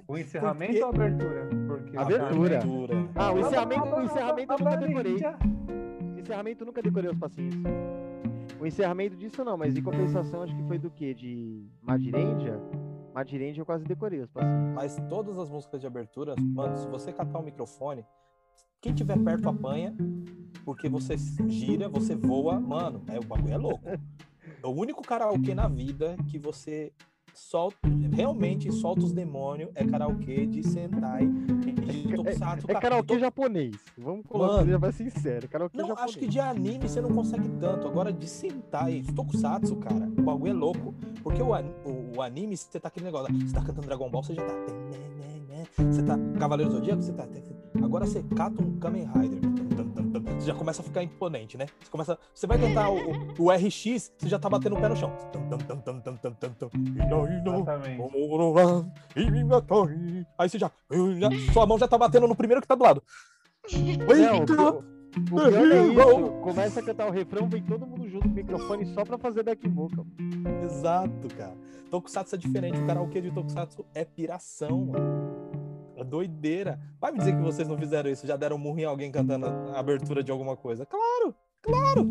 O 0.06 0.18
encerramento 0.18 0.72
Porque- 0.72 0.82
ou 0.82 0.86
a 0.86 0.90
abertura? 0.90 1.48
Porque 1.66 1.96
Abertura. 1.96 2.56
Abertura. 2.58 3.08
Ah, 3.14 3.32
o 3.32 3.38
encerramento, 3.40 3.84
o 3.96 4.02
encerramento 4.02 4.52
eu 4.52 4.58
nunca 4.58 4.76
decorei. 4.76 5.16
O 6.14 6.20
encerramento 6.20 6.62
eu 6.62 6.66
nunca 6.66 6.82
decorei 6.82 7.10
os 7.10 7.18
passinhos. 7.18 7.54
O 8.60 8.66
encerramento 8.66 9.16
disso 9.16 9.42
não, 9.44 9.56
mas 9.56 9.74
em 9.76 9.82
compensação 9.82 10.42
acho 10.42 10.54
que 10.54 10.62
foi 10.64 10.78
do 10.78 10.90
quê? 10.90 11.14
De 11.14 11.66
Madirendia? 11.82 12.60
Madirendia 13.14 13.60
eu 13.60 13.66
quase 13.66 13.84
decorei 13.84 14.20
os 14.20 14.30
passinhos. 14.30 14.74
Mas 14.74 14.96
todas 15.08 15.38
as 15.38 15.50
músicas 15.50 15.80
de 15.80 15.86
abertura, 15.86 16.34
mano, 16.38 16.76
se 16.76 16.86
você 16.88 17.12
catar 17.12 17.38
o 17.38 17.42
microfone, 17.42 18.04
quem 18.80 18.94
tiver 18.94 19.18
perto 19.22 19.48
apanha, 19.48 19.94
porque 20.64 20.88
você 20.88 21.16
gira, 21.48 21.88
você 21.88 22.14
voa, 22.14 22.58
mano, 22.58 23.04
é, 23.08 23.18
o 23.18 23.24
bagulho 23.24 23.54
é 23.54 23.58
louco. 23.58 23.84
É 24.60 24.66
o 24.66 24.70
único 24.70 25.02
karaokê 25.02 25.56
na 25.56 25.66
vida 25.66 26.16
que 26.30 26.38
você 26.38 26.92
solta, 27.34 27.88
realmente 28.12 28.70
solta 28.72 29.02
os 29.02 29.12
demônios 29.12 29.70
é 29.74 29.84
karaokê 29.84 30.46
de 30.46 30.62
Sentai 30.62 31.26
de 31.26 32.14
Tokusatsu. 32.14 32.64
É 32.68 32.72
cara. 32.74 32.80
karaokê 32.80 33.18
japonês. 33.18 33.76
Vamos 33.96 34.24
colocar, 34.26 34.52
Mano. 34.54 34.64
seja 34.64 34.78
mais 34.78 34.94
sincero. 34.94 35.48
Karaokê 35.48 35.76
Não, 35.76 35.88
japonês. 35.88 36.10
acho 36.10 36.18
que 36.18 36.26
de 36.26 36.40
anime 36.40 36.88
você 36.88 37.00
não 37.00 37.10
consegue 37.10 37.48
tanto. 37.60 37.86
Agora 37.86 38.12
de 38.12 38.28
Sentai, 38.28 39.00
de 39.00 39.12
Tokusatsu, 39.12 39.76
cara, 39.76 40.06
o 40.06 40.22
bagulho 40.22 40.50
é 40.50 40.54
louco. 40.54 40.94
Porque 41.22 41.42
o, 41.42 41.52
o, 41.52 42.16
o 42.16 42.22
anime, 42.22 42.56
você 42.56 42.78
tá 42.78 42.88
aquele 42.88 43.06
negócio, 43.06 43.34
você 43.34 43.54
tá 43.54 43.60
cantando 43.60 43.86
Dragon 43.86 44.10
Ball, 44.10 44.22
você 44.22 44.34
já 44.34 44.42
tá. 44.44 44.54
Você 45.76 46.02
tá 46.02 46.18
Cavaleiro 46.38 46.70
do 46.72 46.78
Zodíaco, 46.78 47.02
você 47.02 47.12
tá. 47.12 47.26
Agora 47.82 48.06
você 48.06 48.22
cata 48.34 48.62
um 48.62 48.78
Kamen 48.78 49.04
Rider. 49.06 49.51
Você 50.20 50.46
já 50.46 50.54
começa 50.54 50.82
a 50.82 50.84
ficar 50.84 51.02
imponente, 51.02 51.56
né? 51.56 51.66
Você 51.80 51.90
começa. 51.90 52.18
Você 52.34 52.46
vai 52.46 52.58
cantar 52.58 52.90
o, 52.90 52.96
o, 52.96 53.46
o 53.46 53.50
RX, 53.50 54.12
você 54.18 54.28
já 54.28 54.38
tá 54.38 54.48
batendo 54.48 54.76
o 54.76 54.80
pé 54.80 54.88
no 54.88 54.96
chão. 54.96 55.12
Exatamente. 57.56 57.96
Aí 60.38 60.48
você 60.48 60.58
já. 60.58 60.70
Sua 61.52 61.66
mão 61.66 61.78
já 61.78 61.88
tá 61.88 61.96
batendo 61.98 62.26
no 62.28 62.36
primeiro 62.36 62.60
que 62.60 62.68
tá 62.68 62.74
do 62.74 62.82
lado. 62.84 63.02
O 65.30 65.36
pior 65.36 65.72
é 65.72 65.86
isso. 65.88 66.32
Começa 66.40 66.80
a 66.80 66.82
cantar 66.82 67.06
o 67.06 67.10
refrão, 67.10 67.48
vem 67.48 67.62
todo 67.62 67.86
mundo 67.86 68.08
junto 68.08 68.22
com 68.28 68.32
o 68.32 68.34
microfone 68.34 68.86
só 68.94 69.04
pra 69.04 69.18
fazer 69.18 69.42
back 69.42 69.68
vocal. 69.68 70.06
Exato, 70.64 71.28
cara. 71.36 71.54
Tokusatsu 71.90 72.34
é 72.34 72.38
diferente. 72.38 72.78
O 72.80 72.86
karaokê 72.86 73.20
de 73.20 73.30
Tokusatsu 73.30 73.84
é 73.94 74.04
piração, 74.04 74.86
mano. 74.86 75.61
É 76.02 76.04
doideira. 76.04 76.78
Vai 77.00 77.12
me 77.12 77.18
dizer 77.18 77.34
que 77.36 77.42
vocês 77.42 77.66
não 77.66 77.78
fizeram 77.78 78.10
isso, 78.10 78.26
já 78.26 78.36
deram 78.36 78.56
um 78.56 78.58
murro 78.58 78.78
em 78.80 78.84
alguém 78.84 79.10
cantando 79.10 79.46
a 79.46 79.78
abertura 79.78 80.22
de 80.22 80.30
alguma 80.30 80.56
coisa. 80.56 80.84
Claro, 80.84 81.34
claro. 81.62 82.06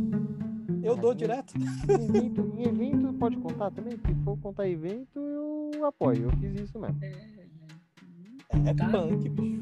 Eu 0.83 0.95
dou 0.95 1.13
direto. 1.13 1.53
Em 1.57 2.17
evento, 2.17 2.53
em 2.57 2.63
evento 2.63 3.13
pode 3.13 3.37
contar 3.37 3.69
também? 3.71 3.93
Se 3.97 4.15
for 4.23 4.37
contar 4.39 4.67
evento, 4.67 5.19
eu 5.19 5.85
apoio. 5.85 6.23
Eu 6.23 6.31
fiz 6.37 6.61
isso 6.61 6.79
mesmo. 6.79 6.97
É 8.65 8.73
Tá. 8.73 8.89
punk, 8.89 9.29
bicho. 9.29 9.61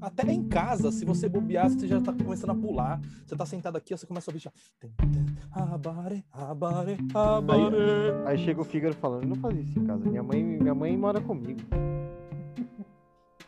Até 0.00 0.30
em 0.30 0.44
casa, 0.44 0.92
se 0.92 1.04
você 1.04 1.28
bobear, 1.28 1.68
você 1.70 1.86
já 1.88 1.98
tá 2.00 2.12
começando 2.12 2.50
a 2.50 2.54
pular. 2.54 3.00
Você 3.26 3.34
tá 3.34 3.46
sentado 3.46 3.76
aqui, 3.76 3.96
você 3.96 4.06
começa 4.06 4.30
a 4.30 4.32
ouvir 4.32 4.42
já. 4.42 4.52
Abare, 5.50 6.24
abare, 6.30 6.96
abare. 7.14 7.76
Aí 8.26 8.38
chega 8.38 8.60
o 8.60 8.64
Fígaro 8.64 8.94
falando, 8.94 9.24
não 9.26 9.36
faz 9.36 9.56
isso 9.58 9.78
em 9.78 9.84
casa. 9.86 10.04
Minha 10.08 10.22
mãe, 10.22 10.42
minha 10.44 10.74
mãe 10.74 10.96
mora 10.96 11.20
comigo. 11.20 11.60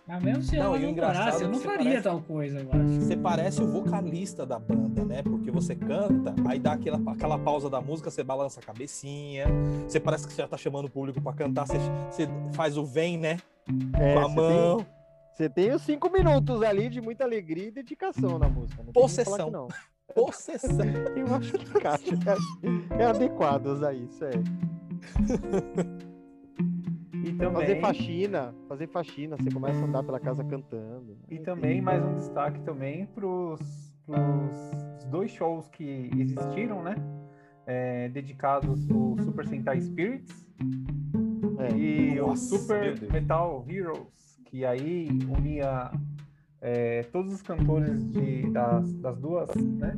Mas 0.07 0.23
mesmo 0.23 0.43
se 0.45 0.57
Não, 0.57 0.67
ela 0.67 0.79
e 0.79 0.85
o 0.85 0.87
não 0.89 0.95
morasse, 0.95 1.43
eu 1.43 1.49
é 1.49 1.51
não 1.51 1.59
faria 1.59 1.85
parece- 1.85 2.03
tal 2.03 2.21
coisa, 2.21 2.61
eu 2.61 2.69
acho. 2.73 3.01
Você 3.01 3.17
parece 3.17 3.61
o 3.63 3.67
vocalista 3.67 4.47
da 4.47 4.57
banda, 4.59 5.05
né? 5.05 5.21
Porque 5.23 5.51
você 5.51 5.75
canta, 5.75 6.33
aí 6.49 6.61
dá 6.61 6.75
aquela, 6.75 7.01
aquela 7.11 7.37
pausa 7.39 7.69
da 7.69 7.81
música, 7.81 8.09
você 8.11 8.23
balança 8.23 8.61
a 8.61 8.63
cabecinha. 8.63 9.47
Você 9.89 9.99
parece 9.99 10.27
que 10.27 10.33
você 10.33 10.43
já 10.43 10.49
tá 10.49 10.57
chamando 10.57 10.85
o 10.85 10.91
público 10.91 11.21
pra 11.21 11.33
cantar, 11.33 11.67
você, 11.67 11.79
você 12.11 12.29
faz 12.53 12.77
o 12.77 12.85
vem, 12.85 13.19
né? 13.19 13.39
É, 13.99 14.15
Com 14.15 14.21
a 14.21 14.29
mão. 14.29 14.77
tem, 14.77 14.87
você 15.35 15.49
tem 15.51 15.73
os 15.73 15.83
cinco 15.83 16.09
minutos 16.09 16.63
ali 16.63 16.89
de 16.89 17.01
muita 17.01 17.25
alegria 17.25 17.67
e 17.67 17.71
dedicação 17.73 18.39
na 18.39 18.49
música. 18.49 18.85
Não 18.85 18.93
tem 18.93 19.03
como 19.03 19.09
falar 19.09 19.27
Possessão. 19.39 19.47
que 19.47 19.53
não. 19.53 19.69
Possessão. 20.15 20.87
Eu 21.17 21.35
acho 21.35 21.53
que 21.59 21.65
encaixa. 21.79 22.15
É, 22.97 23.03
é 23.03 23.07
adequado 23.07 23.67
usar 23.67 23.93
isso, 23.93 24.25
é. 24.25 24.31
E 27.37 27.39
Fazer 27.39 27.67
também, 27.67 27.81
faxina, 27.83 28.55
fazer 28.67 28.87
faxina, 28.89 29.37
você 29.37 29.51
começa 29.51 29.79
a 29.79 29.85
andar 29.85 30.03
pela 30.03 30.19
casa 30.19 30.43
cantando. 30.43 31.19
e 31.29 31.39
também 31.39 31.83
mais 31.83 32.03
um 32.03 32.15
destaque 32.17 32.61
também 32.63 33.05
pros, 33.07 33.61
pros 34.07 35.05
dois 35.11 35.31
shows 35.31 35.69
que 35.69 36.11
existiram, 36.17 36.83
né? 36.83 36.95
É, 37.67 38.09
dedicados 38.09 38.89
ao 38.91 39.19
Super 39.23 39.47
Sentai 39.47 39.81
Spirits 39.83 40.47
É. 41.59 41.77
e 41.77 42.15
Nossa, 42.15 42.55
o 42.55 42.59
Super. 42.59 43.13
Metal 43.13 43.65
Heroes, 43.69 44.41
que 44.47 44.65
aí 44.65 45.09
unia 45.29 45.91
é, 46.63 47.03
todos 47.13 47.35
os 47.35 47.43
cantores 47.43 48.03
de, 48.13 48.51
das, 48.51 48.95
das 48.95 49.19
duas, 49.19 49.55
né? 49.55 49.95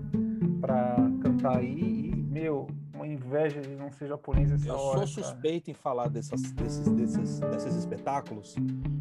Pra 0.60 0.96
cantar 1.22 1.58
aí 1.58 2.10
e, 2.10 2.16
meu, 2.16 2.66
uma 2.98 3.06
inveja 3.06 3.60
de 3.60 3.74
não 3.76 3.90
ser 3.92 4.08
japonês 4.08 4.50
essa 4.50 4.68
Eu 4.68 4.74
hora. 4.74 5.06
sou 5.06 5.22
cara. 5.22 5.34
suspeito 5.34 5.70
em 5.70 5.74
falar 5.74 6.08
dessas, 6.08 6.42
desses, 6.52 6.88
desses, 6.90 7.38
desses 7.40 7.74
espetáculos, 7.76 8.56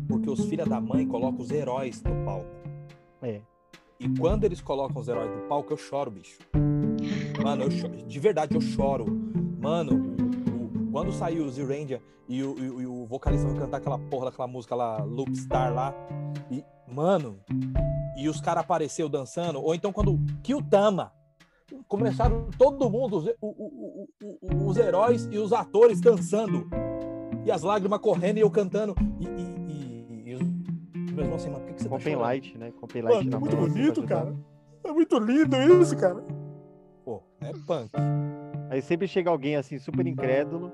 porque 0.08 0.30
os 0.30 0.46
filha 0.46 0.66
da 0.66 0.80
mãe 0.80 1.08
colocam 1.08 1.42
os 1.42 1.50
heróis 1.52 2.02
no 2.04 2.24
palco. 2.24 2.46
É. 3.22 3.42
E 4.00 4.08
quando 4.18 4.44
eles 4.44 4.62
colocam 4.62 5.02
os 5.02 5.08
heróis 5.08 5.32
no 5.36 5.48
palco, 5.48 5.74
eu 5.74 5.78
choro, 5.78 6.12
bicho. 6.12 6.38
Mano, 7.44 7.64
eu 7.64 7.72
cho- 7.72 7.88
de 7.90 8.20
verdade 8.20 8.54
eu 8.56 8.62
choro. 8.62 9.06
Mano, 9.60 10.16
o- 10.54 10.92
quando 10.92 11.12
saiu 11.12 11.46
o 11.46 11.50
Z-Ranger 11.50 12.00
e 12.30 12.44
o, 12.44 12.56
e 12.60 12.70
o- 12.70 12.82
e 12.82 12.86
o 12.86 13.06
vocalista 13.08 13.48
vai 13.48 13.58
cantar 13.58 13.78
aquela 13.78 13.98
porra 13.98 14.26
daquela 14.26 14.48
música 14.48 14.76
lá, 14.76 14.98
Loop 15.04 15.36
Star 15.36 15.74
lá, 15.74 15.96
e, 16.52 16.64
mano, 16.88 17.40
e 18.16 18.30
os 18.30 18.40
caras 18.40 18.64
apareceu 18.64 19.10
dançando, 19.10 19.60
ou 19.60 19.74
então 19.74 19.92
quando 19.92 20.20
Kyutama 20.44 21.12
começaram 21.88 22.50
todo 22.58 22.90
mundo, 22.90 23.18
os, 23.18 23.26
o- 23.26 23.34
o- 23.42 24.08
o- 24.24 24.38
o- 24.42 24.68
os 24.68 24.78
heróis 24.78 25.28
e 25.32 25.38
os 25.38 25.52
atores 25.54 26.00
dançando, 26.02 26.68
e 27.46 27.52
as 27.52 27.64
lágrimas 27.64 28.00
correndo 28.00 28.38
e 28.38 28.42
eu 28.42 28.50
cantando, 28.52 28.96
e, 29.20 29.26
e, 29.26 29.72
e, 29.72 30.30
e 30.32 30.36
os 30.36 30.42
meus 31.12 31.20
irmãos 31.26 31.36
assim, 31.42 31.50
mano, 31.50 31.60
por 31.62 31.68
que, 31.70 31.74
que 31.76 31.82
você 31.84 31.90
tá 31.90 31.96
Compem 31.96 32.14
chorando? 32.14 32.22
light, 32.28 32.58
né? 32.58 32.72
Compem 32.80 33.02
light 33.02 33.18
Mano, 33.18 33.30
na 33.32 33.38
é 33.38 33.40
muito 33.40 33.56
mão, 33.56 33.66
assim, 33.66 33.74
bonito, 33.74 34.00
ajudar. 34.00 34.08
cara. 34.16 34.36
É 34.84 34.92
muito 34.92 35.20
lindo 35.20 35.82
isso, 35.82 35.98
cara. 35.98 36.24
Pô, 37.04 37.22
é 37.42 37.52
punk. 37.66 37.92
Aí 38.70 38.82
sempre 38.82 39.08
chega 39.08 39.30
alguém 39.30 39.56
assim, 39.56 39.78
super 39.80 40.06
incrédulo. 40.06 40.72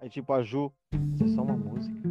Aí 0.00 0.08
tipo, 0.08 0.32
a 0.32 0.42
Ju, 0.42 0.70
isso 1.14 1.24
é 1.24 1.28
só 1.28 1.42
uma 1.42 1.56
música. 1.56 1.96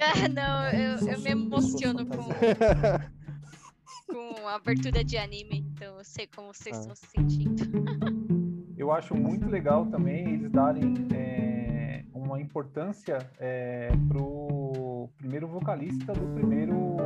Ah, 0.00 0.28
não, 0.28 0.68
eu, 0.78 1.08
eu 1.14 1.20
me 1.20 1.30
emociono 1.30 2.04
com, 2.04 2.16
com 4.12 4.46
a 4.48 4.56
abertura 4.56 5.02
de 5.04 5.16
anime, 5.16 5.63
eu 5.84 6.04
sei 6.04 6.26
como 6.34 6.52
vocês 6.52 6.76
Ah. 6.76 6.80
estão 6.80 6.94
se 6.96 7.06
sentindo. 7.06 7.62
Eu 8.76 8.90
acho 8.92 9.14
muito 9.14 9.46
legal 9.48 9.86
também 9.86 10.34
eles 10.34 10.50
darem 10.50 10.94
é, 11.14 12.02
uma 12.12 12.40
importância 12.40 13.18
é, 13.38 13.90
pro 14.08 15.08
primeiro 15.16 15.46
vocalista 15.46 16.12
do 16.12 16.26
primeiro 16.34 16.96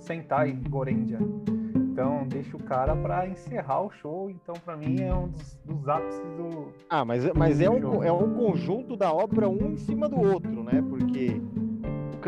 Sentai 0.00 0.52
Gorenja. 0.68 1.18
Então 1.76 2.26
deixa 2.28 2.56
o 2.56 2.62
cara 2.62 2.94
pra 2.96 3.26
encerrar 3.28 3.80
o 3.82 3.90
show. 3.90 4.28
Então 4.28 4.54
pra 4.64 4.76
mim 4.76 5.00
é 5.00 5.14
um 5.14 5.28
dos, 5.28 5.56
dos 5.64 5.88
ápices 5.88 6.20
do. 6.36 6.72
Ah, 6.90 7.04
mas, 7.04 7.24
mas 7.32 7.60
é, 7.60 7.70
um, 7.70 8.02
é 8.02 8.12
um 8.12 8.34
conjunto 8.34 8.96
da 8.96 9.12
obra 9.12 9.48
um 9.48 9.72
em 9.72 9.76
cima 9.76 10.08
do 10.08 10.20
outro, 10.20 10.62
né? 10.62 10.82
Porque 10.88 11.40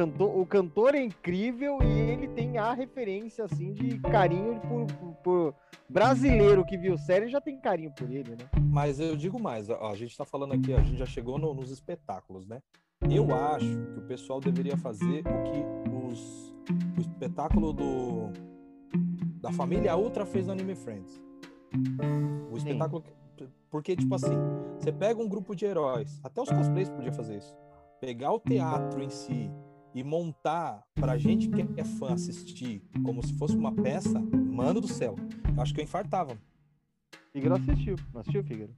cantor, 0.00 0.38
o 0.40 0.46
cantor 0.46 0.94
é 0.94 1.02
incrível 1.02 1.78
e 1.82 1.86
ele 2.10 2.28
tem 2.28 2.56
a 2.56 2.72
referência, 2.72 3.44
assim, 3.44 3.72
de 3.74 3.98
carinho 3.98 4.58
por, 4.60 4.86
por- 4.86 5.14
por 5.22 5.54
brasileiro 5.88 6.64
que 6.64 6.78
viu 6.78 6.96
série 6.96 7.28
já 7.28 7.40
tem 7.40 7.60
carinho 7.60 7.92
por 7.94 8.10
ele, 8.10 8.30
né? 8.30 8.48
Mas 8.70 8.98
eu 8.98 9.14
digo 9.16 9.38
mais, 9.38 9.68
ó, 9.68 9.90
a 9.90 9.94
gente 9.94 10.16
tá 10.16 10.24
falando 10.24 10.54
aqui, 10.54 10.72
a 10.72 10.80
gente 10.80 10.96
já 10.96 11.04
chegou 11.06 11.38
no- 11.38 11.52
nos 11.52 11.70
espetáculos, 11.70 12.46
né? 12.46 12.60
Eu 13.10 13.34
acho 13.34 13.66
que 13.66 13.98
o 14.00 14.02
pessoal 14.06 14.40
deveria 14.40 14.76
fazer 14.76 15.20
o 15.26 15.42
que 15.42 15.90
os, 16.06 16.54
o 16.96 17.00
espetáculo 17.00 17.72
do 17.72 18.30
da 19.40 19.50
família 19.52 19.96
Ultra 19.96 20.24
fez 20.26 20.46
no 20.46 20.52
Anime 20.52 20.74
Friends. 20.74 21.20
O 22.50 22.56
espetáculo 22.56 23.02
que- 23.36 23.46
porque 23.70 23.96
tipo 23.96 24.14
assim, 24.14 24.36
você 24.78 24.92
pega 24.92 25.20
um 25.20 25.28
grupo 25.28 25.54
de 25.54 25.64
heróis, 25.66 26.20
até 26.22 26.40
os 26.42 26.50
cosplays 26.50 26.88
podiam 26.90 27.12
fazer 27.12 27.36
isso. 27.38 27.54
Pegar 28.00 28.32
o 28.32 28.38
teatro 28.40 29.02
em 29.02 29.08
si 29.10 29.50
e 29.94 30.02
montar 30.04 30.84
pra 30.94 31.16
gente 31.18 31.48
que 31.48 31.66
é 31.76 31.84
fã 31.84 32.14
assistir 32.14 32.82
como 33.04 33.24
se 33.26 33.32
fosse 33.34 33.56
uma 33.56 33.72
peça, 33.72 34.20
mano 34.20 34.80
do 34.80 34.88
céu. 34.88 35.16
Eu 35.56 35.62
acho 35.62 35.74
que 35.74 35.80
eu 35.80 35.84
infartava. 35.84 36.36
Fígaro 37.32 37.56
assistiu, 37.56 37.96
não 38.12 38.20
assistiu, 38.20 38.42
Fígaro? 38.44 38.72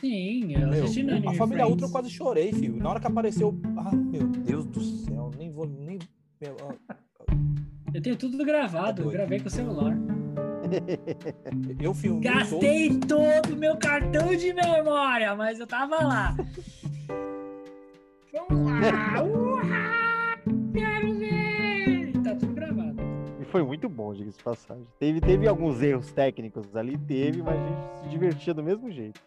Sim, 0.00 0.52
eu 0.54 0.68
Meu, 0.68 0.84
assisti 0.84 1.00
Anime 1.00 1.28
a 1.28 1.34
família 1.34 1.64
Friends. 1.64 1.70
Ultra 1.70 1.86
eu 1.86 1.90
quase 1.90 2.10
chorei, 2.10 2.52
filho. 2.52 2.76
Na 2.76 2.90
hora 2.90 3.00
que 3.00 3.06
apareceu. 3.06 3.54
Ah, 3.76 3.94
meu 3.94 4.26
Deus 4.26 4.66
do 4.66 4.80
céu, 4.80 5.30
nem 5.38 5.50
vou. 5.50 5.66
Nem, 5.66 5.98
meu, 6.40 6.56
ah, 6.88 6.96
Eu 7.94 8.02
tenho 8.02 8.16
tudo 8.16 8.44
gravado, 8.44 9.00
É 9.02 9.02
eu 9.02 9.04
doido. 9.04 9.12
gravei 9.12 9.38
com 9.40 9.46
o 9.46 9.50
celular. 9.50 9.96
eu 11.80 11.94
filmei. 11.94 12.22
Gastei 12.32 12.98
todo 12.98 13.52
o 13.52 13.56
meu 13.56 13.76
cartão 13.76 14.34
de 14.34 14.52
memória, 14.52 15.34
mas 15.36 15.60
eu 15.60 15.66
tava 15.66 15.96
lá. 16.02 16.34
Vamos 18.32 18.66
lá! 18.66 19.22
Uhá! 19.22 19.51
Foi 23.52 23.62
muito 23.62 23.88
bom, 23.88 24.12
diga-se 24.14 24.38
de 24.38 24.42
passagem. 24.44 24.86
Teve, 24.98 25.20
teve 25.20 25.46
alguns 25.46 25.80
erros 25.82 26.10
técnicos 26.12 26.74
ali, 26.74 26.96
teve, 26.98 27.42
mas 27.42 27.54
a 27.60 27.66
gente 27.68 28.02
se 28.02 28.08
divertia 28.08 28.54
do 28.54 28.62
mesmo 28.62 28.90
jeito. 28.90 29.20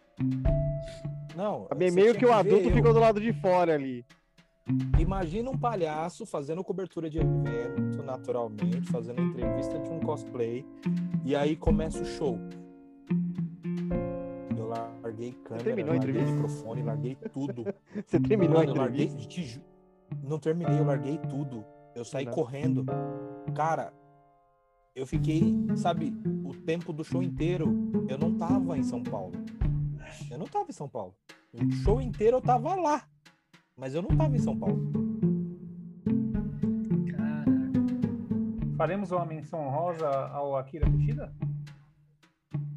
Não. 1.36 1.68
É 1.78 1.90
meio 1.90 2.14
que 2.14 2.26
o 2.26 2.32
adulto 2.32 2.68
eu. 2.68 2.74
ficou 2.74 2.92
do 2.92 2.98
lado 3.00 3.20
de 3.20 3.32
fora 3.32 3.74
ali. 3.74 4.04
Imagina 4.98 5.48
um 5.48 5.56
palhaço 5.56 6.26
fazendo 6.26 6.64
cobertura 6.64 7.08
de 7.08 7.18
evento, 7.18 8.02
naturalmente, 8.02 8.82
fazendo 8.90 9.20
entrevista 9.22 9.78
de 9.78 9.88
um 9.88 10.00
cosplay. 10.00 10.66
E 11.24 11.36
aí 11.36 11.54
começa 11.54 12.02
o 12.02 12.04
show. 12.04 12.36
Eu 14.58 14.66
larguei 14.66 15.32
câmera, 15.44 15.64
terminou 15.64 15.92
a 15.92 15.96
larguei 15.96 16.10
entrevista? 16.10 16.34
microfone, 16.42 16.82
larguei 16.82 17.16
tudo. 17.32 17.64
Você 18.04 18.18
terminou 18.18 18.58
Mano, 18.58 18.72
a 18.72 18.74
larguei, 18.76 19.04
entrevista? 19.06 19.40
ju- 19.42 19.60
não 20.24 20.38
terminei, 20.40 20.78
eu 20.80 20.84
larguei 20.84 21.18
tudo. 21.30 21.64
Eu 21.94 22.04
saí 22.04 22.24
Não. 22.24 22.32
correndo. 22.32 22.84
Cara, 23.54 23.92
eu 24.96 25.06
fiquei, 25.06 25.54
sabe, 25.76 26.10
o 26.42 26.54
tempo 26.54 26.90
do 26.90 27.04
show 27.04 27.22
inteiro, 27.22 27.66
eu 28.08 28.16
não 28.16 28.34
tava 28.38 28.78
em 28.78 28.82
São 28.82 29.02
Paulo. 29.02 29.34
Eu 30.30 30.38
não 30.38 30.46
tava 30.46 30.70
em 30.70 30.72
São 30.72 30.88
Paulo. 30.88 31.14
O 31.52 31.70
show 31.82 32.00
inteiro 32.00 32.38
eu 32.38 32.40
tava 32.40 32.74
lá. 32.74 33.02
Mas 33.76 33.94
eu 33.94 34.00
não 34.00 34.16
tava 34.16 34.34
em 34.34 34.38
São 34.38 34.58
Paulo. 34.58 34.90
Caraca. 37.10 37.52
Faremos 38.78 39.12
uma 39.12 39.26
menção 39.26 39.66
honrosa 39.66 40.08
ao 40.08 40.56
Akira 40.56 40.90
Kushida? 40.90 41.30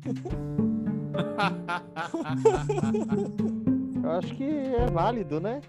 Eu 4.03 4.11
acho 4.11 4.35
que 4.35 4.43
é 4.43 4.85
válido, 4.87 5.39
né? 5.39 5.61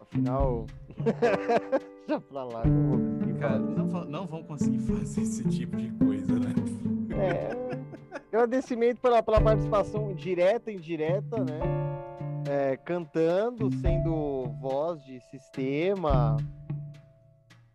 Afinal. 0.00 0.66
Já 2.08 2.20
pra 2.20 2.44
lá, 2.44 2.64
não 2.64 2.88
vou 2.88 2.98
Cara, 3.38 3.58
não, 3.58 3.85
não 4.16 4.26
vão 4.26 4.42
conseguir 4.42 4.78
fazer 4.88 5.20
esse 5.20 5.46
tipo 5.48 5.76
de 5.76 5.90
coisa, 5.92 6.38
né? 6.38 6.54
É, 7.18 7.66
Agradecimento 8.28 9.00
pela, 9.00 9.22
pela 9.22 9.40
participação 9.40 10.14
direta 10.14 10.70
e 10.70 10.76
indireta, 10.76 11.44
né? 11.44 11.60
É, 12.48 12.76
cantando, 12.78 13.70
sendo 13.72 14.44
voz 14.60 15.02
de 15.04 15.20
sistema. 15.30 16.36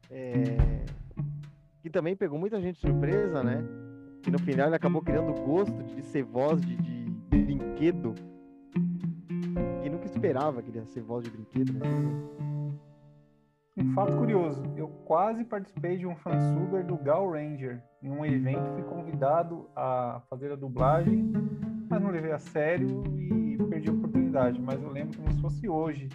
É, 0.09 0.57
que 1.81 1.89
também 1.89 2.15
pegou 2.15 2.39
muita 2.39 2.59
gente 2.59 2.79
surpresa, 2.79 3.43
né? 3.43 3.63
Que 4.23 4.31
no 4.31 4.39
final 4.39 4.67
ele 4.67 4.75
acabou 4.75 5.01
criando 5.01 5.31
o 5.31 5.45
gosto 5.45 5.83
de 5.83 6.01
ser 6.03 6.23
voz 6.23 6.61
de, 6.61 6.75
de 6.75 7.11
brinquedo. 7.29 8.13
E 9.83 9.89
nunca 9.89 10.05
esperava 10.05 10.61
que 10.61 10.69
ele 10.69 10.79
ia 10.79 10.85
ser 10.85 11.01
voz 11.01 11.23
de 11.23 11.31
brinquedo, 11.31 11.73
né? 11.73 12.50
Um 13.83 13.93
fato 13.93 14.15
curioso, 14.15 14.63
eu 14.77 14.87
quase 15.05 15.43
participei 15.43 15.97
de 15.97 16.05
um 16.05 16.15
fansuber 16.15 16.85
do 16.85 16.95
Gal 16.97 17.29
Ranger. 17.29 17.81
Em 18.01 18.09
um 18.09 18.25
evento 18.25 18.71
fui 18.73 18.83
convidado 18.83 19.69
a 19.75 20.21
fazer 20.29 20.51
a 20.51 20.55
dublagem, 20.55 21.31
mas 21.89 22.01
não 22.01 22.11
levei 22.11 22.31
a 22.31 22.39
sério 22.39 23.03
e 23.17 23.57
perdi 23.69 23.89
a 23.89 23.93
oportunidade. 23.93 24.61
Mas 24.61 24.81
eu 24.81 24.91
lembro 24.91 25.17
como 25.17 25.31
se 25.33 25.41
fosse 25.41 25.67
hoje. 25.67 26.09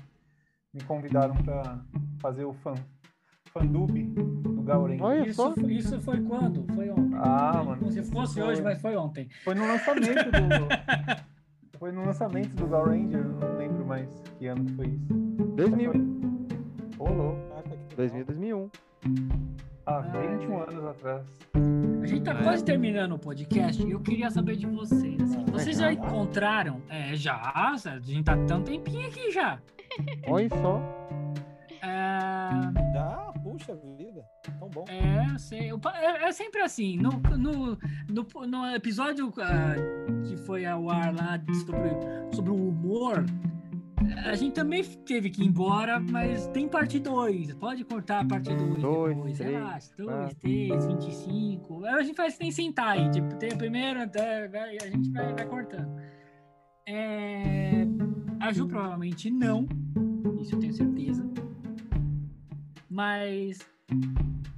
Me 0.72 0.82
convidaram 0.84 1.34
para 1.36 1.80
fazer 2.20 2.44
o 2.44 2.52
fan, 2.52 2.74
fandub 3.52 3.93
do 3.93 4.62
Gal 4.62 4.82
Ranger. 4.82 5.02
Olha 5.02 5.26
Isso, 5.28 5.55
isso 5.68 6.01
foi 6.02 6.20
quando? 6.22 6.72
Foi 6.74 6.90
ontem. 6.90 7.18
Ah, 7.18 7.62
mano. 7.64 7.78
Como 7.78 7.90
se 7.90 8.02
fosse 8.05 8.34
foi- 8.34 8.43
hoje, 8.43 8.62
mas 8.62 8.80
foi 8.80 8.97
ontem. 8.97 9.28
Foi 9.44 9.55
no 9.55 9.66
lançamento 9.66 10.30
do. 10.30 11.26
Foi 11.78 11.93
no 11.93 12.06
lançamento 12.06 12.56
do 12.56 12.66
Gal 12.68 12.86
Ranger, 12.86 13.22
não 13.22 13.59
lembro 13.59 13.84
mais 13.84 14.09
que 14.38 14.47
ano 14.47 14.64
que 14.64 14.72
foi 14.72 14.86
isso. 14.86 15.14
2000, 15.56 15.93
Ô, 16.98 17.05
louco. 17.10 17.55
Caraca, 17.97 18.10
que 18.10 18.24
2000, 18.24 18.24
2001. 18.24 18.70
Há 19.86 20.01
21 20.01 20.62
anos 20.62 20.85
atrás. 20.85 21.27
A 22.02 22.06
gente 22.06 22.23
tá 22.23 22.35
quase 22.35 22.64
terminando 22.64 23.12
o 23.12 23.18
podcast 23.18 23.82
e 23.82 23.90
eu 23.90 24.01
queria 24.01 24.31
saber 24.31 24.56
de 24.56 24.66
vocês. 24.66 25.20
assim, 25.20 25.44
vocês 25.47 25.78
já 25.78 25.93
encontraram? 25.93 26.82
É, 26.89 27.16
já. 27.16 27.40
A 27.55 27.74
gente 28.01 28.24
tá 28.24 28.36
tão 28.44 28.62
tempinho 28.62 29.09
aqui 29.09 29.31
já. 29.31 29.59
Olha 30.28 30.48
só. 30.51 30.81
É, 31.82 32.93
Já, 32.93 33.32
puxa 33.43 33.74
vida. 33.77 34.24
Tão 34.59 34.68
bom. 34.68 34.85
É, 34.89 35.32
eu 35.32 35.39
sei. 35.39 35.70
Eu 35.70 35.81
É, 35.94 36.28
é 36.28 36.32
sempre 36.32 36.60
assim. 36.62 36.98
No, 36.98 37.10
no, 37.39 37.78
no, 38.09 38.47
no 38.47 38.74
episódio 38.74 39.32
ah, 39.39 39.74
que 40.24 40.36
foi 40.36 40.66
ao 40.66 40.90
ar 40.90 41.14
lá 41.14 41.40
sobre, 41.64 41.90
sobre 42.35 42.51
o 42.51 42.68
humor, 42.68 43.24
a 44.24 44.35
gente 44.35 44.55
também 44.55 44.82
teve 44.85 45.31
que 45.31 45.43
ir 45.43 45.47
embora, 45.47 45.98
mas 45.98 46.47
tem 46.48 46.68
parte 46.68 46.98
2. 46.98 47.55
Pode 47.55 47.85
cortar 47.85 48.20
a 48.20 48.24
parte 48.24 48.55
2 48.55 48.77
Dois, 48.81 49.14
depois. 49.16 49.39
três, 49.39 49.52
Relaxa, 49.52 49.90
2, 49.97 50.09
quatro. 50.09 50.36
3, 50.40 50.86
25. 50.86 51.85
A 51.86 52.02
gente 52.02 52.14
faz 52.16 52.35
sem 52.35 52.51
sentar 52.51 52.97
aí. 52.98 53.10
Tipo, 53.10 53.35
tem 53.36 53.52
a 53.52 53.56
primeira, 53.56 54.02
a 54.02 54.86
gente 54.86 55.10
vai, 55.10 55.32
vai 55.35 55.47
cortando. 55.47 55.89
É, 56.86 57.86
a 58.40 58.52
Ju 58.52 58.66
provavelmente 58.68 59.31
não. 59.31 59.66
Isso 60.40 60.55
eu 60.55 60.60
tenho 60.60 60.73
certeza. 60.73 61.27
Mas 62.89 63.59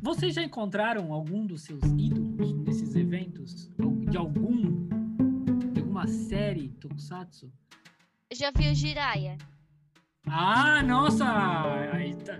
vocês 0.02 0.35
já 0.35 0.43
encontraram 0.43 1.12
algum 1.12 1.47
dos 1.47 1.62
seus 1.62 1.82
ídolos 1.97 2.52
nesses 2.55 2.94
eventos? 2.94 3.70
De 4.10 4.16
algum. 4.16 4.86
De 5.73 5.81
alguma 5.81 6.06
série 6.06 6.69
Tokusatsu? 6.81 7.51
Já 8.32 8.50
viu 8.50 8.74
Jiraya? 8.74 9.38
Ah, 10.26 10.82
nossa! 10.82 11.24
Aí 11.92 12.14
tá- 12.16 12.38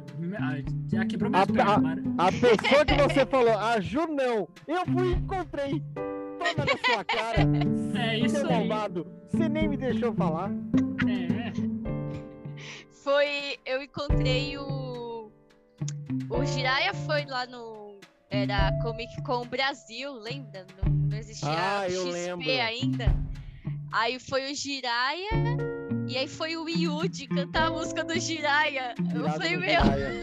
Já 0.93 1.07
quebrou 1.07 1.31
minhas 1.31 1.49
A- 1.49 1.53
pernas. 1.53 2.05
a-. 2.19 2.27
A 2.27 2.33
pessoa 2.33 2.85
que 2.85 2.95
você 2.95 3.25
falou, 3.27 3.59
a 3.59 3.81
Ju 3.81 4.07
não. 4.07 4.47
Eu 4.67 4.85
fui 4.85 5.09
e 5.09 5.15
encontrei. 5.15 5.83
Toma 5.95 6.65
na 6.67 6.93
sua 6.95 7.05
cara. 7.05 7.39
É 7.99 8.19
isso 8.19 8.37
seu 8.37 8.51
aí. 8.51 8.69
malvado. 8.69 9.07
Você 9.31 9.49
nem 9.49 9.69
me 9.69 9.77
deixou 9.79 10.13
falar. 10.15 10.51
É. 11.09 11.53
Foi. 13.03 13.57
Eu 13.65 13.83
encontrei 13.83 14.59
o. 14.59 15.33
O 16.29 16.45
Jiraya 16.45 16.93
foi 16.93 17.25
lá 17.25 17.47
no. 17.47 17.99
Era 18.31 18.71
Comic 18.83 19.23
Con 19.23 19.47
Brasil, 19.47 20.13
lembra? 20.13 20.67
Não, 20.85 20.93
não 20.93 21.17
existia 21.17 21.49
Ah, 21.49 21.89
XP 21.89 22.11
lembro. 22.11 22.51
ainda. 22.51 23.07
Aí 23.91 24.19
foi 24.21 24.53
o 24.53 24.55
Jiraya. 24.55 25.31
E 26.09 26.17
aí 26.17 26.27
foi 26.27 26.57
o 26.57 26.67
Yuji 26.67 27.27
cantar 27.29 27.67
a 27.67 27.71
música 27.71 28.03
do 28.03 28.19
Jiraya. 28.19 28.95
Eu 29.15 29.21
Irado 29.21 29.37
falei, 29.37 29.57
meu, 29.59 29.69
Jiraiya. 29.69 30.19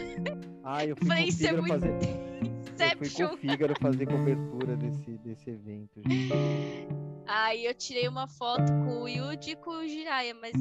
Ai, 0.64 0.90
eu 0.90 0.96
fui 0.96 1.06
Falei, 1.06 1.22
com 1.22 1.28
isso 1.28 1.46
é 1.46 1.52
muito 1.52 1.68
fazer. 1.68 1.92
Eu 2.78 2.98
fui 2.98 3.10
com 3.10 3.34
o 3.34 3.36
Fígaro 3.36 3.74
fazer 3.80 4.06
cobertura 4.06 4.76
desse, 4.76 5.10
desse 5.18 5.50
evento, 5.50 6.02
gente. 6.04 6.32
Aí 7.28 7.64
eu 7.64 7.74
tirei 7.74 8.08
uma 8.08 8.26
foto 8.26 8.66
com 8.84 9.02
o 9.02 9.08
Yuji 9.08 9.52
e 9.52 9.56
com 9.56 9.70
o 9.70 9.86
Jiraya, 9.86 10.34
mas 10.34 10.52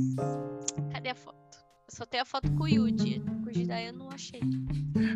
cadê 0.94 1.10
a 1.10 1.16
foto? 1.16 1.58
Eu 1.58 1.96
só 1.96 2.06
tenho 2.06 2.22
a 2.22 2.26
foto 2.26 2.52
com 2.52 2.64
o 2.64 2.68
Yuji. 2.68 3.20
Com 3.20 3.50
o 3.50 3.54
Jiraya 3.54 3.88
eu 3.88 3.94
não 3.94 4.10
achei. 4.10 4.42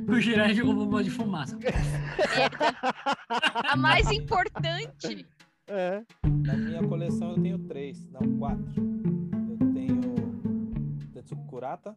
O 0.07 0.19
Jirai 0.19 0.55
jogou 0.55 0.73
bomba 0.73 1.03
de 1.03 1.11
fumaça. 1.11 1.57
A 3.63 3.75
mais 3.75 4.09
importante. 4.11 5.25
É. 5.67 6.01
Na 6.23 6.55
minha 6.55 6.83
coleção 6.83 7.31
eu 7.31 7.41
tenho 7.41 7.59
três, 7.59 8.07
não, 8.07 8.39
quatro. 8.39 8.73
O 11.31 11.35
Tetsukurata, 11.35 11.95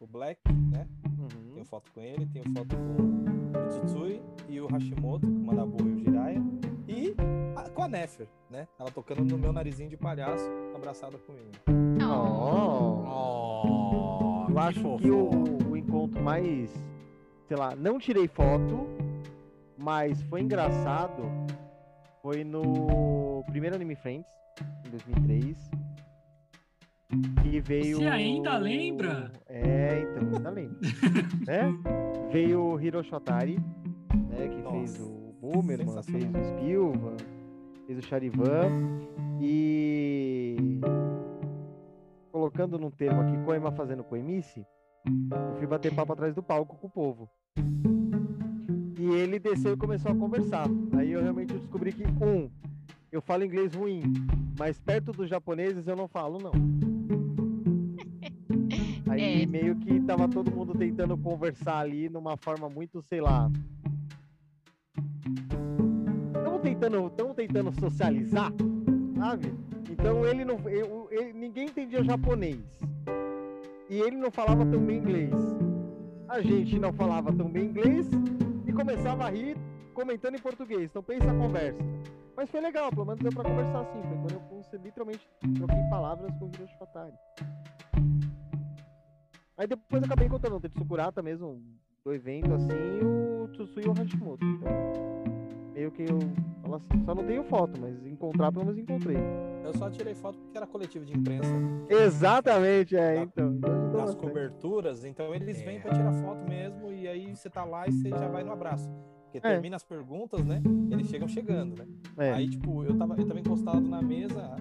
o 0.00 0.06
Black, 0.06 0.40
né? 0.70 0.86
Uhum. 1.18 1.54
Tenho 1.54 1.66
foto 1.66 1.90
com 1.92 2.00
ele, 2.00 2.26
tenho 2.26 2.44
foto 2.56 2.76
com 2.76 3.58
o 3.58 3.66
Tsutsui 3.68 4.22
e 4.48 4.60
o 4.60 4.66
Hashimoto, 4.68 5.26
com 5.26 5.32
o 5.32 5.46
Manabu 5.46 5.84
e 5.84 5.92
o 5.92 5.98
Jiraiya. 5.98 6.42
E 6.86 7.14
a- 7.56 7.68
com 7.70 7.82
a 7.82 7.88
Nefer, 7.88 8.28
né? 8.48 8.68
Ela 8.78 8.90
tocando 8.90 9.24
no 9.24 9.36
meu 9.36 9.52
narizinho 9.52 9.90
de 9.90 9.96
palhaço, 9.96 10.48
abraçada 10.76 11.18
comigo. 11.18 11.50
Oh. 12.00 13.04
Oh, 14.46 14.50
Eu 14.50 14.58
acho 14.60 14.96
que 14.98 15.10
o, 15.10 15.30
o 15.70 15.76
encontro 15.76 16.22
mais, 16.22 16.70
sei 17.46 17.56
lá, 17.56 17.74
não 17.74 17.98
tirei 17.98 18.28
foto, 18.28 18.86
mas 19.76 20.22
foi 20.22 20.40
engraçado. 20.40 21.22
Foi 22.22 22.44
no 22.44 23.42
primeiro 23.48 23.74
Anime 23.76 23.94
Friends, 23.96 24.26
em 24.86 24.90
2003. 24.90 25.70
E 27.44 27.60
veio. 27.60 27.96
Você 27.96 28.06
ainda 28.06 28.58
lembra? 28.58 29.32
É, 29.46 30.02
então, 30.02 30.36
ainda 30.36 30.50
lembro. 30.50 30.78
né? 31.46 31.72
Veio 32.30 32.60
o 32.60 32.80
Hiroshi 32.80 33.14
Otari, 33.14 33.58
né? 34.28 34.48
Que 34.48 34.62
fez 34.70 34.98
Nossa, 34.98 35.02
o 35.04 35.34
Boomerman, 35.40 36.02
fez 36.02 36.24
o 36.24 36.44
Spilvan, 36.44 37.16
fez 37.86 37.98
o 37.98 38.02
Charivan. 38.02 38.68
E. 39.40 40.80
Colocando 42.30 42.78
num 42.78 42.90
termo 42.90 43.22
aqui, 43.22 43.38
Koema 43.38 43.72
fazendo 43.72 44.04
Koemice, 44.04 44.66
eu 45.06 45.56
fui 45.56 45.66
bater 45.66 45.94
papo 45.94 46.12
atrás 46.12 46.34
do 46.34 46.42
palco 46.42 46.76
com 46.76 46.86
o 46.86 46.90
povo. 46.90 47.30
E 48.98 49.06
ele 49.14 49.38
desceu 49.38 49.72
e 49.72 49.76
começou 49.76 50.12
a 50.12 50.14
conversar. 50.14 50.66
Aí 50.96 51.12
eu 51.12 51.22
realmente 51.22 51.54
descobri 51.54 51.92
que, 51.92 52.04
um, 52.04 52.50
eu 53.10 53.22
falo 53.22 53.44
inglês 53.44 53.74
ruim, 53.74 54.02
mas 54.58 54.78
perto 54.78 55.10
dos 55.10 55.28
japoneses 55.28 55.86
eu 55.88 55.96
não 55.96 56.06
falo, 56.06 56.38
não. 56.38 56.87
Aí 59.18 59.42
É. 59.42 59.46
meio 59.46 59.76
que 59.76 60.00
tava 60.00 60.28
todo 60.28 60.50
mundo 60.50 60.74
tentando 60.76 61.16
conversar 61.18 61.78
ali 61.80 62.08
numa 62.08 62.36
forma 62.36 62.68
muito, 62.68 63.02
sei 63.02 63.20
lá. 63.20 63.50
Estamos 66.36 66.60
tentando, 66.62 67.10
tamo 67.10 67.34
tentando 67.34 67.72
socializar, 67.80 68.52
sabe? 69.16 69.52
Então 69.90 70.24
ele 70.24 70.44
não. 70.44 70.56
ele- 71.10 71.32
ninguém 71.32 71.66
entendia 71.66 72.02
japonês. 72.04 72.60
E 73.90 73.96
ele 74.00 74.16
não 74.16 74.30
falava 74.30 74.64
tão 74.66 74.80
bem 74.84 74.98
inglês. 74.98 75.34
A 76.28 76.40
gente 76.42 76.78
não 76.78 76.92
falava 76.92 77.32
tão 77.32 77.48
bem 77.48 77.66
inglês 77.66 78.06
e 78.66 78.72
começava 78.72 79.24
a 79.24 79.30
rir 79.30 79.56
comentando 79.94 80.34
em 80.36 80.40
português. 80.40 80.82
Então 80.84 81.02
pensa 81.02 81.30
a 81.30 81.34
conversa. 81.34 81.82
Mas 82.36 82.50
foi 82.50 82.60
legal, 82.60 82.90
pelo 82.90 83.06
menos 83.06 83.20
deu 83.20 83.32
pra 83.32 83.42
conversar 83.42 83.80
assim. 83.80 84.00
Foi 84.02 84.16
quando 84.18 84.32
eu 84.72 84.80
literalmente 84.84 85.26
troquei 85.56 85.82
palavras 85.90 86.30
com 86.38 86.44
o 86.44 86.50
Hiroshi 86.54 86.78
Fatari. 86.78 87.14
Aí 89.58 89.66
depois 89.66 90.00
eu 90.02 90.06
acabei 90.06 90.26
encontrando 90.28 90.56
o 90.56 90.60
Tetsukurata 90.60 91.20
mesmo, 91.20 91.60
do 92.04 92.12
evento 92.14 92.54
assim, 92.54 92.68
e 93.00 93.04
o 93.04 93.48
Tsusuyo 93.52 93.92
Hashimoto. 93.92 94.44
Então, 94.44 94.72
meio 95.74 95.90
que 95.90 96.02
eu 96.02 96.18
falo 96.62 96.76
assim, 96.76 97.04
só 97.04 97.14
não 97.14 97.24
tenho 97.26 97.42
foto, 97.44 97.80
mas 97.80 98.06
encontrar 98.06 98.52
pelo 98.52 98.64
menos 98.66 98.78
encontrei. 98.78 99.16
Eu 99.64 99.74
só 99.74 99.90
tirei 99.90 100.14
foto 100.14 100.38
porque 100.38 100.56
era 100.56 100.66
coletivo 100.66 101.04
de 101.04 101.12
imprensa 101.12 101.50
Exatamente, 101.90 102.96
é, 102.96 103.16
Da- 103.16 103.22
então. 103.22 103.54
então 103.56 103.92
das 103.92 104.14
coberturas, 104.14 105.04
então 105.04 105.34
eles 105.34 105.60
vêm 105.60 105.76
É. 105.78 105.80
pra 105.80 105.92
tirar 105.92 106.12
foto 106.22 106.48
mesmo 106.48 106.92
e 106.92 107.08
aí 107.08 107.34
você 107.34 107.50
tá 107.50 107.64
lá 107.64 107.86
e 107.88 107.92
você 107.92 108.10
já 108.10 108.28
vai 108.28 108.44
no 108.44 108.52
abraço. 108.52 108.88
Porque 109.24 109.38
É. 109.38 109.50
termina 109.52 109.76
as 109.76 109.84
perguntas, 109.84 110.42
né? 110.46 110.62
Eles 110.90 111.08
chegam 111.08 111.26
chegando, 111.28 111.76
né? 111.76 111.86
É. 112.16 112.32
Aí, 112.32 112.48
tipo, 112.48 112.82
eu 112.84 112.96
tava, 112.96 113.14
eu 113.20 113.26
tava 113.26 113.40
encostado 113.40 113.80
na 113.86 114.00
mesa, 114.00 114.40
a, 114.40 114.54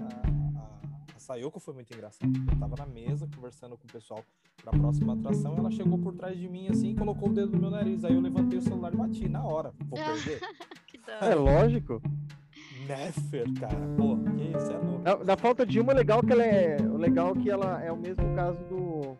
a, 0.59 1.15
a 1.15 1.19
Sayoko 1.19 1.59
foi 1.59 1.73
muito 1.73 1.93
engraçada. 1.93 2.29
Eu 2.51 2.59
tava 2.59 2.75
na 2.77 2.85
mesa 2.85 3.29
conversando 3.33 3.77
com 3.77 3.87
o 3.87 3.91
pessoal 3.91 4.21
pra 4.63 4.71
próxima 4.71 5.13
atração, 5.13 5.55
ela 5.57 5.71
chegou 5.71 5.97
por 5.97 6.13
trás 6.13 6.37
de 6.37 6.47
mim 6.49 6.67
assim 6.67 6.89
e 6.91 6.95
colocou 6.95 7.29
o 7.29 7.33
dedo 7.33 7.53
no 7.53 7.59
meu 7.59 7.69
nariz. 7.69 8.03
Aí 8.03 8.13
eu 8.13 8.21
levantei 8.21 8.59
o 8.59 8.61
celular 8.61 8.93
e 8.93 8.97
bati 8.97 9.29
na 9.29 9.43
hora. 9.43 9.73
Vou 9.87 9.97
perder? 9.99 10.39
Que 10.87 10.97
da 10.99 11.13
É 11.25 11.35
lógico. 11.35 12.01
Nefer, 12.87 13.53
cara. 13.59 13.75
Pô, 13.97 14.17
que 14.35 14.57
isso 14.57 14.71
é 14.71 14.77
louco. 14.77 15.03
Da, 15.03 15.15
da 15.15 15.37
falta 15.37 15.65
de 15.65 15.79
uma, 15.79 15.91
legal 15.93 16.21
que 16.21 16.31
ela 16.31 16.43
é. 16.43 16.77
O 16.81 16.95
legal 16.97 17.33
que 17.35 17.49
ela 17.49 17.83
é 17.83 17.91
o 17.91 17.97
mesmo 17.97 18.33
caso 18.35 18.57
do. 18.69 19.17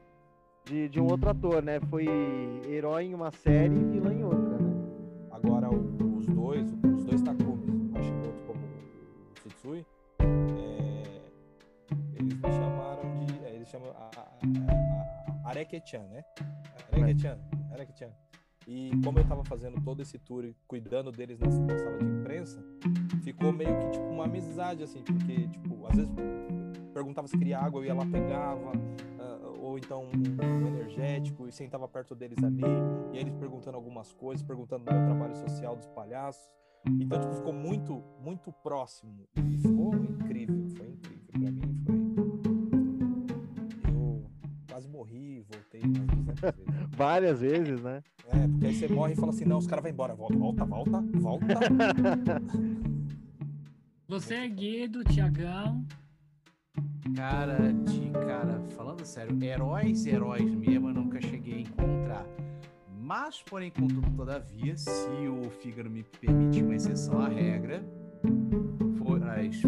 De, 0.65 0.87
de 0.89 0.99
um 0.99 1.05
outro 1.05 1.29
ator, 1.29 1.61
né? 1.61 1.79
Foi 1.89 2.05
herói 2.67 3.05
em 3.05 3.13
uma 3.13 3.31
série 3.31 3.73
e 3.75 3.83
vilã 3.85 4.13
em 4.13 4.23
outra, 4.23 4.57
né? 4.57 4.73
Agora, 5.31 5.69
o- 5.69 6.17
os 6.17 6.25
dois, 6.27 6.65
os 6.95 7.03
dois 7.05 7.21
Takumis, 7.21 7.69
o 7.69 7.97
Hashimoto 7.97 8.43
como 8.45 8.59
o 8.59 9.33
Tsutsui, 9.35 9.85
é, 10.19 11.03
eles 12.15 12.33
me 12.33 12.51
chamaram 12.51 13.25
de. 13.25 13.45
é, 13.45 13.55
eles 13.55 13.67
chamam 13.69 13.89
a, 13.91 14.09
a, 14.19 14.76
a, 15.47 15.49
a 15.49 15.49
Areke-chan, 15.49 16.03
né? 16.09 16.23
Areke-chan, 16.91 17.39
Areke-chan. 17.71 18.11
E 18.67 18.91
como 19.01 19.17
eu 19.17 19.25
tava 19.25 19.45
fazendo 19.45 19.81
todo 19.81 20.01
esse 20.01 20.19
tour 20.19 20.43
e 20.43 20.53
cuidando 20.67 21.09
deles 21.09 21.39
na, 21.39 21.49
sala 21.49 21.97
de 21.97 22.05
imprensa, 22.05 22.61
ficou 23.23 23.53
meio 23.53 23.77
que 23.79 23.91
tipo 23.91 24.05
uma 24.05 24.25
amizade, 24.25 24.83
assim, 24.83 25.01
porque, 25.03 25.47
tipo, 25.47 25.87
às 25.87 25.95
vezes 25.95 26.11
perguntava 26.93 27.27
se 27.29 27.37
queria 27.37 27.59
água, 27.59 27.79
eu 27.79 27.85
ia 27.85 27.93
lá, 27.93 28.05
pegava, 28.05 28.73
ah, 29.19 29.53
ou 29.61 29.77
então 29.77 30.03
um 30.03 30.67
energético, 30.67 31.47
e 31.47 31.51
sentava 31.51 31.87
perto 31.87 32.13
deles 32.13 32.43
ali, 32.43 32.61
e 33.13 33.17
eles 33.17 33.33
perguntando 33.35 33.77
algumas 33.77 34.11
coisas, 34.11 34.45
perguntando 34.45 34.83
do 34.83 34.93
meu 34.93 35.05
trabalho 35.05 35.35
social 35.37 35.77
dos 35.77 35.87
palhaços. 35.87 36.51
Então, 36.85 37.19
tipo, 37.21 37.33
ficou 37.35 37.53
muito, 37.53 38.03
muito 38.21 38.51
próximo. 38.51 39.27
E 39.37 39.57
ficou 39.57 39.95
incrível, 39.95 40.67
foi 40.75 40.89
incrível. 40.89 41.27
Pra 41.31 41.51
mim 41.51 41.76
umas 46.47 46.65
200 46.65 46.73
vezes. 46.73 46.97
Várias 46.97 47.41
vezes, 47.41 47.81
né? 47.81 48.03
É, 48.29 48.47
porque 48.47 48.65
aí 48.65 48.75
você 48.75 48.87
morre 48.87 49.13
e 49.13 49.15
fala 49.15 49.31
assim, 49.31 49.45
não, 49.45 49.57
os 49.57 49.67
caras 49.67 49.83
vão 49.83 49.91
embora. 49.91 50.13
Volta, 50.13 50.37
volta, 50.37 50.65
volta, 50.65 51.01
volta. 51.13 51.45
Você 54.09 54.35
é 54.35 54.47
Guido, 54.47 55.03
Tiagão. 55.03 55.85
Cara, 57.13 57.73
de 57.73 58.09
cara, 58.11 58.63
falando 58.69 59.03
sério, 59.05 59.37
heróis, 59.43 60.05
heróis 60.05 60.49
mesmo, 60.49 60.89
eu 60.89 60.93
nunca 60.93 61.19
cheguei 61.19 61.55
a 61.55 61.59
encontrar. 61.59 62.25
Mas, 63.01 63.41
porém, 63.41 63.69
contudo, 63.69 64.09
todavia, 64.15 64.77
se 64.77 65.09
o 65.27 65.49
Fígaro 65.49 65.89
me 65.89 66.03
permitir 66.03 66.63
uma 66.63 66.75
exceção 66.75 67.19
à 67.19 67.27
regra, 67.27 67.83
foi, 68.97 69.19
as, 69.23 69.61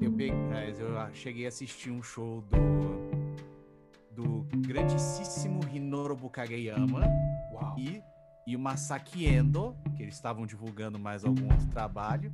eu, 0.00 0.12
peguei, 0.12 0.32
as, 0.68 0.80
eu 0.80 0.94
cheguei 1.12 1.44
a 1.44 1.48
assistir 1.48 1.90
um 1.90 2.02
show 2.02 2.42
do 2.42 3.09
do 4.20 4.46
grandíssimo 4.58 5.60
Hinorobu 5.72 6.28
Kageyama 6.30 7.06
Uau. 7.52 7.78
e, 7.78 8.02
e 8.46 8.56
o 8.56 8.58
Masaki 8.58 9.26
Endo, 9.26 9.74
que 9.96 10.02
eles 10.02 10.14
estavam 10.14 10.46
divulgando 10.46 10.98
mais 10.98 11.24
algum 11.24 11.44
outro 11.50 11.66
trabalho 11.68 12.30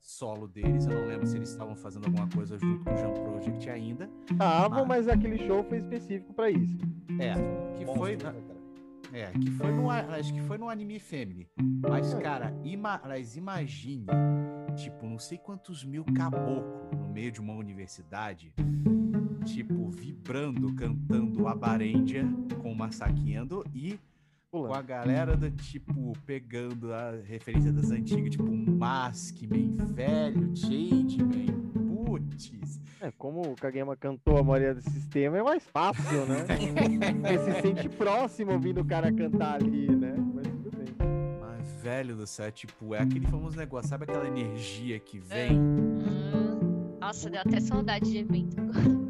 solo 0.00 0.48
deles. 0.48 0.86
Eu 0.86 1.00
não 1.00 1.06
lembro 1.08 1.26
se 1.26 1.36
eles 1.36 1.50
estavam 1.50 1.76
fazendo 1.76 2.06
alguma 2.06 2.28
coisa 2.28 2.58
junto 2.58 2.84
com 2.84 2.94
o 2.94 2.96
Jump 2.96 3.20
Project 3.20 3.68
ainda. 3.70 4.08
Estavam, 4.30 4.82
Ah. 4.82 4.86
mas 4.86 5.08
aquele 5.08 5.38
show 5.46 5.62
foi 5.64 5.78
específico 5.78 6.32
pra 6.32 6.50
isso. 6.50 6.78
É, 7.20 7.34
que 7.76 7.84
foi, 7.84 8.12
Monstro, 8.16 8.26
na- 8.32 8.32
né, 8.32 9.20
é, 9.20 9.30
que 9.32 9.50
foi 9.50 9.72
no, 9.72 9.90
acho 9.90 10.32
que 10.32 10.40
foi 10.42 10.56
no 10.58 10.68
anime 10.68 10.98
Family. 10.98 11.46
Mas, 11.88 12.14
cara, 12.14 12.54
ima, 12.64 13.00
mas 13.04 13.36
imagine, 13.36 14.06
tipo, 14.76 15.06
não 15.06 15.18
sei 15.18 15.36
quantos 15.38 15.84
mil 15.84 16.04
caboclo 16.16 16.88
no 16.96 17.08
meio 17.12 17.30
de 17.30 17.40
uma 17.40 17.52
universidade, 17.54 18.52
tipo, 19.54 19.88
vibrando, 19.90 20.74
cantando 20.74 21.46
Abarendia 21.46 22.24
com 22.60 22.72
o 22.72 22.78
Endo 23.26 23.64
e 23.74 23.98
com 24.50 24.72
a 24.72 24.80
galera 24.80 25.36
do 25.36 25.50
tipo 25.50 26.12
pegando 26.24 26.92
a 26.92 27.12
referência 27.22 27.72
das 27.72 27.90
antigas, 27.90 28.30
tipo 28.30 28.50
Maskman, 28.50 29.76
velho, 29.92 30.56
Changeman, 30.56 31.46
putz. 32.06 32.80
É, 33.00 33.12
como 33.12 33.42
o 33.42 33.54
Kageyama 33.54 33.94
cantou 33.96 34.38
a 34.38 34.42
maioria 34.42 34.74
do 34.74 34.80
sistema, 34.80 35.38
é 35.38 35.42
mais 35.42 35.62
fácil, 35.64 36.26
né? 36.26 36.44
Porque 37.20 37.38
se 37.38 37.60
sente 37.60 37.88
próximo 37.90 38.52
ouvindo 38.52 38.80
o 38.80 38.84
cara 38.84 39.12
cantar 39.12 39.56
ali, 39.62 39.88
né? 39.94 40.14
Mas 40.34 40.48
tudo 40.48 40.70
bem. 40.76 40.86
Mas, 41.40 41.82
velho 41.82 42.16
do 42.16 42.26
céu, 42.26 42.46
é 42.46 42.50
tipo, 42.50 42.94
é 42.94 43.02
aquele 43.02 43.26
famoso 43.26 43.56
negócio, 43.56 43.88
sabe 43.88 44.04
aquela 44.04 44.26
energia 44.26 44.98
que 44.98 45.18
vem? 45.18 45.58
Hum, 45.58 46.96
Nossa, 47.00 47.30
deu 47.30 47.40
até 47.40 47.60
saudade 47.60 48.10
de 48.10 48.18
evento. 48.18 48.56
É. 48.58 49.07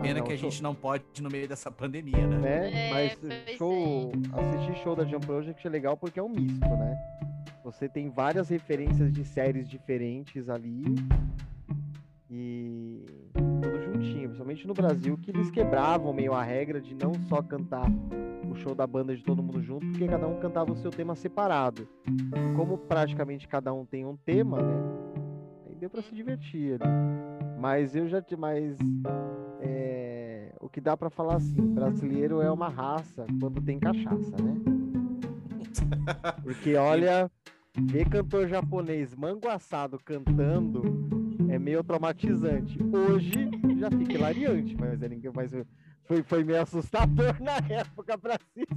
Pena 0.00 0.20
não, 0.20 0.26
que 0.26 0.32
a 0.32 0.36
show. 0.36 0.50
gente 0.50 0.62
não 0.62 0.74
pode 0.74 1.04
no 1.20 1.30
meio 1.30 1.46
dessa 1.48 1.70
pandemia, 1.70 2.26
né? 2.26 2.38
né? 2.38 2.88
É, 2.88 2.90
Mas 2.90 3.56
show, 3.56 4.12
assistir 4.32 4.82
show 4.82 4.96
da 4.96 5.04
Jump 5.04 5.26
Project 5.26 5.66
é 5.66 5.70
legal 5.70 5.96
porque 5.96 6.18
é 6.18 6.22
um 6.22 6.28
misto, 6.28 6.60
né? 6.60 6.96
Você 7.62 7.88
tem 7.88 8.08
várias 8.08 8.48
referências 8.48 9.12
de 9.12 9.24
séries 9.24 9.68
diferentes 9.68 10.48
ali 10.48 10.84
e 12.30 13.04
tudo 13.34 13.82
juntinho, 13.84 14.28
principalmente 14.28 14.66
no 14.66 14.74
Brasil, 14.74 15.18
que 15.18 15.30
eles 15.30 15.50
quebravam 15.50 16.12
meio 16.12 16.32
a 16.32 16.42
regra 16.42 16.80
de 16.80 16.94
não 16.94 17.12
só 17.28 17.42
cantar 17.42 17.86
o 18.50 18.54
show 18.54 18.74
da 18.74 18.86
banda 18.86 19.14
de 19.14 19.22
todo 19.22 19.42
mundo 19.42 19.62
junto, 19.62 19.86
porque 19.86 20.08
cada 20.08 20.26
um 20.26 20.40
cantava 20.40 20.72
o 20.72 20.76
seu 20.76 20.90
tema 20.90 21.14
separado. 21.14 21.86
Como 22.56 22.78
praticamente 22.78 23.46
cada 23.46 23.72
um 23.72 23.84
tem 23.84 24.06
um 24.06 24.16
tema, 24.16 24.62
né? 24.62 24.74
Aí 25.68 25.74
deu 25.74 25.90
pra 25.90 26.02
se 26.02 26.14
divertir 26.14 26.80
ali. 26.80 26.90
Mas 27.58 27.94
eu 27.94 28.08
já 28.08 28.22
mas 28.38 28.78
é, 29.60 30.54
o 30.60 30.68
que 30.68 30.80
dá 30.80 30.96
pra 30.96 31.10
falar 31.10 31.36
assim, 31.36 31.74
brasileiro 31.74 32.40
é 32.40 32.50
uma 32.50 32.68
raça 32.68 33.26
quando 33.40 33.60
tem 33.60 33.78
cachaça, 33.78 34.36
né? 34.42 34.54
Porque 36.42 36.74
olha, 36.76 37.30
ver 37.76 38.08
cantor 38.08 38.48
japonês 38.48 39.14
mango 39.14 39.48
assado 39.48 39.98
cantando 40.04 40.82
é 41.48 41.58
meio 41.58 41.82
traumatizante. 41.82 42.78
Hoje 42.92 43.50
já 43.78 43.90
fica 43.90 44.14
hilariante, 44.14 44.76
mas, 44.78 45.02
é 45.02 45.08
mas 45.34 45.52
foi, 46.04 46.22
foi 46.22 46.44
meio 46.44 46.62
assustador 46.62 47.36
na 47.40 47.56
época 47.68 48.18
pra 48.18 48.36
assistir. 48.36 48.68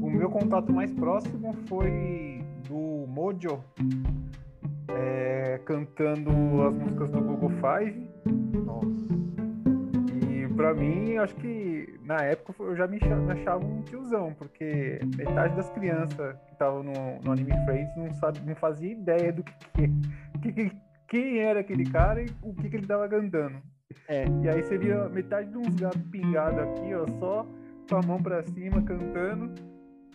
O 0.00 0.10
meu 0.10 0.30
contato 0.30 0.72
mais 0.72 0.92
próximo 0.92 1.54
foi 1.66 2.44
do 2.68 3.06
Mojo, 3.06 3.62
é, 4.88 5.60
cantando 5.64 6.30
as 6.66 6.74
músicas 6.74 7.10
do 7.10 7.20
Google 7.20 7.50
Five. 7.50 8.08
Nossa. 8.64 9.08
E 10.30 10.48
pra 10.54 10.74
mim, 10.74 11.16
acho 11.16 11.34
que 11.36 11.98
na 12.04 12.16
época 12.16 12.54
eu 12.62 12.76
já 12.76 12.86
me 12.86 12.98
cha- 12.98 13.16
me 13.16 13.32
achava 13.32 13.64
um 13.64 13.82
tiozão, 13.82 14.32
porque 14.38 15.00
metade 15.16 15.54
das 15.56 15.68
crianças 15.70 16.36
que 16.46 16.52
estavam 16.52 16.82
no, 16.82 16.92
no 17.22 17.32
Anime 17.32 17.52
Friends 17.64 17.96
não, 17.96 18.12
sabe, 18.14 18.40
não 18.46 18.54
fazia 18.56 18.92
ideia 18.92 19.32
do 19.32 19.42
que, 19.42 19.52
que, 20.42 20.52
que- 20.52 20.72
quem 21.08 21.38
era 21.38 21.60
aquele 21.60 21.84
cara 21.90 22.22
e 22.22 22.26
o 22.42 22.52
que, 22.54 22.68
que 22.68 22.76
ele 22.76 22.86
tava 22.86 23.08
cantando. 23.08 23.56
É. 24.08 24.24
E 24.42 24.48
aí 24.48 24.62
você 24.62 24.76
via 24.76 25.08
metade 25.08 25.50
de 25.50 25.56
uns 25.56 25.74
gatos 25.76 26.02
pingados 26.10 26.58
aqui, 26.60 26.94
ó, 26.94 27.06
só 27.18 27.46
com 27.88 27.96
a 27.96 28.02
mão 28.02 28.22
pra 28.22 28.42
cima, 28.42 28.82
cantando. 28.82 29.50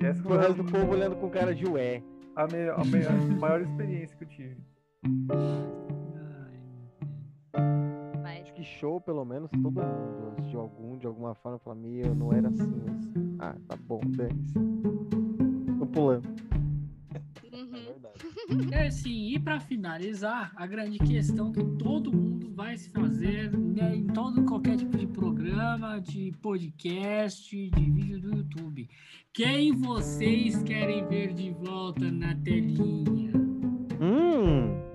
E 0.01 0.05
essa 0.05 0.27
O 0.27 0.37
resto 0.37 0.61
do 0.61 0.65
povo 0.71 0.91
olhando 0.91 1.15
com 1.15 1.29
cara 1.29 1.53
de 1.55 1.65
ué. 1.67 2.01
A, 2.35 2.47
me- 2.47 2.69
a 2.69 2.83
me- 2.83 3.05
a 3.05 3.39
maior 3.39 3.61
experiência 3.61 4.15
que 4.17 4.23
eu 4.23 4.27
tive. 4.27 4.57
Mas 8.21 8.41
Acho 8.43 8.53
que 8.53 8.63
show, 8.63 8.99
pelo 9.01 9.23
menos, 9.25 9.49
todo 9.51 9.71
mundo 9.71 10.33
assistiu 10.37 10.59
algum, 10.59 10.97
de 10.97 11.05
alguma 11.07 11.35
forma, 11.35 11.59
fala, 11.59 11.75
meu, 11.75 12.13
não 12.15 12.31
era 12.33 12.49
assim, 12.49 12.81
mas... 12.85 13.03
Ah, 13.39 13.55
tá 13.67 13.75
bom, 13.75 14.01
dane-se. 14.05 14.53
Tô 15.79 15.85
pulando. 15.87 16.27
É 18.71 18.87
assim, 18.87 19.33
e 19.33 19.39
para 19.39 19.59
finalizar, 19.59 20.51
a 20.55 20.67
grande 20.67 20.99
questão 20.99 21.51
que 21.51 21.63
todo 21.77 22.11
mundo 22.11 22.51
vai 22.53 22.77
se 22.77 22.89
fazer 22.89 23.51
né, 23.57 23.95
em 23.95 24.07
todo 24.07 24.43
qualquer 24.43 24.77
tipo 24.77 24.97
de 24.97 25.07
programa, 25.07 25.99
de 25.99 26.31
podcast, 26.41 27.69
de 27.69 27.91
vídeo 27.91 28.19
do 28.19 28.37
YouTube. 28.37 28.89
Quem 29.33 29.71
vocês 29.71 30.61
querem 30.63 31.07
ver 31.07 31.33
de 31.33 31.51
volta 31.51 32.11
na 32.11 32.35
telinha? 32.35 33.31
Hum, 33.99 34.92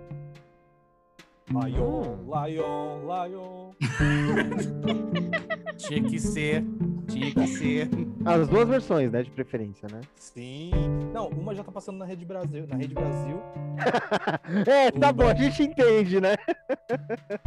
Lion, 1.50 2.18
Lion, 2.26 3.00
Lion. 3.08 3.72
Tinha 5.78 6.02
que 6.02 6.18
ser, 6.18 6.62
tinha 7.08 7.32
que 7.32 7.46
ser. 7.46 7.88
as 8.24 8.48
duas 8.48 8.68
versões, 8.68 9.10
né, 9.10 9.22
de 9.22 9.30
preferência, 9.30 9.88
né? 9.90 10.02
Sim. 10.16 10.70
Não, 11.12 11.28
uma 11.28 11.54
já 11.54 11.64
tá 11.64 11.72
passando 11.72 11.96
na 11.98 12.04
Rede 12.04 12.24
Brasil. 12.26 12.66
Na 12.68 12.76
Rede 12.76 12.92
Brasil. 12.94 13.40
É, 14.66 14.90
tá 14.90 15.12
bom, 15.12 15.28
a 15.28 15.34
gente 15.34 15.62
entende, 15.62 16.20
né? 16.20 16.34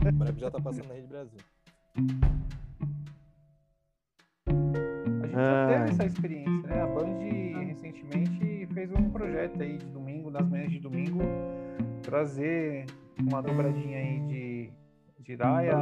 O 0.08 0.12
breve 0.14 0.40
já 0.40 0.50
tá 0.50 0.62
passando 0.62 0.88
na 0.88 0.94
Rede 0.94 1.08
Brasil. 1.08 1.40
A 1.98 2.02
gente 5.28 5.34
já 5.34 5.68
teve 5.68 5.90
essa 5.90 6.06
experiência, 6.06 6.68
né? 6.68 6.82
A 6.82 6.88
Band 6.88 7.18
recentemente 7.66 8.66
fez 8.74 8.90
um 8.94 9.10
projeto 9.10 9.62
aí 9.62 9.78
de 9.78 9.88
domingo, 9.88 10.32
nas 10.32 10.48
manhãs 10.48 10.72
de 10.72 10.80
domingo, 10.80 11.20
trazer 12.02 12.86
uma 13.30 13.42
dobradinha 13.42 13.98
aí 13.98 14.20
de 14.28 14.70
Jiraya, 15.24 15.78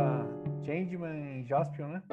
Changeman 0.65 1.41
e 1.41 1.45
Jaspion, 1.45 1.87
né? 1.87 2.03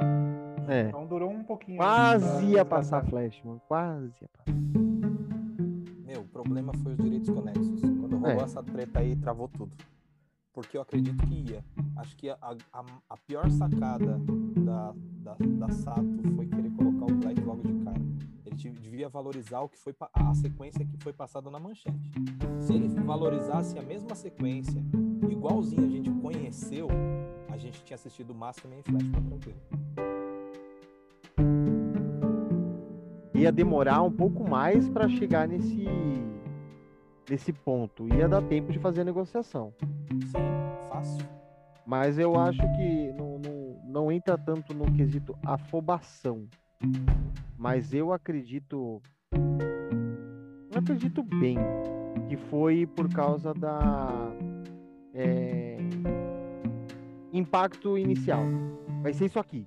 É. 0.68 0.88
Então 0.88 1.06
durou 1.06 1.30
um 1.30 1.44
pouquinho. 1.44 1.78
Quase 1.78 2.44
ia 2.46 2.64
passar 2.64 3.04
flash, 3.04 3.40
mano. 3.44 3.60
Quase 3.68 4.12
ia 4.22 4.28
passar. 4.28 4.52
Meu, 6.04 6.24
problema 6.24 6.72
foi 6.82 6.92
os 6.92 6.98
direitos 6.98 7.28
conexos. 7.30 7.80
Quando 7.80 8.16
rolou 8.16 8.40
É. 8.40 8.42
essa 8.44 8.62
treta 8.62 9.00
aí, 9.00 9.16
travou 9.16 9.48
tudo. 9.48 9.72
Porque 10.52 10.76
eu 10.76 10.80
acredito 10.82 11.24
que 11.26 11.52
ia. 11.52 11.62
Acho 11.96 12.16
que 12.16 12.30
a, 12.30 12.36
a, 12.72 12.84
a 13.10 13.16
pior 13.26 13.50
sacada 13.50 14.18
da, 14.56 14.94
da, 15.18 15.36
da 15.38 15.68
Sato 15.70 16.22
foi 16.34 16.46
querer 16.46 16.70
colocar 16.70 17.12
o 17.12 17.14
Black 17.16 17.40
logo 17.42 17.62
de 17.62 17.74
cara. 17.84 17.85
Devia 18.56 19.08
valorizar 19.08 19.60
o 19.60 19.68
que 19.68 19.78
foi 19.78 19.94
a 20.12 20.34
sequência 20.34 20.84
que 20.84 20.96
foi 21.02 21.12
passada 21.12 21.50
na 21.50 21.60
manchete. 21.60 22.10
Se 22.60 22.72
ele 22.72 22.88
valorizasse 22.88 23.78
a 23.78 23.82
mesma 23.82 24.14
sequência, 24.14 24.82
igualzinho 25.28 25.84
a 25.84 25.90
gente 25.90 26.10
conheceu, 26.10 26.88
a 27.48 27.56
gente 27.56 27.84
tinha 27.84 27.94
assistido 27.94 28.34
Maskman 28.34 28.80
e 28.80 28.82
Flashman 28.82 29.22
tranquilo. 29.22 29.60
Ia 33.34 33.52
demorar 33.52 34.02
um 34.02 34.10
pouco 34.10 34.48
mais 34.48 34.88
para 34.88 35.08
chegar 35.08 35.46
nesse 35.46 35.86
nesse 37.28 37.52
ponto. 37.52 38.08
Ia 38.14 38.28
dar 38.28 38.42
tempo 38.42 38.72
de 38.72 38.78
fazer 38.78 39.02
a 39.02 39.04
negociação. 39.04 39.74
Sim, 40.26 40.88
fácil. 40.88 41.26
Mas 41.86 42.18
eu 42.18 42.38
acho 42.38 42.58
que 42.58 43.12
não, 43.12 43.38
não, 43.38 43.80
não 43.84 44.12
entra 44.12 44.36
tanto 44.36 44.74
no 44.74 44.90
quesito 44.92 45.36
afobação. 45.44 46.48
Mas 47.58 47.92
eu 47.94 48.12
acredito. 48.12 49.00
Eu 49.32 50.78
acredito 50.78 51.22
bem 51.22 51.56
que 52.28 52.36
foi 52.36 52.86
por 52.86 53.08
causa 53.12 53.54
da. 53.54 54.30
é, 55.14 55.78
impacto 57.32 57.96
inicial. 57.96 58.42
Vai 59.02 59.12
ser 59.14 59.26
isso 59.26 59.38
aqui. 59.38 59.66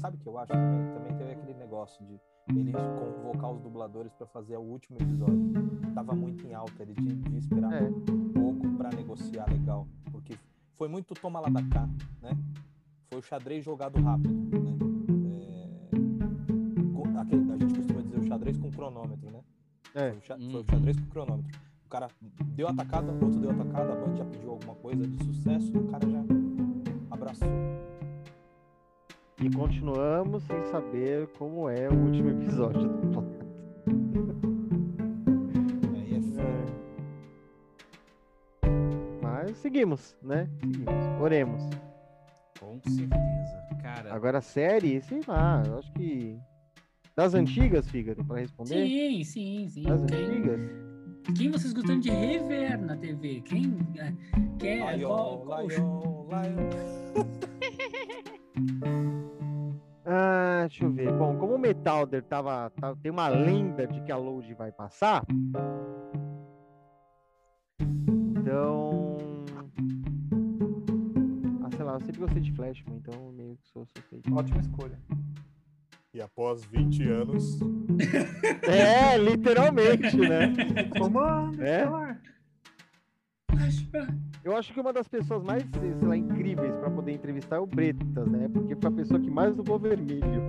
Sabe 0.00 0.16
o 0.16 0.20
que 0.20 0.26
eu 0.28 0.38
acho 0.38 0.52
também? 0.52 0.92
Também 0.94 1.16
teve 1.16 1.32
aquele 1.32 1.54
negócio 1.58 2.04
de 2.06 2.20
ele 2.56 2.72
convocar 2.72 3.50
os 3.52 3.60
dubladores 3.60 4.12
pra 4.14 4.26
fazer 4.28 4.56
o 4.56 4.60
último 4.62 4.96
episódio. 4.98 5.52
Tava 5.94 6.14
muito 6.14 6.46
em 6.46 6.54
alta, 6.54 6.82
ele 6.82 6.94
tinha- 6.94 7.14
devia 7.14 7.38
esperar 7.38 7.72
É. 7.72 7.82
um 7.82 8.28
pouco 8.32 8.68
pra 8.76 8.90
negociar 8.90 9.50
legal, 9.50 9.86
porque 10.12 10.38
foi 10.76 10.88
muito 10.88 11.14
toma 11.14 11.40
lá 11.40 11.48
da 11.48 11.62
cá, 11.68 11.86
né? 12.22 12.30
Foi 13.10 13.18
o 13.18 13.22
xadrez 13.22 13.64
jogado 13.64 14.00
rápido, 14.00 14.32
né? 14.62 14.78
Xadrez 18.48 18.58
com 18.58 18.70
cronômetro, 18.70 19.30
né? 19.30 19.40
É. 19.94 20.10
Foi, 20.10 20.18
o 20.18 20.22
xa- 20.22 20.36
Uhum. 20.36 20.50
foi 20.50 20.60
o 20.60 20.64
xadrez 20.70 20.98
com 21.00 21.06
cronômetro. 21.06 21.58
O 21.84 21.88
cara 21.88 22.08
deu 22.54 22.68
atacada, 22.68 23.12
outro 23.12 23.40
deu 23.40 23.50
atacada, 23.50 23.92
a 23.92 23.96
Band 23.96 24.16
já 24.16 24.24
pediu 24.24 24.50
alguma 24.50 24.74
coisa 24.76 25.06
de 25.06 25.24
sucesso 25.24 25.72
e 25.74 25.78
o 25.78 25.86
cara 25.88 26.08
já 26.08 26.22
abraçou. 27.10 27.48
E 29.40 29.48
continuamos 29.50 30.42
sem 30.44 30.62
saber 30.64 31.28
como 31.38 31.68
é 31.68 31.88
o 31.88 31.94
último 31.94 32.30
episódio 32.30 32.88
do. 32.88 33.38
Aí 35.96 36.16
é 36.16 36.20
foda. 36.20 36.66
Mas 39.22 39.56
seguimos, 39.58 40.16
né? 40.22 40.48
Seguimos. 40.60 40.92
Oremos. 41.20 41.62
Com 42.58 42.80
certeza. 42.80 43.68
Cara, 43.80 44.12
Agora, 44.12 44.40
série, 44.40 45.00
sei 45.02 45.20
lá, 45.26 45.62
eu 45.66 45.78
acho 45.78 45.92
que. 45.92 46.36
Das 47.18 47.34
antigas, 47.34 47.90
Fígaro, 47.90 48.24
pra 48.24 48.36
responder? 48.38 48.86
Sim, 48.86 49.24
sim, 49.24 49.68
sim. 49.68 49.82
Das 49.82 50.04
Quem, 50.04 50.24
antigas? 50.24 50.60
quem 51.36 51.50
vocês 51.50 51.72
gostam 51.72 51.98
de 51.98 52.10
rever 52.10 52.80
na 52.80 52.96
TV? 52.96 53.40
Quem 53.40 53.76
é, 53.98 54.12
quer 54.56 54.96
Lion, 54.96 55.08
qual, 55.08 55.40
qual- 55.40 55.66
Lion, 55.66 56.28
Lion. 56.28 57.14
Ah, 60.10 60.64
deixa 60.68 60.84
eu 60.84 60.92
ver. 60.92 61.12
Bom, 61.12 61.36
como 61.36 61.56
o 61.56 61.58
Metalder 61.58 62.22
tava, 62.22 62.70
tá- 62.80 62.94
tem 63.02 63.10
uma 63.10 63.26
lenda 63.28 63.84
de 63.86 64.00
que 64.02 64.10
a 64.12 64.16
Load 64.16 64.54
vai 64.54 64.70
passar. 64.72 65.22
Então. 68.38 69.18
Ah, 71.62 71.68
sei 71.76 71.84
lá, 71.84 71.92
eu 71.94 72.00
sempre 72.00 72.20
gostei 72.20 72.40
de 72.40 72.52
Flashman, 72.52 72.96
então 72.96 73.32
meio 73.32 73.56
que 73.56 73.68
sou 73.68 73.84
suspeito. 73.84 74.34
Ótima 74.34 74.60
escolha. 74.60 74.98
E 76.18 76.20
após 76.20 76.64
20 76.64 77.08
anos. 77.08 77.60
É, 78.62 79.16
literalmente, 79.16 80.16
né? 80.16 80.52
Comando, 80.96 81.62
É? 81.62 81.84
Eu 84.44 84.56
acho 84.56 84.72
que 84.72 84.80
uma 84.80 84.92
das 84.92 85.06
pessoas 85.08 85.42
mais, 85.44 85.64
sei 85.64 86.08
lá, 86.08 86.16
incríveis 86.16 86.74
pra 86.76 86.90
poder 86.90 87.12
entrevistar 87.12 87.56
é 87.56 87.58
o 87.60 87.66
Bretas, 87.66 88.26
né? 88.26 88.48
Porque 88.52 88.74
foi 88.76 88.90
a 88.90 88.92
pessoa 88.92 89.20
que 89.20 89.30
mais 89.30 89.54
dublou 89.54 89.78
vermelho. 89.78 90.42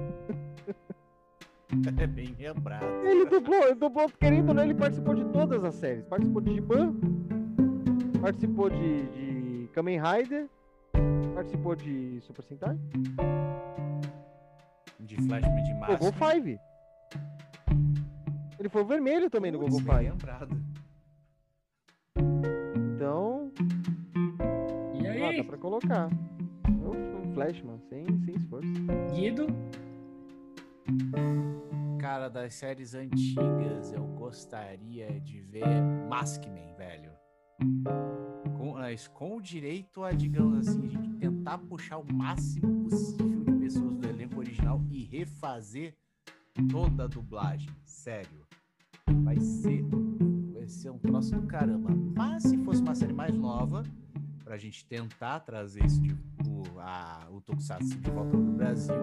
é 1.98 2.08
bem 2.08 2.36
lembrado. 2.40 2.86
Ele 3.04 3.26
dublou, 3.26 3.64
ele 3.64 3.76
dublou, 3.76 4.10
querendo 4.20 4.50
ou 4.50 4.56
não, 4.56 4.64
ele 4.64 4.76
participou 4.76 5.14
de 5.14 5.26
todas 5.26 5.64
as 5.64 5.76
séries. 5.76 6.04
Participou 6.06 6.42
de 6.42 6.54
Giban, 6.54 6.96
participou 8.22 8.70
de, 8.70 9.04
de 9.08 9.70
Kamen 9.74 10.00
Rider, 10.00 10.48
participou 11.34 11.76
de 11.76 12.20
Super 12.22 12.44
Sentai, 12.44 12.78
De 15.00 15.16
Flashman 15.16 15.64
de 15.64 15.74
Gogo 15.74 15.80
Massa. 15.80 16.12
Five. 16.14 16.60
Ele 18.60 18.70
foi 18.70 18.82
o 18.82 18.86
vermelho 18.86 19.30
também 19.30 19.52
no 19.52 19.60
Gogo 19.60 19.72
Putz, 19.72 19.86
bem 19.86 19.96
Five. 19.98 20.10
lembrado. 20.12 20.62
Então, 22.96 23.52
E 24.94 25.08
ah, 25.08 25.12
aí, 25.12 25.38
dá 25.38 25.44
pra 25.44 25.58
colocar. 25.58 26.10
O 26.84 27.34
Flashman, 27.34 27.80
sem, 27.90 28.06
sem 28.26 28.36
esforço. 28.36 28.70
Guido? 29.14 29.48
Cara, 32.00 32.28
das 32.30 32.54
séries 32.56 32.94
antigas, 32.94 33.94
eu 33.94 34.04
gostaria 34.18 35.20
de 35.22 35.40
ver 35.42 35.66
Maskman, 36.10 36.74
velho. 36.78 37.12
Com, 38.58 38.74
mas 38.74 39.08
com 39.08 39.38
o 39.38 39.42
direito 39.42 40.04
a, 40.04 40.12
digamos 40.12 40.68
assim, 40.68 40.86
a 40.86 40.90
gente 40.90 41.10
tentar 41.16 41.58
puxar 41.60 41.98
o 41.98 42.14
máximo 42.14 42.84
possível 42.90 43.44
de 43.46 43.52
pessoas 43.54 43.96
do 43.96 44.08
elenco 44.08 44.19
e 44.92 45.04
refazer 45.04 45.96
toda 46.72 47.06
a 47.06 47.08
dublagem. 47.08 47.70
Sério. 47.84 48.46
Vai 49.24 49.40
ser, 49.40 49.84
vai 50.54 50.68
ser 50.68 50.90
um 50.90 50.98
troço 50.98 51.36
do 51.36 51.48
caramba. 51.48 51.90
Mas 52.16 52.44
se 52.44 52.58
fosse 52.64 52.82
uma 52.82 52.96
série 52.96 53.14
mais 53.14 53.36
nova, 53.36 53.84
pra 54.44 54.58
gente 54.58 54.86
tentar 54.86 55.42
trazer 55.42 55.86
o, 56.48 56.80
a, 56.80 57.28
o 57.32 57.42
Tokusatsu 57.42 57.98
de 58.00 58.10
volta 58.10 58.32
pro 58.32 58.52
Brasil, 58.54 58.96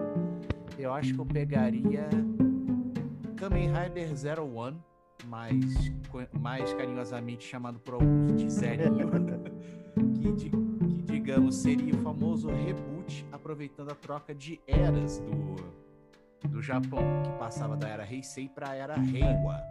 eu 0.77 0.93
acho 0.93 1.13
que 1.13 1.19
eu 1.19 1.25
pegaria 1.25 2.09
Kamen 3.37 3.69
Rider 3.71 4.15
Zero 4.15 4.45
One, 4.45 4.77
mais, 5.25 5.55
mais 6.39 6.73
carinhosamente 6.73 7.47
chamado 7.47 7.79
por 7.79 7.93
alguns 7.93 8.35
de 8.35 8.49
Zerinho, 8.49 9.09
que, 10.19 10.33
que, 10.33 10.49
digamos 11.03 11.55
seria 11.55 11.93
o 11.93 11.97
famoso 11.99 12.49
reboot, 12.49 12.96
aproveitando 13.47 13.89
a 13.91 13.95
troca 13.95 14.35
de 14.35 14.59
eras 14.67 15.19
do, 15.19 16.49
do 16.49 16.61
Japão, 16.61 16.99
que 17.23 17.31
passava 17.39 17.77
da 17.77 17.87
era 17.87 18.03
Heisei 18.05 18.49
para 18.49 18.71
a 18.71 18.75
era 18.75 18.95
Reiwa. 18.97 19.61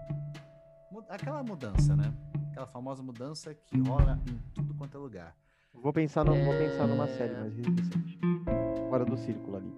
Aquela 1.10 1.42
mudança, 1.42 1.94
né? 1.94 2.10
Aquela 2.50 2.66
famosa 2.66 3.02
mudança 3.02 3.54
que 3.54 3.78
rola 3.78 4.18
em 4.26 4.38
tudo 4.54 4.74
quanto 4.74 4.96
é 4.96 5.00
lugar. 5.00 5.36
Vou 5.74 5.92
pensar, 5.92 6.24
no, 6.24 6.32
vou 6.42 6.54
pensar 6.54 6.86
numa 6.86 7.04
É. 7.04 7.08
série 7.18 7.34
mais 7.34 7.54
recente. 7.54 8.18
Fora 8.88 9.04
do 9.04 9.14
círculo 9.18 9.58
ali. 9.58 9.74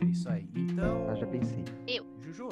É 0.00 0.04
isso 0.06 0.28
aí. 0.28 0.50
Então. 0.56 1.08
Ah, 1.08 1.14
já 1.14 1.26
pensei. 1.28 1.64
Juju. 2.22 2.48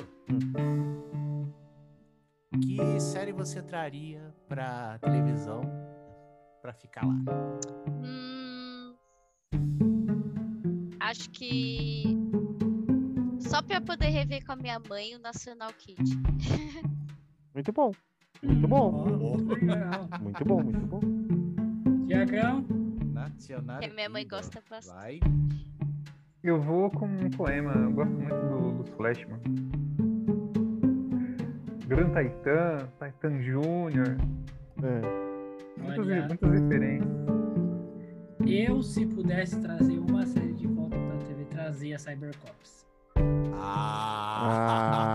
Que 2.62 3.00
série 3.00 3.32
você 3.32 3.60
traria 3.60 4.32
pra 4.48 4.98
televisão 5.00 5.62
pra 6.62 6.72
ficar 6.72 7.04
lá? 7.04 7.14
Hum, 8.04 8.39
acho 11.10 11.28
que 11.30 12.04
só 13.40 13.60
pra 13.60 13.80
poder 13.80 14.10
rever 14.10 14.46
com 14.46 14.52
a 14.52 14.56
minha 14.56 14.78
mãe 14.88 15.16
o 15.16 15.18
National 15.18 15.72
Kid. 15.72 15.98
Muito 17.52 17.72
bom. 17.72 17.90
Muito 18.42 18.68
bom. 18.68 19.04
Muito 20.20 20.44
bom, 20.44 20.62
muito 20.62 20.86
bom. 20.86 21.00
Tiagão? 22.06 22.64
Nacional. 23.12 23.80
Que 23.80 23.86
a 23.86 23.92
minha 23.92 24.08
mãe 24.08 24.26
gosta 24.26 24.62
bastante. 24.70 24.94
Vai. 24.94 25.20
Eu 26.42 26.60
vou 26.62 26.90
com 26.90 27.06
um 27.06 27.28
poema. 27.30 27.72
Eu 27.74 27.92
gosto 27.92 28.12
muito 28.12 28.34
do, 28.34 28.82
dos 28.82 28.90
Flashman. 28.90 29.40
Gran 31.86 32.06
Titan, 32.14 32.88
Titan 32.98 33.42
Júnior. 33.42 34.16
É. 34.82 35.82
Muitas, 35.82 36.28
muitas 36.28 36.60
referências. 36.60 37.10
Eu, 38.46 38.82
se 38.82 39.04
pudesse 39.06 39.60
trazer 39.60 39.98
uma 39.98 40.24
série 40.24 40.49
TV, 41.70 41.96
trazia 41.96 41.98
Cybercops. 41.98 42.86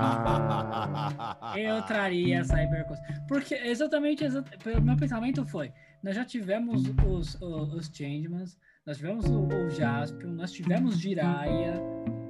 Ah. 0.07 1.53
Eu 1.57 1.81
traria 1.83 2.43
Cybercops. 2.43 2.99
Porque 3.27 3.55
exatamente, 3.55 4.23
exa- 4.23 4.43
pelo 4.63 4.81
meu 4.81 4.95
pensamento 4.95 5.45
foi, 5.45 5.71
nós 6.03 6.15
já 6.15 6.23
tivemos 6.25 6.83
os, 7.07 7.35
os, 7.41 7.73
os 7.73 7.87
Changemans, 7.93 8.57
nós 8.85 8.97
tivemos 8.97 9.25
o, 9.25 9.47
o 9.47 9.69
Jaspion, 9.69 10.31
nós 10.33 10.51
tivemos 10.51 10.97
Jiraiya, 10.99 11.81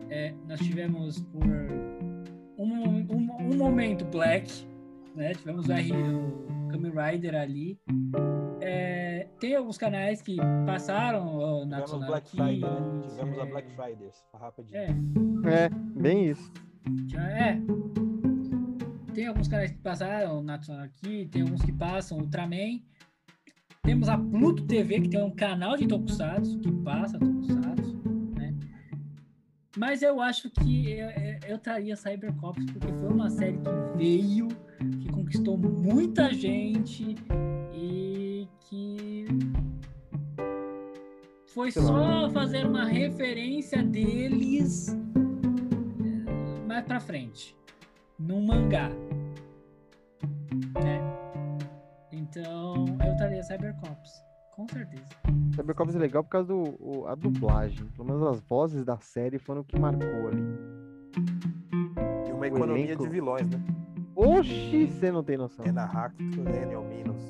é, 0.09 0.33
nós 0.47 0.59
tivemos 0.59 1.19
por 1.21 1.43
um, 1.45 2.63
um, 2.67 3.29
um 3.41 3.57
momento 3.57 4.05
Black, 4.05 4.49
né? 5.15 5.33
Tivemos 5.33 5.67
o, 5.67 5.71
R, 5.73 5.91
o 5.91 6.67
Kamen 6.71 6.91
Rider 6.91 7.35
ali. 7.35 7.77
Tem 9.45 9.55
alguns 9.55 9.77
canais 9.77 10.23
que 10.23 10.37
passaram 10.65 11.37
ó, 11.37 11.65
na 11.65 11.83
Tivemos 11.85 11.91
National 11.91 12.07
Black 12.07 12.29
Friday, 12.31 12.59
né? 12.61 13.07
Tivemos 13.07 13.37
a 13.39 13.41
é, 13.43 13.45
Black 13.45 13.71
Fridays, 13.75 14.25
rapidinho. 14.33 14.75
É, 14.75 15.65
É, 15.65 15.69
bem 16.01 16.29
isso. 16.31 16.51
já 17.05 17.29
é. 17.29 17.61
Tem 19.13 19.27
alguns 19.27 19.47
canais 19.47 19.69
que 19.71 19.77
passaram 19.77 20.41
National 20.41 20.81
aqui, 20.85 21.27
tem 21.31 21.43
alguns 21.43 21.61
que 21.61 21.71
passam 21.71 22.17
Ultraman. 22.17 22.79
Temos 23.83 24.09
a 24.09 24.17
Pluto 24.17 24.65
TV, 24.65 25.01
que 25.01 25.09
tem 25.09 25.21
um 25.21 25.29
canal 25.29 25.77
de 25.77 25.85
Tokusatsu, 25.87 26.57
que 26.57 26.71
passa 26.81 27.19
Tokusatsu, 27.19 28.01
né? 28.35 28.51
Mas 29.77 30.01
eu 30.01 30.19
acho 30.21 30.49
que 30.49 30.89
eu, 30.89 31.07
eu- 31.11 31.39
eu 31.49 31.59
traria 31.59 31.95
Cybercops, 31.95 32.65
porque 32.65 32.87
foi 32.87 33.09
uma 33.13 33.29
série 33.29 33.59
que 33.59 33.69
veio, 33.95 34.47
que 34.99 35.07
conquistou 35.11 35.55
muita 35.55 36.33
gente 36.33 37.13
foi 41.55 41.71
só 41.71 42.29
fazer 42.31 42.65
uma 42.65 42.83
referência 42.85 43.81
deles 43.81 44.89
eh, 44.89 46.65
mais 46.67 46.83
pra 46.85 46.99
frente, 46.99 47.57
num 48.19 48.45
mangá, 48.45 48.89
né? 50.83 51.01
Então, 52.11 52.85
eu 53.05 53.15
traria 53.15 53.41
Cybercops, 53.43 54.11
com 54.55 54.67
certeza. 54.67 55.05
Cybercops 55.55 55.95
é 55.95 55.99
legal 55.99 56.23
por 56.23 56.29
causa 56.29 56.47
do 56.49 56.75
o- 56.79 57.07
a 57.07 57.15
dublagem. 57.15 57.85
Pelo 57.95 58.05
menos 58.05 58.23
as 58.27 58.39
vozes 58.41 58.83
da 58.83 58.97
série 58.97 59.39
foram 59.39 59.61
o 59.61 59.63
que 59.63 59.79
marcou 59.79 60.27
ali. 60.27 60.43
E 62.27 62.31
uma 62.31 62.41
O 62.41 62.45
economia 62.45 62.83
elenco. 62.85 63.03
de 63.03 63.09
vilões, 63.09 63.49
né? 63.49 63.63
Oxi, 64.13 64.87
você 64.87 65.11
não 65.11 65.23
tem 65.23 65.37
noção. 65.37 65.65
Ena 65.65 65.83
Hakuto, 65.85 66.41
Daniel 66.43 66.83
Minos. 66.83 67.21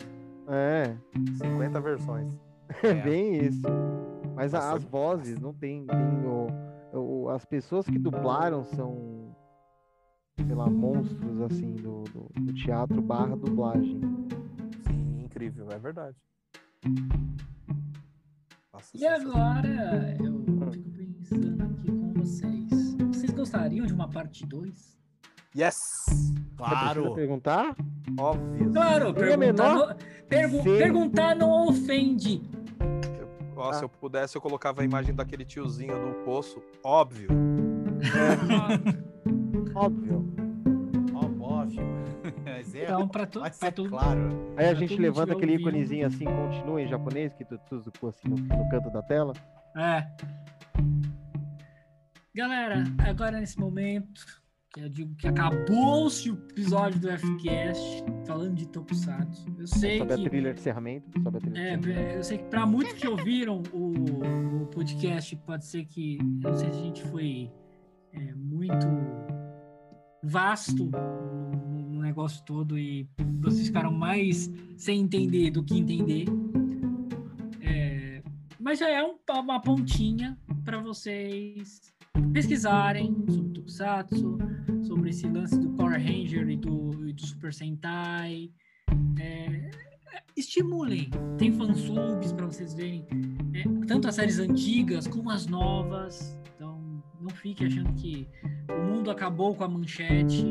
É, 0.47 0.95
50 1.37 1.79
versões. 1.79 2.33
É. 2.83 2.93
bem 2.95 3.37
isso. 3.45 3.61
Mas 4.33 4.53
a- 4.53 4.73
as 4.73 4.83
vozes 4.83 5.39
não 5.39 5.53
tem, 5.53 5.85
tem 5.85 6.25
o, 6.25 6.47
o- 6.97 7.29
as 7.29 7.45
pessoas 7.45 7.85
que 7.85 7.97
dublaram 7.99 8.63
são, 8.63 9.35
sei 10.45 10.55
lá, 10.55 10.69
monstros 10.69 11.41
assim 11.41 11.73
do, 11.75 12.03
do, 12.05 12.29
do 12.41 12.53
teatro 12.53 13.01
barra 13.01 13.35
dublagem. 13.35 13.99
Sim, 14.87 15.23
incrível, 15.23 15.67
é 15.71 15.77
verdade. 15.79 16.17
Nossa, 18.73 18.97
E 18.97 19.05
agora, 19.07 20.15
eu 20.23 20.71
fico 20.71 20.89
pensando 20.91 21.63
aqui 21.63 21.91
com 21.91 22.13
vocês. 22.13 22.95
Vocês 23.07 23.31
gostariam 23.31 23.85
de 23.85 23.93
uma 23.93 24.09
parte 24.09 24.45
2? 24.45 24.95
Yes! 25.57 26.05
Claro! 26.57 27.13
perguntar? 27.13 27.75
Óbvio. 28.19 28.71
Claro, 28.71 29.09
a 29.09 29.13
perguntar, 29.13 29.37
menor 29.37 29.87
não, 29.89 29.95
pergu- 30.27 30.57
Sim. 30.57 30.77
perguntar 30.77 31.35
não 31.35 31.67
ofende. 31.69 32.41
Ó, 33.55 33.69
Ah. 33.69 33.73
se 33.73 33.83
eu 33.83 33.89
pudesse, 33.89 34.35
eu 34.37 34.41
colocava 34.41 34.81
a 34.81 34.85
imagem 34.85 35.13
daquele 35.15 35.45
tiozinho 35.45 35.93
do 35.93 36.13
poço. 36.23 36.61
Óbvio. 36.83 37.29
Óbvio. 39.75 40.25
Óbvio. 41.39 41.83
Mas 42.43 42.73
é, 42.75 42.83
Então, 42.83 43.07
pra, 43.07 43.25
to, 43.25 43.39
mas 43.39 43.57
pra 43.57 43.67
é 43.67 43.71
todo 43.71 43.89
claro. 43.89 44.19
Aí 44.57 44.65
a 44.65 44.69
Pra 44.69 44.73
gente 44.79 44.97
levanta 44.97 45.33
aquele 45.33 45.53
ouvindo. 45.53 45.69
íconezinho 45.69 46.07
assim, 46.07 46.25
continua 46.25 46.81
em 46.81 46.87
japonês, 46.87 47.33
que 47.33 47.45
tu, 47.45 47.57
tu 47.69 47.81
tu- 47.91 48.07
assim 48.07 48.27
no, 48.27 48.35
no 48.35 48.69
canto 48.69 48.89
da 48.89 49.01
tela. 49.03 49.33
É. 49.75 50.07
Galera, 52.33 52.83
agora 53.07 53.39
nesse 53.39 53.59
momento, 53.59 54.21
eu 54.77 54.89
digo 54.89 55.15
que 55.15 55.27
acabou-se 55.27 56.29
o 56.29 56.33
episódio 56.51 56.99
do 56.99 57.07
FCast 57.09 58.03
falando 58.25 58.55
de 58.55 58.67
Tokusatsu. 58.67 59.45
Eu 59.57 59.67
sei 59.67 59.97
Sobe 59.99 60.13
a 60.13 60.17
que. 60.17 60.29
trilha 60.29 60.53
de 60.53 60.59
encerramento. 60.59 61.21
Sobe 61.21 61.37
a 61.37 61.41
trilha 61.41 61.53
de 61.53 61.59
É, 61.61 61.75
encerramento. 61.77 62.15
eu 62.17 62.23
sei 62.23 62.37
que 62.39 62.43
para 62.45 62.65
muitos 62.65 62.93
que 62.93 63.07
ouviram 63.07 63.63
o, 63.71 63.93
o 64.63 64.67
podcast, 64.67 65.35
pode 65.37 65.65
ser 65.65 65.85
que. 65.85 66.17
Eu 66.43 66.51
não 66.51 66.57
sei 66.57 66.71
se 66.71 66.79
a 66.79 66.81
gente 66.83 67.03
foi 67.03 67.49
é, 68.11 68.33
muito 68.33 68.87
vasto 70.23 70.85
no, 70.91 71.81
no 71.91 72.01
negócio 72.01 72.43
todo 72.45 72.77
e 72.77 73.07
vocês 73.41 73.67
ficaram 73.67 73.91
mais 73.91 74.51
sem 74.75 75.01
entender 75.01 75.51
do 75.51 75.63
que 75.63 75.77
entender. 75.77 76.25
É, 77.61 78.21
mas 78.59 78.79
já 78.79 78.89
é 78.89 79.03
um- 79.03 79.15
uma 79.39 79.59
pontinha 79.61 80.37
para 80.63 80.79
vocês 80.79 81.93
pesquisarem 82.33 83.13
sobre 83.29 83.53
Tokusatsu, 83.53 84.37
sobre 84.83 85.09
esse 85.09 85.27
lance 85.27 85.59
do 85.59 85.69
Power 85.71 85.99
Ranger 85.99 86.49
e 86.49 86.57
do, 86.57 87.07
e 87.07 87.13
do 87.13 87.25
Super 87.25 87.53
Sentai. 87.53 88.51
É, 89.19 89.71
estimulem. 90.35 91.09
Tem 91.37 91.51
fansubs 91.51 92.31
para 92.33 92.45
vocês 92.45 92.73
verem 92.73 93.05
é, 93.53 93.85
tanto 93.87 94.07
as 94.07 94.15
séries 94.15 94.39
antigas 94.39 95.07
como 95.07 95.29
as 95.29 95.47
novas. 95.47 96.37
Então, 96.55 96.79
não 97.19 97.29
fique 97.29 97.65
achando 97.65 97.93
que 97.93 98.27
o 98.69 98.93
mundo 98.93 99.11
acabou 99.11 99.55
com 99.55 99.63
a 99.63 99.67
manchete. 99.67 100.45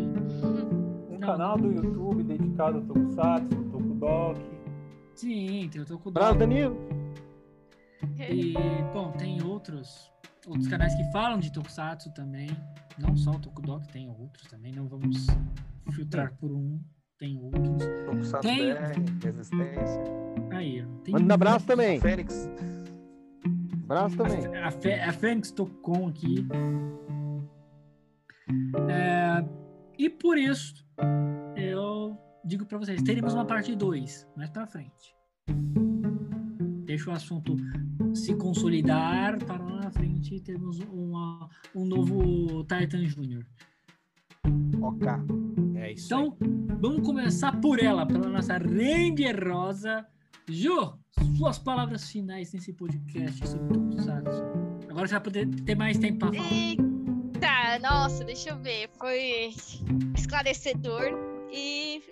Um 1.11 1.19
Não. 1.19 1.21
canal 1.21 1.59
do 1.59 1.73
YouTube 1.73 2.23
dedicado 2.25 2.79
ao 2.79 2.85
Tokusatsu, 2.85 3.55
Tokudok. 3.71 4.41
Sim, 5.15 5.69
tem 5.71 5.83
o 5.83 5.85
Tokudok. 5.85 6.13
Bravo, 6.13 6.39
Danilo. 6.39 6.77
E, 8.19 8.55
bom, 8.93 9.13
tem 9.13 9.43
outros, 9.43 10.11
outros 10.47 10.69
canais 10.69 10.95
que 10.95 11.05
falam 11.13 11.39
de 11.39 11.53
Tokusatsu 11.53 12.13
também. 12.15 12.49
Não 12.99 13.17
só 13.17 13.33
o 13.33 13.39
Tokudok, 13.39 13.87
tem 13.93 14.09
outros 14.09 14.47
também. 14.49 14.73
Não 14.73 14.87
vamos 14.89 15.27
filtrar 15.93 16.33
por 16.35 16.53
um. 16.53 16.81
Tem 17.19 17.39
outros. 17.39 17.83
Tokusatsu 18.07 18.49
Tem- 18.49 18.75
BR, 18.75 19.25
Resistência. 19.25 20.03
Aí. 20.53 20.87
Tem 21.05 21.13
Manda 21.13 21.33
um 21.33 21.35
abraço 21.35 21.67
também. 21.67 22.01
Fênix. 22.01 22.49
Abraço 23.85 24.17
também. 24.17 24.47
A, 24.57 24.71
Fê- 24.71 25.01
a 25.01 25.13
Fênix 25.13 25.51
Tocom 25.51 26.09
aqui. 26.09 26.47
É, 28.91 29.45
e 29.99 30.09
por 30.11 30.37
isso, 30.39 30.85
eu 31.57 32.17
digo 32.45 32.67
para 32.67 32.79
vocês, 32.79 33.03
teremos 33.03 33.33
uma 33.35 33.45
parte 33.45 33.75
2 33.75 34.27
mais 34.37 34.51
para 34.51 34.67
frente. 34.67 35.15
Deixa 36.85 37.11
o 37.11 37.13
assunto 37.15 37.57
se 38.15 38.35
consolidar 38.37 39.39
para 39.45 39.63
lá 39.63 39.81
na 39.81 39.91
frente 39.91 40.41
termos 40.41 40.79
uma, 40.91 41.49
um 41.75 41.85
novo 41.85 42.65
Titan 42.65 43.05
Júnior. 43.05 43.45
Ok. 44.81 45.09
É 45.77 45.93
isso 45.93 46.07
Então, 46.07 46.37
vamos 46.81 47.07
começar 47.07 47.61
por 47.61 47.83
ela, 47.83 48.07
pela 48.07 48.29
nossa 48.29 48.57
Ranger 48.59 49.49
Rosa. 49.49 50.07
Ju, 50.49 50.95
suas 51.37 51.59
palavras 51.59 52.11
finais 52.11 52.53
nesse 52.53 52.73
podcast 52.73 53.47
sobre 53.49 53.75
Tokusatsu. 53.75 54.43
Agora 54.89 55.07
você 55.07 55.15
vai 55.15 55.23
poder 55.23 55.49
ter 55.65 55.75
mais 55.75 55.99
tempo 55.99 56.19
para 56.21 56.33
falar. 56.33 56.53
Eita, 56.53 57.79
nossa, 57.83 58.25
deixa 58.25 58.51
eu 58.51 58.59
ver. 58.59 58.91
Foi 58.99 59.55
esclarecedor 60.15 61.19
e 61.51 62.03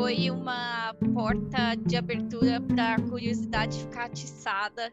foi 0.00 0.30
uma 0.30 0.94
porta 1.14 1.74
de 1.76 1.94
abertura 1.94 2.58
para 2.58 2.94
a 2.94 3.00
curiosidade 3.02 3.80
ficar 3.80 4.06
atiçada 4.06 4.90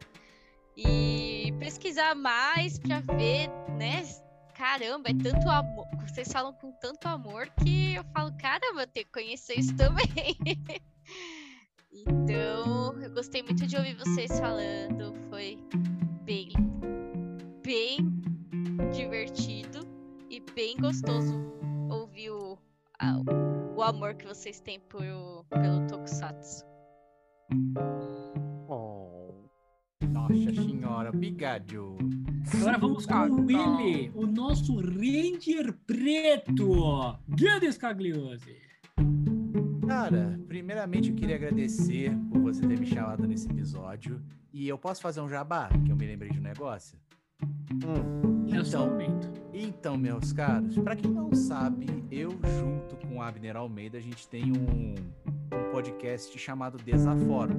e 0.75 1.53
pesquisar 1.59 2.13
mais 2.13 2.77
para 2.77 2.99
ver, 2.99 3.47
né? 3.77 4.03
Caramba, 4.53 5.09
é 5.09 5.13
tanto 5.13 5.47
amor. 5.47 5.87
Vocês 6.05 6.29
falam 6.29 6.51
com 6.51 6.73
tanto 6.81 7.07
amor 7.07 7.47
que 7.63 7.95
eu 7.95 8.03
falo, 8.13 8.33
caramba, 8.37 8.81
eu 8.81 8.87
tenho 8.87 9.05
que 9.05 9.11
conhecer 9.13 9.57
isso 9.57 9.73
também. 9.77 10.37
então, 11.89 13.01
eu 13.01 13.09
gostei 13.11 13.41
muito 13.41 13.65
de 13.65 13.77
ouvir 13.77 13.95
vocês 13.95 14.37
falando. 14.37 15.13
Foi 15.29 15.57
bem, 16.25 16.49
bem 17.63 17.97
divertido 18.93 19.87
e 20.29 20.41
bem 20.53 20.75
gostoso 20.75 21.33
ouvir 21.89 22.31
o, 22.31 22.57
o 23.77 23.83
amor 23.83 24.15
que 24.15 24.25
vocês 24.25 24.59
têm 24.59 24.79
por, 24.79 25.03
pelo 25.49 25.85
Tokusatsu. 25.87 26.65
Oh. 28.67 29.49
Nossa 30.09 30.33
senhora, 30.33 31.09
obrigado. 31.09 31.95
Agora 32.55 32.77
vamos 32.79 33.05
com 33.05 33.13
Ah, 33.13 33.29
não. 33.29 33.79
ele, 33.79 34.11
o 34.15 34.25
nosso 34.25 34.77
Ranger 34.77 35.77
Preto, 35.85 37.19
Guilherme 37.29 37.71
Scagliosi. 37.71 38.57
Cara, 39.87 40.39
primeiramente 40.47 41.09
eu 41.11 41.15
queria 41.15 41.35
agradecer 41.35 42.17
por 42.31 42.41
você 42.41 42.67
ter 42.67 42.79
me 42.79 42.85
chamado 42.87 43.27
nesse 43.27 43.47
episódio. 43.47 44.19
E 44.51 44.67
eu 44.67 44.77
posso 44.79 45.01
fazer 45.03 45.21
um 45.21 45.29
jabá, 45.29 45.69
que 45.85 45.91
eu 45.91 45.95
me 45.95 46.07
lembrei 46.07 46.31
de 46.31 46.39
um 46.39 46.43
negócio? 46.43 46.97
Hum. 47.73 48.36
Então, 48.67 48.87
momento. 48.87 49.31
Então, 49.53 49.97
meus 49.97 50.33
caros, 50.33 50.77
pra 50.77 50.95
quem 50.95 51.09
não 51.09 51.33
sabe, 51.33 51.87
eu 52.11 52.31
junto 52.59 52.97
com 52.97 53.17
o 53.17 53.21
Abner 53.21 53.55
Almeida, 53.55 53.97
a 53.97 54.01
gente 54.01 54.27
tem 54.27 54.51
um, 54.51 54.93
um 54.95 55.71
podcast 55.71 56.37
chamado 56.37 56.77
Desaforo. 56.77 57.55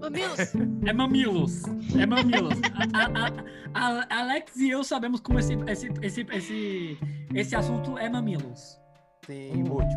Mamilos! 0.00 0.38
É 0.84 0.92
mamilos. 0.92 1.62
É 1.96 2.04
mamilos. 2.04 2.58
A- 2.92 2.98
a- 3.04 3.28
a- 3.72 4.00
a- 4.02 4.20
Alex 4.20 4.56
e 4.56 4.68
eu 4.68 4.82
sabemos 4.82 5.20
como 5.20 5.38
esse, 5.38 5.54
esse, 5.68 5.88
esse, 6.02 6.22
esse, 6.32 6.98
esse 7.32 7.54
assunto 7.56 7.96
é 7.96 8.08
mamilos. 8.10 8.80
Sim, 9.24 9.62
muito. 9.62 9.94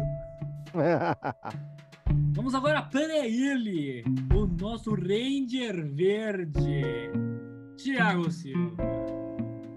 Vamos 2.45 2.53
agora 2.53 2.83
para 2.83 3.25
ele, 3.25 4.03
o 4.31 4.45
nosso 4.45 4.93
Ranger 4.93 5.83
Verde, 5.83 7.09
Thiago 7.75 8.29
Silva. 8.29 8.83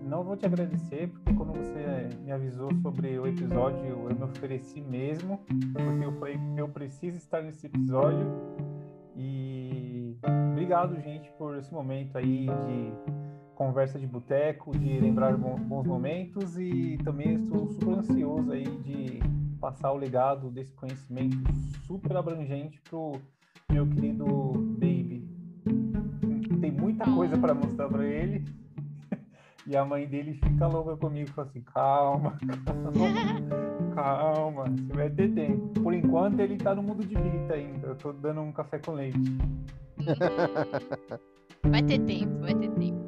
Não 0.04 0.22
vou 0.22 0.36
te 0.36 0.44
agradecer, 0.44 1.08
porque 1.08 1.32
quando 1.32 1.54
você 1.54 2.10
me 2.22 2.30
avisou 2.30 2.68
sobre 2.82 3.18
o 3.18 3.26
episódio, 3.26 3.86
eu 3.86 4.14
me 4.14 4.22
ofereci 4.22 4.82
mesmo, 4.82 5.40
porque 5.72 6.04
eu 6.04 6.12
falei, 6.18 6.38
eu 6.58 6.68
preciso 6.68 7.16
estar 7.16 7.40
nesse 7.40 7.68
episódio. 7.68 8.30
E 9.16 10.18
obrigado, 10.52 10.94
gente, 11.00 11.32
por 11.38 11.56
esse 11.56 11.72
momento 11.72 12.18
aí 12.18 12.48
de 12.66 12.92
conversa 13.54 13.98
de 13.98 14.06
boteco, 14.06 14.76
de 14.76 15.00
lembrar 15.00 15.34
bons, 15.38 15.86
momentos 15.86 16.58
e 16.58 16.98
também 17.02 17.32
estou 17.36 17.66
super 17.70 17.94
ansioso 17.94 18.52
aí 18.52 18.66
de 18.82 19.47
passar 19.58 19.92
o 19.92 19.96
legado 19.96 20.50
desse 20.50 20.72
conhecimento 20.74 21.36
super 21.86 22.16
abrangente 22.16 22.80
pro 22.88 23.20
meu 23.70 23.86
querido 23.86 24.24
Baby. 24.78 25.28
Tem 26.60 26.70
muita 26.70 27.04
coisa 27.04 27.36
para 27.36 27.54
mostrar 27.54 27.88
para 27.88 28.04
ele. 28.04 28.44
E 29.66 29.76
a 29.76 29.84
mãe 29.84 30.06
dele 30.06 30.32
fica 30.32 30.66
louca 30.66 30.96
comigo, 30.96 31.28
fala 31.32 31.46
assim, 31.46 31.60
calma, 31.60 32.38
calma, 32.64 33.94
calma, 33.94 34.64
você 34.64 34.92
vai 34.94 35.10
ter 35.10 35.30
tempo. 35.34 35.68
Por 35.82 35.92
enquanto 35.92 36.40
ele 36.40 36.56
tá 36.56 36.74
no 36.74 36.82
mundo 36.82 37.04
de 37.04 37.14
Vita 37.14 37.52
ainda, 37.52 37.88
eu 37.88 37.94
tô 37.94 38.10
dando 38.10 38.40
um 38.40 38.50
café 38.50 38.78
com 38.78 38.92
leite. 38.92 39.18
Vai 41.68 41.82
ter 41.82 41.98
tempo, 41.98 42.38
vai 42.40 42.54
ter 42.54 42.70
tempo. 42.70 42.98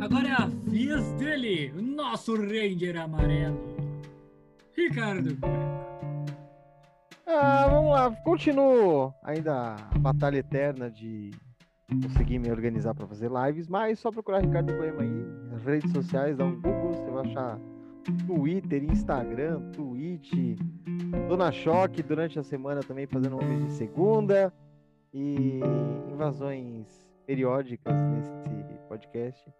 Agora 0.00 0.28
é 0.28 0.32
a 0.32 0.46
vez 0.46 1.12
dele, 1.12 1.72
o 1.76 1.82
nosso 1.82 2.34
Ranger 2.34 2.96
Amarelo, 3.00 3.58
Ricardo. 4.80 5.36
Ah, 7.26 7.68
vamos 7.68 7.90
lá, 7.92 8.10
continuo 8.24 9.14
ainda 9.22 9.76
a 9.76 9.98
batalha 9.98 10.38
eterna 10.38 10.90
de 10.90 11.30
conseguir 12.02 12.38
me 12.38 12.50
organizar 12.50 12.94
para 12.94 13.06
fazer 13.06 13.30
lives, 13.30 13.68
mas 13.68 13.98
só 13.98 14.10
procurar 14.10 14.40
Ricardo 14.40 14.72
Boema 14.72 15.02
aí 15.02 15.26
nas 15.50 15.64
redes 15.64 15.92
sociais, 15.92 16.36
dá 16.36 16.44
um 16.44 16.60
Google, 16.60 16.94
você 16.94 17.10
vai 17.10 17.26
achar 17.26 17.58
Twitter, 18.26 18.82
Instagram, 18.84 19.60
Twitch, 19.72 20.32
Dona 21.28 21.52
Choque 21.52 22.02
durante 22.02 22.38
a 22.38 22.42
semana 22.42 22.80
também 22.82 23.06
fazendo 23.06 23.38
lives 23.38 23.66
de 23.66 23.72
segunda 23.72 24.52
e 25.12 25.60
invasões 26.10 26.86
periódicas 27.26 27.94
nesse 28.12 28.78
podcast. 28.88 29.52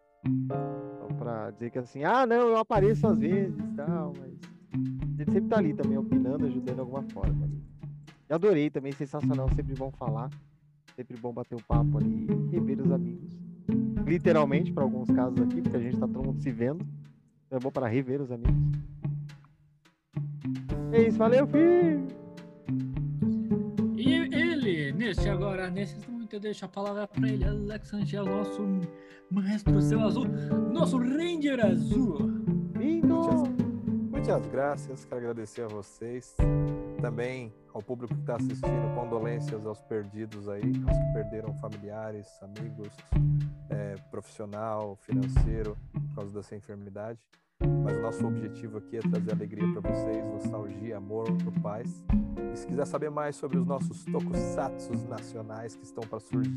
Só 0.98 1.06
pra 1.18 1.50
dizer 1.50 1.70
que 1.70 1.78
assim, 1.78 2.04
ah 2.04 2.26
não, 2.26 2.48
eu 2.48 2.56
apareço 2.56 3.06
às 3.06 3.18
vezes 3.18 3.62
tal, 3.76 4.12
mas 4.18 4.59
ele 4.72 5.30
sempre 5.30 5.48
tá 5.48 5.58
ali 5.58 5.74
também 5.74 5.98
opinando, 5.98 6.46
ajudando 6.46 6.74
de 6.74 6.80
alguma 6.80 7.02
forma. 7.02 7.48
Eu 8.28 8.36
adorei 8.36 8.70
também, 8.70 8.92
sensacional, 8.92 9.48
sempre 9.54 9.74
bom 9.74 9.90
falar, 9.90 10.30
sempre 10.94 11.16
bom 11.16 11.32
bater 11.32 11.56
um 11.56 11.62
papo 11.66 11.98
ali 11.98 12.26
e 12.30 12.54
rever 12.54 12.80
os 12.80 12.90
amigos. 12.90 13.36
Literalmente, 14.06 14.72
para 14.72 14.84
alguns 14.84 15.10
casos 15.10 15.40
aqui, 15.40 15.60
porque 15.60 15.76
a 15.76 15.80
gente 15.80 15.98
tá 15.98 16.06
todo 16.06 16.24
mundo 16.24 16.40
se 16.40 16.50
vendo. 16.50 16.86
Então 17.46 17.56
é 17.56 17.60
bom 17.60 17.70
para 17.70 17.88
rever 17.88 18.20
os 18.20 18.30
amigos. 18.30 18.54
É 20.92 21.08
isso, 21.08 21.18
valeu, 21.18 21.46
filho! 21.46 22.06
E 23.96 24.12
ele, 24.12 24.92
neste 24.92 25.28
agora, 25.28 25.70
nesse 25.70 25.96
momento, 26.08 26.34
eu 26.34 26.40
deixo 26.40 26.64
a 26.64 26.68
palavra 26.68 27.06
para 27.06 27.28
ele, 27.28 27.44
Alex 27.44 27.92
Angel, 27.92 28.24
nosso 28.24 28.62
maestro 29.30 29.80
céu 29.80 30.00
azul, 30.00 30.26
nosso 30.72 30.98
Ranger 30.98 31.64
azul. 31.64 32.59
Muitas 34.30 34.52
graças, 34.52 35.04
quero 35.04 35.16
agradecer 35.22 35.62
a 35.62 35.66
vocês. 35.66 36.36
Também 37.00 37.52
ao 37.74 37.82
público 37.82 38.14
que 38.14 38.20
está 38.20 38.36
assistindo, 38.36 38.94
condolências 38.94 39.66
aos 39.66 39.80
perdidos 39.80 40.48
aí, 40.48 40.72
aos 40.86 40.96
que 40.96 41.12
perderam 41.12 41.52
familiares, 41.54 42.28
amigos, 42.40 42.96
eh, 43.70 43.96
profissional, 44.08 44.94
financeiro, 45.00 45.76
por 45.92 46.14
causa 46.14 46.32
dessa 46.32 46.54
enfermidade. 46.54 47.18
Mas 47.82 47.96
o 47.96 48.02
nosso 48.02 48.24
objetivo 48.24 48.78
aqui 48.78 48.98
é 48.98 49.00
trazer 49.00 49.32
alegria 49.32 49.66
para 49.72 49.92
vocês, 49.92 50.24
nostalgia, 50.24 50.98
amor, 50.98 51.26
paz. 51.60 52.04
E 52.52 52.56
se 52.56 52.68
quiser 52.68 52.86
saber 52.86 53.10
mais 53.10 53.34
sobre 53.34 53.58
os 53.58 53.66
nossos 53.66 54.04
tokusatsus 54.04 55.02
nacionais 55.06 55.74
que 55.74 55.82
estão 55.82 56.04
para 56.04 56.20
surgir, 56.20 56.54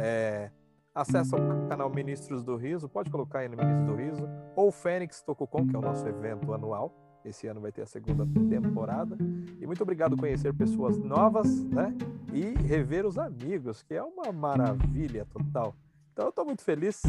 é, 0.00 0.50
acessa 0.94 1.36
o 1.36 1.68
canal 1.68 1.90
Ministros 1.90 2.42
do 2.42 2.56
Riso, 2.56 2.88
pode 2.88 3.10
colocar 3.10 3.40
aí 3.40 3.48
no 3.48 3.56
Ministros 3.56 3.86
do 3.86 3.94
Riso, 3.94 4.28
ou 4.54 4.70
Fênix 4.70 5.22
Tokukon, 5.22 5.66
que 5.66 5.74
é 5.74 5.78
o 5.78 5.82
nosso 5.82 6.06
evento 6.06 6.52
anual. 6.52 6.92
Esse 7.24 7.46
ano 7.46 7.60
vai 7.60 7.70
ter 7.70 7.82
a 7.82 7.86
segunda 7.86 8.26
temporada. 8.48 9.16
E 9.60 9.66
muito 9.66 9.82
obrigado 9.82 10.16
conhecer 10.16 10.52
pessoas 10.52 10.98
novas, 10.98 11.64
né? 11.66 11.94
E 12.32 12.52
rever 12.66 13.06
os 13.06 13.16
amigos, 13.16 13.82
que 13.82 13.94
é 13.94 14.02
uma 14.02 14.32
maravilha 14.32 15.24
total. 15.26 15.74
Então 16.12 16.26
eu 16.26 16.32
tô 16.32 16.44
muito 16.44 16.62
feliz, 16.62 17.00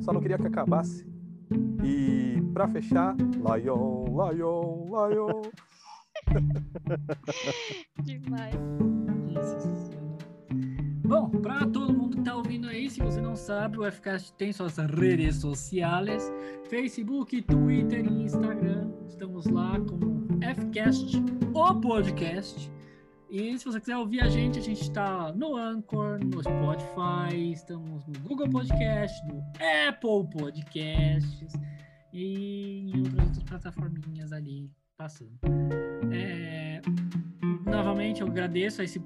só 0.00 0.12
não 0.12 0.20
queria 0.20 0.38
que 0.38 0.46
acabasse. 0.46 1.06
E 1.82 2.40
para 2.52 2.68
fechar, 2.68 3.16
Lion, 3.16 4.04
Lion, 4.08 4.86
Lion. 5.08 5.42
Demais. 8.02 8.54
Senhora. 9.42 9.91
Bom, 11.12 11.28
para 11.28 11.66
todo 11.66 11.92
mundo 11.92 12.16
que 12.16 12.22
tá 12.22 12.34
ouvindo 12.34 12.66
aí, 12.66 12.88
se 12.88 12.98
você 12.98 13.20
não 13.20 13.36
sabe, 13.36 13.76
o 13.76 13.84
FCast 13.84 14.32
tem 14.32 14.50
suas 14.50 14.78
redes 14.78 15.36
sociais, 15.36 16.32
Facebook, 16.70 17.42
Twitter 17.42 18.06
e 18.06 18.22
Instagram. 18.22 18.90
Estamos 19.06 19.44
lá 19.44 19.78
como 19.78 20.26
FCast, 20.40 21.22
o 21.52 21.80
podcast. 21.82 22.72
E 23.28 23.58
se 23.58 23.64
você 23.66 23.78
quiser 23.78 23.98
ouvir 23.98 24.22
a 24.22 24.28
gente, 24.30 24.58
a 24.58 24.62
gente 24.62 24.80
está 24.80 25.30
no 25.34 25.54
Anchor, 25.54 26.18
no 26.18 26.42
Spotify, 26.42 27.52
estamos 27.52 28.06
no 28.06 28.18
Google 28.20 28.48
Podcast, 28.48 29.14
no 29.26 29.44
Apple 29.88 30.30
Podcasts 30.32 31.52
e 32.10 32.90
em 32.90 33.00
outras, 33.00 33.26
outras 33.26 33.42
plataforminhas 33.42 34.32
ali 34.32 34.70
passando. 34.96 35.38
É, 36.10 36.80
novamente, 37.66 38.22
eu 38.22 38.28
agradeço 38.28 38.80
a 38.80 38.84
esse 38.84 38.98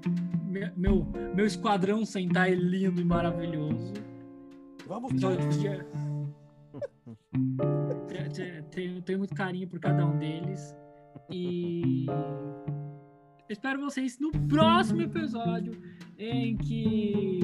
meu, 0.75 1.05
meu 1.35 1.45
esquadrão 1.45 2.05
Sentai 2.05 2.55
lindo 2.55 3.01
e 3.01 3.03
maravilhoso. 3.03 3.93
Vamos, 4.87 5.11
te- 5.13 5.27
Tenho, 8.71 9.01
tenho 9.01 9.19
muito 9.19 9.35
carinho 9.35 9.67
por 9.67 9.79
cada 9.79 10.05
um 10.05 10.17
deles. 10.17 10.75
E 11.31 12.05
espero 13.49 13.81
vocês 13.81 14.19
no 14.19 14.31
próximo 14.47 15.01
episódio, 15.01 15.73
em 16.17 16.55
que 16.55 17.39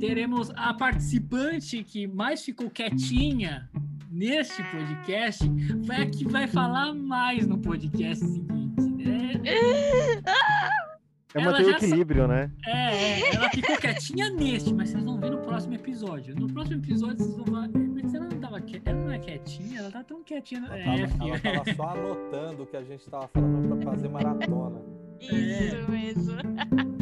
teremos 0.00 0.50
a 0.56 0.72
participante 0.74 1.84
que 1.84 2.06
mais 2.06 2.44
ficou 2.44 2.70
quietinha 2.70 3.68
neste 4.10 4.62
podcast, 4.70 5.46
vai 5.84 6.02
a 6.02 6.06
que 6.06 6.24
vai 6.26 6.46
falar 6.46 6.94
mais 6.94 7.46
no 7.46 7.58
podcast 7.58 8.24
seguinte, 8.24 8.80
né? 9.04 9.32
É 11.34 11.44
manter 11.44 11.66
o 11.66 11.70
equilíbrio, 11.70 12.26
né? 12.26 12.50
É, 12.66 12.70
é, 12.94 13.34
ela 13.34 13.50
ficou 13.50 13.76
quietinha 13.76 14.30
neste, 14.32 14.72
mas 14.72 14.88
vocês 14.90 15.04
vão 15.04 15.18
ver 15.20 15.30
no 15.30 15.38
próximo 15.38 15.74
episódio. 15.74 16.34
No 16.34 16.46
próximo 16.52 16.76
episódio 16.78 17.18
vocês 17.18 17.36
vão 17.36 17.44
falar. 17.46 17.68
Mas 17.68 18.14
ela 18.14 18.24
não 18.26 18.40
tava 18.40 18.60
quietinha. 18.60 18.82
Ela 18.92 19.00
não 19.04 19.10
é 19.12 19.18
quietinha, 19.18 19.78
ela 19.80 19.90
tá 19.90 20.02
tão 20.04 20.22
quietinha. 20.22 20.64
Ela 20.66 20.78
É, 20.78 21.06
tava, 21.06 21.28
ela 21.28 21.38
tava 21.40 21.74
só 21.74 21.88
anotando 21.90 22.62
o 22.62 22.66
que 22.66 22.76
a 22.76 22.82
gente 22.82 23.10
tava 23.10 23.28
falando 23.28 23.76
pra 23.76 23.92
fazer 23.92 24.08
maratona. 24.08 24.80
Isso 25.20 25.90
mesmo. 25.90 26.38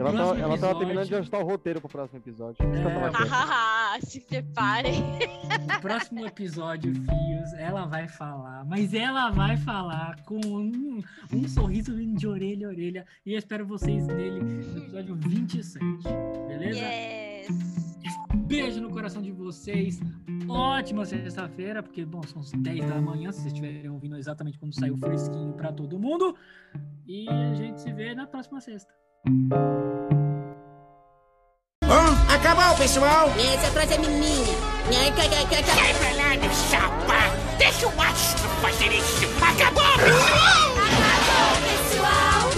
Ela 0.00 0.12
próximo 0.12 0.28
tava, 0.28 0.40
ela 0.40 0.58
tava 0.58 0.78
terminando 0.78 1.06
de 1.06 1.14
ajustar 1.14 1.40
o 1.40 1.44
roteiro 1.44 1.80
pro 1.80 1.90
próximo 1.90 2.18
episódio. 2.18 2.56
É. 2.70 4.00
se 4.00 4.20
preparem. 4.20 5.02
No 5.02 5.80
próximo 5.80 6.26
episódio, 6.26 6.94
Fios, 6.94 7.52
ela 7.58 7.84
vai 7.86 8.08
falar, 8.08 8.64
mas 8.64 8.94
ela 8.94 9.30
vai 9.30 9.56
falar 9.56 10.22
com 10.24 10.40
um, 10.40 11.02
um 11.32 11.48
sorriso 11.48 11.94
vindo 11.94 12.16
de 12.16 12.26
orelha 12.26 12.68
a 12.68 12.70
orelha. 12.70 13.06
E 13.26 13.32
eu 13.32 13.38
espero 13.38 13.66
vocês 13.66 14.06
nele 14.06 14.40
no 14.40 14.78
episódio 14.78 15.14
27. 15.16 15.84
Beleza? 16.48 16.78
Yes. 16.78 17.90
Beijo 18.46 18.80
no 18.80 18.90
coração 18.90 19.20
de 19.20 19.32
vocês. 19.32 20.00
Ótima 20.48 21.04
sexta-feira, 21.04 21.82
porque, 21.82 22.04
bom, 22.04 22.22
são 22.22 22.40
as 22.40 22.52
10 22.52 22.88
da 22.88 23.00
manhã, 23.00 23.32
se 23.32 23.40
vocês 23.40 23.52
estiverem 23.52 23.90
ouvindo 23.90 24.16
exatamente 24.16 24.58
quando 24.58 24.74
saiu 24.74 24.96
fresquinho 24.96 25.52
pra 25.52 25.72
todo 25.72 25.98
mundo. 25.98 26.34
E 27.06 27.28
a 27.28 27.54
gente 27.54 27.80
se 27.80 27.92
vê 27.92 28.14
na 28.14 28.26
próxima 28.26 28.60
sexta. 28.60 28.92
Bom, 29.26 29.34
acabou, 32.34 32.74
pessoal. 32.78 33.28
Essa 33.38 33.70
frase 33.70 33.92
é 33.94 33.98
minha. 33.98 34.56
Sai 35.74 35.94
pra 35.94 36.12
lá, 36.16 36.30
meu 36.40 36.50
chapa. 36.70 37.30
Deixa 37.58 37.86
o 37.86 38.00
astro 38.00 38.48
fazer 38.62 38.90
isso. 38.94 39.26
Acabou. 39.42 39.84
Acabou, 41.04 41.52
pessoal. 41.68 42.50